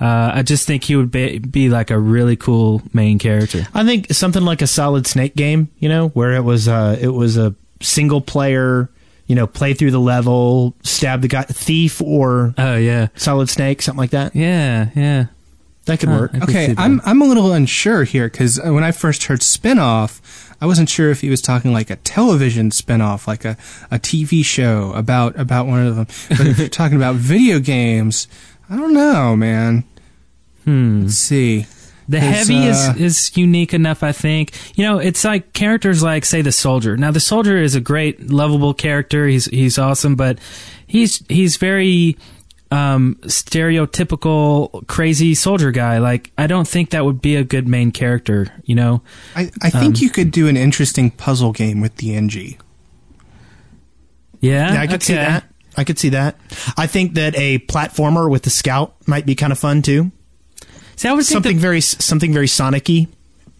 Uh, 0.00 0.30
I 0.34 0.42
just 0.42 0.66
think 0.66 0.84
he 0.84 0.94
would 0.96 1.10
be, 1.10 1.38
be 1.38 1.68
like 1.68 1.90
a 1.90 1.98
really 1.98 2.36
cool 2.36 2.82
main 2.92 3.18
character. 3.18 3.66
I 3.74 3.84
think 3.84 4.12
something 4.12 4.44
like 4.44 4.62
a 4.62 4.66
Solid 4.66 5.06
Snake 5.06 5.34
game, 5.34 5.68
you 5.78 5.88
know, 5.88 6.08
where 6.10 6.32
it 6.34 6.42
was 6.44 6.68
uh, 6.68 6.96
it 7.00 7.08
was 7.08 7.36
a 7.36 7.54
single 7.80 8.20
player, 8.20 8.90
you 9.26 9.34
know, 9.34 9.46
play 9.46 9.72
through 9.74 9.92
the 9.92 10.00
level, 10.00 10.74
stab 10.82 11.22
the 11.22 11.28
guy, 11.28 11.42
thief 11.42 12.00
or 12.02 12.54
Oh 12.58 12.76
yeah, 12.76 13.08
Solid 13.16 13.48
Snake, 13.48 13.82
something 13.82 13.98
like 14.00 14.10
that. 14.10 14.34
yeah, 14.36 14.90
yeah. 14.94 15.26
That 15.86 16.00
could 16.00 16.08
Huh, 16.08 16.14
work. 16.20 16.30
I 16.34 16.38
could 16.40 16.48
Okay. 16.50 16.74
I'm 16.78 17.00
I'm 17.04 17.20
a 17.22 17.26
little 17.26 17.52
unsure 17.52 18.04
here 18.04 18.28
because 18.28 18.60
when 18.62 18.82
I 18.82 18.90
first 18.90 19.24
heard 19.24 19.40
spinoff, 19.40 20.43
I 20.60 20.66
wasn't 20.66 20.88
sure 20.88 21.10
if 21.10 21.20
he 21.20 21.30
was 21.30 21.42
talking 21.42 21.72
like 21.72 21.90
a 21.90 21.96
television 21.96 22.70
spinoff, 22.70 23.26
like 23.26 23.44
a, 23.44 23.56
a 23.90 23.98
TV 23.98 24.44
show 24.44 24.92
about 24.94 25.38
about 25.38 25.66
one 25.66 25.86
of 25.86 25.96
them. 25.96 26.06
But 26.28 26.46
if 26.46 26.58
you're 26.58 26.68
talking 26.68 26.96
about 26.96 27.16
video 27.16 27.58
games, 27.58 28.28
I 28.68 28.76
don't 28.76 28.94
know, 28.94 29.36
man. 29.36 29.84
Hmm. 30.64 31.02
Let's 31.02 31.16
see. 31.16 31.66
The 32.08 32.20
heavy 32.20 32.68
uh, 32.68 32.70
is, 32.70 33.00
is 33.00 33.36
unique 33.36 33.72
enough, 33.72 34.02
I 34.02 34.12
think. 34.12 34.52
You 34.76 34.84
know, 34.84 34.98
it's 34.98 35.24
like 35.24 35.52
characters 35.54 36.02
like, 36.02 36.24
say, 36.24 36.42
the 36.42 36.52
soldier. 36.52 36.96
Now, 36.96 37.10
the 37.10 37.20
soldier 37.20 37.56
is 37.56 37.74
a 37.74 37.80
great, 37.80 38.30
lovable 38.30 38.74
character. 38.74 39.26
He's 39.26 39.46
he's 39.46 39.78
awesome, 39.78 40.14
but 40.14 40.38
he's 40.86 41.24
he's 41.28 41.56
very 41.56 42.18
um, 42.74 43.16
stereotypical, 43.24 44.86
crazy 44.86 45.34
soldier 45.34 45.70
guy. 45.70 45.98
Like, 45.98 46.32
I 46.36 46.46
don't 46.46 46.66
think 46.66 46.90
that 46.90 47.04
would 47.04 47.20
be 47.22 47.36
a 47.36 47.44
good 47.44 47.68
main 47.68 47.92
character. 47.92 48.48
You 48.64 48.74
know, 48.74 49.02
I, 49.36 49.50
I 49.62 49.70
think 49.70 50.00
you 50.00 50.10
could 50.10 50.30
do 50.30 50.48
an 50.48 50.56
interesting 50.56 51.10
puzzle 51.10 51.52
game 51.52 51.80
with 51.80 51.96
the 51.96 52.08
Engie. 52.10 52.58
yeah, 54.40 54.74
Yeah, 54.74 54.80
I 54.82 54.86
could 54.86 55.02
see 55.02 55.14
that. 55.14 55.44
I 55.76 55.84
could 55.84 55.98
see 55.98 56.10
that. 56.10 56.36
I 56.76 56.86
think 56.86 57.14
that 57.14 57.36
a 57.36 57.58
platformer 57.60 58.30
with 58.30 58.42
the 58.42 58.50
scout 58.50 58.94
might 59.08 59.26
be 59.26 59.34
kind 59.34 59.52
of 59.52 59.58
fun 59.58 59.82
too. 59.82 60.12
See, 60.96 61.08
I 61.08 61.12
would 61.12 61.24
Something 61.24 61.56
that- 61.56 61.62
very 61.62 61.80
something 61.80 62.32
very 62.32 62.46
Sonic-y. 62.46 63.08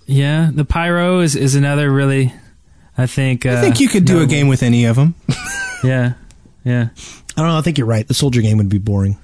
yeah, 0.07 0.51
the 0.53 0.65
pyro 0.65 1.21
is 1.21 1.35
is 1.35 1.55
another 1.57 1.91
really. 1.91 2.33
I 2.97 3.07
think. 3.09 3.45
Uh, 3.45 3.55
I 3.55 3.61
think 3.61 3.81
you 3.81 3.89
could 3.89 4.05
do 4.05 4.23
a 4.23 4.27
game 4.27 4.47
with 4.47 4.63
any 4.63 4.85
of 4.85 4.95
them. 4.95 5.15
Yeah, 5.83 6.13
yeah. 6.65 6.91
I 7.37 7.41
don't 7.41 7.49
know. 7.51 7.59
I 7.59 7.63
think 7.63 7.79
you're 7.79 7.87
right. 7.87 8.07
The 8.07 8.15
soldier 8.15 8.41
game 8.43 8.59
would 8.59 8.69
be 8.69 8.79
boring. 8.79 9.19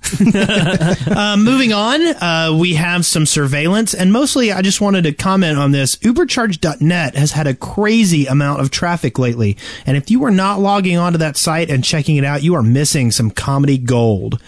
uh, 0.36 1.36
moving 1.38 1.72
on, 1.72 2.00
uh, 2.22 2.56
we 2.58 2.74
have 2.74 3.04
some 3.04 3.26
surveillance, 3.26 3.94
and 3.94 4.12
mostly 4.12 4.52
I 4.52 4.62
just 4.62 4.80
wanted 4.80 5.02
to 5.04 5.12
comment 5.12 5.58
on 5.58 5.72
this. 5.72 5.96
Ubercharged.net 5.96 7.16
has 7.16 7.32
had 7.32 7.46
a 7.48 7.54
crazy 7.54 8.26
amount 8.26 8.60
of 8.60 8.70
traffic 8.70 9.18
lately, 9.18 9.56
and 9.86 9.96
if 9.96 10.08
you 10.10 10.24
are 10.24 10.30
not 10.30 10.60
logging 10.60 10.96
onto 10.96 11.18
that 11.18 11.36
site 11.36 11.68
and 11.68 11.82
checking 11.82 12.16
it 12.16 12.24
out, 12.24 12.42
you 12.44 12.54
are 12.54 12.62
missing 12.62 13.10
some 13.10 13.30
comedy 13.30 13.76
gold. 13.76 14.40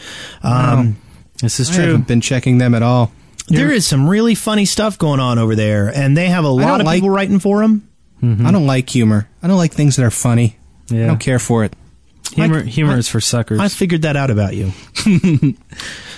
Um, 0.43 0.97
This 1.43 1.59
is 1.59 1.69
true. 1.69 1.83
I 1.83 1.87
haven't 1.89 2.07
been 2.07 2.21
checking 2.21 2.59
them 2.59 2.75
at 2.75 2.83
all. 2.83 3.11
There 3.49 3.73
is 3.73 3.85
some 3.87 4.09
really 4.09 4.37
funny 4.37 4.65
stuff 4.67 4.99
going 4.99 5.19
on 5.19 5.39
over 5.41 5.57
there, 5.57 5.89
and 5.93 6.17
they 6.17 6.29
have 6.29 6.45
a 6.45 6.49
lot 6.49 6.81
of 6.81 6.87
like- 6.87 6.99
people 6.99 7.11
writing 7.11 7.41
for 7.41 7.61
them. 7.61 7.87
I 8.23 8.53
don't 8.53 8.67
like 8.67 8.89
humor. 8.91 9.29
I 9.43 9.49
don't 9.49 9.57
like 9.57 9.73
things 9.73 9.97
that 9.97 10.05
are 10.05 10.11
funny. 10.11 10.59
I 10.93 11.07
don't 11.07 11.19
care 11.21 11.39
for 11.39 11.65
it. 11.65 11.73
Humor, 12.33 12.61
I- 12.61 12.63
humor 12.63 12.93
I- 12.95 12.99
is 12.99 13.09
for 13.09 13.21
suckers. 13.21 13.61
I 13.61 13.69
figured 13.69 14.03
that 14.03 14.17
out 14.17 14.31
about 14.31 14.55
you. 14.55 14.73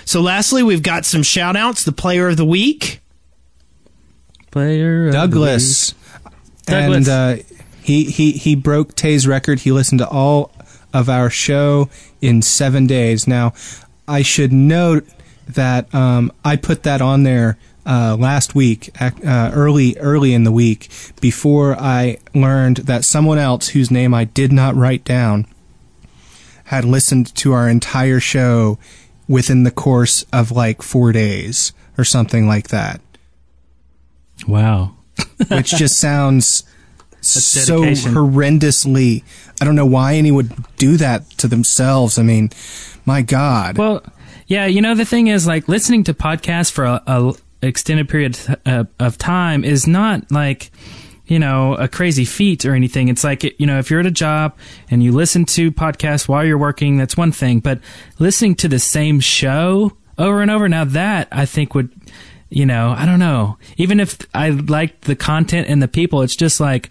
so, 0.05 0.21
lastly, 0.21 0.63
we've 0.63 0.83
got 0.83 1.05
some 1.05 1.23
shout 1.23 1.57
outs. 1.57 1.85
The 1.85 1.93
player 1.93 2.29
of 2.29 2.37
the 2.37 2.45
week. 2.45 3.01
Player 4.51 5.07
of 5.07 5.13
the 5.13 5.19
Douglas. 5.19 5.95
Douglas. 6.67 7.09
And 7.09 7.09
uh, 7.09 7.43
he, 7.83 8.05
he, 8.05 8.33
he 8.33 8.55
broke 8.55 8.95
Tay's 8.95 9.27
record. 9.27 9.61
He 9.61 9.73
listened 9.73 9.99
to 10.01 10.09
all 10.09 10.53
of 10.93 11.09
our 11.09 11.31
show 11.31 11.89
in 12.21 12.43
seven 12.43 12.87
days. 12.87 13.27
Now, 13.27 13.55
I 14.07 14.23
should 14.23 14.53
note 14.53 15.07
that 15.49 15.93
um, 15.95 16.33
I 16.45 16.57
put 16.57 16.83
that 16.85 17.01
on 17.01 17.23
there 17.23 17.59
uh, 17.85 18.17
last 18.19 18.55
week, 18.55 18.91
uh, 19.01 19.51
early 19.53 19.97
early 19.99 20.35
in 20.35 20.45
the 20.45 20.53
week, 20.53 20.89
before 21.21 21.75
I 21.75 22.19
learned 22.35 22.77
that 22.79 23.05
someone 23.05 23.39
else 23.39 23.69
whose 23.69 23.91
name 23.91 24.15
I 24.15 24.25
did 24.25 24.53
not 24.53 24.77
write 24.77 25.05
down 25.05 25.47
had 26.73 26.87
listened 26.87 27.35
to 27.35 27.53
our 27.53 27.69
entire 27.69 28.19
show 28.19 28.79
within 29.29 29.63
the 29.63 29.71
course 29.71 30.25
of 30.33 30.51
like 30.51 30.81
four 30.81 31.13
days 31.13 31.75
or 31.99 32.05
something 32.05 32.47
like 32.47 32.69
that. 32.69 32.99
Wow. 34.49 34.97
which 35.49 35.69
just 35.69 35.99
sounds 35.99 36.65
so 37.21 37.83
horrendously. 37.83 39.23
I 39.61 39.67
don't 39.67 39.77
know 39.77 39.85
why 39.85 40.15
anyone 40.15 40.49
would 40.49 40.77
do 40.79 40.97
that 40.97 41.29
to 41.33 41.47
themselves. 41.47 42.19
I 42.19 42.23
mean, 42.23 42.49
my 43.05 43.21
God. 43.21 43.77
Well, 43.77 44.03
yeah, 44.47 44.65
you 44.65 44.81
know 44.81 44.95
the 44.95 45.05
thing 45.05 45.27
is 45.27 45.47
like 45.47 45.69
listening 45.69 46.05
to 46.05 46.15
podcasts 46.15 46.73
for 46.73 46.87
a, 46.87 47.03
a 47.07 47.35
extended 47.61 48.09
period 48.09 48.39
of 48.99 49.19
time 49.19 49.63
is 49.63 49.87
not 49.87 50.33
like 50.33 50.71
you 51.33 51.39
know 51.39 51.75
a 51.77 51.89
crazy 51.89 52.27
feat 52.27 52.67
or 52.67 52.75
anything. 52.75 53.09
It's 53.09 53.25
like 53.25 53.43
you 53.59 53.67
know 53.67 53.79
if 53.79 53.91
you're 53.91 54.01
at 54.01 54.07
a 54.07 54.11
job 54.11 54.55
and 54.91 55.03
you 55.03 55.13
listen 55.13 55.47
to 55.47 55.73
podcasts 55.73 56.29
while 56.29 56.45
you're 56.45 56.59
working, 56.59 56.99
that's 56.99 57.17
one 57.17 57.33
thing. 57.33 57.61
But 57.61 57.81
listening 58.19 58.55
to 58.57 58.69
the 58.69 58.79
same 58.79 59.19
show 59.19 59.97
over 60.19 60.43
and 60.43 60.51
over, 60.51 60.69
now 60.69 60.85
that 60.85 61.29
I 61.33 61.47
think 61.47 61.75
would 61.75 61.91
you 62.51 62.67
know 62.67 62.95
I 62.97 63.07
don't 63.07 63.19
know. 63.19 63.57
Even 63.79 63.99
if 63.99 64.19
I 64.35 64.51
liked 64.51 65.03
the 65.03 65.17
content 65.17 65.69
and 65.69 65.83
the 65.83 65.89
people, 65.89 66.21
it's 66.21 66.37
just 66.37 66.61
like 66.61 66.91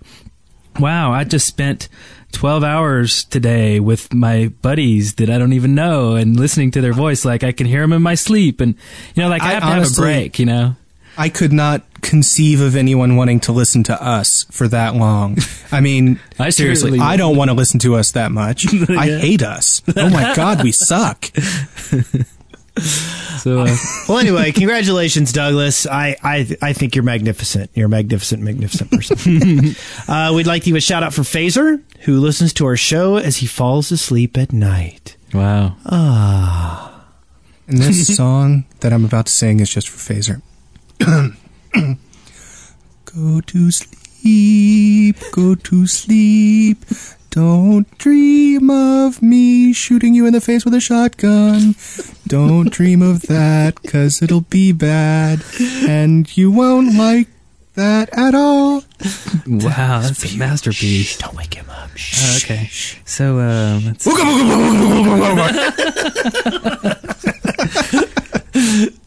wow, 0.80 1.12
I 1.12 1.24
just 1.24 1.46
spent 1.48 1.90
12 2.32 2.64
hours 2.64 3.26
today 3.26 3.80
with 3.80 4.14
my 4.14 4.48
buddies 4.62 5.16
that 5.16 5.30
I 5.30 5.38
don't 5.38 5.54
even 5.54 5.76
know 5.76 6.16
and 6.16 6.40
listening 6.40 6.72
to 6.72 6.82
their 6.82 6.94
voice. 6.94 7.26
Like 7.26 7.44
I 7.44 7.52
can 7.52 7.68
hear 7.68 7.82
them 7.82 7.94
in 7.94 8.02
my 8.02 8.16
sleep. 8.16 8.62
And, 8.62 8.76
you 9.14 9.22
know, 9.22 9.30
like 9.30 9.42
I, 9.42 9.50
I 9.50 9.54
have 9.56 9.64
to 9.64 9.70
honestly- 9.70 10.08
have 10.08 10.16
a 10.16 10.20
break, 10.20 10.40
you 10.40 10.46
know? 10.46 10.76
I 11.22 11.30
could 11.30 11.54
not 11.54 11.84
conceive 12.02 12.62
of 12.62 12.76
anyone 12.76 13.16
wanting 13.16 13.40
to 13.42 13.52
listen 13.52 13.84
to 13.84 14.04
us 14.04 14.48
for 14.50 14.68
that 14.70 14.96
long. 14.96 15.38
I 15.72 15.80
mean, 15.80 16.20
I 16.40 16.50
seriously, 16.50 17.00
I 17.00 17.16
don't 17.16 17.36
want 17.38 17.50
to 17.52 17.54
listen 17.54 17.80
to 17.82 17.94
us 17.94 18.14
that 18.14 18.32
much. 18.32 18.66
I 18.90 19.06
hate 19.06 19.44
us. 19.44 19.84
Oh 19.96 20.10
my 20.10 20.34
God, 20.36 20.64
we 20.64 20.72
suck. 20.72 21.30
So, 22.78 23.60
uh, 23.60 23.76
Well, 24.08 24.18
anyway, 24.20 24.52
congratulations, 24.52 25.34
Douglas. 25.34 25.86
I, 25.86 26.16
I, 26.24 26.56
I 26.62 26.74
think 26.74 26.96
you're 26.96 27.04
magnificent. 27.04 27.70
You're 27.74 27.88
a 27.88 27.90
magnificent, 27.90 28.42
magnificent 28.42 28.90
person. 28.92 29.76
uh, 30.08 30.32
we'd 30.34 30.48
like 30.48 30.64
to 30.64 30.70
give 30.70 30.78
a 30.78 30.82
shout 30.82 31.04
out 31.04 31.14
for 31.14 31.22
Phaser, 31.24 31.82
who 32.02 32.20
listens 32.20 32.54
to 32.54 32.66
our 32.66 32.78
show 32.78 33.18
as 33.18 33.38
he 33.38 33.46
falls 33.46 33.92
asleep 33.92 34.38
at 34.38 34.54
night. 34.54 35.18
wow. 35.34 35.76
Ah. 35.86 37.04
And 37.68 37.80
this 37.80 38.16
song 38.16 38.66
that 38.80 38.94
I'm 38.94 39.06
about 39.06 39.26
to 39.26 39.32
sing 39.32 39.60
is 39.60 39.70
just 39.70 39.90
for 39.90 39.98
Phaser. 40.14 40.42
Go 43.06 43.42
to 43.42 43.72
sleep, 43.72 45.18
go 45.32 45.56
to 45.56 45.88
sleep. 45.88 46.78
Don't 47.30 47.98
dream 47.98 48.70
of 48.70 49.22
me 49.22 49.72
shooting 49.72 50.14
you 50.14 50.26
in 50.26 50.34
the 50.34 50.42
face 50.42 50.66
with 50.66 50.74
a 50.74 50.82
shotgun. 50.82 51.76
Don't 52.28 52.70
dream 52.70 53.02
of 53.02 53.22
that, 53.24 53.82
cause 53.88 54.22
it'll 54.22 54.42
be 54.42 54.74
bad. 54.74 55.42
And 55.88 56.36
you 56.36 56.52
won't 56.52 56.96
like 56.98 57.30
that 57.76 58.10
at 58.18 58.36
all. 58.36 58.84
Wow. 59.48 60.02
That's 60.02 60.34
a 60.34 60.38
masterpiece. 60.38 61.18
Don't 61.18 61.36
wake 61.36 61.54
him 61.54 61.70
up. 61.70 61.90
Oh, 61.96 62.38
okay. 62.44 62.68
So, 63.06 63.40
uh, 63.40 63.80
let's 63.86 64.06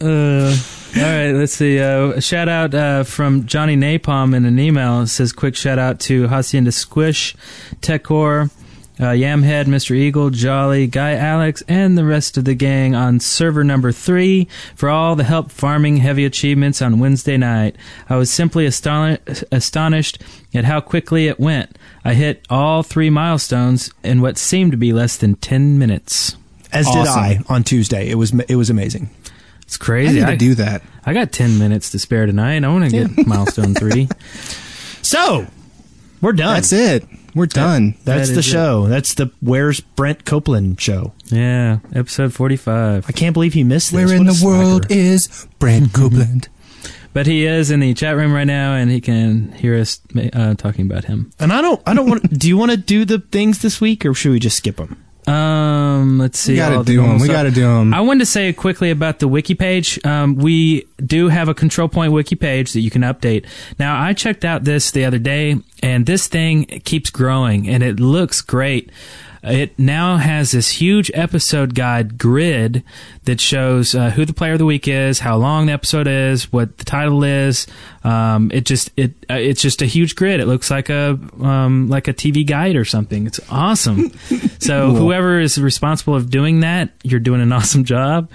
Uh, 0.00 0.56
all 0.96 1.02
right, 1.02 1.32
let's 1.44 1.52
see. 1.52 1.78
Uh, 1.78 2.06
a 2.12 2.22
shout 2.22 2.48
out 2.48 2.74
uh, 2.74 3.04
from 3.04 3.44
Johnny 3.44 3.76
Napalm 3.76 4.34
in 4.34 4.46
an 4.46 4.58
email. 4.58 5.02
It 5.02 5.08
says, 5.08 5.30
quick 5.30 5.54
shout 5.54 5.78
out 5.78 6.00
to 6.00 6.26
Hacienda 6.26 6.72
Squish, 6.72 7.36
Techcore, 7.82 8.50
uh, 8.98 9.12
Yamhead, 9.12 9.66
Mr. 9.66 9.94
Eagle, 9.94 10.30
Jolly, 10.30 10.86
Guy 10.86 11.12
Alex, 11.16 11.62
and 11.68 11.98
the 11.98 12.04
rest 12.06 12.38
of 12.38 12.46
the 12.46 12.54
gang 12.54 12.94
on 12.94 13.20
server 13.20 13.62
number 13.62 13.92
three 13.92 14.48
for 14.74 14.88
all 14.88 15.16
the 15.16 15.24
help 15.24 15.50
farming 15.50 15.98
heavy 15.98 16.24
achievements 16.24 16.80
on 16.80 16.98
Wednesday 16.98 17.36
night. 17.36 17.76
I 18.08 18.16
was 18.16 18.30
simply 18.30 18.66
aston- 18.66 19.18
astonished 19.52 20.22
at 20.54 20.64
how 20.64 20.80
quickly 20.80 21.26
it 21.26 21.38
went. 21.38 21.76
I 22.06 22.14
hit 22.14 22.46
all 22.48 22.82
three 22.82 23.10
milestones 23.10 23.92
in 24.02 24.22
what 24.22 24.38
seemed 24.38 24.70
to 24.70 24.78
be 24.78 24.94
less 24.94 25.18
than 25.18 25.34
10 25.34 25.78
minutes. 25.78 26.38
As 26.72 26.86
did 26.86 27.06
I 27.06 27.40
on 27.50 27.64
Tuesday. 27.64 28.08
It 28.08 28.14
was 28.14 28.32
it 28.48 28.56
was 28.56 28.70
amazing. 28.70 29.10
It's 29.64 29.76
I 29.80 29.84
crazy. 29.84 30.20
need 30.20 30.26
to 30.26 30.36
do 30.36 30.54
that. 30.56 30.82
I 31.04 31.12
got 31.12 31.32
10 31.32 31.58
minutes 31.58 31.90
to 31.90 31.98
spare 31.98 32.26
tonight. 32.26 32.64
I 32.64 32.68
want 32.68 32.90
to 32.90 32.90
get 33.06 33.26
milestone 33.26 33.74
three. 33.74 34.08
So 35.02 35.46
we're 36.20 36.32
done. 36.32 36.54
That's 36.54 36.72
it. 36.72 37.04
We're 37.34 37.46
done. 37.46 37.96
That's 38.04 38.28
That 38.28 38.34
the 38.34 38.40
is 38.40 38.46
it. 38.46 38.50
show. 38.50 38.86
That's 38.86 39.14
the 39.14 39.30
Where's 39.40 39.80
Brent 39.80 40.24
Copeland 40.24 40.80
show. 40.80 41.12
Yeah, 41.26 41.78
episode 41.94 42.32
45. 42.32 43.06
I 43.08 43.12
can't 43.12 43.34
believe 43.34 43.54
he 43.54 43.64
missed 43.64 43.90
this. 43.90 44.06
Where 44.06 44.16
in 44.16 44.26
What 44.26 44.36
a 44.36 44.38
the 44.38 44.46
world 44.46 44.82
slacker. 44.86 44.94
is 44.94 45.46
Brent 45.58 45.92
Copeland? 45.92 46.48
But 47.12 47.26
he 47.26 47.44
is 47.46 47.70
in 47.70 47.80
the 47.80 47.94
chat 47.94 48.16
room 48.16 48.32
right 48.32 48.44
now, 48.46 48.74
and 48.74 48.90
he 48.90 49.00
can 49.00 49.52
hear 49.52 49.76
us 49.78 50.00
uh, 50.32 50.54
talking 50.54 50.86
about 50.86 51.04
him. 51.04 51.32
And 51.38 51.52
I 51.52 51.60
don't. 51.60 51.80
I 51.86 51.94
don't 51.94 52.08
want. 52.08 52.38
do 52.38 52.48
you 52.48 52.56
want 52.56 52.70
to 52.72 52.76
do 52.76 53.04
the 53.04 53.18
things 53.20 53.60
this 53.62 53.80
week, 53.80 54.04
or 54.06 54.14
should 54.14 54.32
we 54.32 54.38
just 54.40 54.56
skip 54.56 54.76
them? 54.76 55.03
Um, 55.26 56.18
let's 56.18 56.38
see. 56.38 56.52
We 56.52 56.58
gotta 56.58 56.84
do 56.84 57.02
them. 57.02 57.18
We 57.18 57.28
gotta 57.28 57.50
do 57.50 57.62
them. 57.62 57.94
I 57.94 58.00
wanted 58.00 58.20
to 58.20 58.26
say 58.26 58.52
quickly 58.52 58.90
about 58.90 59.18
the 59.18 59.28
wiki 59.28 59.54
page. 59.54 59.98
Um, 60.04 60.36
we 60.36 60.86
do 61.04 61.28
have 61.28 61.48
a 61.48 61.54
control 61.54 61.88
point 61.88 62.12
wiki 62.12 62.36
page 62.36 62.72
that 62.72 62.80
you 62.80 62.90
can 62.90 63.02
update. 63.02 63.46
Now, 63.78 64.00
I 64.00 64.12
checked 64.12 64.44
out 64.44 64.64
this 64.64 64.90
the 64.90 65.04
other 65.04 65.18
day, 65.18 65.56
and 65.82 66.06
this 66.06 66.28
thing 66.28 66.66
keeps 66.84 67.10
growing, 67.10 67.68
and 67.68 67.82
it 67.82 68.00
looks 68.00 68.42
great. 68.42 68.90
It 69.44 69.78
now 69.78 70.16
has 70.16 70.52
this 70.52 70.70
huge 70.70 71.10
episode 71.12 71.74
guide 71.74 72.18
grid 72.18 72.82
that 73.24 73.40
shows 73.40 73.94
uh, 73.94 74.10
who 74.10 74.24
the 74.24 74.32
player 74.32 74.54
of 74.54 74.58
the 74.58 74.64
week 74.64 74.88
is, 74.88 75.18
how 75.18 75.36
long 75.36 75.66
the 75.66 75.72
episode 75.72 76.06
is, 76.06 76.50
what 76.50 76.78
the 76.78 76.84
title 76.84 77.22
is. 77.24 77.66
Um, 78.04 78.50
it 78.54 78.64
just 78.64 78.90
it 78.96 79.12
uh, 79.28 79.34
it's 79.34 79.60
just 79.60 79.82
a 79.82 79.86
huge 79.86 80.16
grid. 80.16 80.40
It 80.40 80.46
looks 80.46 80.70
like 80.70 80.88
a 80.88 81.18
um, 81.40 81.88
like 81.88 82.08
a 82.08 82.14
TV 82.14 82.46
guide 82.46 82.76
or 82.76 82.86
something. 82.86 83.26
It's 83.26 83.40
awesome. 83.50 84.10
so 84.60 84.92
whoever 84.92 85.38
is 85.38 85.58
responsible 85.58 86.14
of 86.14 86.30
doing 86.30 86.60
that, 86.60 86.90
you're 87.02 87.20
doing 87.20 87.42
an 87.42 87.52
awesome 87.52 87.84
job. 87.84 88.30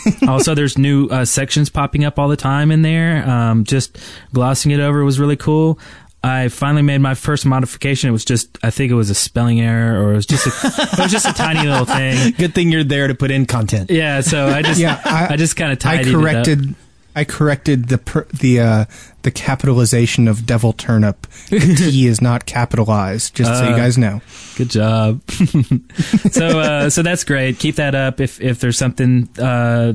also, 0.28 0.54
there's 0.54 0.78
new 0.78 1.06
uh, 1.08 1.24
sections 1.24 1.68
popping 1.68 2.04
up 2.04 2.18
all 2.18 2.28
the 2.28 2.36
time 2.36 2.70
in 2.70 2.82
there. 2.82 3.28
Um, 3.28 3.64
just 3.64 3.98
glossing 4.32 4.70
it 4.72 4.80
over 4.80 5.04
was 5.04 5.20
really 5.20 5.36
cool. 5.36 5.78
I 6.24 6.48
finally 6.48 6.82
made 6.82 6.98
my 6.98 7.14
first 7.14 7.44
modification. 7.44 8.08
It 8.08 8.12
was 8.12 8.24
just, 8.24 8.56
I 8.62 8.70
think 8.70 8.92
it 8.92 8.94
was 8.94 9.10
a 9.10 9.14
spelling 9.14 9.60
error, 9.60 10.00
or 10.04 10.12
it 10.12 10.16
was 10.16 10.26
just, 10.26 10.46
a, 10.46 10.50
it 10.92 10.98
was 10.98 11.10
just 11.10 11.26
a 11.26 11.32
tiny 11.32 11.68
little 11.68 11.84
thing. 11.84 12.32
Good 12.38 12.54
thing 12.54 12.70
you're 12.70 12.84
there 12.84 13.08
to 13.08 13.14
put 13.14 13.30
in 13.32 13.44
content. 13.46 13.90
Yeah, 13.90 14.20
so 14.20 14.46
I 14.46 14.62
just, 14.62 14.78
Yeah, 14.80 15.00
I, 15.04 15.34
I- 15.34 15.36
just 15.36 15.56
kind 15.56 15.72
of 15.72 15.78
I 15.78 15.96
tidied 15.96 16.08
it 16.08 16.14
up. 16.14 16.20
corrected. 16.20 16.74
I 17.14 17.24
corrected 17.24 17.88
the 17.88 17.98
per, 17.98 18.24
the 18.40 18.60
uh, 18.60 18.84
the 19.22 19.30
capitalization 19.30 20.28
of 20.28 20.46
devil 20.46 20.72
turnip. 20.72 21.26
T 21.48 22.06
is 22.06 22.20
not 22.20 22.46
capitalized. 22.46 23.34
Just 23.34 23.56
so 23.58 23.64
you 23.68 23.74
Uh, 23.74 23.76
guys 23.76 23.96
know. 23.98 24.20
Good 24.56 24.70
job. 24.70 25.20
so 26.30 26.58
uh, 26.60 26.90
so 26.90 27.02
that's 27.02 27.24
great. 27.24 27.58
Keep 27.58 27.76
that 27.76 27.94
up. 27.94 28.20
If 28.20 28.40
if 28.40 28.60
there's 28.60 28.76
something 28.78 29.28
uh, 29.38 29.94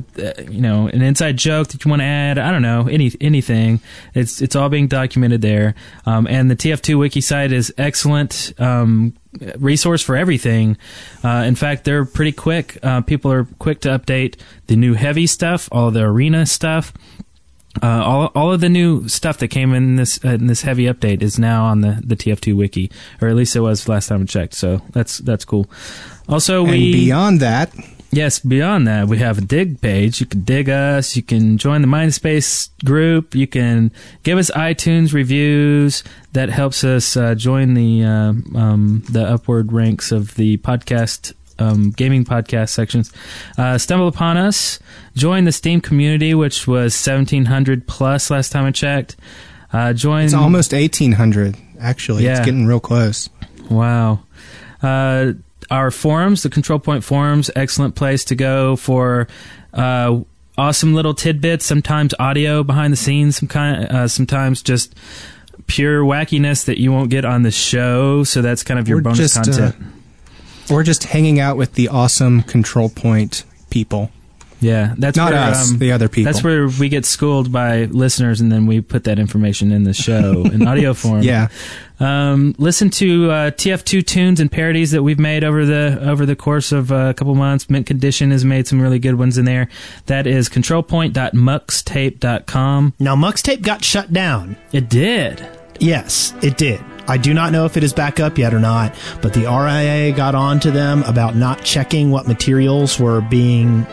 you 0.50 0.60
know 0.60 0.88
an 0.88 1.02
inside 1.02 1.36
joke 1.36 1.68
that 1.68 1.84
you 1.84 1.88
want 1.88 2.00
to 2.00 2.06
add, 2.06 2.38
I 2.38 2.50
don't 2.50 2.62
know 2.62 2.88
any 2.88 3.12
anything. 3.20 3.80
It's 4.14 4.40
it's 4.42 4.56
all 4.56 4.68
being 4.68 4.88
documented 4.88 5.42
there. 5.42 5.74
Um, 6.06 6.26
and 6.26 6.50
the 6.50 6.56
TF2 6.56 6.98
wiki 6.98 7.20
site 7.20 7.52
is 7.52 7.72
excellent. 7.78 8.52
Um, 8.58 9.14
resource 9.58 10.02
for 10.02 10.16
everything. 10.16 10.76
Uh, 11.22 11.44
in 11.46 11.54
fact, 11.54 11.84
they're 11.84 12.04
pretty 12.04 12.32
quick. 12.32 12.78
Uh, 12.82 13.02
people 13.02 13.30
are 13.30 13.44
quick 13.58 13.80
to 13.82 13.90
update 13.90 14.36
the 14.66 14.74
new 14.76 14.94
heavy 14.94 15.26
stuff, 15.26 15.68
all 15.70 15.90
the 15.90 16.00
arena 16.02 16.46
stuff. 16.46 16.92
Uh, 17.82 18.02
all 18.04 18.26
all 18.34 18.52
of 18.52 18.60
the 18.60 18.68
new 18.68 19.06
stuff 19.08 19.38
that 19.38 19.48
came 19.48 19.72
in 19.72 19.96
this 19.96 20.18
uh, 20.24 20.30
in 20.30 20.46
this 20.46 20.62
heavy 20.62 20.84
update 20.84 21.22
is 21.22 21.38
now 21.38 21.64
on 21.64 21.80
the, 21.80 22.00
the 22.04 22.16
TF2 22.16 22.56
wiki, 22.56 22.90
or 23.20 23.28
at 23.28 23.36
least 23.36 23.54
it 23.54 23.60
was 23.60 23.88
last 23.88 24.08
time 24.08 24.22
I 24.22 24.24
checked. 24.24 24.54
So 24.54 24.82
that's 24.90 25.18
that's 25.18 25.44
cool. 25.44 25.70
Also, 26.28 26.62
And 26.62 26.70
we 26.72 26.92
beyond 26.92 27.40
that, 27.40 27.72
yes, 28.10 28.38
beyond 28.38 28.86
that, 28.88 29.06
we 29.06 29.18
have 29.18 29.38
a 29.38 29.42
Digg 29.42 29.80
page. 29.80 30.20
You 30.20 30.26
can 30.26 30.42
Digg 30.42 30.68
us. 30.68 31.14
You 31.14 31.22
can 31.22 31.56
join 31.56 31.82
the 31.82 31.88
MySpace 31.88 32.70
group. 32.84 33.34
You 33.34 33.46
can 33.46 33.92
give 34.22 34.38
us 34.38 34.50
iTunes 34.52 35.12
reviews. 35.12 36.02
That 36.32 36.48
helps 36.48 36.84
us 36.84 37.16
uh, 37.16 37.34
join 37.34 37.74
the 37.74 38.04
uh, 38.04 38.32
um, 38.58 39.04
the 39.10 39.24
upward 39.24 39.72
ranks 39.72 40.10
of 40.10 40.34
the 40.34 40.56
podcast 40.58 41.32
um, 41.58 41.90
gaming 41.90 42.24
podcast 42.24 42.70
sections. 42.70 43.12
Uh, 43.56 43.78
stumble 43.78 44.08
upon 44.08 44.36
us, 44.36 44.78
join 45.16 45.44
the 45.44 45.52
Steam 45.52 45.80
community, 45.80 46.34
which 46.34 46.66
was 46.66 46.94
seventeen 46.94 47.44
hundred 47.46 47.86
plus 47.86 48.30
last 48.30 48.50
time 48.52 48.64
I 48.64 48.70
checked. 48.70 49.16
Uh, 49.72 49.92
join. 49.92 50.24
it's 50.24 50.34
almost 50.34 50.72
eighteen 50.72 51.12
hundred. 51.12 51.56
Actually, 51.80 52.24
Yeah. 52.24 52.36
it's 52.38 52.44
getting 52.44 52.66
real 52.66 52.80
close. 52.80 53.28
Wow. 53.70 54.20
Uh, 54.82 55.32
our 55.70 55.90
forums, 55.90 56.42
the 56.42 56.48
Control 56.50 56.78
Point 56.78 57.04
forums, 57.04 57.50
excellent 57.54 57.94
place 57.94 58.24
to 58.26 58.34
go 58.34 58.74
for 58.76 59.28
uh, 59.74 60.20
awesome 60.56 60.94
little 60.94 61.12
tidbits. 61.14 61.66
Sometimes 61.66 62.14
audio 62.18 62.64
behind 62.64 62.92
the 62.92 62.96
scenes, 62.96 63.36
some 63.36 63.48
kind, 63.48 63.84
uh, 63.90 64.08
sometimes 64.08 64.62
just 64.62 64.94
pure 65.66 66.02
wackiness 66.02 66.64
that 66.64 66.80
you 66.80 66.90
won't 66.90 67.10
get 67.10 67.24
on 67.26 67.42
the 67.42 67.50
show. 67.50 68.24
So 68.24 68.40
that's 68.40 68.62
kind 68.62 68.80
of 68.80 68.88
your 68.88 68.98
Or 68.98 69.02
bonus 69.02 69.18
just, 69.18 69.36
uh, 69.36 69.42
content. 69.42 69.76
Or 70.70 70.82
just 70.82 71.04
hanging 71.04 71.38
out 71.40 71.56
with 71.56 71.74
the 71.74 71.88
awesome 71.88 72.42
control 72.42 72.88
point 72.88 73.44
people. 73.70 74.10
yeah, 74.60 74.94
that's 74.98 75.16
Not 75.16 75.32
where, 75.32 75.40
us, 75.40 75.70
um, 75.70 75.78
the 75.78 75.92
other 75.92 76.08
people. 76.08 76.32
That's 76.32 76.42
where 76.44 76.66
we 76.68 76.88
get 76.88 77.04
schooled 77.04 77.52
by 77.52 77.84
listeners, 77.84 78.40
and 78.40 78.50
then 78.50 78.66
we 78.66 78.80
put 78.80 79.04
that 79.04 79.18
information 79.18 79.70
in 79.72 79.84
the 79.84 79.94
show 79.94 80.42
in 80.52 80.66
audio 80.66 80.94
form. 80.94 81.22
Yeah. 81.22 81.48
Um, 82.00 82.54
listen 82.58 82.90
to 82.90 83.30
uh, 83.30 83.50
TF2 83.52 84.06
tunes 84.06 84.40
and 84.40 84.50
parodies 84.52 84.90
that 84.92 85.02
we've 85.02 85.18
made 85.18 85.42
over 85.44 85.64
the 85.66 85.98
over 86.00 86.24
the 86.26 86.36
course 86.36 86.70
of 86.72 86.90
uh, 86.92 87.08
a 87.10 87.14
couple 87.14 87.34
months. 87.34 87.68
Mint 87.70 87.86
Condition 87.86 88.30
has 88.30 88.44
made 88.44 88.66
some 88.68 88.80
really 88.80 88.98
good 89.00 89.14
ones 89.16 89.36
in 89.38 89.44
there. 89.44 89.68
That 90.06 90.26
is 90.26 90.48
controlpoint.muxtape.com. 90.48 92.94
Now, 92.98 93.16
Muxtape 93.16 93.62
got 93.62 93.84
shut 93.84 94.12
down. 94.12 94.56
It 94.72 94.88
did. 94.88 95.46
Yes, 95.80 96.34
it 96.42 96.56
did. 96.56 96.80
I 97.08 97.16
do 97.16 97.32
not 97.34 97.52
know 97.52 97.64
if 97.64 97.76
it 97.76 97.82
is 97.82 97.92
back 97.92 98.20
up 98.20 98.38
yet 98.38 98.52
or 98.54 98.60
not, 98.60 98.94
but 99.22 99.32
the 99.32 99.44
RIAA 99.44 100.14
got 100.14 100.34
on 100.34 100.60
to 100.60 100.70
them 100.70 101.02
about 101.04 101.34
not 101.36 101.64
checking 101.64 102.10
what 102.10 102.26
materials 102.28 102.98
were 103.00 103.20
being 103.22 103.86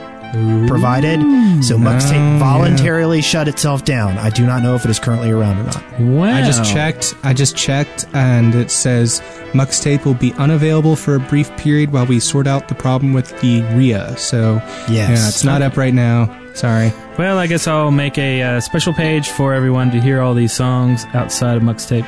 provided. 0.67 1.19
So 1.63 1.77
Muxtape 1.77 2.35
oh, 2.35 2.39
voluntarily 2.39 3.21
shut 3.21 3.47
itself 3.47 3.85
down. 3.85 4.17
I 4.17 4.29
do 4.29 4.45
not 4.45 4.61
know 4.61 4.75
if 4.75 4.83
it 4.83 4.91
is 4.91 4.99
currently 4.99 5.31
around 5.31 5.59
or 5.59 5.63
not. 5.63 5.99
Wow. 5.99 6.23
I 6.25 6.41
just 6.41 6.65
checked. 6.65 7.15
I 7.23 7.33
just 7.33 7.55
checked, 7.55 8.05
and 8.13 8.53
it 8.53 8.69
says 8.69 9.21
Muxtape 9.53 10.03
will 10.03 10.13
be 10.13 10.33
unavailable 10.33 10.95
for 10.97 11.15
a 11.15 11.19
brief 11.19 11.55
period 11.57 11.93
while 11.93 12.05
we 12.05 12.19
sort 12.19 12.47
out 12.47 12.67
the 12.67 12.75
problem 12.75 13.13
with 13.13 13.29
the 13.41 13.61
RIAA. 13.61 14.17
So 14.17 14.55
Yes. 14.89 14.89
yeah, 14.89 15.27
it's 15.27 15.43
not 15.43 15.61
up 15.61 15.77
right 15.77 15.93
now. 15.93 16.25
Sorry. 16.55 16.93
Well, 17.19 17.37
I 17.37 17.47
guess 17.47 17.67
I'll 17.67 17.91
make 17.91 18.17
a 18.17 18.41
uh, 18.41 18.59
special 18.61 18.93
page 18.93 19.29
for 19.29 19.53
everyone 19.53 19.91
to 19.91 19.99
hear 19.99 20.21
all 20.21 20.33
these 20.33 20.53
songs 20.53 21.05
outside 21.13 21.57
of 21.57 21.63
Muxtape. 21.63 22.05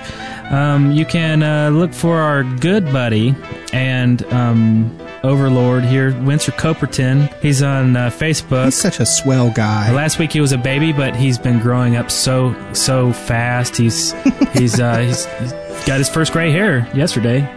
Um, 0.52 0.92
you 0.92 1.06
can 1.06 1.44
uh, 1.44 1.70
look 1.70 1.94
for 1.94 2.18
our 2.18 2.44
good 2.44 2.86
buddy 2.86 3.36
and 3.74 4.24
um, 4.32 4.98
overlord 5.24 5.84
here, 5.84 6.18
Windsor 6.22 6.54
Coperton. 6.54 7.28
He's 7.42 7.62
on 7.62 7.98
uh, 7.98 8.10
Facebook. 8.10 8.66
He's 8.66 8.76
such 8.76 9.02
a 9.02 9.06
swell 9.06 9.52
guy. 9.52 9.92
Last 9.92 10.18
week 10.18 10.32
he 10.32 10.40
was 10.40 10.54
a 10.54 10.58
baby, 10.58 10.94
but 10.94 11.14
he's 11.14 11.38
been 11.38 11.60
growing 11.60 11.98
up 11.98 12.10
so 12.10 12.56
so 12.72 13.12
fast. 13.12 13.76
He's 13.76 14.14
he's 14.54 14.80
uh, 14.80 15.00
he's, 15.00 15.26
he's 15.26 15.52
got 15.86 15.98
his 15.98 16.10
first 16.10 16.32
gray 16.32 16.52
hair 16.52 16.90
yesterday. 16.96 17.54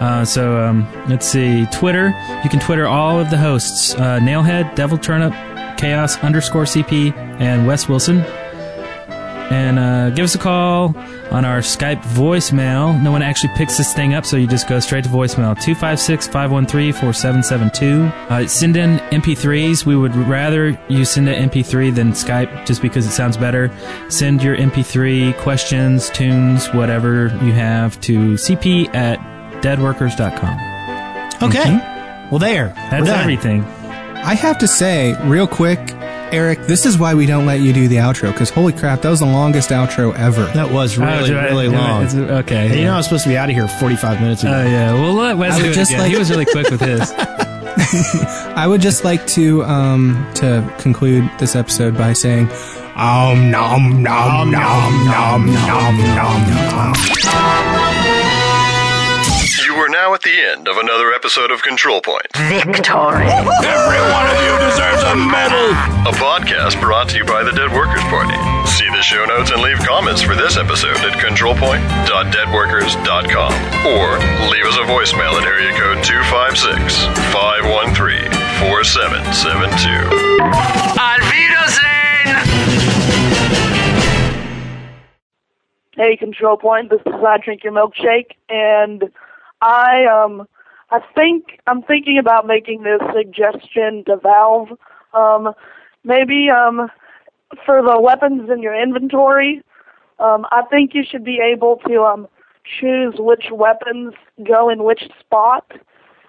Uh, 0.00 0.24
so 0.24 0.58
um, 0.62 0.86
let's 1.08 1.26
see. 1.26 1.66
Twitter. 1.72 2.08
You 2.42 2.50
can 2.50 2.60
Twitter 2.60 2.86
all 2.86 3.20
of 3.20 3.30
the 3.30 3.36
hosts: 3.38 3.94
uh, 3.94 4.18
Nailhead, 4.20 4.74
Devil 4.74 4.98
Turnip, 4.98 5.32
Chaos 5.76 6.18
underscore 6.18 6.64
CP, 6.64 7.16
and 7.40 7.66
Wes 7.66 7.88
Wilson. 7.88 8.24
And 9.48 9.78
uh, 9.78 10.10
give 10.10 10.24
us 10.24 10.34
a 10.34 10.38
call 10.38 10.96
on 11.30 11.44
our 11.44 11.60
Skype 11.60 12.02
voicemail. 12.02 13.00
No 13.00 13.12
one 13.12 13.22
actually 13.22 13.52
picks 13.54 13.78
this 13.78 13.94
thing 13.94 14.12
up, 14.12 14.26
so 14.26 14.36
you 14.36 14.48
just 14.48 14.68
go 14.68 14.80
straight 14.80 15.04
to 15.04 15.10
voicemail 15.10 15.54
256 15.60 16.26
513 16.26 16.92
4772. 16.92 18.02
Uh, 18.28 18.46
Send 18.48 18.76
in 18.76 18.98
MP3s. 19.10 19.86
We 19.86 19.96
would 19.96 20.16
rather 20.16 20.76
you 20.88 21.04
send 21.04 21.28
an 21.28 21.48
MP3 21.48 21.94
than 21.94 22.10
Skype 22.10 22.66
just 22.66 22.82
because 22.82 23.06
it 23.06 23.12
sounds 23.12 23.36
better. 23.36 23.70
Send 24.08 24.42
your 24.42 24.56
MP3 24.56 25.38
questions, 25.38 26.10
tunes, 26.10 26.66
whatever 26.72 27.28
you 27.44 27.52
have 27.52 28.00
to 28.00 28.34
cp 28.34 28.92
at 28.96 29.20
deadworkers.com. 29.62 31.48
Okay. 31.48 31.76
Well, 32.30 32.40
there. 32.40 32.72
That's 32.90 33.08
everything. 33.08 33.62
I 34.24 34.34
have 34.34 34.58
to 34.58 34.68
say, 34.68 35.14
real 35.28 35.46
quick, 35.46 35.78
Eric, 36.32 36.60
this 36.66 36.84
is 36.86 36.98
why 36.98 37.14
we 37.14 37.26
don't 37.26 37.46
let 37.46 37.60
you 37.60 37.72
do 37.72 37.86
the 37.86 37.96
outro. 37.96 38.32
Because 38.32 38.50
holy 38.50 38.72
crap, 38.72 39.02
that 39.02 39.10
was 39.10 39.20
the 39.20 39.26
longest 39.26 39.70
outro 39.70 40.14
ever. 40.16 40.44
That 40.46 40.70
was 40.72 40.98
really, 40.98 41.30
Oh, 41.32 41.44
really 41.44 41.68
do 41.68 41.74
I- 41.76 41.78
long. 41.78 42.02
it's- 42.04 42.14
okay. 42.44 42.68
Hey, 42.68 42.74
you 42.76 42.80
yeah. 42.82 42.86
know, 42.88 42.94
I 42.94 42.96
was 42.96 43.06
supposed 43.06 43.22
to 43.24 43.28
be 43.28 43.36
out 43.36 43.48
of 43.48 43.54
here 43.54 43.68
45 43.68 44.20
minutes 44.20 44.42
ago. 44.42 44.52
Oh 44.52 44.64
yeah, 44.66 44.92
well 44.94 45.12
let 45.14 45.36
Wes 45.36 45.54
I 45.54 45.62
do 45.62 45.70
it 45.70 45.74
just 45.74 45.90
again. 45.92 46.02
like- 46.02 46.10
he 46.12 46.18
was 46.18 46.30
really 46.30 46.46
quick 46.46 46.68
with 46.70 46.80
his. 46.80 47.12
I 48.56 48.66
would 48.66 48.80
just 48.80 49.04
like 49.04 49.26
to 49.28 49.62
um, 49.64 50.26
to 50.36 50.68
conclude 50.78 51.30
this 51.38 51.54
episode 51.54 51.96
by 51.96 52.14
saying, 52.14 52.48
um, 52.96 53.50
nom 53.50 54.02
nom 54.02 54.50
nom 54.50 55.04
nom 55.04 55.46
nom 55.46 55.96
nom 55.98 56.50
nom. 56.50 56.94
You 56.94 57.14
are 59.80 59.88
now 59.88 60.14
at 60.14 60.22
the 60.22 60.30
end 60.32 60.68
of 60.68 60.76
another 60.78 61.12
episode 61.12 61.50
of 61.50 61.60
Control 61.62 62.00
Point, 62.00 62.26
Victory. 62.34 63.28
Every 63.28 64.00
one 64.08 64.24
of 64.26 64.40
you 64.40 64.56
deserves 64.64 65.02
a 65.04 65.14
medal! 65.16 65.68
a 66.06 66.12
podcast 66.16 66.80
brought 66.80 67.08
to 67.10 67.18
you 67.18 67.24
by 67.24 67.42
the 67.42 67.50
Dead 67.52 67.70
Workers 67.72 68.02
Party. 68.08 68.36
See 68.64 68.88
the 68.88 69.02
show 69.02 69.24
notes 69.26 69.50
and 69.50 69.60
leave 69.60 69.78
comments 69.80 70.22
for 70.22 70.34
this 70.34 70.56
episode 70.56 70.96
at 70.98 71.12
controlpoint.deadworkers.com 71.18 73.52
or 73.84 74.18
leave 74.48 74.64
us 74.64 74.76
a 74.80 74.84
voicemail 74.88 75.34
at 75.36 75.44
area 75.44 75.72
code 75.76 76.02
256 76.04 77.04
513 77.34 78.32
4772. 78.64 81.36
Hey, 85.96 86.16
Control 86.16 86.56
Point. 86.58 86.90
This 86.90 87.00
is 87.00 87.12
I 87.26 87.38
Drink 87.42 87.64
Your 87.64 87.72
Milkshake, 87.72 88.32
and 88.50 89.04
I 89.60 90.04
um, 90.04 90.46
I 90.90 91.00
think 91.14 91.60
I'm 91.66 91.82
thinking 91.82 92.18
about 92.18 92.46
making 92.46 92.82
this 92.82 93.00
suggestion 93.14 94.04
to 94.06 94.16
Valve. 94.16 94.68
Um, 95.14 95.52
maybe 96.04 96.48
um, 96.50 96.90
for 97.64 97.82
the 97.82 98.00
weapons 98.00 98.50
in 98.50 98.62
your 98.62 98.80
inventory, 98.80 99.62
um, 100.18 100.46
I 100.50 100.62
think 100.70 100.94
you 100.94 101.04
should 101.08 101.24
be 101.24 101.40
able 101.40 101.80
to 101.88 102.02
um, 102.02 102.28
choose 102.80 103.14
which 103.18 103.46
weapons 103.52 104.14
go 104.46 104.68
in 104.68 104.84
which 104.84 105.02
spot. 105.20 105.70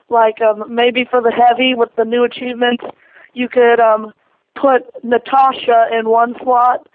Like 0.10 0.42
um, 0.42 0.74
maybe 0.74 1.06
for 1.10 1.22
the 1.22 1.32
heavy 1.32 1.74
with 1.76 1.90
the 1.98 2.06
new 2.06 2.24
achievement, 2.24 2.80
you 3.34 3.50
could 3.50 3.80
um, 3.80 4.14
put 4.56 4.84
Natasha 5.04 5.88
in 5.92 6.10
one 6.10 6.36
slot 6.42 6.88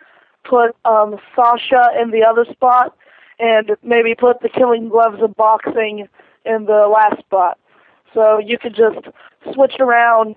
put 0.44 0.74
um, 0.84 1.16
Sasha 1.34 1.88
in 2.00 2.10
the 2.10 2.24
other 2.24 2.44
spot, 2.50 2.96
and 3.38 3.70
maybe 3.82 4.14
put 4.14 4.40
the 4.40 4.48
Killing 4.48 4.88
Gloves 4.88 5.22
of 5.22 5.36
Boxing 5.36 6.08
in 6.44 6.64
the 6.66 6.86
last 6.92 7.20
spot. 7.20 7.58
So 8.14 8.38
you 8.38 8.58
could 8.58 8.74
just 8.74 9.06
switch 9.54 9.74
around 9.80 10.36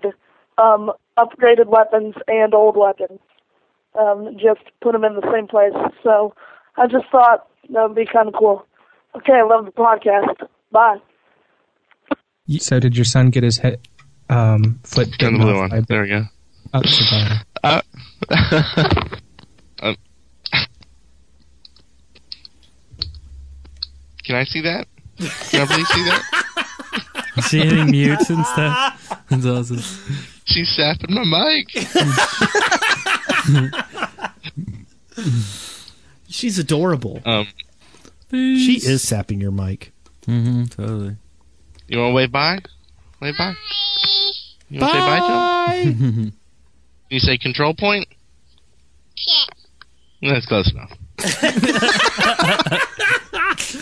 um, 0.58 0.90
upgraded 1.18 1.66
weapons 1.66 2.14
and 2.28 2.54
old 2.54 2.76
weapons. 2.76 3.20
Um, 3.98 4.36
just 4.38 4.60
put 4.82 4.92
them 4.92 5.04
in 5.04 5.14
the 5.14 5.30
same 5.32 5.46
place. 5.46 5.72
So 6.02 6.34
I 6.76 6.86
just 6.86 7.06
thought 7.10 7.46
that 7.70 7.82
would 7.88 7.94
be 7.96 8.06
kind 8.10 8.28
of 8.28 8.34
cool. 8.38 8.66
Okay, 9.16 9.32
I 9.34 9.42
love 9.42 9.64
the 9.64 9.72
podcast. 9.72 10.46
Bye. 10.70 10.98
So 12.58 12.78
did 12.78 12.96
your 12.96 13.04
son 13.04 13.30
get 13.30 13.42
his 13.42 13.58
head, 13.58 13.80
um, 14.28 14.78
foot 14.84 15.08
On 15.22 15.32
the 15.34 15.38
blue 15.38 15.52
off 15.54 15.58
one. 15.58 15.70
by- 15.70 15.80
There 15.88 16.02
we 16.02 16.08
go. 16.08 16.22
Oh, 16.74 16.82
Savannah. 16.84 17.44
Uh, 17.64 17.80
um, 19.82 19.96
can 24.24 24.36
I 24.36 24.44
see 24.44 24.60
that? 24.62 24.86
Can 25.18 25.62
I 25.62 25.66
please 25.66 25.88
see 25.88 26.04
that? 26.04 26.22
Is 27.38 27.44
she 27.48 27.58
hitting 27.60 27.90
mutes 27.90 28.28
and 28.30 28.44
stuff? 28.46 29.24
That's 29.30 29.46
awesome. 29.46 29.80
She's 30.44 30.68
sapping 30.74 31.14
my 31.14 31.24
mic. 31.24 31.68
She's 36.28 36.58
adorable. 36.58 37.20
Um, 37.24 37.46
She 38.30 38.80
is 38.82 39.02
sapping 39.06 39.40
your 39.40 39.52
mic. 39.52 39.92
Mm-hmm, 40.26 40.64
totally. 40.64 41.16
you 41.88 41.98
want 41.98 42.10
to 42.10 42.14
wave 42.14 42.32
bye? 42.32 42.58
Wave 43.20 43.34
bye. 43.38 43.54
You 44.68 44.80
want 44.80 44.92
to 44.92 44.98
say 44.98 45.06
bye 45.06 45.20
to 45.84 45.92
him? 45.92 46.12
Can 46.12 46.32
you 47.10 47.20
say 47.20 47.38
control 47.38 47.74
point? 47.74 48.08
That's 50.22 50.46
close 50.46 50.70
enough. 50.72 50.90